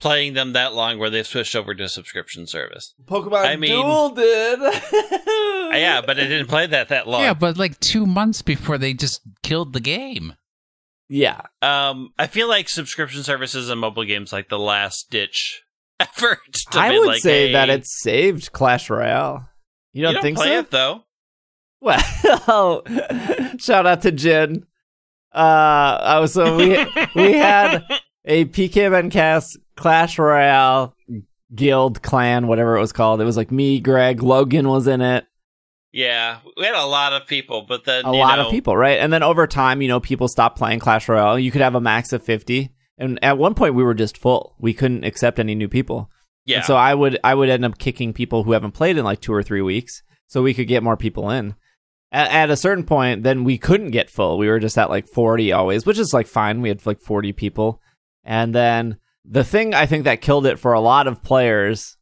playing 0.00 0.34
them 0.34 0.52
that 0.54 0.74
long 0.74 0.98
where 0.98 1.10
they've 1.10 1.26
switched 1.26 1.54
over 1.54 1.74
to 1.74 1.88
subscription 1.88 2.46
service. 2.46 2.94
Pokemon 3.04 3.44
I 3.46 3.56
mean- 3.56 3.70
Duel 3.70 4.10
did. 4.10 4.58
Yeah, 5.72 6.02
but 6.02 6.18
I 6.20 6.24
didn't 6.24 6.48
play 6.48 6.66
that 6.66 6.88
that 6.90 7.08
long. 7.08 7.22
yeah, 7.22 7.32
but 7.32 7.56
like 7.56 7.80
two 7.80 8.04
months 8.04 8.42
before 8.42 8.76
they 8.76 8.92
just 8.92 9.22
killed 9.42 9.72
the 9.72 9.80
game. 9.80 10.34
yeah. 11.08 11.40
Um, 11.62 12.10
I 12.18 12.26
feel 12.26 12.46
like 12.46 12.68
subscription 12.68 13.22
services 13.22 13.70
and 13.70 13.80
mobile 13.80 14.04
games 14.04 14.34
like 14.34 14.50
the 14.50 14.58
last 14.58 15.10
ditch 15.10 15.62
effort. 16.00 16.40
To 16.72 16.78
I 16.78 16.90
be 16.90 16.98
would 16.98 17.06
like, 17.06 17.22
say 17.22 17.46
hey, 17.46 17.52
that 17.54 17.70
it 17.70 17.86
saved 17.86 18.52
Clash 18.52 18.90
Royale. 18.90 19.48
You 19.94 20.00
you 20.00 20.02
don't, 20.02 20.14
don't 20.14 20.22
think 20.22 20.36
play 20.36 20.48
so? 20.48 20.58
it 20.58 20.70
though. 20.70 21.04
Well, 21.80 22.82
shout 23.58 23.86
out 23.86 24.02
to 24.02 24.12
Jin. 24.12 24.66
Uh, 25.34 25.98
oh, 26.02 26.26
so 26.26 26.56
we 26.56 26.68
we 27.14 27.32
had 27.32 27.84
a 28.24 28.44
PKMN 28.46 29.10
cast 29.10 29.58
Clash 29.76 30.18
Royale 30.18 30.94
guild 31.54 32.02
clan, 32.02 32.46
whatever 32.46 32.76
it 32.76 32.80
was 32.80 32.92
called. 32.92 33.20
It 33.20 33.24
was 33.24 33.36
like 33.36 33.50
me, 33.50 33.80
Greg, 33.80 34.22
Logan 34.22 34.68
was 34.68 34.86
in 34.86 35.00
it. 35.00 35.26
Yeah, 35.92 36.38
we 36.56 36.64
had 36.64 36.74
a 36.74 36.86
lot 36.86 37.12
of 37.12 37.26
people, 37.26 37.66
but 37.68 37.84
then 37.84 38.06
A 38.06 38.12
lot 38.12 38.36
know, 38.36 38.46
of 38.46 38.50
people, 38.50 38.76
right? 38.76 38.98
And 38.98 39.12
then 39.12 39.22
over 39.22 39.46
time, 39.46 39.82
you 39.82 39.88
know, 39.88 40.00
people 40.00 40.26
stopped 40.26 40.56
playing 40.56 40.78
Clash 40.78 41.06
Royale. 41.08 41.38
You 41.38 41.50
could 41.50 41.60
have 41.60 41.74
a 41.74 41.80
max 41.80 42.12
of 42.14 42.22
fifty, 42.22 42.70
and 42.96 43.22
at 43.22 43.36
one 43.36 43.54
point, 43.54 43.74
we 43.74 43.84
were 43.84 43.94
just 43.94 44.16
full. 44.16 44.56
We 44.58 44.72
couldn't 44.72 45.04
accept 45.04 45.38
any 45.38 45.54
new 45.54 45.68
people. 45.68 46.10
Yeah, 46.44 46.58
And 46.58 46.64
so 46.64 46.76
I 46.76 46.94
would 46.94 47.18
I 47.22 47.34
would 47.34 47.50
end 47.50 47.64
up 47.64 47.78
kicking 47.78 48.12
people 48.12 48.42
who 48.42 48.52
haven't 48.52 48.72
played 48.72 48.96
in 48.96 49.04
like 49.04 49.20
two 49.20 49.34
or 49.34 49.42
three 49.42 49.60
weeks, 49.60 50.02
so 50.26 50.42
we 50.42 50.54
could 50.54 50.66
get 50.66 50.82
more 50.82 50.96
people 50.96 51.30
in. 51.30 51.54
At, 52.12 52.30
at 52.30 52.50
a 52.50 52.56
certain 52.56 52.84
point, 52.84 53.22
then 53.22 53.42
we 53.42 53.56
couldn't 53.56 53.90
get 53.90 54.10
full. 54.10 54.36
We 54.36 54.48
were 54.48 54.60
just 54.60 54.76
at 54.76 54.90
like 54.90 55.08
forty 55.08 55.50
always, 55.50 55.86
which 55.86 55.98
is 55.98 56.12
like 56.12 56.26
fine. 56.26 56.60
We 56.60 56.68
had 56.68 56.84
like 56.84 57.00
forty 57.00 57.32
people, 57.32 57.80
and 58.22 58.54
then 58.54 58.98
the 59.24 59.44
thing 59.44 59.72
I 59.74 59.86
think 59.86 60.04
that 60.04 60.20
killed 60.20 60.46
it 60.46 60.58
for 60.58 60.72
a 60.72 60.80
lot 60.80 61.06
of 61.06 61.22
players, 61.22 61.96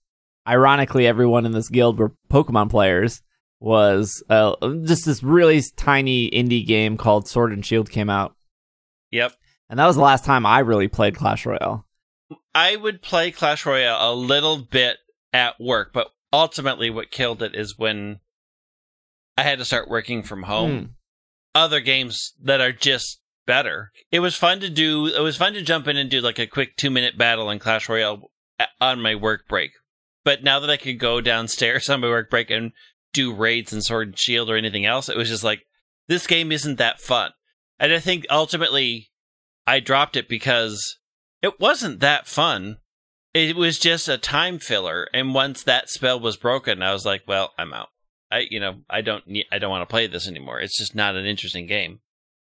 ironically, 0.49 1.07
everyone 1.07 1.47
in 1.47 1.53
this 1.53 1.69
guild 1.69 1.99
were 1.99 2.15
Pokemon 2.29 2.71
players. 2.71 3.23
Was 3.63 4.23
uh, 4.31 4.57
just 4.85 5.05
this 5.05 5.23
really 5.23 5.63
tiny 5.77 6.31
indie 6.31 6.67
game 6.67 6.97
called 6.97 7.29
Sword 7.29 7.53
and 7.53 7.65
Shield 7.65 7.91
came 7.91 8.09
out, 8.09 8.35
yep. 9.11 9.35
and 9.69 9.79
that 9.79 9.87
was 9.87 9.97
the 9.97 10.03
last 10.03 10.25
time 10.25 10.47
I 10.47 10.61
really 10.61 10.89
played 10.89 11.15
Clash 11.15 11.45
Royale. 11.45 11.87
I 12.55 12.77
would 12.77 13.03
play 13.03 13.31
Clash 13.31 13.67
Royale 13.67 13.99
a 14.01 14.15
little 14.15 14.63
bit 14.63 14.97
at 15.35 15.61
work, 15.61 15.93
but 15.93 16.09
ultimately, 16.33 16.89
what 16.89 17.11
killed 17.11 17.43
it 17.43 17.55
is 17.55 17.79
when 17.79 18.21
I 19.41 19.43
had 19.43 19.59
to 19.59 19.65
start 19.65 19.89
working 19.89 20.23
from 20.23 20.43
home. 20.43 20.79
Hmm. 20.79 20.85
Other 21.55 21.81
games 21.81 22.35
that 22.43 22.61
are 22.61 22.73
just 22.73 23.21
better. 23.47 23.91
It 24.13 24.21
was 24.21 24.37
fun 24.37 24.61
to 24.61 24.69
do. 24.69 25.07
It 25.07 25.23
was 25.23 25.39
fun 25.39 25.55
to 25.55 25.63
jump 25.63 25.89
in 25.89 25.97
and 25.97 26.11
do 26.11 26.21
like 26.21 26.39
a 26.39 26.47
quick 26.47 26.77
two 26.77 26.91
minute 26.91 27.17
battle 27.17 27.49
in 27.49 27.59
Clash 27.59 27.89
Royale 27.89 28.31
on 28.83 29.01
my 29.01 29.15
work 29.15 29.49
break. 29.49 29.73
But 30.25 30.45
now 30.45 30.61
that 30.61 30.69
I 30.69 30.77
could 30.77 30.99
go 30.99 31.23
downstairs 31.23 31.89
on 31.91 32.03
my 32.03 32.09
work 32.09 32.29
break 32.29 32.51
and 32.51 32.73
do 33.15 33.35
raids 33.35 33.73
and 33.73 33.83
Sword 33.83 34.09
and 34.09 34.19
Shield 34.19 34.51
or 34.51 34.57
anything 34.57 34.85
else, 34.85 35.09
it 35.09 35.17
was 35.17 35.31
just 35.31 35.43
like 35.43 35.63
this 36.07 36.27
game 36.27 36.53
isn't 36.53 36.77
that 36.77 37.01
fun. 37.01 37.31
And 37.79 37.95
I 37.95 37.99
think 37.99 38.27
ultimately 38.31 39.11
I 39.67 39.81
dropped 39.81 40.17
it 40.17 40.29
because 40.29 40.99
it 41.41 41.59
wasn't 41.59 42.01
that 42.01 42.29
fun. 42.29 42.77
It 43.33 43.57
was 43.57 43.79
just 43.79 44.07
a 44.07 44.19
time 44.19 44.59
filler, 44.59 45.09
and 45.15 45.35
once 45.35 45.63
that 45.63 45.89
spell 45.89 46.21
was 46.21 46.37
broken, 46.37 46.83
I 46.83 46.93
was 46.93 47.07
like, 47.07 47.23
"Well, 47.27 47.55
I'm 47.57 47.73
out. 47.73 47.89
I, 48.31 48.47
you 48.51 48.61
know, 48.61 48.77
I 48.89 49.01
don't 49.01 49.27
need, 49.27 49.47
I 49.51 49.59
don't 49.59 49.71
want 49.71 49.83
to 49.83 49.91
play 49.93 50.07
this 50.07 50.29
anymore. 50.29 50.61
It's 50.61 50.79
just 50.79 50.95
not 50.95 51.17
an 51.17 51.27
interesting 51.27 51.67
game." 51.67 52.01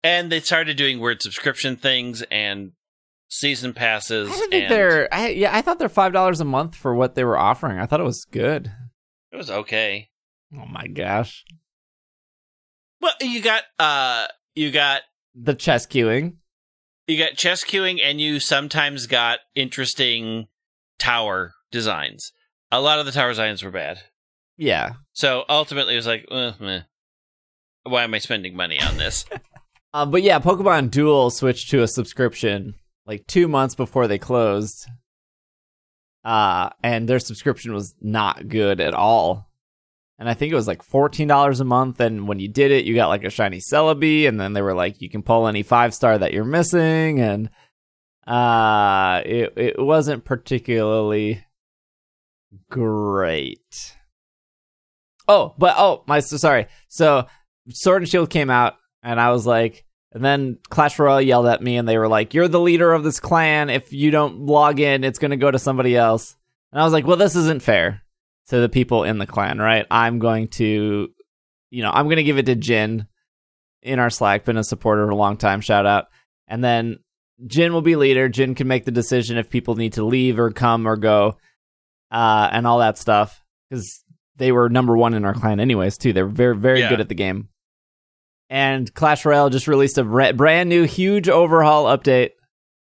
And 0.03 0.31
they 0.31 0.39
started 0.41 0.75
doing 0.77 0.99
weird 0.99 1.21
subscription 1.21 1.77
things 1.77 2.23
and 2.29 2.73
season 3.29 3.73
passes. 3.73 4.29
I 4.29 4.33
think 4.33 4.53
and 4.53 4.71
they're. 4.71 5.13
I, 5.13 5.29
yeah, 5.29 5.55
I 5.55 5.61
thought 5.61 5.79
they're 5.79 5.89
five 5.89 6.13
dollars 6.13 6.41
a 6.41 6.45
month 6.45 6.75
for 6.75 6.93
what 6.93 7.15
they 7.15 7.23
were 7.23 7.37
offering. 7.37 7.79
I 7.79 7.85
thought 7.85 8.01
it 8.01 8.03
was 8.05 8.25
good. 8.25 8.71
It 9.31 9.37
was 9.37 9.49
okay. 9.49 10.09
Oh 10.55 10.65
my 10.67 10.85
gosh, 10.85 11.43
Well, 13.01 13.13
you 13.19 13.41
got, 13.41 13.63
uh, 13.79 14.27
you 14.53 14.69
got, 14.71 15.01
the 15.33 15.55
chess 15.55 15.87
queuing. 15.87 16.35
you 17.07 17.17
got 17.17 17.35
chess 17.35 17.63
queuing, 17.63 17.99
and 18.03 18.21
you 18.21 18.39
sometimes 18.39 19.07
got 19.07 19.39
interesting 19.55 20.47
tower 20.99 21.53
designs. 21.71 22.31
A 22.71 22.79
lot 22.81 22.99
of 22.99 23.07
the 23.07 23.11
tower 23.11 23.29
designs 23.29 23.63
were 23.63 23.71
bad. 23.71 24.01
Yeah, 24.57 24.93
So 25.13 25.43
ultimately, 25.49 25.93
it 25.93 25.97
was 25.97 26.07
like, 26.07 26.25
uh, 26.30 26.51
meh. 26.59 26.81
why 27.84 28.03
am 28.03 28.13
I 28.13 28.19
spending 28.19 28.55
money 28.55 28.80
on 28.80 28.97
this? 28.97 29.25
um, 29.93 30.11
but 30.11 30.21
yeah, 30.23 30.39
Pokemon 30.39 30.91
Duel 30.91 31.30
switched 31.31 31.69
to 31.71 31.81
a 31.81 31.88
subscription 31.88 32.75
like 33.05 33.25
two 33.27 33.47
months 33.47 33.75
before 33.75 34.07
they 34.07 34.17
closed. 34.19 34.88
Uh, 36.23 36.69
and 36.84 37.09
their 37.09 37.19
subscription 37.19 37.73
was 37.73 37.95
not 37.99 38.47
good 38.47 38.80
at 38.80 38.93
all. 38.93 39.49
and 40.19 40.30
I 40.30 40.34
think 40.35 40.53
it 40.53 40.55
was 40.55 40.67
like 40.67 40.81
fourteen 40.84 41.27
dollars 41.27 41.59
a 41.59 41.65
month. 41.65 41.99
And 41.99 42.27
when 42.30 42.39
you 42.39 42.47
did 42.47 42.71
it, 42.71 42.85
you 42.85 42.95
got 42.95 43.09
like 43.09 43.25
a 43.25 43.30
shiny 43.30 43.59
Celebi, 43.59 44.25
and 44.27 44.39
then 44.39 44.53
they 44.53 44.61
were 44.61 44.73
like, 44.75 45.01
you 45.01 45.09
can 45.09 45.21
pull 45.23 45.47
any 45.47 45.63
five 45.63 45.93
star 45.93 46.17
that 46.17 46.31
you're 46.31 46.45
missing, 46.45 47.19
and 47.19 47.49
uh, 48.25 49.21
it 49.25 49.53
it 49.57 49.75
wasn't 49.80 50.23
particularly 50.23 51.43
great. 52.69 53.97
Oh, 55.27 55.53
but 55.57 55.75
oh, 55.77 56.03
my 56.07 56.19
so 56.19 56.37
sorry. 56.37 56.67
So 56.89 57.27
Sword 57.69 58.01
and 58.01 58.09
Shield 58.09 58.29
came 58.29 58.49
out, 58.49 58.75
and 59.01 59.19
I 59.19 59.31
was 59.31 59.45
like, 59.47 59.85
and 60.11 60.23
then 60.23 60.59
Clash 60.69 60.99
Royale 60.99 61.21
yelled 61.21 61.47
at 61.47 61.61
me, 61.61 61.77
and 61.77 61.87
they 61.87 61.97
were 61.97 62.07
like, 62.07 62.33
"You're 62.33 62.47
the 62.47 62.59
leader 62.59 62.93
of 62.93 63.03
this 63.03 63.19
clan. 63.19 63.69
If 63.69 63.93
you 63.93 64.11
don't 64.11 64.41
log 64.41 64.79
in, 64.79 65.03
it's 65.03 65.19
gonna 65.19 65.37
go 65.37 65.49
to 65.49 65.59
somebody 65.59 65.95
else." 65.95 66.35
And 66.71 66.81
I 66.81 66.83
was 66.83 66.93
like, 66.93 67.07
"Well, 67.07 67.17
this 67.17 67.35
isn't 67.35 67.63
fair 67.63 68.01
to 68.47 68.59
the 68.59 68.69
people 68.69 69.03
in 69.03 69.17
the 69.17 69.27
clan, 69.27 69.59
right? 69.59 69.85
I'm 69.89 70.19
going 70.19 70.49
to, 70.49 71.09
you 71.69 71.83
know, 71.83 71.91
I'm 71.91 72.09
gonna 72.09 72.23
give 72.23 72.37
it 72.37 72.45
to 72.47 72.55
Jin 72.55 73.07
in 73.81 73.99
our 73.99 74.09
Slack. 74.09 74.45
Been 74.45 74.57
a 74.57 74.63
supporter 74.63 75.05
for 75.05 75.11
a 75.11 75.15
long 75.15 75.37
time. 75.37 75.61
Shout 75.61 75.85
out. 75.85 76.07
And 76.47 76.63
then 76.63 76.99
Jin 77.47 77.73
will 77.73 77.81
be 77.81 77.95
leader. 77.95 78.29
Jin 78.29 78.55
can 78.55 78.67
make 78.67 78.85
the 78.85 78.91
decision 78.91 79.37
if 79.37 79.49
people 79.49 79.75
need 79.75 79.93
to 79.93 80.03
leave 80.03 80.37
or 80.37 80.51
come 80.51 80.85
or 80.85 80.97
go, 80.97 81.37
uh, 82.11 82.49
and 82.51 82.67
all 82.67 82.79
that 82.79 82.97
stuff 82.97 83.43
because 83.73 84.02
they 84.38 84.51
were 84.51 84.69
number 84.69 84.97
one 84.97 85.14
in 85.14 85.26
our 85.26 85.34
clan 85.34 85.60
anyways 85.60 85.97
too. 85.97 86.14
They 86.14 86.23
were 86.23 86.30
very 86.30 86.55
very 86.57 86.80
Yeah. 86.80 86.89
good 86.89 87.01
at 87.01 87.10
the 87.10 87.15
game. 87.15 87.49
And 88.49 88.93
Clash 88.93 89.26
Royale 89.26 89.49
just 89.49 89.68
released 89.68 89.97
a 89.97 90.03
brand 90.34 90.69
new 90.69 90.84
huge 90.84 91.27
overhaul 91.30 91.85
update. 91.85 92.31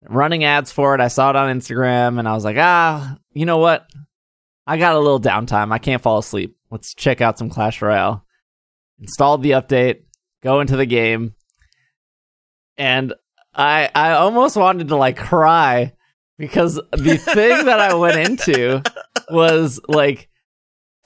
Running 0.09 0.45
ads 0.45 0.73
for 0.73 0.95
it. 0.95 1.01
I 1.01 1.09
saw 1.09 1.29
it 1.31 1.37
on 1.37 1.55
Instagram 1.55 2.19
and 2.19 2.27
I 2.27 2.33
was 2.33 2.45
like, 2.45 2.57
ah, 2.59 3.19
you 3.35 3.45
know 3.45 3.59
what? 3.59 3.87
I 4.67 4.79
got 4.79 4.95
a 4.95 4.99
little 4.99 5.21
downtime. 5.21 5.73
I 5.73 5.79
can't 5.79 6.01
fall 6.01 6.17
asleep. 6.19 6.57
Let's 6.71 6.95
check 6.95 7.21
out 7.21 7.37
some 7.39 7.51
Clash 7.51 7.83
Royale. 7.83 8.25
Installed 8.99 9.43
the 9.43 9.51
update, 9.51 10.03
go 10.43 10.61
into 10.61 10.77
the 10.77 10.87
game, 10.87 11.35
and 12.79 13.13
I 13.55 13.91
I 13.95 14.13
almost 14.13 14.57
wanted 14.57 14.89
to 14.89 14.97
like 14.97 15.17
cry 15.17 15.93
because 16.39 16.75
the 16.93 17.17
thing 17.35 17.67
that 17.67 17.81
I 17.81 17.95
went 17.95 18.17
into 18.29 18.83
was 19.31 19.81
like 19.89 20.29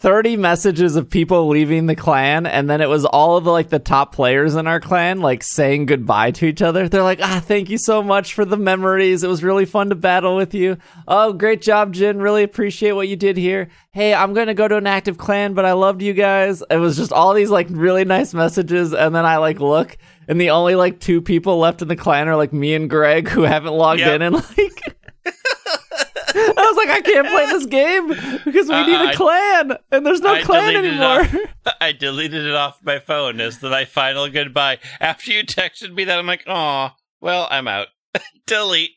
30 0.05 0.36
messages 0.36 0.97
of 0.97 1.09
people 1.09 1.48
leaving 1.48 1.86
the 1.86 1.97
clan 1.97 2.44
and 2.44 2.68
then 2.68 2.82
it 2.82 2.90
was 2.90 3.06
all 3.06 3.39
of 3.39 3.44
the 3.44 3.51
like 3.51 3.70
the 3.70 3.78
top 3.78 4.14
players 4.14 4.55
in 4.55 4.66
our 4.66 4.78
clan 4.78 5.20
like 5.22 5.43
saying 5.43 5.86
goodbye 5.86 6.31
to 6.31 6.44
each 6.44 6.60
other. 6.60 6.90
They're 6.90 7.02
like 7.02 7.20
ah 7.22 7.40
thank 7.43 7.70
you 7.70 7.78
so 7.78 8.02
much 8.02 8.35
for 8.35 8.44
the 8.44 8.59
memories. 8.59 9.24
It 9.24 9.28
was 9.28 9.43
really 9.43 9.64
fun 9.64 9.89
to 9.89 9.94
battle 9.94 10.36
with 10.36 10.52
you. 10.52 10.76
Oh 11.09 11.32
great 11.32 11.62
job 11.62 11.94
jin. 11.94 12.20
Really 12.20 12.43
appreciate 12.43 12.93
what 12.93 13.09
you 13.09 13.16
did 13.16 13.39
here. 13.39 13.70
Hey 13.93 14.12
i'm 14.12 14.35
gonna 14.35 14.52
go 14.52 14.68
to 14.68 14.76
an 14.76 14.86
active 14.86 15.16
clan 15.16 15.55
but 15.55 15.64
i 15.64 15.72
loved 15.72 16.02
you 16.02 16.12
guys. 16.12 16.62
It 16.68 16.76
was 16.76 16.98
just 16.98 17.10
all 17.10 17.32
these 17.32 17.48
like 17.48 17.68
really 17.70 18.05
nice 18.05 18.35
messages 18.35 18.93
and 18.93 19.14
then 19.14 19.24
i 19.24 19.39
like 19.39 19.59
look 19.59 19.97
and 20.28 20.39
the 20.39 20.51
only 20.51 20.74
like 20.74 21.01
two 21.01 21.22
people 21.22 21.59
left 21.59 21.81
in 21.81 21.89
the 21.89 21.97
clan 21.97 22.28
are 22.28 22.36
like 22.36 22.52
me 22.52 22.74
and 22.74 22.90
greg 22.90 23.26
who 23.28 23.40
haven't 23.44 23.72
logged 23.72 24.01
Yep. 24.01 24.16
in 24.16 24.20
and 24.22 24.35
like 24.59 24.97
like, 26.89 26.98
I 26.98 27.01
can't 27.01 27.28
play 27.28 27.47
this 27.47 27.66
game 27.66 28.09
because 28.44 28.69
we 28.69 28.74
Uh, 28.74 28.86
need 28.86 28.94
a 28.94 29.09
I- 29.11 29.15
clan, 29.15 29.77
and 29.90 30.06
there's 30.06 30.20
no 30.20 30.35
I 30.35 30.43
clan 30.43 30.77
anymore. 30.77 31.27
I 31.81 31.93
deleted 31.93 32.44
it 32.47 32.55
off 32.55 32.78
my 32.82 32.98
phone 32.98 33.40
as 33.40 33.59
the 33.59 33.70
my 33.70 33.85
final 33.85 34.28
goodbye. 34.28 34.78
After 35.01 35.32
you 35.32 35.43
texted 35.44 35.94
me 35.94 36.05
that, 36.05 36.19
I'm 36.19 36.27
like, 36.27 36.44
oh, 36.47 36.90
well, 37.20 37.48
I'm 37.51 37.66
out. 37.69 37.89
Delete. 38.47 38.93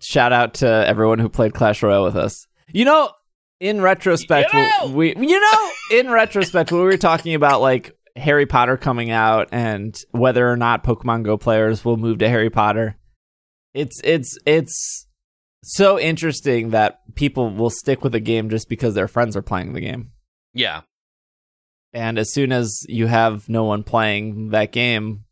Shout 0.00 0.32
out 0.32 0.54
to 0.54 0.66
everyone 0.86 1.18
who 1.18 1.28
played 1.28 1.54
Clash 1.54 1.82
Royale 1.82 2.04
with 2.04 2.16
us. 2.16 2.46
You 2.72 2.84
know, 2.84 3.10
in 3.60 3.80
retrospect, 3.80 4.52
You 4.52 4.60
know! 4.60 4.92
we 4.92 5.14
you 5.16 5.40
know, 5.40 5.70
in 5.92 6.10
retrospect, 6.10 6.70
we 6.70 6.78
were 6.78 6.96
talking 6.96 7.34
about 7.34 7.60
like 7.60 7.96
Harry 8.14 8.46
Potter 8.46 8.76
coming 8.76 9.10
out 9.10 9.48
and 9.52 9.96
whether 10.12 10.48
or 10.50 10.56
not 10.56 10.84
Pokemon 10.84 11.24
Go 11.24 11.36
players 11.36 11.84
will 11.84 11.96
move 11.96 12.18
to 12.18 12.28
Harry 12.28 12.50
Potter, 12.50 12.96
it's 13.74 14.00
it's 14.04 14.38
it's 14.46 15.06
so 15.64 15.98
interesting 15.98 16.70
that 16.70 17.00
people 17.14 17.50
will 17.50 17.70
stick 17.70 18.02
with 18.02 18.14
a 18.14 18.20
game 18.20 18.50
just 18.50 18.68
because 18.68 18.94
their 18.94 19.08
friends 19.08 19.36
are 19.36 19.42
playing 19.42 19.72
the 19.72 19.80
game. 19.80 20.12
Yeah. 20.54 20.82
And 21.92 22.18
as 22.18 22.32
soon 22.32 22.52
as 22.52 22.84
you 22.88 23.06
have 23.06 23.48
no 23.48 23.64
one 23.64 23.82
playing 23.82 24.50
that 24.50 24.72
game, 24.72 25.24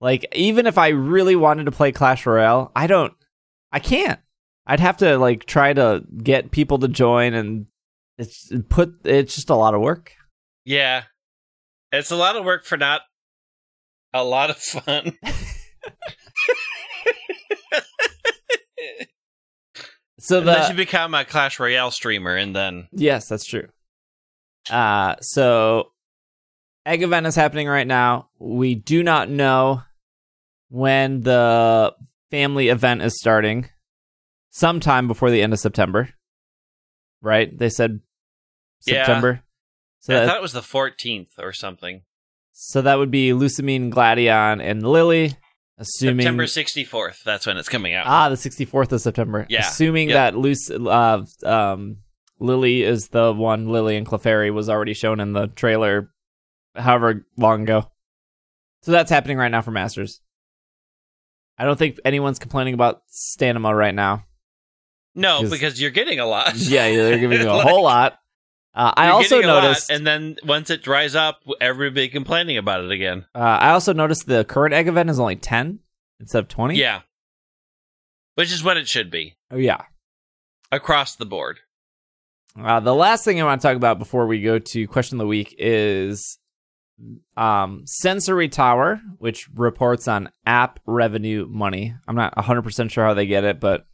like 0.00 0.26
even 0.34 0.66
if 0.66 0.78
I 0.78 0.88
really 0.88 1.36
wanted 1.36 1.64
to 1.64 1.72
play 1.72 1.92
Clash 1.92 2.26
Royale, 2.26 2.72
I 2.74 2.86
don't 2.86 3.12
I 3.72 3.80
can't. 3.80 4.20
I'd 4.66 4.80
have 4.80 4.96
to 4.98 5.18
like 5.18 5.44
try 5.44 5.72
to 5.72 6.04
get 6.22 6.50
people 6.50 6.78
to 6.78 6.88
join 6.88 7.34
and 7.34 7.66
it's 8.16 8.50
put 8.68 8.94
it's 9.04 9.34
just 9.34 9.50
a 9.50 9.56
lot 9.56 9.74
of 9.74 9.80
work. 9.80 10.12
Yeah. 10.64 11.04
It's 11.92 12.10
a 12.10 12.16
lot 12.16 12.36
of 12.36 12.44
work 12.44 12.64
for 12.64 12.76
not 12.76 13.02
a 14.12 14.24
lot 14.24 14.50
of 14.50 14.56
fun. 14.56 15.18
So 20.24 20.38
Unless 20.38 20.70
you 20.70 20.74
become 20.74 21.12
a 21.14 21.22
Clash 21.24 21.60
Royale 21.60 21.90
streamer 21.90 22.34
and 22.34 22.56
then 22.56 22.88
Yes, 22.92 23.28
that's 23.28 23.44
true. 23.44 23.68
Uh 24.70 25.16
so 25.20 25.90
Egg 26.86 27.02
event 27.02 27.26
is 27.26 27.34
happening 27.34 27.68
right 27.68 27.86
now. 27.86 28.28
We 28.38 28.74
do 28.74 29.02
not 29.02 29.28
know 29.28 29.82
when 30.68 31.20
the 31.20 31.94
family 32.30 32.68
event 32.68 33.02
is 33.02 33.18
starting. 33.18 33.68
Sometime 34.50 35.08
before 35.08 35.30
the 35.30 35.42
end 35.42 35.52
of 35.52 35.58
September. 35.58 36.08
Right? 37.20 37.56
They 37.56 37.68
said 37.68 38.00
Yeah. 38.86 39.04
September. 39.04 39.42
So 40.00 40.14
I 40.16 40.20
that, 40.20 40.26
thought 40.26 40.36
it 40.36 40.42
was 40.42 40.52
the 40.52 40.60
14th 40.60 41.38
or 41.38 41.52
something. 41.52 42.02
so 42.52 42.80
that 42.82 42.96
would 42.98 43.10
be 43.10 43.30
Lusamine, 43.30 43.90
Gladion, 43.90 44.60
and 44.62 44.82
Lillie. 44.86 45.36
Assuming 45.78 46.20
September 46.24 46.44
64th. 46.44 47.22
That's 47.24 47.46
when 47.46 47.56
it's 47.56 47.68
coming 47.68 47.94
out. 47.94 48.06
Ah, 48.06 48.28
the 48.28 48.36
64th 48.36 48.92
of 48.92 49.00
September. 49.00 49.44
Yeah. 49.48 49.60
Assuming 49.60 50.08
Yep. 50.10 50.14
that 50.14 50.36
Luce, 50.38 50.70
uh, 50.70 51.24
um, 51.44 51.96
Lillie 52.38 52.82
is 52.82 53.08
the 53.08 53.32
one, 53.32 53.68
Lillie 53.68 53.96
and 53.96 54.06
Clefairy 54.06 54.52
was 54.52 54.68
already 54.68 54.94
shown 54.94 55.18
in 55.20 55.32
the 55.32 55.48
trailer 55.48 56.10
however 56.76 57.26
long 57.36 57.62
ago. 57.62 57.90
So 58.82 58.92
that's 58.92 59.10
happening 59.10 59.36
right 59.38 59.50
now 59.50 59.62
for 59.62 59.70
Masters. 59.72 60.20
I 61.58 61.64
don't 61.64 61.78
think 61.78 61.98
anyone's 62.04 62.38
complaining 62.38 62.74
about 62.74 63.02
Stanima 63.08 63.76
right 63.76 63.94
now. 63.94 64.24
no, 65.14 65.48
because- 65.48 65.80
you're 65.80 65.90
getting 65.90 66.18
a 66.20 66.26
lot. 66.26 66.54
Yeah, 66.56 66.88
they're 66.90 67.18
giving 67.18 67.40
you 67.40 67.48
a 67.50 67.52
Like, 67.52 67.66
whole 67.66 67.82
lot. 67.84 68.18
Uh, 68.74 68.92
I 68.96 69.08
also 69.10 69.40
a 69.40 69.46
lot, 69.46 69.62
noticed. 69.62 69.88
and 69.90 70.04
then 70.06 70.36
once 70.44 70.68
it 70.70 70.82
dries 70.82 71.14
up, 71.14 71.40
everybody 71.60 72.08
complaining 72.08 72.56
about 72.56 72.82
it 72.84 72.90
again. 72.90 73.24
uh, 73.34 73.38
I 73.38 73.70
also 73.70 73.92
noticed 73.92 74.26
the 74.26 74.44
current 74.44 74.74
egg 74.74 74.88
event 74.88 75.10
is 75.10 75.20
only 75.20 75.36
ten 75.36 75.78
instead 76.18 76.40
of 76.40 76.48
twenty. 76.48 76.76
Yeah. 76.76 77.02
Which 78.34 78.50
is 78.52 78.64
what 78.64 78.76
it 78.76 78.88
should 78.88 79.10
be 79.12 79.36
Oh 79.52 79.56
yeah. 79.56 79.82
across 80.72 81.14
the 81.14 81.24
board. 81.26 81.60
Uh, 82.60 82.80
the 82.80 82.94
last 82.94 83.24
thing 83.24 83.40
I 83.40 83.44
want 83.44 83.60
to 83.60 83.66
talk 83.68 83.76
about 83.76 83.98
before 84.00 84.26
we 84.26 84.40
go 84.40 84.58
to 84.58 84.86
question 84.88 85.16
of 85.18 85.20
the 85.20 85.28
week 85.28 85.54
is 85.58 86.38
um, 87.36 87.82
Sensory 87.84 88.48
Tower, 88.48 89.00
which 89.18 89.48
reports 89.54 90.06
on 90.08 90.30
app 90.46 90.80
revenue 90.86 91.46
money. 91.48 91.94
I'm 92.08 92.14
not 92.16 92.34
100% 92.36 92.90
sure 92.90 93.04
how 93.04 93.14
they 93.14 93.26
get 93.26 93.42
it, 93.44 93.58
but 93.60 93.86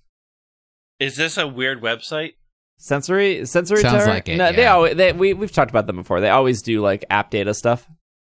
Is 0.99 1.17
this 1.17 1.37
a 1.39 1.47
weird 1.49 1.81
website? 1.83 2.35
Sensory 2.83 3.45
Sensory 3.45 3.83
Sounds 3.83 4.05
Tower. 4.05 4.15
like 4.15 4.29
it, 4.29 4.39
no, 4.39 4.53
they 4.53 4.63
yeah. 4.63 4.73
always 4.73 4.97
they 4.97 5.13
we 5.13 5.35
we've 5.35 5.53
talked 5.53 5.71
about 5.71 5.87
them 5.87 5.97
before. 5.97 6.23
They 6.23 6.31
always 6.31 6.63
do 6.63 6.81
like 6.81 7.05
app 7.11 7.31
data 7.31 7.53
stuff. 7.53 7.87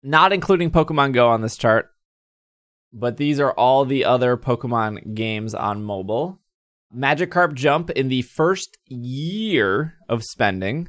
Not 0.02 0.32
including 0.32 0.72
Pokemon 0.72 1.12
Go 1.12 1.28
on 1.28 1.42
this 1.42 1.56
chart. 1.56 1.90
But 2.92 3.18
these 3.18 3.38
are 3.38 3.52
all 3.52 3.84
the 3.84 4.04
other 4.04 4.36
Pokemon 4.36 5.14
games 5.14 5.54
on 5.54 5.84
mobile. 5.84 6.40
Magikarp 6.94 7.54
Jump 7.54 7.88
in 7.90 8.08
the 8.08 8.22
first 8.22 8.76
year 8.86 9.94
of 10.08 10.24
spending. 10.24 10.88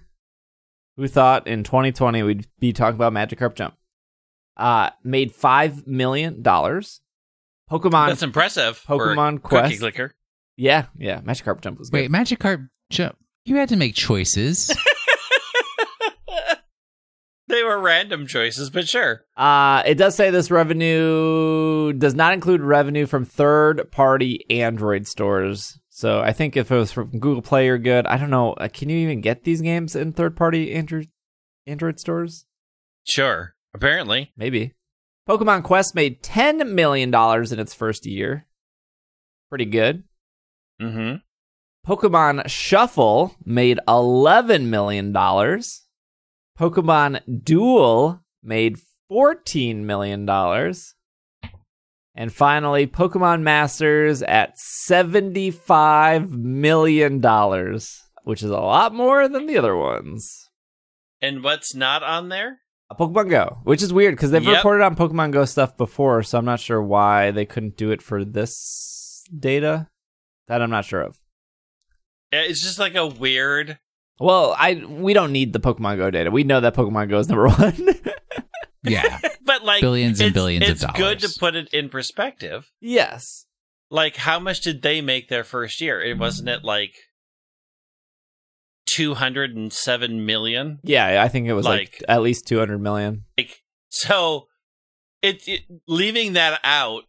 Who 0.97 1.07
thought 1.07 1.47
in 1.47 1.63
2020 1.63 2.23
we'd 2.23 2.47
be 2.59 2.73
talking 2.73 2.95
about 2.95 3.13
Magikarp 3.13 3.55
Jump? 3.55 3.75
Uh, 4.57 4.89
made 5.03 5.31
five 5.31 5.85
million 5.85 6.41
dollars. 6.41 7.01
Pokemon, 7.71 8.07
That's 8.09 8.23
impressive. 8.23 8.77
for 8.77 8.97
Pokemon 9.15 9.43
Cookie 9.43 9.77
Quest. 9.77 9.79
Clicker. 9.79 10.11
yeah, 10.57 10.87
yeah. 10.97 11.21
Magikarp 11.21 11.61
Jump 11.61 11.77
was 11.77 11.91
good. 11.91 11.97
Wait, 11.97 12.11
Magikarp 12.11 12.67
jump. 12.89 13.15
You 13.45 13.57
had 13.57 13.69
to 13.69 13.75
make 13.75 13.95
choices. 13.95 14.75
They 17.53 17.61
were 17.61 17.77
random 17.79 18.25
choices, 18.25 18.71
but 18.71 18.87
sure. 18.87 19.25
Uh, 19.37 19.83
it 19.85 19.93
does 19.95 20.15
say 20.15 20.31
this 20.31 20.49
revenue 20.49 21.93
does 21.93 22.15
not 22.15 22.33
include 22.33 22.61
revenue 22.61 23.05
from 23.05 23.25
third 23.25 23.91
party 23.91 24.43
Android 24.49 25.05
stores. 25.05 25.79
So 25.89 26.21
I 26.21 26.33
think 26.33 26.57
if 26.57 26.71
it 26.71 26.75
was 26.75 26.91
from 26.91 27.11
Google 27.19 27.43
Play, 27.43 27.67
you're 27.67 27.77
good. 27.77 28.07
I 28.07 28.17
don't 28.17 28.31
know. 28.31 28.53
Uh, 28.53 28.69
can 28.69 28.89
you 28.89 28.97
even 28.97 29.21
get 29.21 29.43
these 29.43 29.61
games 29.61 29.95
in 29.95 30.13
third 30.13 30.35
party 30.35 30.73
Android 30.73 31.09
Android 31.67 31.99
stores? 31.99 32.47
Sure. 33.03 33.53
Apparently. 33.75 34.31
Maybe. 34.35 34.73
Pokemon 35.29 35.61
Quest 35.61 35.93
made 35.93 36.23
ten 36.23 36.73
million 36.73 37.11
dollars 37.11 37.51
in 37.51 37.59
its 37.59 37.75
first 37.75 38.07
year. 38.07 38.47
Pretty 39.49 39.65
good. 39.65 40.05
Mm-hmm. 40.81 41.17
Pokemon 41.85 42.47
Shuffle 42.49 43.35
made 43.45 43.79
eleven 43.87 44.69
million 44.69 45.11
dollars. 45.11 45.81
Pokemon 46.59 47.43
Duel 47.43 48.21
made 48.43 48.77
$14 49.11 49.77
million. 49.83 50.29
And 52.15 52.31
finally, 52.31 52.85
Pokemon 52.85 53.41
Masters 53.41 54.21
at 54.21 54.55
$75 54.87 56.29
million, 56.29 57.21
which 58.23 58.43
is 58.43 58.51
a 58.51 58.57
lot 58.59 58.93
more 58.93 59.27
than 59.27 59.47
the 59.47 59.57
other 59.57 59.75
ones. 59.75 60.49
And 61.21 61.43
what's 61.43 61.73
not 61.73 62.03
on 62.03 62.29
there? 62.29 62.59
Pokemon 62.91 63.29
Go, 63.31 63.57
which 63.63 63.81
is 63.81 63.91
weird 63.91 64.15
because 64.15 64.29
they've 64.29 64.43
Yep. 64.43 64.57
reported 64.57 64.83
on 64.85 64.95
Pokemon 64.95 65.31
Go 65.31 65.45
stuff 65.45 65.75
before, 65.75 66.21
so 66.21 66.37
I'm 66.37 66.45
not 66.45 66.59
sure 66.59 66.81
why 66.83 67.31
they 67.31 67.45
couldn't 67.45 67.77
do 67.77 67.89
it 67.89 68.03
for 68.03 68.23
this 68.23 69.23
data. 69.35 69.87
That 70.47 70.61
I'm 70.61 70.69
not 70.69 70.85
sure 70.85 71.01
of. 71.01 71.17
Uh, 72.33 72.37
it's 72.49 72.61
just 72.63 72.79
like 72.79 72.95
a 72.95 73.05
weird. 73.07 73.77
Well, 74.19 74.55
I 74.57 74.75
we 74.87 75.13
don't 75.13 75.31
need 75.31 75.53
the 75.53 75.59
Pokemon 75.59 75.97
Go 75.97 76.09
data. 76.09 76.31
We 76.31 76.43
know 76.43 76.59
that 76.61 76.75
Pokemon 76.75 77.09
Go 77.09 77.19
is 77.19 77.29
number 77.29 77.47
one. 77.49 77.89
Yeah. 78.83 79.19
But 79.45 79.63
like 79.65 79.81
Billions 79.81 80.19
and 80.21 80.27
it's- 80.29 80.33
billions 80.33 80.63
of 80.69 80.79
Dollars. 80.79 80.93
it's 80.95 80.97
good 80.97 81.33
to 81.33 81.39
put 81.39 81.55
it 81.55 81.73
in 81.73 81.89
perspective. 81.89 82.71
yes. 82.81 83.45
Like, 83.91 84.15
how 84.15 84.39
much 84.39 84.61
did 84.61 84.81
they 84.81 85.01
make 85.01 85.27
their 85.29 85.43
first 85.43 85.79
year? 85.81 86.01
It 86.01 86.17
wasn't 86.17 86.49
it 86.49 86.63
like 86.63 86.93
two 88.85 89.13
hundred 89.13 89.55
and 89.55 89.71
seven 89.71 90.25
million. 90.25 90.79
Yeah, 90.83 91.21
I 91.23 91.27
think 91.27 91.47
it 91.47 91.53
was 91.53 91.65
like, 91.65 91.99
Like- 91.99 92.03
at 92.07 92.21
least 92.21 92.47
200 92.47 92.79
million. 92.79 93.25
Like, 93.37 93.61
so 93.89 94.47
it, 95.21 95.47
it 95.47 95.61
leaving 95.87 96.33
that 96.33 96.59
out 96.63 97.03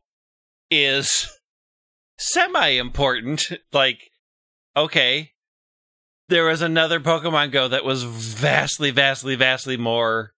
is 0.70 1.28
semi 2.18 2.68
important. 2.78 3.46
Like, 3.72 3.98
okay, 4.76 5.32
there 6.28 6.46
was 6.46 6.62
another 6.62 7.00
Pokemon 7.00 7.52
Go 7.52 7.68
that 7.68 7.84
was 7.84 8.02
vastly, 8.02 8.90
vastly, 8.90 9.34
vastly 9.34 9.76
more 9.76 10.32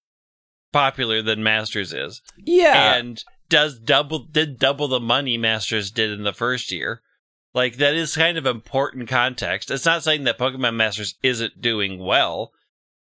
popular 0.72 1.22
than 1.22 1.42
Masters 1.42 1.92
is. 1.92 2.22
Yeah. 2.36 2.94
and 2.94 3.22
does 3.48 3.78
double 3.78 4.18
did 4.18 4.58
double 4.58 4.88
the 4.88 5.00
money 5.00 5.38
Masters 5.38 5.90
did 5.90 6.10
in 6.10 6.24
the 6.24 6.32
first 6.32 6.72
year. 6.72 7.02
Like 7.54 7.76
that 7.76 7.94
is 7.94 8.14
kind 8.14 8.36
of 8.36 8.46
important 8.46 9.08
context. 9.08 9.70
It's 9.70 9.86
not 9.86 10.02
saying 10.02 10.24
that 10.24 10.38
Pokemon 10.38 10.74
Masters 10.74 11.14
isn't 11.22 11.60
doing 11.60 11.98
well, 11.98 12.52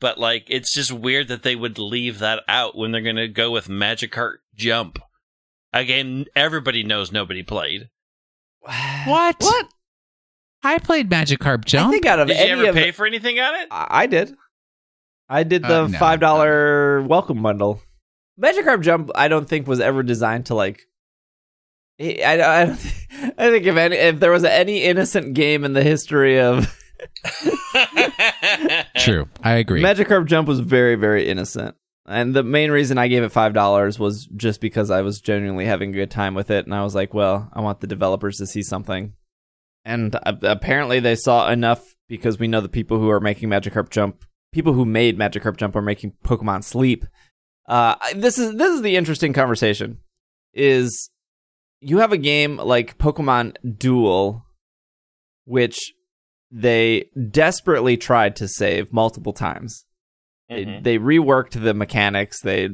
but 0.00 0.18
like 0.18 0.44
it's 0.48 0.72
just 0.72 0.92
weird 0.92 1.28
that 1.28 1.42
they 1.42 1.56
would 1.56 1.78
leave 1.78 2.18
that 2.20 2.42
out 2.46 2.76
when 2.76 2.92
they're 2.92 3.00
going 3.00 3.16
to 3.16 3.28
go 3.28 3.50
with 3.50 3.68
Magikarp 3.68 4.34
Jump, 4.54 4.98
a 5.72 5.84
game 5.84 6.26
everybody 6.36 6.84
knows 6.84 7.10
nobody 7.10 7.42
played. 7.42 7.88
What? 8.60 9.36
What? 9.40 9.66
I 10.64 10.78
played 10.78 11.10
Magikarp 11.10 11.64
Jump. 11.64 11.88
I 11.88 11.90
think 11.92 12.06
out 12.06 12.18
of 12.20 12.28
Did 12.28 12.36
any 12.38 12.48
you 12.50 12.56
ever 12.66 12.70
of 12.70 12.74
pay 12.74 12.90
for 12.90 13.06
anything 13.06 13.38
on 13.38 13.54
it? 13.54 13.68
I 13.70 13.86
I 13.90 14.06
did. 14.06 14.34
I 15.28 15.42
did 15.42 15.62
the 15.62 15.84
Uh, 15.84 15.86
no, 15.88 15.98
five 15.98 16.20
dollar 16.20 17.02
welcome 17.02 17.42
bundle. 17.42 17.80
Magikarp 18.40 18.82
Jump, 18.82 19.10
I 19.14 19.28
don't 19.28 19.48
think 19.48 19.66
was 19.66 19.80
ever 19.80 20.02
designed 20.02 20.46
to 20.46 20.54
like. 20.54 20.82
I, 22.00 22.18
I, 22.24 22.62
I 22.62 22.64
don't. 22.66 22.76
Think, 22.76 23.34
I 23.38 23.50
think 23.50 23.66
if 23.66 23.76
any, 23.76 23.96
if 23.96 24.20
there 24.20 24.32
was 24.32 24.44
any 24.44 24.82
innocent 24.82 25.34
game 25.34 25.64
in 25.64 25.72
the 25.74 25.82
history 25.82 26.40
of 26.40 26.74
True. 28.98 29.28
I 29.42 29.54
agree. 29.54 29.82
Magikarp 29.82 30.26
Jump 30.26 30.48
was 30.48 30.60
very 30.60 30.94
very 30.96 31.28
innocent, 31.28 31.76
and 32.06 32.34
the 32.34 32.42
main 32.42 32.70
reason 32.70 32.98
I 32.98 33.08
gave 33.08 33.22
it 33.22 33.30
five 33.32 33.52
dollars 33.52 33.98
was 33.98 34.26
just 34.36 34.60
because 34.60 34.90
I 34.90 35.02
was 35.02 35.20
genuinely 35.20 35.66
having 35.66 35.90
a 35.90 35.94
good 35.94 36.10
time 36.10 36.34
with 36.34 36.50
it, 36.50 36.64
and 36.64 36.74
I 36.74 36.82
was 36.82 36.94
like, 36.94 37.14
well, 37.14 37.50
I 37.52 37.60
want 37.60 37.80
the 37.80 37.86
developers 37.86 38.38
to 38.38 38.46
see 38.46 38.62
something, 38.62 39.12
and 39.84 40.14
uh, 40.14 40.34
apparently 40.42 41.00
they 41.00 41.16
saw 41.16 41.50
enough 41.50 41.94
because 42.08 42.38
we 42.38 42.48
know 42.48 42.60
the 42.60 42.68
people 42.68 42.98
who 42.98 43.10
are 43.10 43.20
making 43.20 43.48
Magikarp 43.48 43.90
Jump, 43.90 44.24
people 44.52 44.72
who 44.72 44.84
made 44.84 45.18
Magikarp 45.18 45.56
Jump, 45.56 45.74
are 45.76 45.82
making 45.82 46.14
Pokemon 46.24 46.64
Sleep. 46.64 47.04
Uh, 47.66 47.94
this 48.14 48.38
is 48.38 48.56
this 48.56 48.72
is 48.72 48.82
the 48.82 48.96
interesting 48.96 49.32
conversation. 49.32 49.98
Is 50.52 51.10
you 51.80 51.98
have 51.98 52.12
a 52.12 52.18
game 52.18 52.56
like 52.56 52.98
Pokemon 52.98 53.56
Duel, 53.78 54.44
which 55.44 55.92
they 56.50 57.10
desperately 57.30 57.96
tried 57.96 58.36
to 58.36 58.46
save 58.48 58.92
multiple 58.92 59.32
times. 59.32 59.84
They, 60.48 60.64
Mhm. 60.66 60.84
they 60.84 60.98
reworked 60.98 61.60
the 61.62 61.74
mechanics. 61.74 62.40
They 62.40 62.68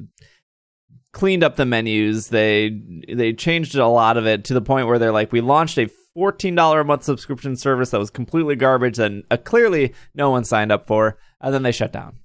cleaned 1.13 1.43
up 1.43 1.57
the 1.57 1.65
menus. 1.65 2.29
They 2.29 2.69
they 3.13 3.33
changed 3.33 3.75
a 3.77 3.87
lot 3.87 4.17
of 4.17 4.27
it 4.27 4.45
to 4.45 4.55
the 4.55 4.61
point 4.61 4.87
where 4.87 4.99
they're 4.99 5.13
like, 5.13 5.33
we 5.33 5.41
launched 5.41 5.79
a 5.79 5.89
fourteen 6.15 6.55
dollar 6.55 6.81
a 6.81 6.85
month 6.85 7.05
subscription 7.05 7.57
service 7.57 7.91
that 7.91 7.99
was 7.99 8.11
completely 8.11 8.57
garbage 8.57 8.99
and 8.99 9.25
uh, 9.31 9.37
clearly 9.37 9.95
no 10.15 10.31
one 10.31 10.45
signed 10.45 10.73
up 10.73 10.87
for, 10.87 11.19
and 11.41 11.55
then 11.55 11.63
they 11.63 11.73
shut 11.73 11.93
down. 11.93 12.19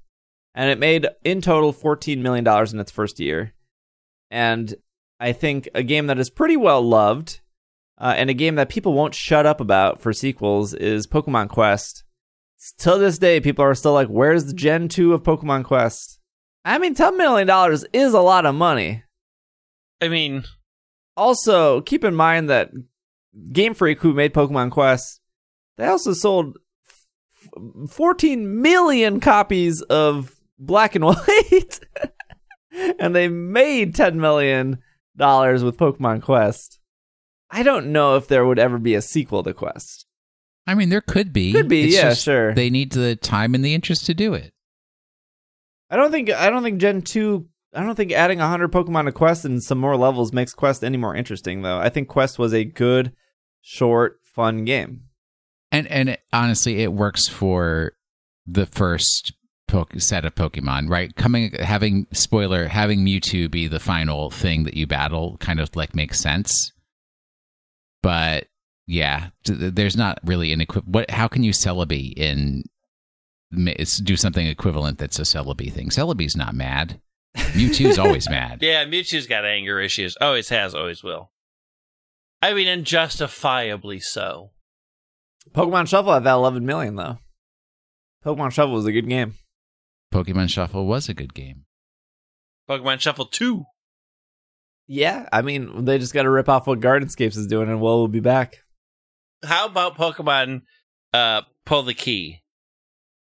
And 0.53 0.70
it 0.70 0.80
made 0.80 1.07
in 1.24 1.41
total 1.41 1.72
fourteen 1.72 2.24
million 2.24 2.44
dollars 2.44 2.74
in 2.74 2.80
its 2.80 2.91
first 2.91 3.20
year, 3.20 3.53
and 4.32 4.74
I 5.20 5.34
think 5.34 5.68
a 5.76 5.84
game 5.84 6.07
that 6.07 6.20
is 6.20 6.30
pretty 6.30 6.57
well 6.57 6.82
loved, 6.82 7.41
uh, 7.98 8.14
and 8.18 8.30
a 8.30 8.34
game 8.34 8.56
that 8.56 8.70
people 8.70 8.94
won't 8.94 9.16
shut 9.16 9.45
up 9.45 9.60
about 9.60 9.99
for 10.02 10.14
sequels 10.14 10.74
is 10.74 11.07
Pokemon 11.07 11.49
Quest. 11.49 12.03
Till 12.78 12.98
this 12.98 13.18
day, 13.18 13.40
people 13.40 13.64
are 13.66 13.76
still 13.76 13.94
like, 13.94 14.07
"Where's 14.07 14.45
the 14.45 14.53
Gen 14.53 14.88
two 14.88 15.14
of 15.14 15.24
Pokemon 15.24 15.66
Quest?" 15.66 16.20
I 16.64 16.80
mean, 16.80 16.95
ten 16.95 17.18
million 17.18 17.48
dollars 17.48 17.86
is 17.94 18.14
a 18.14 18.22
lot 18.22 18.45
of 18.45 18.56
money. 18.56 19.03
I 20.02 20.07
mean, 20.07 20.44
Also, 21.18 21.82
keep 21.82 22.03
in 22.03 22.16
mind 22.16 22.49
that 22.49 22.72
Game 23.52 23.74
Freak, 23.74 23.99
who 23.99 24.14
made 24.14 24.34
Pokemon 24.34 24.72
Quest, 24.72 25.20
they 25.78 25.86
also 25.86 26.14
sold 26.14 26.57
f- 26.90 27.90
14 27.90 28.62
million 28.62 29.20
copies 29.20 29.82
of 29.84 30.36
Black 30.57 30.95
and 30.95 31.06
White, 31.06 31.80
and 32.99 33.16
they 33.16 33.28
made 33.28 33.95
10 33.95 34.20
million 34.20 34.80
dollars 35.18 35.64
with 35.64 35.78
Pokemon 35.78 36.22
Quest. 36.22 36.80
I 37.49 37.64
don't 37.64 37.88
know 37.91 38.16
if 38.16 38.28
there 38.28 38.45
would 38.45 38.60
ever 38.60 38.78
be 38.78 38.95
a 38.95 39.02
sequel 39.02 39.44
to 39.44 39.53
Quest. 39.53 40.06
I 40.68 40.74
mean, 40.74 40.90
there 40.90 41.02
could 41.02 41.32
be. 41.32 41.52
Could 41.53 41.68
be, 41.68 41.86
It's 41.86 41.95
yeah, 41.95 42.10
just 42.10 42.24
sure. 42.24 42.53
They 42.53 42.70
need 42.70 42.91
the 42.91 43.16
time 43.16 43.53
and 43.53 43.64
the 43.64 43.74
interest 43.74 44.06
to 44.07 44.14
do 44.14 44.34
it. 44.34 44.52
I 45.90 45.95
don't 45.95 46.12
think 46.12 46.32
I 46.32 46.49
don't 46.49 46.64
think 46.64 46.82
Gen 46.82 47.02
two. 47.02 47.48
I 47.74 47.84
don't 47.84 47.95
think 47.95 48.12
adding 48.12 48.40
hundred 48.40 48.72
Pokemon 48.72 49.06
to 49.06 49.12
Quest 49.12 49.45
and 49.45 49.62
some 49.62 49.78
more 49.78 49.95
levels 49.95 50.34
makes 50.34 50.53
Quest 50.53 50.84
any 50.84 50.98
more 50.98 51.16
interesting, 51.16 51.62
though. 51.62 51.78
I 51.78 51.90
think 51.90 52.07
Quest 52.07 52.40
was 52.40 52.53
a 52.53 52.64
good, 52.64 53.14
short, 53.66 54.20
fun 54.24 54.64
game. 54.64 55.02
And 55.72 55.88
and 55.88 56.10
it, 56.10 56.22
honestly, 56.32 56.82
it 56.84 56.94
works 56.94 57.28
for 57.28 57.94
the 58.46 58.66
first 58.66 59.34
poke, 59.68 60.00
set 60.00 60.24
of 60.24 60.36
Pokemon, 60.36 60.90
right? 60.90 61.14
Coming 61.16 61.52
having 61.60 62.08
spoiler 62.14 62.68
having 62.68 63.00
Mewtwo 63.00 63.50
be 63.50 63.68
the 63.68 63.80
final 63.80 64.30
thing 64.30 64.64
that 64.64 64.76
you 64.76 64.88
battle 64.88 65.38
kind 65.38 65.60
of 65.60 65.76
like 65.76 65.96
makes 65.96 66.20
sense. 66.20 66.72
But 68.02 68.48
yeah, 68.88 69.30
there's 69.46 69.98
not 69.98 70.20
really 70.24 70.54
an 70.54 70.62
equi- 70.62 70.84
what 70.86 71.10
how 71.10 71.28
can 71.28 71.44
you 71.44 71.52
Celebi 71.52 72.14
in 72.14 72.64
do 74.04 74.16
something 74.16 74.46
equivalent 74.48 75.00
that's 75.00 75.20
a 75.20 75.24
Celebi 75.24 75.72
thing. 75.72 75.90
Celebi's 75.90 76.36
not 76.36 76.54
mad. 76.56 77.00
Mewtwo's 77.36 77.98
always 77.98 78.30
mad. 78.30 78.60
yeah, 78.62 78.86
Mewtwo's 78.86 79.28
got 79.28 79.46
anger 79.46 79.80
issues. 79.80 80.16
Always 80.22 80.50
has, 80.50 80.76
always 80.76 81.04
will. 81.04 81.32
I 82.41 82.53
mean, 82.53 82.68
and 82.68 82.86
justifiably 82.86 83.99
so. 83.99 84.52
Pokemon 85.52 85.88
Shuffle 85.88 86.14
had 86.14 86.24
that 86.24 86.34
eleven 86.34 86.66
million 86.66 86.95
though. 86.95 87.20
Pokemon 88.26 88.52
Shuffle 88.52 88.74
was 88.74 88.86
a 88.86 88.91
good 88.91 89.07
game. 89.07 89.36
Pokemon 90.14 90.49
Shuffle 90.49 90.86
was 90.86 91.10
a 91.10 91.14
good 91.14 91.34
game. 91.34 91.66
Pokemon 92.70 92.99
Shuffle 92.99 93.26
2. 93.26 93.64
Yeah, 94.88 95.28
I 95.32 95.41
mean 95.41 95.86
they 95.86 95.98
just 95.98 96.14
got 96.14 96.24
to 96.24 96.30
rip 96.30 96.48
off 96.48 96.68
what 96.68 96.80
Gardenscapes 96.80 97.38
is 97.38 97.48
doing, 97.48 97.70
and 97.70 97.82
Will 97.82 97.99
will 97.99 98.07
be 98.07 98.20
back. 98.20 98.57
How 99.44 99.66
about 99.66 99.98
Pokemon 99.98 100.62
uh, 101.14 101.41
Pull 101.66 101.84
the 101.84 101.94
Key? 101.94 102.44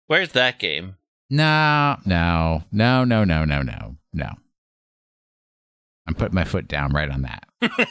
Where's 0.06 0.32
that 0.34 0.60
game? 0.60 0.96
No, 1.30 1.98
no, 2.06 2.64
no, 2.72 3.04
no, 3.04 3.24
no, 3.24 3.44
no, 3.44 3.62
no, 3.62 3.96
no. 4.14 4.30
I'm 6.08 6.14
putting 6.14 6.36
my 6.36 6.46
foot 6.46 6.68
down 6.68 6.94
right 6.94 7.10
on 7.10 7.24
that. 7.24 7.44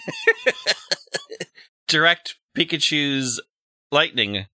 Direct 1.88 2.36
Pikachu's 2.56 3.40
lightning 3.92 4.46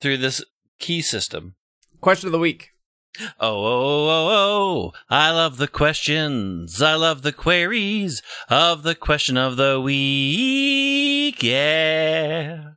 through 0.00 0.18
this 0.18 0.44
key 0.78 1.02
system. 1.02 1.54
Question 2.00 2.28
of 2.28 2.32
the 2.32 2.38
week. 2.38 2.70
Oh, 3.18 3.26
oh, 3.40 4.08
oh, 4.08 4.08
oh, 4.08 4.28
oh, 4.30 4.92
I 5.10 5.30
love 5.30 5.58
the 5.58 5.68
questions. 5.68 6.80
I 6.80 6.94
love 6.94 7.22
the 7.22 7.32
queries 7.32 8.22
of 8.48 8.82
the 8.82 8.94
question 8.94 9.36
of 9.36 9.56
the 9.56 9.80
week. 9.80 11.42
Yeah. 11.42 12.70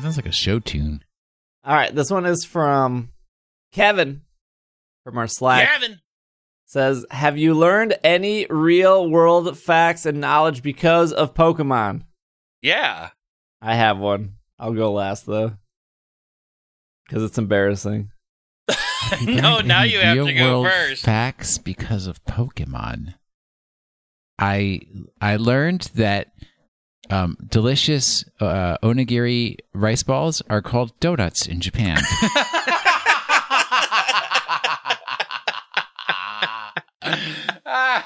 Sounds 0.00 0.16
like 0.16 0.26
a 0.26 0.32
show 0.32 0.58
tune. 0.58 1.04
All 1.64 1.74
right, 1.74 1.94
this 1.94 2.10
one 2.10 2.26
is 2.26 2.44
from 2.44 3.12
Kevin 3.72 4.22
from 5.04 5.18
our 5.18 5.26
Slack. 5.26 5.68
Gavin. 5.68 6.00
Says, 6.72 7.04
"Have 7.10 7.36
you 7.36 7.52
learned 7.52 7.98
any 8.02 8.46
real 8.48 9.10
world 9.10 9.58
facts 9.58 10.06
and 10.06 10.22
knowledge 10.22 10.62
because 10.62 11.12
of 11.12 11.34
Pokemon?" 11.34 12.04
Yeah. 12.62 13.10
I 13.60 13.74
have 13.74 13.98
one. 13.98 14.36
I'll 14.58 14.72
go 14.72 14.90
last 14.90 15.26
though, 15.26 15.52
because 17.04 17.24
it's 17.24 17.36
embarrassing. 17.36 18.10
no, 19.22 19.60
now 19.60 19.82
you 19.82 19.98
have 19.98 20.24
to 20.24 20.32
go 20.32 20.62
world 20.62 20.72
first. 20.72 21.04
Facts 21.04 21.58
because 21.58 22.06
of 22.06 22.24
Pokemon. 22.24 23.16
I 24.38 24.80
I 25.20 25.36
learned 25.36 25.90
that 25.94 26.32
um, 27.10 27.36
delicious 27.46 28.24
uh, 28.40 28.78
onigiri 28.82 29.58
rice 29.74 30.04
balls 30.04 30.40
are 30.48 30.62
called 30.62 30.98
donuts 31.00 31.46
in 31.46 31.60
Japan. 31.60 32.00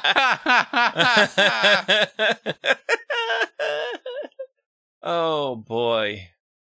oh 5.03 5.57
boy. 5.57 6.29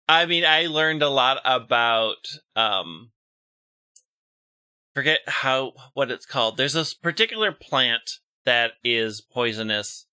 I 0.09 0.25
mean, 0.25 0.45
I 0.45 0.67
learned 0.67 1.03
a 1.03 1.09
lot 1.09 1.39
about 1.43 2.27
um 2.55 3.11
forget 4.93 5.19
how 5.27 5.73
what 5.93 6.11
it's 6.11 6.25
called. 6.25 6.57
There's 6.57 6.73
this 6.73 6.93
particular 6.93 7.51
plant 7.51 8.19
that 8.45 8.73
is 8.83 9.21
poisonous 9.21 10.05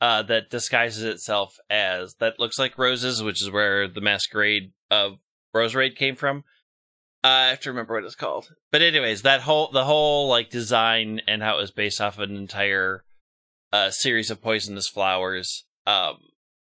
uh 0.00 0.22
that 0.24 0.50
disguises 0.50 1.04
itself 1.04 1.56
as 1.68 2.14
that 2.20 2.38
looks 2.38 2.58
like 2.58 2.78
roses, 2.78 3.22
which 3.22 3.42
is 3.42 3.50
where 3.50 3.88
the 3.88 4.00
masquerade 4.00 4.72
of 4.90 5.18
Roserade 5.54 5.96
came 5.96 6.16
from. 6.16 6.44
I 7.22 7.48
have 7.48 7.60
to 7.60 7.70
remember 7.70 7.94
what 7.94 8.04
it's 8.04 8.14
called. 8.14 8.48
But 8.70 8.82
anyways, 8.82 9.22
that 9.22 9.42
whole 9.42 9.70
the 9.70 9.84
whole 9.84 10.28
like 10.28 10.50
design 10.50 11.20
and 11.26 11.42
how 11.42 11.58
it 11.58 11.60
was 11.60 11.70
based 11.70 12.00
off 12.00 12.18
an 12.18 12.34
entire 12.36 13.04
uh 13.72 13.90
series 13.90 14.30
of 14.30 14.42
poisonous 14.42 14.88
flowers. 14.88 15.64
Um 15.86 16.18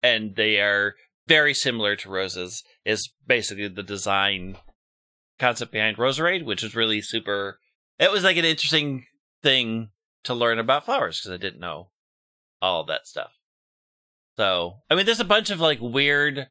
and 0.02 0.36
they 0.36 0.60
are 0.60 0.95
very 1.28 1.53
similar 1.53 1.95
to 1.98 2.10
roses 2.10 2.64
is 2.86 3.11
basically 3.26 3.68
the 3.68 3.84
design 3.84 4.57
concept 5.40 5.72
behind 5.72 5.98
Roserade, 5.98 6.45
which 6.45 6.64
was 6.64 6.76
really 6.76 7.02
super 7.02 7.60
it 7.99 8.11
was 8.11 8.24
like 8.24 8.38
an 8.38 8.45
interesting 8.45 9.06
thing 9.44 9.90
to 10.24 10.34
learn 10.34 10.60
about 10.60 10.86
flowers 10.86 11.19
because 11.19 11.34
I 11.34 11.38
didn't 11.38 11.60
know 11.60 11.90
all 12.61 12.86
that 12.86 13.07
stuff. 13.07 13.32
So, 14.38 14.78
I 14.90 14.95
mean, 14.95 15.06
there's 15.06 15.19
a 15.19 15.26
bunch 15.26 15.49
of 15.49 15.60
like 15.60 15.80
weird. 15.82 16.48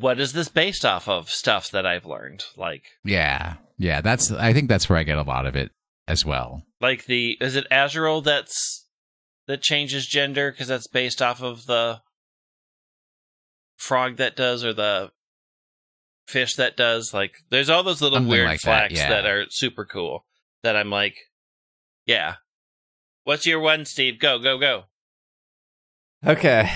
What 0.00 0.18
is 0.18 0.32
this 0.32 0.48
based 0.48 0.84
off 0.84 1.08
of 1.08 1.30
stuff 1.30 1.70
that 1.70 1.86
I've 1.86 2.04
learned? 2.06 2.44
Like, 2.56 2.84
yeah, 3.04 3.54
yeah. 3.78 4.00
That's 4.00 4.32
I 4.32 4.52
think 4.52 4.68
that's 4.68 4.88
where 4.88 4.98
I 4.98 5.04
get 5.04 5.18
a 5.18 5.22
lot 5.22 5.46
of 5.46 5.54
it 5.56 5.70
as 6.08 6.24
well. 6.24 6.62
like 6.80 7.06
the 7.06 7.38
is 7.40 7.56
it 7.56 7.66
Azurill 7.70 8.22
that's 8.22 8.86
that 9.46 9.62
changes 9.62 10.06
gender 10.06 10.50
because 10.50 10.68
that's 10.68 10.88
based 10.88 11.22
off 11.22 11.42
of 11.42 11.66
the 11.66 12.00
frog 13.76 14.16
that 14.16 14.36
does 14.36 14.64
or 14.64 14.72
the 14.72 15.10
fish 16.26 16.56
that 16.56 16.76
does. 16.76 17.12
Like, 17.12 17.36
there's 17.50 17.70
all 17.70 17.82
those 17.82 18.00
little 18.00 18.16
Something 18.16 18.30
weird 18.30 18.46
like 18.46 18.60
that, 18.62 18.90
facts 18.90 19.00
yeah. 19.00 19.08
that 19.10 19.26
are 19.26 19.44
super 19.50 19.84
cool. 19.84 20.24
That 20.62 20.76
I'm 20.76 20.90
like, 20.90 21.16
yeah. 22.06 22.36
What's 23.24 23.46
your 23.46 23.60
one, 23.60 23.84
Steve? 23.84 24.18
Go, 24.18 24.38
go, 24.38 24.58
go. 24.58 24.84
Okay. 26.26 26.70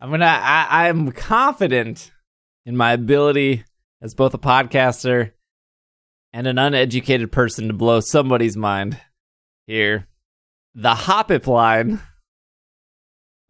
I'm 0.00 0.10
gonna. 0.10 0.24
I, 0.26 0.88
I'm 0.88 1.10
confident 1.12 2.10
in 2.64 2.76
my 2.76 2.92
ability 2.92 3.64
as 4.00 4.14
both 4.14 4.34
a 4.34 4.38
podcaster 4.38 5.32
and 6.32 6.46
an 6.46 6.58
uneducated 6.58 7.32
person 7.32 7.68
to 7.68 7.74
blow 7.74 8.00
somebody's 8.00 8.56
mind 8.56 9.00
here. 9.66 10.06
The 10.74 10.94
Hoppip 10.94 11.46
line. 11.46 12.00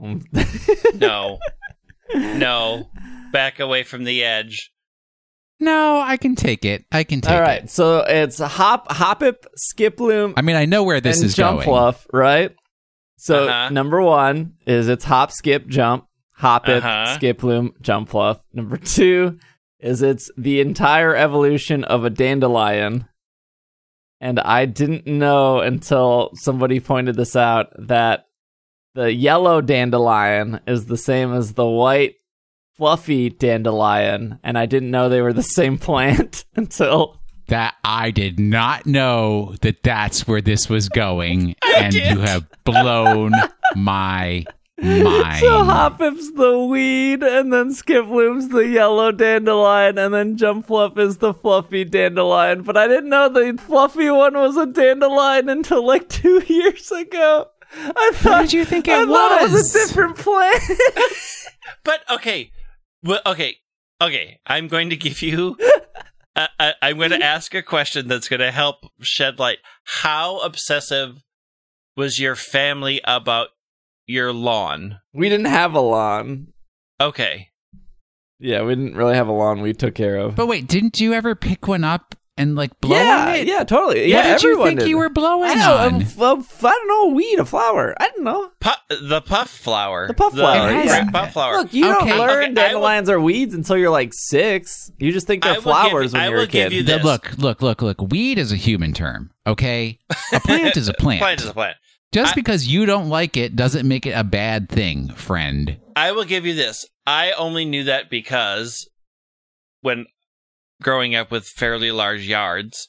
No. 0.94 1.38
no. 2.14 2.88
Back 3.32 3.60
away 3.60 3.82
from 3.82 4.04
the 4.04 4.24
edge. 4.24 4.70
No, 5.60 6.00
I 6.00 6.16
can 6.16 6.36
take 6.36 6.64
it. 6.64 6.84
I 6.92 7.02
can 7.04 7.20
take 7.20 7.32
it. 7.32 7.34
All 7.34 7.40
right, 7.42 7.64
it. 7.64 7.70
so 7.70 7.98
it's 8.06 8.38
Hop 8.38 8.88
Hoppip, 8.88 9.44
Skiploom, 9.74 10.34
I 10.36 10.42
mean, 10.42 10.54
I 10.56 10.66
know 10.66 10.84
where 10.84 11.00
this 11.00 11.16
and 11.18 11.26
is 11.26 11.34
Jump 11.34 11.56
going. 11.58 11.66
Jump 11.66 11.68
Fluff, 11.96 12.06
right? 12.12 12.54
So 13.16 13.48
Uh-huh. 13.48 13.68
number 13.70 14.00
one 14.00 14.54
is 14.66 14.88
it's 14.88 15.04
Hop, 15.04 15.32
Skip, 15.32 15.66
Jump, 15.66 16.06
Hoppip, 16.40 16.78
Uh-huh. 16.78 17.16
Skiploom, 17.18 17.80
Jump 17.80 18.08
Fluff. 18.10 18.40
Number 18.52 18.76
two 18.76 19.38
is 19.80 20.02
it's 20.02 20.30
the 20.36 20.60
entire 20.60 21.14
evolution 21.14 21.84
of 21.84 22.04
a 22.04 22.10
dandelion. 22.10 23.06
And 24.20 24.40
I 24.40 24.66
didn't 24.66 25.06
know 25.06 25.60
until 25.60 26.30
somebody 26.34 26.80
pointed 26.80 27.14
this 27.16 27.36
out 27.36 27.68
that 27.78 28.26
the 28.94 29.12
yellow 29.12 29.60
dandelion 29.60 30.60
is 30.66 30.86
the 30.86 30.96
same 30.96 31.32
as 31.32 31.54
the 31.54 31.66
white 31.66 32.16
fluffy 32.76 33.30
dandelion. 33.30 34.40
And 34.42 34.58
I 34.58 34.66
didn't 34.66 34.90
know 34.90 35.08
they 35.08 35.20
were 35.22 35.32
the 35.32 35.42
same 35.42 35.78
plant 35.88 36.44
until 36.56 37.20
That 37.46 37.74
I 37.84 38.10
did 38.10 38.40
not 38.40 38.86
know 38.86 39.54
that 39.60 39.82
that's 39.84 40.26
where 40.26 40.40
this 40.40 40.68
was 40.68 40.88
going, 40.88 41.54
and 41.76 41.94
you 41.94 42.18
have 42.20 42.46
blown 42.64 43.32
my 43.76 44.44
mind. 44.82 45.40
So 45.40 45.64
Hoppip's 45.64 46.32
the 46.32 46.58
weed, 46.58 47.22
and 47.22 47.52
then 47.52 47.72
Skip 47.72 48.04
Skiploom's 48.04 48.48
the 48.48 48.66
yellow 48.66 49.12
dandelion, 49.12 49.98
and 49.98 50.14
then 50.14 50.36
Jumpluff 50.36 50.98
is 50.98 51.18
the 51.18 51.34
fluffy 51.34 51.84
dandelion. 51.84 52.62
But 52.62 52.76
I 52.76 52.86
didn't 52.86 53.10
know 53.10 53.28
the 53.28 53.58
fluffy 53.60 54.10
one 54.10 54.34
was 54.34 54.56
a 54.56 54.66
dandelion 54.66 55.48
until 55.48 55.86
like 55.86 56.08
two 56.08 56.42
years 56.46 56.90
ago. 56.90 57.48
I 57.72 58.10
thought 58.14 58.42
did 58.42 58.52
you 58.54 58.64
think 58.64 58.88
it 58.88 58.92
I 58.92 59.04
thought 59.04 59.42
it 59.42 59.50
was 59.50 59.52
was? 59.52 59.74
a 59.74 59.86
different 59.86 60.16
plant. 60.16 60.62
But 61.84 62.00
okay. 62.10 62.50
Well, 63.02 63.20
okay. 63.26 63.56
Okay. 64.00 64.40
I'm 64.46 64.68
going 64.68 64.90
to 64.90 64.96
give 64.96 65.20
you. 65.22 65.56
Uh, 66.34 66.46
I, 66.58 66.74
I'm 66.80 66.96
going 66.98 67.10
to 67.18 67.22
ask 67.22 67.54
a 67.54 67.62
question 67.62 68.08
that's 68.08 68.28
going 68.28 68.40
to 68.40 68.50
help 68.50 68.86
shed 69.00 69.38
light. 69.38 69.58
How 69.84 70.38
obsessive 70.38 71.22
was 71.96 72.18
your 72.18 72.36
family 72.36 73.00
about 73.04 73.48
your 74.08 74.32
lawn? 74.32 74.98
we 75.14 75.28
didn't 75.28 75.46
have 75.46 75.74
a 75.74 75.80
lawn. 75.80 76.48
Okay. 77.00 77.50
Yeah, 78.40 78.62
we 78.62 78.74
didn't 78.74 78.96
really 78.96 79.14
have 79.14 79.28
a 79.28 79.32
lawn. 79.32 79.60
We 79.60 79.72
took 79.72 79.94
care 79.94 80.16
of. 80.16 80.34
But 80.34 80.46
wait, 80.46 80.66
didn't 80.66 81.00
you 81.00 81.12
ever 81.12 81.34
pick 81.34 81.66
one 81.68 81.82
up 81.84 82.14
and 82.36 82.54
like 82.54 82.80
blow 82.80 82.96
yeah, 82.96 83.26
on 83.30 83.34
it? 83.34 83.48
yeah, 83.48 83.64
totally. 83.64 84.00
What 84.02 84.08
yeah, 84.08 84.22
did 84.34 84.42
you 84.44 84.50
everyone 84.52 84.68
think 84.68 84.80
did. 84.80 84.88
you 84.90 84.98
were 84.98 85.08
blowing 85.08 85.50
I 85.50 85.54
know. 85.54 85.76
on? 85.76 86.02
f- 86.02 86.20
f- 86.20 86.64
I 86.64 86.70
don't 86.70 86.88
know. 86.88 87.14
Weed, 87.16 87.40
a 87.40 87.44
flower. 87.44 87.96
I 87.98 88.08
don't 88.10 88.22
know. 88.22 88.50
Pu- 88.60 88.96
the 89.08 89.20
puff 89.22 89.50
flower. 89.50 90.06
The 90.06 90.14
puff 90.14 90.34
flower, 90.34 90.70
grape 90.72 90.84
yeah. 90.86 91.10
puff 91.10 91.32
flower. 91.32 91.56
Look, 91.56 91.74
you 91.74 91.84
Okay. 91.96 92.08
don't 92.10 92.18
learn 92.18 92.20
Okay, 92.30 92.44
I 92.44 92.48
will- 92.48 92.54
dandelions 92.54 93.10
are 93.10 93.20
weeds 93.20 93.54
until 93.54 93.76
you're 93.76 93.90
like 93.90 94.12
six. 94.14 94.92
You 94.98 95.10
just 95.10 95.26
think 95.26 95.42
they're 95.42 95.54
will 95.54 95.56
give 95.56 95.62
flowers 95.64 96.12
when 96.12 96.22
I 96.22 96.28
you're 96.28 96.36
will 96.38 96.44
a 96.44 96.46
kid. 96.46 96.70
give 96.70 96.72
you 96.74 96.82
The- 96.84 96.98
look, 97.02 97.36
look, 97.38 97.60
look, 97.60 97.82
look. 97.82 98.00
Weed 98.02 98.38
is 98.38 98.52
a 98.52 98.56
human 98.56 98.92
term, 98.92 99.32
okay? 99.44 99.98
A 100.32 100.38
plant 100.38 100.76
is 100.76 100.86
a 100.88 100.92
plant. 100.94 101.20
Plant 101.22 101.40
is 101.40 101.48
a 101.48 101.52
plant. 101.54 101.76
Just 102.12 102.32
I- 102.32 102.34
because 102.34 102.66
you 102.66 102.86
don't 102.86 103.08
like 103.08 103.36
it 103.36 103.56
doesn't 103.56 103.86
make 103.86 104.06
it 104.06 104.12
a 104.12 104.24
bad 104.24 104.68
thing, 104.68 105.08
friend. 105.10 105.78
I 105.94 106.12
will 106.12 106.24
give 106.24 106.46
you 106.46 106.54
this. 106.54 106.86
I 107.06 107.32
only 107.32 107.64
knew 107.64 107.84
that 107.84 108.10
because 108.10 108.88
when 109.80 110.06
growing 110.82 111.14
up 111.14 111.30
with 111.30 111.46
fairly 111.46 111.90
large 111.90 112.26
yards, 112.26 112.88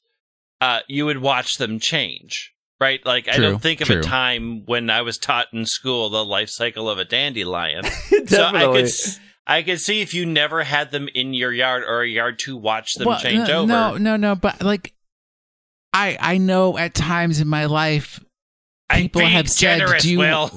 uh, 0.62 0.80
you 0.88 1.06
would 1.06 1.20
watch 1.20 1.58
them 1.58 1.80
change. 1.80 2.54
Right? 2.80 3.06
Like 3.06 3.28
I 3.28 3.38
don't 3.38 3.62
think 3.62 3.82
of 3.82 3.88
true. 3.88 4.00
a 4.00 4.02
time 4.02 4.64
when 4.66 4.90
I 4.90 5.02
was 5.02 5.18
taught 5.18 5.48
in 5.52 5.66
school 5.66 6.10
the 6.10 6.24
life 6.24 6.50
cycle 6.50 6.90
of 6.90 6.98
a 6.98 7.04
dandelion. 7.04 7.84
so 8.28 8.46
I 8.46 8.66
could 8.68 8.90
I 9.46 9.64
could 9.64 9.82
see 9.82 10.00
if 10.00 10.14
you 10.14 10.26
never 10.26 10.64
had 10.64 10.92
them 10.92 11.10
in 11.14 11.34
your 11.34 11.52
yard 11.52 11.84
or 11.84 12.04
a 12.04 12.08
yard 12.08 12.40
to 12.46 12.56
watch 12.56 12.94
them 12.94 13.08
Well, 13.08 13.20
change 13.20 13.50
no, 13.50 13.64
over. 13.64 13.68
No, 13.68 13.98
no, 13.98 14.16
no. 14.16 14.36
But 14.36 14.62
like, 14.62 14.94
I 15.92 16.18
I 16.22 16.38
know 16.38 16.78
at 16.78 16.94
times 16.94 17.42
in 17.42 17.50
my 17.50 17.66
life 17.66 18.24
people 18.92 19.22
have 19.26 19.50
said, 19.50 19.82
"Do 20.00 20.10
you 20.12 20.20
Will. 20.20 20.52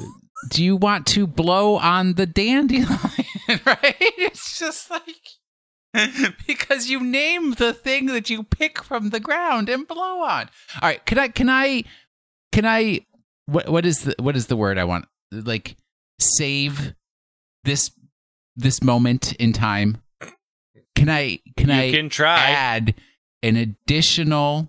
do 0.51 0.65
you 0.65 0.77
want 0.77 1.07
to 1.09 1.27
blow 1.27 1.77
on 1.77 2.15
the 2.15 2.27
dandelion?" 2.27 2.87
right? 3.67 3.97
It's 4.01 4.59
just 4.59 4.91
like 4.91 5.05
because 6.47 6.89
you 6.89 7.01
name 7.03 7.53
the 7.53 7.73
thing 7.73 8.07
that 8.07 8.31
you 8.31 8.43
pick 8.43 8.83
from 8.83 9.11
the 9.11 9.21
ground 9.21 9.69
and 9.69 9.87
blow 9.87 10.23
on. 10.23 10.49
All 10.81 10.89
right, 10.89 11.05
can 11.05 11.19
I 11.19 11.29
can 11.29 11.51
I 11.51 11.85
can 12.51 12.65
I 12.65 13.01
what 13.47 13.69
what 13.69 13.85
is 13.85 14.01
the 14.01 14.15
what 14.19 14.37
is 14.37 14.47
the 14.47 14.57
word 14.57 14.79
I 14.79 14.85
want 14.85 15.07
like 15.31 15.77
save 16.21 16.95
this 17.65 17.91
this 18.57 18.83
moment 18.83 19.35
in 19.35 19.53
time? 19.53 19.99
Can 20.95 21.09
I 21.11 21.41
can 21.57 21.69
You 21.69 21.75
I 21.75 21.91
can 21.91 22.09
try. 22.09 22.39
add 22.39 22.95
an 23.43 23.57
additional 23.57 24.69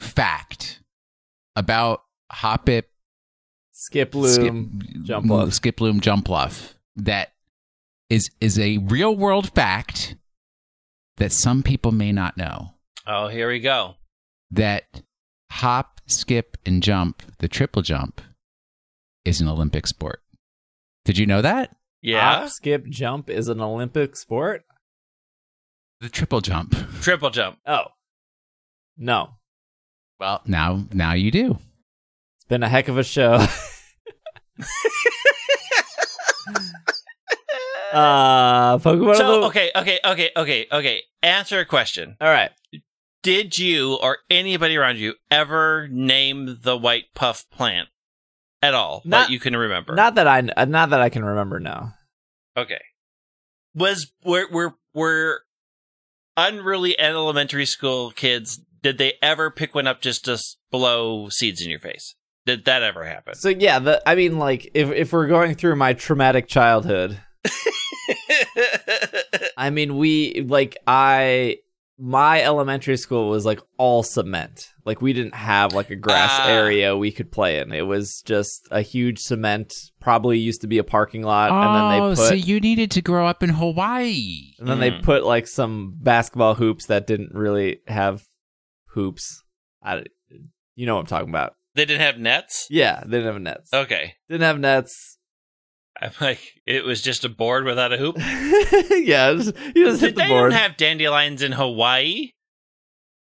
fact 0.00 0.80
about 1.54 2.02
Hoppip 2.32 2.84
Skiploom, 3.74 5.04
Jump 5.04 5.26
Fluff. 5.26 5.48
Skiploom 5.50 6.00
Jump 6.00 6.26
Fluff 6.26 6.76
that 6.96 7.32
is 8.08 8.30
is 8.40 8.58
a 8.58 8.78
real 8.78 9.14
world 9.14 9.52
fact 9.54 10.16
that 11.18 11.32
some 11.32 11.62
people 11.62 11.92
may 11.92 12.12
not 12.12 12.36
know. 12.36 12.74
Oh, 13.06 13.28
here 13.28 13.48
we 13.48 13.60
go. 13.60 13.96
That 14.50 15.02
hop, 15.50 16.00
skip, 16.06 16.56
and 16.66 16.82
jump, 16.82 17.22
the 17.38 17.48
triple 17.48 17.82
jump, 17.82 18.20
is 19.24 19.40
an 19.40 19.48
Olympic 19.48 19.86
sport. 19.86 20.20
Did 21.04 21.18
you 21.18 21.26
know 21.26 21.42
that? 21.42 21.76
Yeah. 22.02 22.40
Hop, 22.40 22.50
skip, 22.50 22.86
jump 22.86 23.30
is 23.30 23.48
an 23.48 23.60
Olympic 23.60 24.16
sport. 24.16 24.64
The 26.00 26.08
triple 26.08 26.40
jump. 26.40 26.74
Triple 27.00 27.30
jump. 27.30 27.58
Oh. 27.66 27.86
No. 28.98 29.36
Well, 30.18 30.42
now 30.46 30.84
now 30.92 31.12
you 31.12 31.30
do. 31.30 31.58
Been 32.48 32.62
a 32.62 32.68
heck 32.68 32.88
of 32.88 32.96
a 32.98 33.02
show. 33.04 33.44
uh 37.92 38.78
Pokemon 38.78 39.16
So 39.16 39.40
the- 39.40 39.46
okay, 39.48 39.70
okay, 39.76 39.98
okay, 40.04 40.30
okay, 40.36 40.66
okay. 40.70 41.02
Answer 41.22 41.60
a 41.60 41.64
question. 41.64 42.16
All 42.20 42.28
right. 42.28 42.50
Did 43.22 43.58
you 43.58 43.98
or 44.02 44.18
anybody 44.30 44.76
around 44.76 44.98
you 44.98 45.14
ever 45.30 45.88
name 45.90 46.58
the 46.62 46.76
white 46.76 47.06
puff 47.14 47.44
plant 47.50 47.88
at 48.62 48.74
all 48.74 49.02
Not- 49.04 49.26
that 49.26 49.30
you 49.32 49.40
can 49.40 49.56
remember? 49.56 49.94
Not 49.94 50.14
that 50.16 50.28
I 50.28 50.40
not 50.42 50.90
that 50.90 51.00
I 51.00 51.08
can 51.08 51.24
remember 51.24 51.58
now. 51.60 51.94
okay. 52.56 52.80
Was 53.74 54.10
were 54.24 54.46
were 54.50 54.74
were 54.94 55.42
unruly 56.36 56.98
elementary 56.98 57.66
school 57.66 58.10
kids? 58.10 58.60
Did 58.82 58.98
they 58.98 59.14
ever 59.20 59.50
pick 59.50 59.74
one 59.74 59.86
up 59.86 60.00
just 60.00 60.24
to 60.26 60.38
blow 60.70 61.28
seeds 61.28 61.60
in 61.60 61.68
your 61.70 61.80
face? 61.80 62.14
Did 62.46 62.64
that 62.66 62.82
ever 62.82 63.04
happen? 63.04 63.34
So 63.34 63.50
yeah, 63.50 63.80
the 63.80 64.00
I 64.08 64.14
mean 64.14 64.38
like 64.38 64.70
if 64.72 64.90
if 64.92 65.12
we're 65.12 65.26
going 65.26 65.56
through 65.56 65.76
my 65.76 65.92
traumatic 65.92 66.48
childhood, 66.48 67.20
I 69.56 69.70
mean 69.70 69.96
we 69.96 70.42
like 70.48 70.76
I 70.86 71.58
my 71.98 72.42
elementary 72.42 72.98
school 72.98 73.30
was 73.30 73.46
like 73.46 73.60
all 73.78 74.02
cement. 74.02 74.68
Like 74.84 75.00
we 75.00 75.12
didn't 75.14 75.34
have 75.34 75.74
like 75.74 75.90
a 75.90 75.96
grass 75.96 76.30
Ah. 76.32 76.48
area 76.48 76.96
we 76.96 77.10
could 77.10 77.32
play 77.32 77.58
in. 77.58 77.72
It 77.72 77.86
was 77.86 78.22
just 78.22 78.68
a 78.70 78.82
huge 78.82 79.18
cement. 79.18 79.72
Probably 80.00 80.38
used 80.38 80.60
to 80.60 80.66
be 80.66 80.78
a 80.78 80.84
parking 80.84 81.22
lot, 81.22 81.50
and 81.50 81.74
then 81.74 82.00
oh, 82.02 82.10
they 82.10 82.14
put 82.22 82.28
so 82.28 82.34
you 82.34 82.60
needed 82.60 82.90
to 82.92 83.02
grow 83.02 83.26
up 83.26 83.42
in 83.42 83.50
Hawaii. 83.50 84.52
and 84.58 84.68
then 84.68 84.80
they 84.80 84.90
Mm. 84.90 85.02
put 85.02 85.24
like 85.24 85.46
some 85.46 85.94
basketball 86.00 86.54
hoops 86.54 86.86
that 86.86 87.06
didn't 87.06 87.32
really 87.34 87.80
have 87.88 88.22
hoops. 88.90 89.42
I, 89.82 90.04
you 90.74 90.86
know 90.86 90.94
what 90.96 91.00
I'm 91.00 91.06
talking 91.06 91.28
about? 91.30 91.54
They 91.76 91.84
didn't 91.84 92.00
have 92.02 92.18
nets. 92.18 92.66
Yeah, 92.70 93.02
they 93.06 93.18
didn't 93.18 93.32
have 93.34 93.42
nets. 93.42 93.70
Okay, 93.72 94.14
Didn't 94.28 94.42
have 94.42 94.58
nets. 94.58 95.18
I'm 96.00 96.10
like 96.20 96.40
it 96.66 96.84
was 96.84 97.00
just 97.00 97.24
a 97.24 97.28
board 97.28 97.64
without 97.64 97.92
a 97.92 97.96
hoop. 97.96 98.16
yeah, 98.90 99.32
just, 99.34 99.54
you 99.74 99.86
just 99.86 100.00
hit 100.00 100.08
Did 100.08 100.16
the 100.16 100.22
they 100.22 100.28
board. 100.28 100.50
don't 100.50 100.58
have 100.60 100.76
dandelions 100.76 101.40
in 101.42 101.52
Hawaii? 101.52 102.32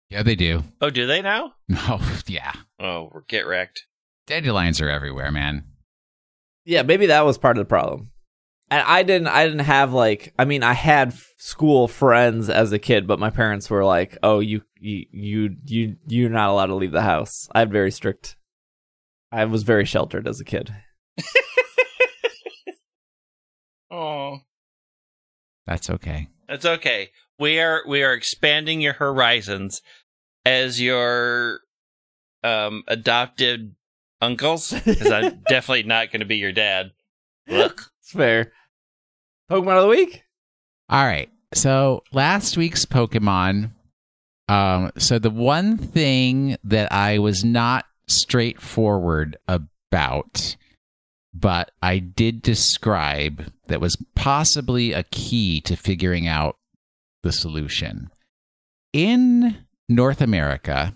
Yeah, 0.10 0.24
they 0.24 0.36
do. 0.36 0.64
Oh, 0.80 0.90
do 0.90 1.08
they 1.08 1.22
now? 1.22 1.54
Oh, 1.76 2.20
yeah. 2.28 2.54
Oh, 2.80 3.10
we're 3.12 3.22
get 3.28 3.48
wrecked. 3.48 3.86
Dandelions 4.28 4.80
are 4.80 4.90
everywhere, 4.90 5.32
man. 5.32 5.66
yeah, 6.66 6.84
maybe 6.84 7.08
that 7.08 7.26
was 7.26 7.38
part 7.38 7.58
of 7.58 7.62
the 7.62 7.68
problem. 7.70 8.12
And 8.70 8.82
I 8.88 9.04
didn't. 9.04 9.28
I 9.28 9.46
didn't 9.46 9.60
have 9.66 9.92
like. 9.94 10.34
I 10.40 10.46
mean, 10.46 10.64
I 10.64 10.74
had 10.74 11.10
f- 11.10 11.28
school 11.38 11.88
friends 11.88 12.50
as 12.50 12.72
a 12.72 12.80
kid, 12.80 13.06
but 13.08 13.20
my 13.20 13.30
parents 13.30 13.70
were 13.70 13.84
like, 13.84 14.18
"Oh, 14.24 14.40
you, 14.40 14.62
you, 14.84 15.06
you, 15.12 15.56
you, 15.66 15.96
you're 16.08 16.30
not 16.30 16.50
allowed 16.50 16.68
to 16.68 16.76
leave 16.76 16.92
the 16.92 17.02
house." 17.02 17.48
I 17.54 17.60
had 17.60 17.72
very 17.72 17.92
strict. 17.92 18.36
I 19.32 19.46
was 19.46 19.64
very 19.64 19.86
sheltered 19.86 20.28
as 20.28 20.40
a 20.40 20.46
kid. 20.46 20.74
Oh, 23.92 24.40
That's 25.68 25.90
okay. 25.90 26.28
that's 26.48 26.66
okay. 26.66 27.12
We 27.38 27.60
are 27.60 27.84
we 27.88 28.02
are 28.04 28.14
expanding 28.14 28.82
your 28.82 28.94
horizons 28.94 29.82
as 30.46 30.82
your 30.82 31.60
um 32.44 32.84
adopted 32.88 33.76
uncles 34.20 34.72
because 34.72 35.12
I'm 35.12 35.42
definitely 35.48 35.84
not 35.84 36.12
going 36.12 36.22
to 36.22 36.26
be 36.26 36.38
your 36.38 36.52
dad. 36.52 36.92
Look, 37.48 37.92
It's 38.02 38.12
fair. 38.12 38.52
Pokemon 39.52 39.78
of 39.78 39.84
the 39.84 39.90
week. 39.90 40.24
All 40.90 41.06
right. 41.06 41.30
So 41.54 42.02
last 42.12 42.58
week's 42.58 42.86
Pokemon. 42.86 43.72
Um, 44.54 44.92
so 45.00 45.18
the 45.18 45.32
one 45.32 45.80
thing 45.80 46.58
that 46.64 46.92
I 46.92 47.18
was 47.18 47.44
not 47.44 47.86
straightforward 48.06 49.36
about, 49.48 50.56
but 51.34 51.72
I 51.82 51.98
did 51.98 52.44
describe 52.44 53.52
that 53.66 53.82
was 53.82 53.98
possibly 54.14 54.94
a 54.94 55.06
key 55.06 55.60
to 55.62 55.76
figuring 55.76 56.28
out 56.28 56.58
the 57.24 57.32
solution. 57.32 58.12
In 58.92 59.66
North 59.90 60.22
America, 60.22 60.94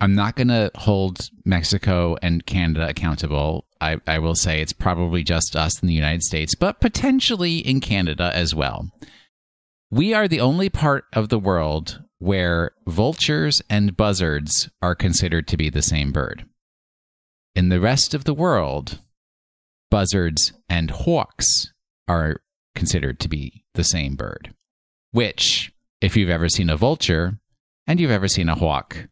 I'm 0.00 0.16
not 0.16 0.34
going 0.34 0.48
to 0.48 0.72
hold 0.74 1.28
Mexico 1.44 2.16
and 2.20 2.44
Canada 2.44 2.88
accountable. 2.88 3.64
I, 3.80 3.98
I 4.08 4.18
will 4.18 4.34
say 4.34 4.60
it's 4.60 4.72
probably 4.72 5.22
just 5.22 5.54
us 5.54 5.80
in 5.80 5.86
the 5.86 5.94
United 5.94 6.24
States, 6.24 6.56
but 6.56 6.80
potentially 6.80 7.58
in 7.58 7.78
Canada 7.78 8.32
as 8.34 8.56
well. 8.56 8.90
We 9.88 10.12
are 10.12 10.26
the 10.26 10.40
only 10.40 10.68
part 10.68 11.04
of 11.12 11.28
the 11.28 11.38
world 11.38 12.02
where 12.24 12.70
vultures 12.86 13.60
and 13.68 13.98
buzzards 13.98 14.70
are 14.80 14.94
considered 14.94 15.46
to 15.46 15.58
be 15.58 15.68
the 15.68 15.82
same 15.82 16.10
bird. 16.10 16.46
In 17.54 17.68
the 17.68 17.80
rest 17.80 18.14
of 18.14 18.24
the 18.24 18.32
world, 18.32 18.98
buzzards 19.90 20.54
and 20.66 20.90
hawks 20.90 21.70
are 22.08 22.40
considered 22.74 23.20
to 23.20 23.28
be 23.28 23.64
the 23.74 23.84
same 23.84 24.16
bird. 24.16 24.54
Which, 25.12 25.70
if 26.00 26.16
you've 26.16 26.30
ever 26.30 26.48
seen 26.48 26.70
a 26.70 26.78
vulture 26.78 27.38
and 27.86 28.00
you've 28.00 28.10
ever 28.10 28.26
seen 28.26 28.48
a 28.48 28.54
hawk, 28.54 29.06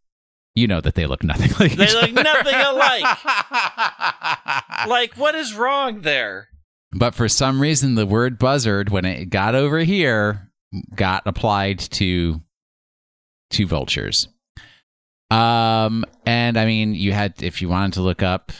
you 0.54 0.66
know 0.66 0.80
that 0.80 0.94
they 0.94 1.04
look 1.04 1.22
nothing 1.22 1.50
like 1.60 1.76
They 1.76 1.92
look 1.92 2.12
other. 2.12 2.22
nothing 2.22 2.54
alike. 2.54 3.04
like 4.88 5.14
what 5.18 5.34
is 5.34 5.54
wrong 5.54 6.00
there? 6.00 6.48
But 6.92 7.14
for 7.14 7.28
some 7.28 7.60
reason, 7.60 7.94
the 7.94 8.06
word 8.06 8.38
buzzard, 8.38 8.88
when 8.88 9.04
it 9.04 9.26
got 9.26 9.54
over 9.54 9.80
here, 9.80 10.50
got 10.94 11.22
applied 11.26 11.78
to 11.78 12.40
to 13.52 13.66
vultures. 13.66 14.28
Um, 15.30 16.04
and 16.26 16.58
I 16.58 16.66
mean, 16.66 16.94
you 16.94 17.12
had 17.12 17.42
if 17.42 17.62
you 17.62 17.68
wanted 17.68 17.94
to 17.94 18.02
look 18.02 18.22
up, 18.22 18.52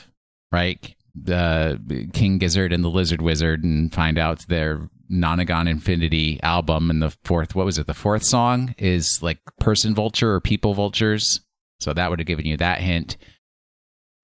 right, 0.51 0.95
the 1.15 2.09
King 2.13 2.39
Gizzard 2.39 2.73
and 2.73 2.83
the 2.83 2.89
Lizard 2.89 3.21
Wizard, 3.21 3.63
and 3.63 3.93
find 3.93 4.19
out 4.19 4.47
their 4.49 4.89
Nonagon 5.11 5.69
Infinity 5.69 6.41
album, 6.43 6.89
and 6.89 7.03
the 7.03 7.15
fourth, 7.25 7.55
what 7.55 7.67
was 7.67 7.79
it? 7.79 7.87
The 7.87 7.95
fourth 7.95 8.25
song 8.25 8.75
is 8.79 9.19
like 9.23 9.39
person 9.61 9.95
vulture 9.95 10.33
or 10.33 10.41
people 10.41 10.73
vultures. 10.73 11.41
So 11.81 11.93
that 11.93 12.09
would 12.09 12.21
have 12.21 12.27
given 12.27 12.47
you 12.47 12.57
that 12.59 12.81
hint. 12.81 13.17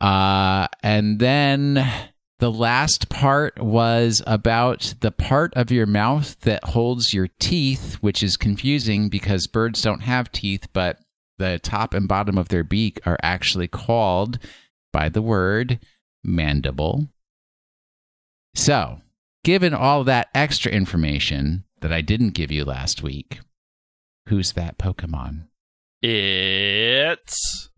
Uh, 0.01 0.69
and 0.83 1.19
then 1.19 1.87
the 2.39 2.51
last 2.53 3.09
part 3.09 3.61
was 3.61 4.23
about 4.27 4.95
the 5.01 5.11
part 5.11 5.53
of 5.55 5.73
your 5.73 5.87
mouth 5.87 6.39
that 6.41 6.65
holds 6.65 7.13
your 7.13 7.29
teeth, 7.41 7.95
which 7.97 8.23
is 8.23 8.37
confusing 8.37 9.09
because 9.09 9.47
birds 9.49 9.83
don't 9.83 10.03
have 10.03 10.31
teeth, 10.31 10.69
but 10.73 11.01
the 11.39 11.59
top 11.63 11.95
and 11.95 12.07
bottom 12.07 12.39
of 12.39 12.49
their 12.49 12.65
beak 12.65 13.01
are 13.05 13.19
actually 13.23 13.69
called 13.69 14.39
by 14.93 15.09
the 15.09 15.23
word 15.23 15.81
mandible. 16.23 17.09
So, 18.55 19.01
given 19.45 19.75
all 19.75 20.05
that 20.05 20.29
extra 20.35 20.71
information 20.71 21.65
that 21.81 21.93
I 21.93 22.03
didn't 22.03 22.31
give 22.31 22.53
you 22.53 22.65
last 22.65 23.03
week, 23.03 23.41
who's 24.29 24.53
that 24.53 24.79
Pokemon? 24.79 25.49
It's 26.03 27.69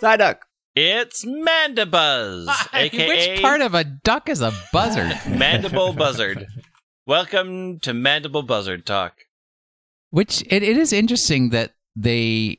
Psyduck. 0.00 0.38
It's 0.76 1.24
Mandibuzz, 1.24 2.48
aka 2.72 3.08
Which 3.32 3.40
part 3.42 3.60
of 3.60 3.74
a 3.74 3.84
duck 3.84 4.28
is 4.28 4.40
a 4.40 4.52
buzzard? 4.72 5.12
Mandible 5.28 5.92
Buzzard. 5.92 6.46
Welcome 7.06 7.78
to 7.80 7.92
Mandible 7.94 8.42
Buzzard 8.42 8.84
Talk. 8.86 9.26
Which 10.10 10.42
it, 10.42 10.62
it 10.62 10.76
is 10.76 10.92
interesting 10.92 11.50
that 11.50 11.74
they 11.96 12.58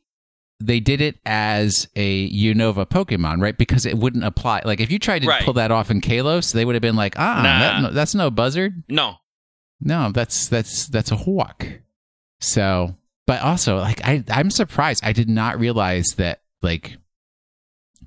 they 0.62 0.80
did 0.80 1.02
it 1.02 1.18
as 1.26 1.88
a 1.96 2.30
Unova 2.32 2.86
Pokemon, 2.86 3.42
right? 3.42 3.58
Because 3.58 3.86
it 3.86 3.98
wouldn't 3.98 4.24
apply. 4.24 4.62
Like 4.64 4.80
if 4.80 4.92
you 4.92 5.00
tried 5.00 5.24
to 5.24 5.28
Right. 5.28 5.44
pull 5.44 5.54
that 5.54 5.72
off 5.72 5.92
in 5.92 6.00
Kalos, 6.00 6.54
they 6.54 6.64
would 6.64 6.76
have 6.76 6.82
been 6.82 6.96
like, 6.96 7.16
ah, 7.20 7.42
Nah. 7.44 7.60
that- 7.60 7.82
no, 7.82 7.92
that's 7.92 8.16
no 8.16 8.32
buzzard. 8.32 8.84
No, 8.88 9.16
No, 9.82 10.12
that's 10.12 10.48
that's 10.48 10.88
that's 10.88 11.12
a 11.12 11.18
hawk. 11.18 11.66
So, 12.40 12.96
but 13.28 13.42
also 13.42 13.78
like 13.78 14.00
I 14.06 14.24
I'm 14.30 14.50
surprised. 14.52 15.04
I 15.04 15.12
did 15.12 15.30
not 15.30 15.60
realize 15.60 16.06
that 16.18 16.42
like 16.62 16.98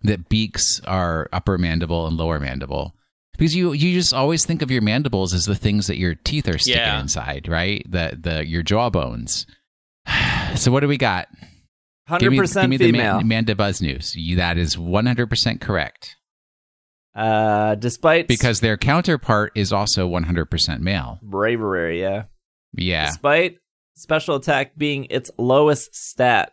that 0.04 0.28
beaks 0.28 0.80
are 0.86 1.28
upper 1.32 1.58
mandible 1.58 2.06
and 2.06 2.16
lower 2.16 2.38
mandible. 2.40 2.94
Because 3.36 3.54
you 3.54 3.72
you 3.72 3.94
just 3.94 4.12
always 4.12 4.44
think 4.44 4.62
of 4.62 4.70
your 4.70 4.82
mandibles 4.82 5.32
as 5.32 5.44
the 5.46 5.54
things 5.54 5.86
that 5.86 5.96
your 5.98 6.14
teeth 6.16 6.48
are 6.48 6.58
sticking 6.58 6.80
Yeah. 6.82 7.00
inside, 7.00 7.46
right? 7.48 7.84
The 7.88 8.18
the 8.20 8.46
your 8.46 8.62
jawbones. 8.62 9.46
So 10.56 10.72
what 10.72 10.80
do 10.80 10.88
we 10.88 10.96
got? 10.96 11.28
Hundred 12.08 12.34
percent 12.36 12.70
the 12.70 12.78
female. 12.78 13.20
Man- 13.22 13.44
Mandibuzz 13.44 13.82
news. 13.82 14.16
You- 14.16 14.36
That 14.36 14.56
is 14.56 14.76
100% 14.76 15.60
correct. 15.60 16.16
uh, 17.14 17.74
despite 17.74 18.28
Because 18.28 18.60
their 18.60 18.76
counterpart 18.78 19.52
is 19.54 19.72
also 19.72 20.08
100% 20.08 20.80
male. 20.80 21.18
bravery, 21.22 22.00
yeah. 22.00 22.24
Yeah. 22.74 23.06
Despite 23.06 23.58
special 23.94 24.36
attack 24.36 24.76
being 24.78 25.06
its 25.10 25.30
lowest 25.38 25.94
stat, 25.94 26.52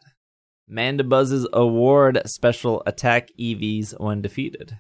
Mandibuzz's 0.69 1.47
award 1.53 2.21
special 2.25 2.81
attack 2.85 3.29
EVs 3.39 3.99
when 3.99 4.21
defeated. 4.21 4.77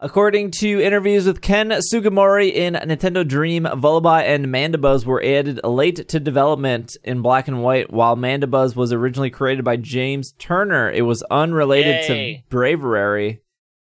According 0.00 0.52
to 0.60 0.80
interviews 0.80 1.26
with 1.26 1.40
Ken 1.40 1.70
Sugimori 1.70 2.52
in 2.52 2.74
Nintendo 2.74 3.26
Dream, 3.26 3.64
Vullaby 3.64 4.22
and 4.22 4.46
Mandibuzz 4.46 5.04
were 5.04 5.22
added 5.22 5.60
late 5.64 6.06
to 6.08 6.20
development 6.20 6.96
in 7.02 7.20
black 7.20 7.48
and 7.48 7.64
white, 7.64 7.92
while 7.92 8.16
Mandibuzz 8.16 8.76
was 8.76 8.92
originally 8.92 9.30
created 9.30 9.64
by 9.64 9.76
James 9.76 10.32
Turner. 10.38 10.88
It 10.88 11.02
was 11.02 11.24
unrelated 11.32 12.08
Yay. 12.08 12.44
to 12.48 12.56
Braviary, 12.56 13.40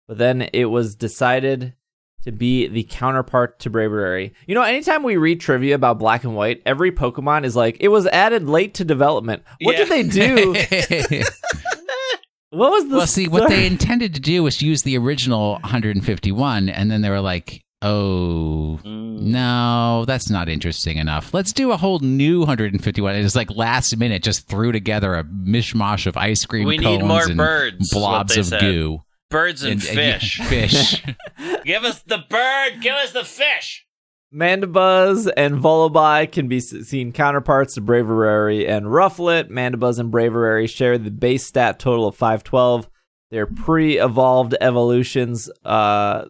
but 0.05 0.17
then 0.17 0.41
it 0.51 0.65
was 0.65 0.95
decided 0.95 1.75
to 2.23 2.31
be 2.31 2.67
the 2.67 2.83
counterpart 2.83 3.59
to 3.59 3.69
Braviary. 3.69 4.31
You 4.45 4.55
know, 4.55 4.61
anytime 4.61 5.03
we 5.03 5.17
read 5.17 5.39
trivia 5.41 5.75
about 5.75 5.97
black 5.99 6.23
and 6.23 6.35
white, 6.35 6.61
every 6.65 6.91
Pokemon 6.91 7.43
is 7.45 7.55
like, 7.55 7.77
it 7.79 7.87
was 7.87 8.05
added 8.07 8.47
late 8.47 8.73
to 8.75 8.85
development. 8.85 9.43
What 9.61 9.77
Yeah. 9.77 9.85
did 9.85 9.89
they 9.89 10.03
do? 10.03 10.53
what 12.51 12.71
was 12.71 12.89
the 12.89 12.97
well, 12.97 13.07
see, 13.07 13.27
what 13.27 13.49
they 13.49 13.65
intended 13.65 14.13
to 14.15 14.21
do 14.21 14.43
was 14.43 14.61
use 14.61 14.83
the 14.83 14.97
original 14.97 15.53
151, 15.63 16.69
and 16.69 16.91
then 16.91 17.01
they 17.01 17.09
were 17.09 17.21
like, 17.21 17.63
"Oh, 17.81 18.79
Mm. 18.83 19.21
no, 19.21 20.03
that's 20.05 20.29
not 20.29 20.49
interesting 20.49 20.97
enough. 20.97 21.33
Let's 21.33 21.53
do 21.53 21.71
a 21.71 21.77
whole 21.77 21.99
new 21.99 22.39
151." 22.41 23.15
It 23.15 23.23
was 23.23 23.35
like 23.35 23.49
last 23.55 23.95
minute, 23.97 24.21
just 24.23 24.47
threw 24.47 24.71
together 24.71 25.15
a 25.15 25.23
mishmash 25.23 26.05
of 26.07 26.17
ice 26.17 26.45
cream 26.45 26.67
We 26.67 26.77
cones 26.77 26.99
need 27.01 27.07
more 27.07 27.23
and 27.23 27.37
birds, 27.37 27.89
blobs 27.91 28.35
of 28.37 28.45
said. 28.47 28.61
goo, 28.61 28.99
Birds 29.31 29.63
and, 29.63 29.83
yeah, 29.83 30.19
fish. 30.19 30.39
fish. 30.41 31.03
Give 31.65 31.83
us 31.83 32.01
the 32.01 32.19
bird. 32.29 32.81
Give 32.81 32.93
us 32.93 33.11
the 33.11 33.23
fish. 33.23 33.87
Mandibuzz 34.33 35.29
and 35.35 35.55
Vullaby 35.55 36.31
can 36.31 36.47
be 36.47 36.59
seen 36.59 37.11
counterparts 37.11 37.73
to 37.73 37.81
Braviary 37.81 38.67
and 38.67 38.85
Rufflet. 38.85 39.49
Mandibuzz 39.49 39.99
and 39.99 40.11
Braviary 40.11 40.69
share 40.69 40.97
the 40.97 41.11
base 41.11 41.45
stat 41.45 41.79
total 41.79 42.07
of 42.07 42.15
512. 42.15 42.89
They're 43.29 43.47
pre-evolved 43.47 44.55
evolutions. 44.61 45.49
Uh, 45.65 46.25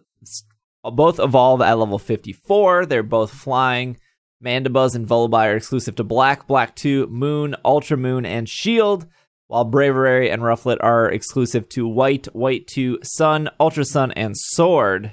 both 0.84 1.20
evolve 1.20 1.60
at 1.60 1.78
level 1.78 1.98
54. 1.98 2.86
They're 2.86 3.02
both 3.02 3.32
flying. 3.32 3.98
Mandibuzz 4.44 4.96
and 4.96 5.06
Vullaby 5.06 5.52
are 5.52 5.56
exclusive 5.56 5.94
to 5.96 6.04
Black, 6.04 6.48
Black 6.48 6.74
2, 6.74 7.06
Moon, 7.06 7.54
Ultra 7.64 7.96
Moon, 7.96 8.26
and 8.26 8.48
Shield, 8.48 9.06
while 9.52 9.70
Braviary 9.70 10.32
and 10.32 10.40
Rufflet 10.40 10.78
are 10.80 11.10
exclusive 11.10 11.68
to 11.68 11.86
White, 11.86 12.24
White 12.34 12.66
2, 12.68 13.00
Sun, 13.02 13.50
Ultra 13.60 13.84
Sun, 13.84 14.12
and 14.12 14.34
Sword. 14.34 15.12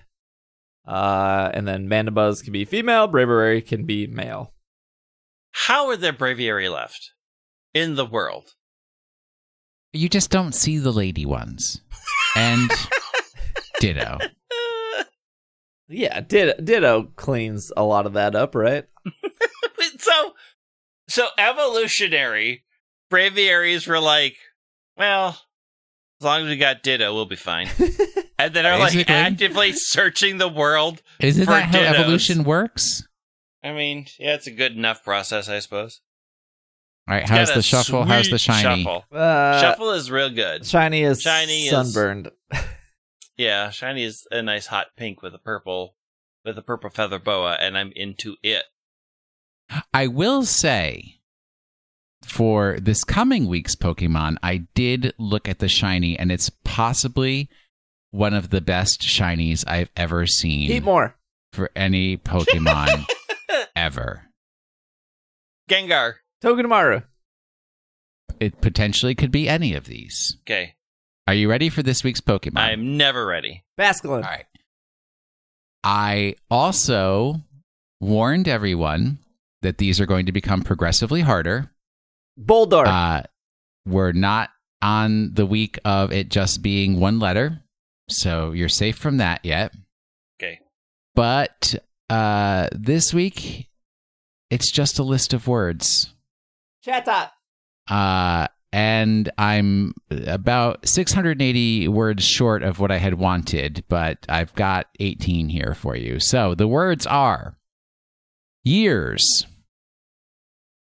Uh, 0.88 1.52
and 1.54 1.68
then 1.68 1.90
Mandibuzz 1.90 2.42
can 2.42 2.54
be 2.54 2.64
female, 2.64 3.10
Braviary 3.10 3.66
can 3.68 3.86
be 3.86 4.08
male. 4.08 4.54
How 5.52 5.88
are 5.90 5.98
there 5.98 6.14
braviary 6.14 6.72
left 6.72 7.12
in 7.74 7.96
the 7.96 8.06
world? 8.06 8.54
you 9.92 10.08
just 10.08 10.30
don't 10.30 10.54
see 10.54 10.78
the 10.78 10.94
lady 10.94 11.26
ones, 11.26 11.82
and 12.34 12.72
ditto. 13.82 14.20
Yeah, 15.90 16.22
Ditto, 16.22 16.62
Ditto 16.64 17.12
cleans 17.16 17.72
a 17.76 17.84
lot 17.84 18.06
of 18.06 18.14
that 18.14 18.36
up, 18.36 18.54
right? 18.54 18.86
so, 20.00 20.34
so 21.10 21.28
evolutionary 21.38 22.64
braviaries 23.12 23.88
were 23.88 24.00
like, 24.00 24.36
well, 24.98 25.30
as 26.20 26.26
long 26.26 26.42
as 26.44 26.48
we 26.48 26.58
got 26.58 26.84
Ditto, 26.84 27.14
we'll 27.14 27.26
be 27.26 27.36
fine. 27.36 27.70
And 28.42 28.54
then 28.54 28.66
are 28.66 28.80
like 28.80 29.10
actively 29.10 29.74
searching 29.74 30.38
the 30.38 30.48
world. 30.48 31.02
Isn't 31.20 31.44
For 31.44 31.52
that 31.52 31.76
how 31.76 31.80
dittos. 31.80 32.00
evolution 32.00 32.44
works? 32.46 33.06
I 33.62 33.74
mean, 33.74 34.06
yeah, 34.18 34.36
it's 34.36 34.48
a 34.48 34.52
good 34.52 34.78
enough 34.78 35.04
process, 35.04 35.50
I 35.50 35.60
suppose. 35.60 36.00
All 37.10 37.16
right, 37.16 37.28
how's 37.28 37.54
the 37.54 37.62
shuffle? 37.62 38.06
How's 38.06 38.30
the 38.30 38.38
shiny? 38.38 38.84
Shuffle. 38.84 39.04
Uh, 39.12 39.60
shuffle 39.60 39.92
is 39.92 40.10
real 40.10 40.30
good. 40.30 40.66
Shiny 40.66 41.04
is 41.04 41.20
Shiny 41.22 41.64
is- 41.66 41.70
sunburned. 41.72 42.32
Yeah, 43.36 43.72
shiny 43.72 44.06
is 44.06 44.26
a 44.32 44.42
nice 44.42 44.68
hot 44.68 44.88
pink 44.96 45.22
with 45.22 45.34
a 45.36 45.38
purple, 45.38 45.96
with 46.46 46.58
a 46.58 46.62
purple 46.62 46.90
feather 46.90 47.20
boa, 47.20 47.58
and 47.60 47.78
I'm 47.78 47.92
into 47.94 48.38
it. 48.42 48.64
I 49.94 50.08
will 50.08 50.44
say 50.46 51.19
for 52.30 52.78
this 52.82 53.04
coming 53.04 53.48
week's 53.48 53.76
Pokemon, 53.76 54.38
I 54.44 54.68
did 54.76 55.14
look 55.18 55.48
at 55.50 55.60
the 55.60 55.68
shiny, 55.68 56.18
and 56.18 56.32
it's 56.32 56.50
possibly 56.64 57.50
one 58.12 58.34
of 58.34 58.50
the 58.50 58.62
best 58.62 59.02
shinies 59.02 59.64
I've 59.68 59.90
ever 59.96 60.26
seen 60.26 60.72
Eat 60.72 60.84
more. 60.84 61.16
for 61.54 61.70
any 61.76 62.18
Pokemon 62.18 63.06
ever. 63.76 64.24
Gengar. 65.70 66.16
Togedemaru. 66.44 67.04
It 68.40 68.62
potentially 68.62 69.16
could 69.16 69.32
be 69.32 69.50
any 69.50 69.74
of 69.74 69.86
these. 69.86 70.38
Okay, 70.44 70.76
Are 71.28 71.34
you 71.34 71.50
ready 71.50 71.70
for 71.70 71.84
this 71.84 72.04
week's 72.04 72.22
Pokemon? 72.22 72.58
I'm 72.60 72.96
never 72.98 73.26
ready. 73.26 73.64
Basculin. 73.78 74.24
All 74.24 74.30
right. 74.30 74.46
I 75.84 76.36
also 76.50 77.42
warned 78.00 78.48
everyone 78.48 79.20
that 79.62 79.78
these 79.78 80.00
are 80.00 80.06
going 80.06 80.26
to 80.26 80.32
become 80.32 80.62
progressively 80.62 81.22
harder. 81.22 81.72
Boldore. 82.40 82.88
Uh, 82.88 83.24
we're 83.86 84.12
not 84.12 84.50
on 84.82 85.34
the 85.34 85.46
week 85.46 85.78
of 85.84 86.12
it 86.12 86.30
just 86.30 86.62
being 86.62 87.00
one 87.00 87.20
letter, 87.20 87.62
so 88.10 88.52
you're 88.52 88.70
safe 88.70 88.98
from 88.98 89.18
that 89.18 89.44
yet. 89.44 89.74
Okay. 90.42 90.60
But 91.16 91.76
uh, 92.10 92.70
this 92.72 93.14
week, 93.14 93.68
it's 94.50 94.72
just 94.72 95.00
a 95.00 95.04
list 95.04 95.34
of 95.34 95.48
words. 95.48 96.14
Chatot. 96.86 97.32
Uh, 97.90 98.48
and 98.72 99.32
I'm 99.38 99.94
about 100.10 100.88
680 100.88 101.88
words 101.88 102.24
short 102.24 102.62
of 102.64 102.80
what 102.80 102.92
I 102.92 102.98
had 102.98 103.16
wanted, 103.16 103.84
but 103.90 104.26
I've 104.30 104.54
got 104.54 104.88
18 105.00 105.50
here 105.50 105.74
for 105.74 105.96
you. 105.96 106.20
So 106.20 106.54
the 106.54 106.68
words 106.68 107.08
are 107.08 107.58
years, 108.64 109.46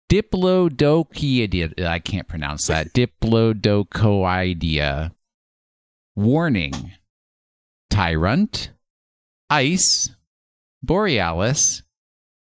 Diplodocoidea. 0.10 1.86
I 1.86 2.00
can't 2.00 2.28
pronounce 2.28 2.66
that. 2.68 2.94
Diplodocoidea. 2.94 5.12
Warning. 6.16 6.92
Tyrant. 7.92 8.72
Ice. 9.52 10.10
Borealis. 10.82 11.84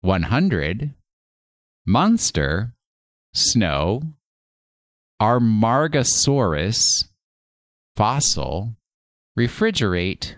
100. 0.02 0.94
Monster. 1.84 2.74
Snow. 3.34 4.02
Amargasaurus. 5.20 7.08
Fossil. 7.96 8.76
Refrigerate. 9.36 10.36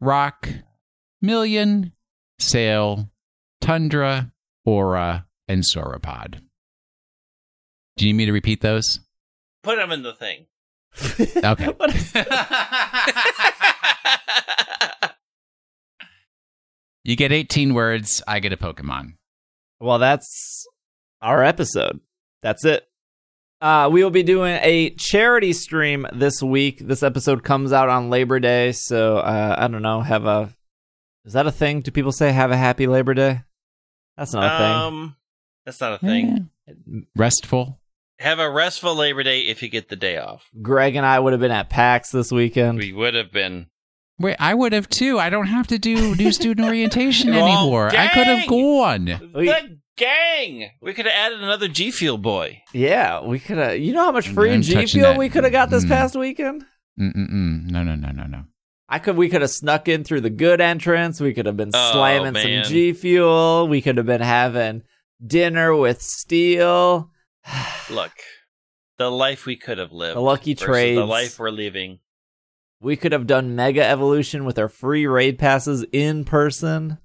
Rock. 0.00 0.50
Million. 1.22 1.92
Sail. 2.38 3.08
Tundra. 3.62 4.32
Aura. 4.66 5.24
And 5.48 5.64
sauropod. 5.64 6.42
Do 7.98 8.06
you 8.06 8.12
need 8.12 8.16
me 8.18 8.26
to 8.26 8.32
repeat 8.32 8.60
those? 8.60 9.00
Put 9.62 9.76
them 9.76 9.90
in 9.92 10.02
the 10.02 10.14
thing. 10.14 10.46
Okay. 11.44 11.66
What 11.76 11.94
is- 11.94 12.12
You 17.04 17.16
get 17.16 17.32
18 17.32 17.74
words, 17.74 18.22
I 18.28 18.38
get 18.40 18.52
a 18.52 18.56
Pokemon. 18.56 19.14
well, 19.80 19.98
that's 19.98 20.66
our 21.22 21.42
episode. 21.42 22.00
That's 22.42 22.64
it. 22.64 22.86
Uh, 23.60 23.88
we 23.90 24.04
will 24.04 24.10
be 24.10 24.22
doing 24.22 24.58
a 24.62 24.90
charity 24.90 25.52
stream 25.52 26.06
this 26.12 26.42
week. 26.42 26.78
This 26.80 27.02
episode 27.02 27.42
comes 27.42 27.72
out 27.72 27.88
on 27.88 28.10
Labor 28.10 28.38
Day, 28.40 28.72
so 28.72 29.18
uh, 29.18 29.56
I 29.58 29.66
don't 29.68 29.82
know. 29.82 30.00
Have 30.02 30.26
a 30.26 30.54
is 31.24 31.32
that 31.32 31.46
a 31.46 31.52
thing? 31.52 31.80
Do 31.80 31.90
people 31.90 32.12
say 32.12 32.30
have 32.30 32.50
a 32.52 32.56
happy 32.56 32.86
Labor 32.86 33.14
Day? 33.14 33.40
That's 34.16 34.32
not 34.34 34.44
a 34.44 34.64
um, 34.64 35.16
that's 35.66 35.80
not 35.80 35.94
a 35.94 35.98
thing. 35.98 36.50
thing. 36.66 37.06
Restful. 37.16 37.80
Have 38.18 38.38
a 38.40 38.50
restful 38.50 38.94
Labor 38.96 39.22
Day 39.22 39.42
if 39.42 39.62
you 39.62 39.68
get 39.68 39.88
the 39.88 39.96
day 39.96 40.18
off. 40.18 40.48
Greg 40.60 40.96
and 40.96 41.06
I 41.06 41.18
would 41.20 41.32
have 41.32 41.40
been 41.40 41.52
at 41.52 41.70
PAX 41.70 42.10
this 42.10 42.32
weekend. 42.32 42.78
We 42.78 42.92
would 42.92 43.14
have 43.14 43.30
been. 43.30 43.66
Wait, 44.18 44.34
I 44.40 44.54
would 44.54 44.72
have 44.72 44.88
too. 44.88 45.18
I 45.20 45.30
don't 45.30 45.46
have 45.46 45.68
to 45.68 45.78
do 45.78 46.16
new 46.16 46.32
student 46.32 46.66
orientation 46.66 47.30
Oh, 47.32 47.44
anymore. 47.46 47.88
I 47.96 48.08
could 48.08 48.26
have 48.26 48.40
dang! 48.40 48.48
gone. 48.48 49.32
We- 49.34 49.46
the 49.46 49.78
gang. 49.96 50.70
We 50.82 50.94
could 50.94 51.06
have 51.06 51.14
added 51.14 51.42
another 51.42 51.68
G 51.68 51.92
Fuel 51.92 52.18
boy. 52.18 52.60
Yeah, 52.72 53.24
we 53.24 53.38
could 53.38 53.58
have. 53.58 53.78
You 53.78 53.92
know 53.92 54.04
how 54.06 54.12
much 54.12 54.28
free 54.28 54.52
I'm 54.52 54.62
G 54.62 54.84
Fuel 54.86 55.16
we 55.16 55.28
could 55.28 55.44
have 55.44 55.52
got 55.52 55.70
this 55.70 55.84
Mm. 55.84 55.88
past 55.88 56.16
weekend? 56.16 56.64
Mm-mm-mm. 57.00 57.70
No, 57.70 57.82
no, 57.84 57.94
no, 57.94 58.10
no, 58.10 58.24
no. 58.24 58.44
I 58.88 58.98
could. 58.98 59.16
We 59.16 59.28
could 59.28 59.42
have 59.42 59.50
snuck 59.50 59.86
in 59.86 60.02
through 60.02 60.22
the 60.22 60.30
good 60.30 60.60
entrance. 60.60 61.20
We 61.20 61.34
could 61.34 61.46
have 61.46 61.56
been 61.56 61.70
Oh, 61.72 61.90
slamming 61.92 62.32
man. 62.32 62.64
some 62.64 62.72
G 62.72 62.92
Fuel. 62.94 63.68
We 63.68 63.80
could 63.80 63.96
have 63.96 64.06
been 64.06 64.20
having 64.22 64.82
dinner 65.24 65.76
with 65.76 66.02
Steel. 66.02 67.10
Look, 67.90 68.12
the 68.98 69.10
life 69.10 69.46
we 69.46 69.56
could 69.56 69.78
have 69.78 69.92
lived. 69.92 70.16
The 70.16 70.20
lucky 70.20 70.54
trades. 70.54 70.98
The 70.98 71.06
life 71.06 71.38
we're 71.38 71.50
leaving. 71.50 72.00
We 72.80 72.96
could 72.96 73.12
have 73.12 73.26
done 73.26 73.56
Mega 73.56 73.84
Evolution 73.84 74.44
with 74.44 74.58
our 74.58 74.68
free 74.68 75.06
raid 75.06 75.38
passes 75.38 75.84
in 75.92 76.24
person. 76.24 76.98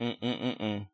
Mm-mm-mm-mm. 0.00 0.86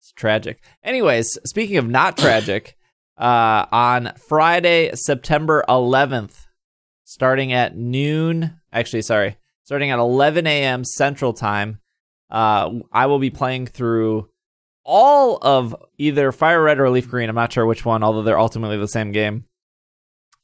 It's 0.00 0.12
tragic. 0.12 0.60
Anyways, 0.82 1.38
speaking 1.44 1.76
of 1.76 1.88
not 1.88 2.16
tragic, 2.16 2.76
uh, 3.18 3.66
on 3.70 4.12
Friday, 4.28 4.90
September 4.94 5.64
11th, 5.68 6.46
starting 7.04 7.52
at 7.52 7.76
noon. 7.76 8.60
Actually, 8.72 9.02
sorry, 9.02 9.36
starting 9.62 9.90
at 9.90 9.98
11 9.98 10.46
a.m. 10.46 10.84
Central 10.84 11.32
Time. 11.32 11.80
Uh, 12.30 12.80
I 12.92 13.06
will 13.06 13.20
be 13.20 13.30
playing 13.30 13.66
through 13.66 14.28
all 14.86 15.38
of 15.42 15.74
either 15.98 16.32
Fire 16.32 16.62
Red 16.62 16.78
or 16.78 16.88
Leaf 16.88 17.08
Green. 17.08 17.28
I'm 17.28 17.34
not 17.34 17.52
sure 17.52 17.66
which 17.66 17.84
one, 17.84 18.02
although 18.02 18.22
they're 18.22 18.38
ultimately 18.38 18.78
the 18.78 18.88
same 18.88 19.12
game. 19.12 19.44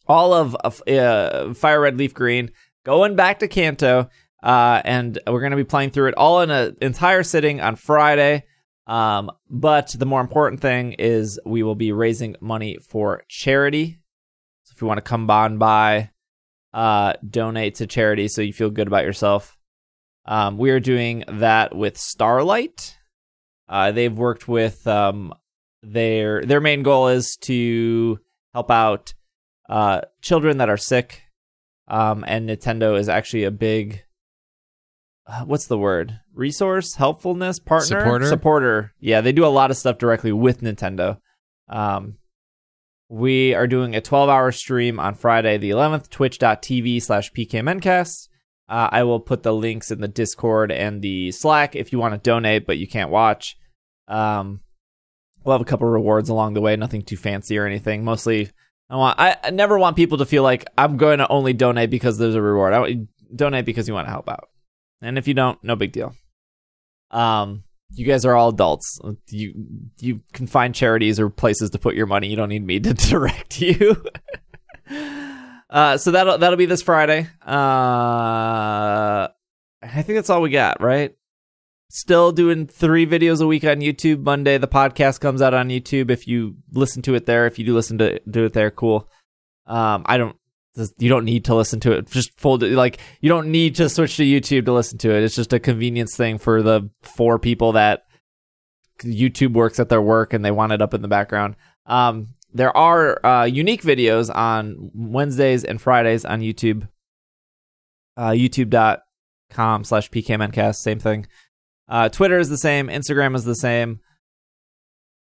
All 0.06 0.35
of 0.35 0.56
uh, 0.86 1.55
Fire 1.55 1.81
Red, 1.81 1.97
Leaf 1.97 2.12
Green, 2.12 2.51
going 2.85 3.14
back 3.14 3.39
to 3.39 3.48
Kanto, 3.48 4.10
uh, 4.43 4.82
and 4.85 5.19
we're 5.28 5.40
going 5.40 5.52
to 5.52 5.56
be 5.56 5.64
playing 5.64 5.90
through 5.90 6.09
it 6.09 6.16
all 6.16 6.43
in 6.43 6.51
an 6.51 6.77
entire 6.82 7.23
sitting 7.23 7.60
on 7.60 7.77
Friday. 7.77 8.44
Um, 8.89 9.31
but 9.48 9.94
the 9.97 10.06
more 10.06 10.20
important 10.20 10.60
thing 10.60 10.94
is 10.94 11.39
we 11.47 11.62
will 11.62 11.77
be 11.77 11.93
raising 11.93 12.35
money 12.40 12.78
for 12.82 13.23
charity. 13.28 14.01
So 14.64 14.73
if 14.74 14.82
you 14.82 14.89
want 14.89 14.98
to 14.98 15.02
come 15.02 15.31
on 15.31 15.59
by, 15.59 16.10
uh, 16.74 17.12
donate 17.28 17.77
to 17.77 17.86
charity 17.86 18.27
so 18.27 18.43
you 18.43 18.52
feel 18.52 18.70
good 18.70 18.89
about 18.89 19.05
yourself. 19.05 19.56
Um, 20.24 20.59
we 20.59 20.70
are 20.70 20.81
doing 20.81 21.23
that 21.28 21.77
with 21.77 21.97
Starlight. 21.97 22.97
Uh, 23.73 23.90
they've 23.90 24.12
worked 24.12 24.47
with 24.47 24.86
um, 24.86 25.32
their 25.82 26.44
their 26.44 26.61
main 26.61 26.82
goal 26.82 27.09
is 27.09 27.36
to 27.36 28.19
help 28.53 28.70
out 28.70 29.15
uh, 29.70 30.03
children 30.20 30.59
that 30.59 30.69
are 30.69 30.77
sick, 30.77 31.23
um, 31.89 32.23
and 32.28 32.51
Nintendo 32.51 32.99
is 32.99 33.09
actually 33.09 33.44
a 33.44 33.51
big 33.51 34.05
uh, 35.27 35.44
what's 35.47 35.69
the 35.69 35.78
word 35.78 36.20
resource 36.35 36.97
helpfulness 36.97 37.59
partner 37.59 38.01
Supporter? 38.01 38.27
supporter. 38.27 38.93
Yeah, 39.01 39.23
they 39.23 39.32
do 39.32 39.47
a 39.47 39.49
lot 39.49 39.70
of 39.70 39.78
stuff 39.78 39.97
directly 39.97 40.32
with 40.32 40.61
Nintendo. 40.61 41.16
Um, 41.70 42.19
we 43.09 43.55
are 43.55 43.66
doing 43.66 43.97
a 43.97 44.03
12 44.03 44.28
hour 44.28 44.53
stream 44.53 45.01
on 45.01 45.15
Friday 45.15 45.57
the 45.57 45.70
11th, 45.70 46.11
twitch.tv 46.11 47.01
slash 47.01 47.32
pkmncast. 47.32 48.28
Uh, 48.69 48.89
I 48.93 49.03
will 49.05 49.20
put 49.20 49.43
the 49.43 49.55
links 49.55 49.90
in 49.90 50.03
the 50.03 50.09
Discord 50.09 50.70
and 50.70 51.01
the 51.01 51.32
Slack 51.32 51.74
if 51.74 51.90
you 51.90 51.99
want 51.99 52.12
to 52.12 52.19
donate, 52.19 52.66
but 52.66 52.77
you 52.77 52.86
can't 52.86 53.11
watch. 53.11 53.57
Um, 54.13 54.61
we'll 55.43 55.55
have 55.55 55.63
a 55.63 55.65
couple 55.65 55.89
rewards 55.89 56.29
along 56.29 56.55
the 56.55 56.61
way, 56.61 56.77
nothing 56.77 57.03
too 57.03 57.17
fancy 57.17 57.59
or 57.59 57.67
anything. 57.67 58.05
Mostly, 58.05 58.51
I 58.91 58.97
want 58.97 59.19
I, 59.19 59.37
I 59.43 59.51
never 59.51 59.79
want 59.79 59.97
people 59.97 60.19
to 60.19 60.27
feel 60.27 60.43
like 60.43 60.67
I'm 60.77 60.97
going 60.99 61.19
to 61.19 61.29
only 61.29 61.55
donate 61.55 61.91
because 61.91 62.19
there's 62.19 62.35
a 62.35 62.43
reward. 62.43 62.75
I 62.75 62.81
want 62.81 63.09
donate 63.35 63.65
because 63.65 63.89
you 63.89 63.95
want 63.95 64.07
to 64.07 64.13
help 64.13 64.29
out, 64.29 64.51
and 65.01 65.17
if 65.17 65.27
you 65.27 65.35
don't, 65.35 65.63
no 65.65 65.77
big 65.77 65.93
deal. 65.93 66.15
Um, 67.11 67.65
you 67.95 68.07
guys 68.07 68.25
are 68.25 68.35
all 68.35 68.51
adults. 68.51 69.01
You 69.31 69.55
you 69.99 70.21
can 70.33 70.47
find 70.47 70.75
charities 70.75 71.19
or 71.19 71.31
places 71.31 71.71
to 71.71 71.79
put 71.79 71.95
your 71.95 72.07
money. 72.07 72.29
You 72.29 72.37
don't 72.37 72.51
need 72.51 72.67
me 72.67 72.81
to 72.81 72.95
direct 73.11 73.61
you. 73.61 74.05
uh, 75.71 75.97
so 75.97 76.11
that'll 76.11 76.39
that'll 76.39 76.59
be 76.59 76.67
this 76.67 76.83
Friday. 76.83 77.29
Uh, 77.47 79.29
I 79.83 80.03
think 80.03 80.17
that's 80.17 80.31
all 80.31 80.43
we 80.43 80.51
got, 80.51 80.81
right? 80.81 81.15
Still 81.94 82.32
doing 82.32 82.66
three 82.66 83.06
videos 83.06 83.43
a 83.43 83.47
week 83.47 83.64
on 83.64 83.81
YouTube. 83.81 84.23
Monday, 84.23 84.56
the 84.56 84.66
podcast 84.66 85.20
comes 85.20 85.43
out 85.43 85.52
on 85.52 85.69
YouTube. 85.69 86.10
If 86.10 86.27
you 86.27 86.56
listen 86.73 87.02
to 87.02 87.14
it 87.14 87.27
there, 87.27 87.47
if 87.47 87.59
you 87.59 87.66
do 87.66 87.74
listen 87.74 87.98
to 87.98 88.19
do 88.20 88.47
it 88.47 88.55
there, 88.55 88.70
cool. 88.70 89.10
Um, 89.66 90.02
I 90.06 90.16
don't. 90.16 90.35
You 90.97 91.10
don't 91.10 91.27
need 91.27 91.44
to 91.44 91.55
listen 91.55 91.81
to 91.81 91.93
it. 91.93 92.09
Just 92.09 92.35
fold 92.40 92.62
it. 92.62 92.73
Like 92.73 92.98
you 93.20 93.28
don't 93.28 93.48
need 93.48 93.74
to 93.74 93.90
switch 93.90 94.16
to 94.16 94.23
YouTube 94.23 94.64
to 94.64 94.73
listen 94.73 94.97
to 95.01 95.14
it. 95.14 95.23
It's 95.23 95.36
just 95.36 95.52
a 95.52 95.60
convenience 95.60 96.16
thing 96.16 96.39
for 96.39 96.62
the 96.62 96.89
four 97.02 97.39
people 97.39 97.73
that 97.73 98.05
YouTube 99.02 99.52
works 99.52 99.78
at 99.78 99.90
their 99.90 100.01
work 100.01 100.32
and 100.32 100.43
they 100.43 100.51
want 100.51 100.73
it 100.73 100.81
up 100.81 100.94
in 100.94 101.02
the 101.02 101.09
background. 101.09 101.56
Um, 101.85 102.28
there 102.55 102.74
are 102.74 103.23
uh, 103.23 103.44
unique 103.44 103.82
videos 103.82 104.35
on 104.35 104.90
Wednesdays 104.94 105.62
and 105.62 105.78
Fridays 105.78 106.24
on 106.24 106.40
YouTube. 106.40 106.89
Uh, 108.16 108.31
YouTube.com 108.31 109.85
slash 109.85 110.10
PKMNcast, 110.10 110.77
same 110.77 110.98
thing. 110.98 111.27
Uh, 111.93 112.09
Twitter 112.09 112.39
is 112.39 112.48
the 112.48 112.56
same. 112.56 112.89
Instagram 112.89 113.36
is 113.36 113.44
the 113.44 113.55
same. 113.55 114.01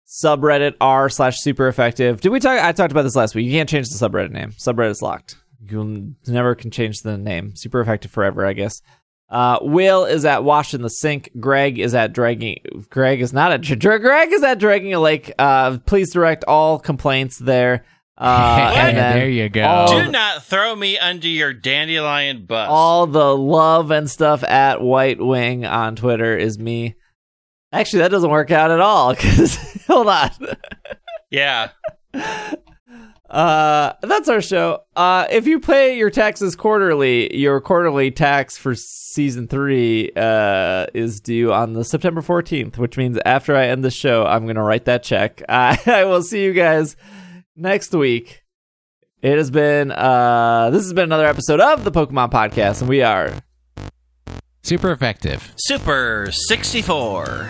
Subreddit 0.08 0.76
r 0.80 1.10
slash 1.10 1.40
super 1.42 1.68
effective. 1.68 2.22
Did 2.22 2.30
we 2.30 2.40
talk? 2.40 2.64
I 2.64 2.72
talked 2.72 2.94
about 2.94 3.02
this 3.02 3.16
last 3.16 3.36
week. 3.36 3.46
You 3.46 3.52
can't 3.52 3.68
change 3.68 3.90
the 3.90 4.08
subreddit 4.08 4.32
name. 4.32 4.52
Subreddit 4.52 4.92
is 4.92 5.02
locked. 5.02 5.36
You 5.70 6.16
never 6.28 6.56
can 6.56 6.72
change 6.72 7.02
the 7.02 7.18
name. 7.18 7.58
Super 7.58 7.82
effective 7.82 8.12
forever, 8.12 8.46
I 8.46 8.54
guess. 8.54 8.82
Uh, 9.30 9.60
Will 9.62 10.06
is 10.06 10.24
at 10.24 10.46
Wash 10.46 10.74
in 10.74 10.82
the 10.82 10.90
Sink. 10.90 11.32
Greg 11.42 11.78
is 11.78 11.94
at 11.94 12.14
Dragging. 12.14 12.60
Greg 12.90 13.20
is 13.20 13.34
not 13.34 13.52
at. 13.52 13.80
Greg 13.80 14.32
is 14.32 14.44
at 14.44 14.58
Dragging 14.58 14.94
a 14.94 15.00
Lake. 15.00 15.34
Uh, 15.38 15.78
please 15.80 16.14
direct 16.14 16.46
all 16.46 16.80
complaints 16.80 17.38
there. 17.38 17.84
Uh, 18.22 18.72
and 18.78 18.98
then 18.98 19.18
there 19.18 19.30
you 19.30 19.50
go. 19.50 19.88
Do 19.90 20.12
not 20.12 20.44
throw 20.44 20.76
me 20.76 20.98
under 21.00 21.28
your 21.28 21.54
dandelion 21.54 22.46
bus. 22.46 22.68
all 22.70 23.08
the 23.08 23.36
love 23.36 23.90
and 23.90 24.08
stuff 24.10 24.44
at 24.44 24.80
White 24.80 25.20
Wing 25.20 25.66
on 25.66 25.96
Twitter 25.96 26.38
is 26.38 26.60
me. 26.60 26.94
Actually, 27.74 28.04
that 28.04 28.12
doesn't 28.12 28.30
work 28.30 28.52
out 28.52 28.70
at 28.70 28.80
all. 28.80 29.16
Because 29.22 29.58
hold 29.88 30.08
on, 30.08 30.30
yeah. 31.32 31.72
uh, 32.14 33.94
that's 34.02 34.30
our 34.30 34.42
show. 34.42 34.84
Uh, 34.96 35.26
if 35.32 35.48
you 35.48 35.60
pay 35.60 35.98
your 35.98 36.12
taxes 36.12 36.56
quarterly, 36.56 37.36
your 37.36 37.60
quarterly 37.60 38.12
tax 38.12 38.56
for 38.56 38.76
season 38.76 39.48
three 39.48 40.12
uh, 40.16 40.86
is 40.94 41.22
due 41.22 41.52
on 41.52 41.74
the 41.74 41.84
September 41.84 42.22
fourteenth, 42.22 42.78
which 42.78 42.98
means 42.98 43.18
after 43.26 43.56
I 43.56 43.68
end 43.68 43.84
the 43.84 43.90
show, 43.90 44.26
I'm 44.26 44.46
gonna 44.46 44.64
write 44.64 44.86
that 44.86 45.02
check. 45.02 45.42
I, 45.50 45.80
I 45.88 46.04
will 46.04 46.22
see 46.22 46.44
you 46.44 46.54
guys 46.54 46.96
next 47.56 47.94
week. 47.94 48.44
It 49.22 49.38
has 49.38 49.52
been 49.52 49.92
uh, 49.92 50.70
this 50.72 50.84
has 50.84 50.94
been 50.94 51.04
another 51.06 51.28
episode 51.28 51.60
of 51.60 51.84
the 51.84 51.92
Pokemon 51.92 52.32
Podcast, 52.32 52.82
and 52.82 52.90
we 52.90 53.02
are 53.04 53.32
Super 54.64 54.92
effective. 54.92 55.54
Super 55.58 56.30
64. 56.32 57.50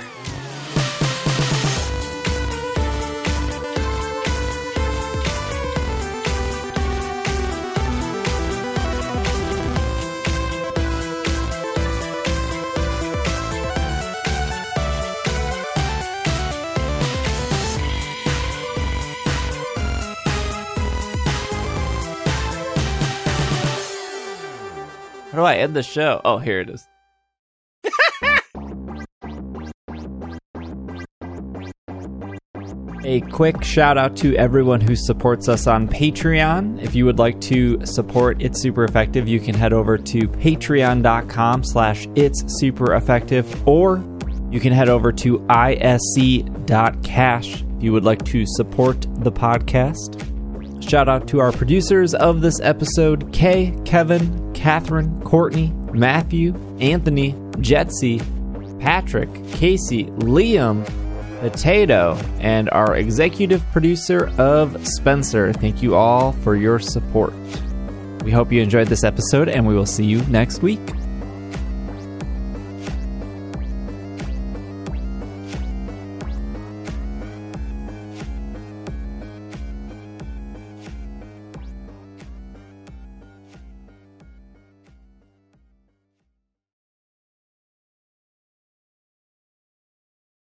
How 25.31 25.37
do 25.37 25.45
I 25.45 25.55
end 25.55 25.73
the 25.73 25.83
show? 25.83 26.19
Oh, 26.25 26.39
here 26.39 26.59
it 26.59 26.69
is. 26.69 26.85
A 33.05 33.21
quick 33.21 33.63
shout 33.63 33.97
out 33.97 34.17
to 34.17 34.35
everyone 34.35 34.81
who 34.81 34.95
supports 34.95 35.47
us 35.47 35.67
on 35.67 35.87
Patreon. 35.87 36.83
If 36.83 36.95
you 36.95 37.05
would 37.05 37.17
like 37.17 37.39
to 37.41 37.85
support 37.85 38.41
It's 38.41 38.61
Super 38.61 38.83
Effective, 38.83 39.27
you 39.27 39.39
can 39.39 39.55
head 39.55 39.71
over 39.71 39.97
to 39.97 40.19
patreon.com 40.27 41.63
slash 41.63 42.07
it's 42.15 42.43
super 42.59 42.93
effective 42.95 43.67
or 43.67 44.03
you 44.51 44.59
can 44.59 44.73
head 44.73 44.89
over 44.89 45.13
to 45.13 45.45
isc.cash 45.49 46.43
if 47.61 47.83
you 47.83 47.93
would 47.93 48.03
like 48.03 48.23
to 48.25 48.45
support 48.45 49.07
the 49.23 49.31
podcast. 49.31 50.30
Shout 50.81 51.07
out 51.07 51.27
to 51.29 51.39
our 51.39 51.51
producers 51.51 52.13
of 52.13 52.41
this 52.41 52.59
episode 52.59 53.31
Kay, 53.31 53.77
Kevin, 53.85 54.53
Catherine, 54.53 55.21
Courtney, 55.21 55.71
Matthew, 55.93 56.53
Anthony, 56.79 57.33
Jetsy, 57.61 58.19
Patrick, 58.79 59.29
Casey, 59.53 60.05
Liam, 60.05 60.85
Potato, 61.39 62.17
and 62.39 62.69
our 62.71 62.95
executive 62.95 63.63
producer 63.71 64.31
of 64.37 64.85
Spencer. 64.85 65.53
Thank 65.53 65.81
you 65.81 65.95
all 65.95 66.33
for 66.33 66.55
your 66.55 66.79
support. 66.79 67.33
We 68.23 68.31
hope 68.31 68.51
you 68.51 68.61
enjoyed 68.61 68.87
this 68.87 69.03
episode, 69.03 69.49
and 69.49 69.65
we 69.65 69.73
will 69.73 69.85
see 69.85 70.05
you 70.05 70.21
next 70.23 70.61
week. 70.61 70.79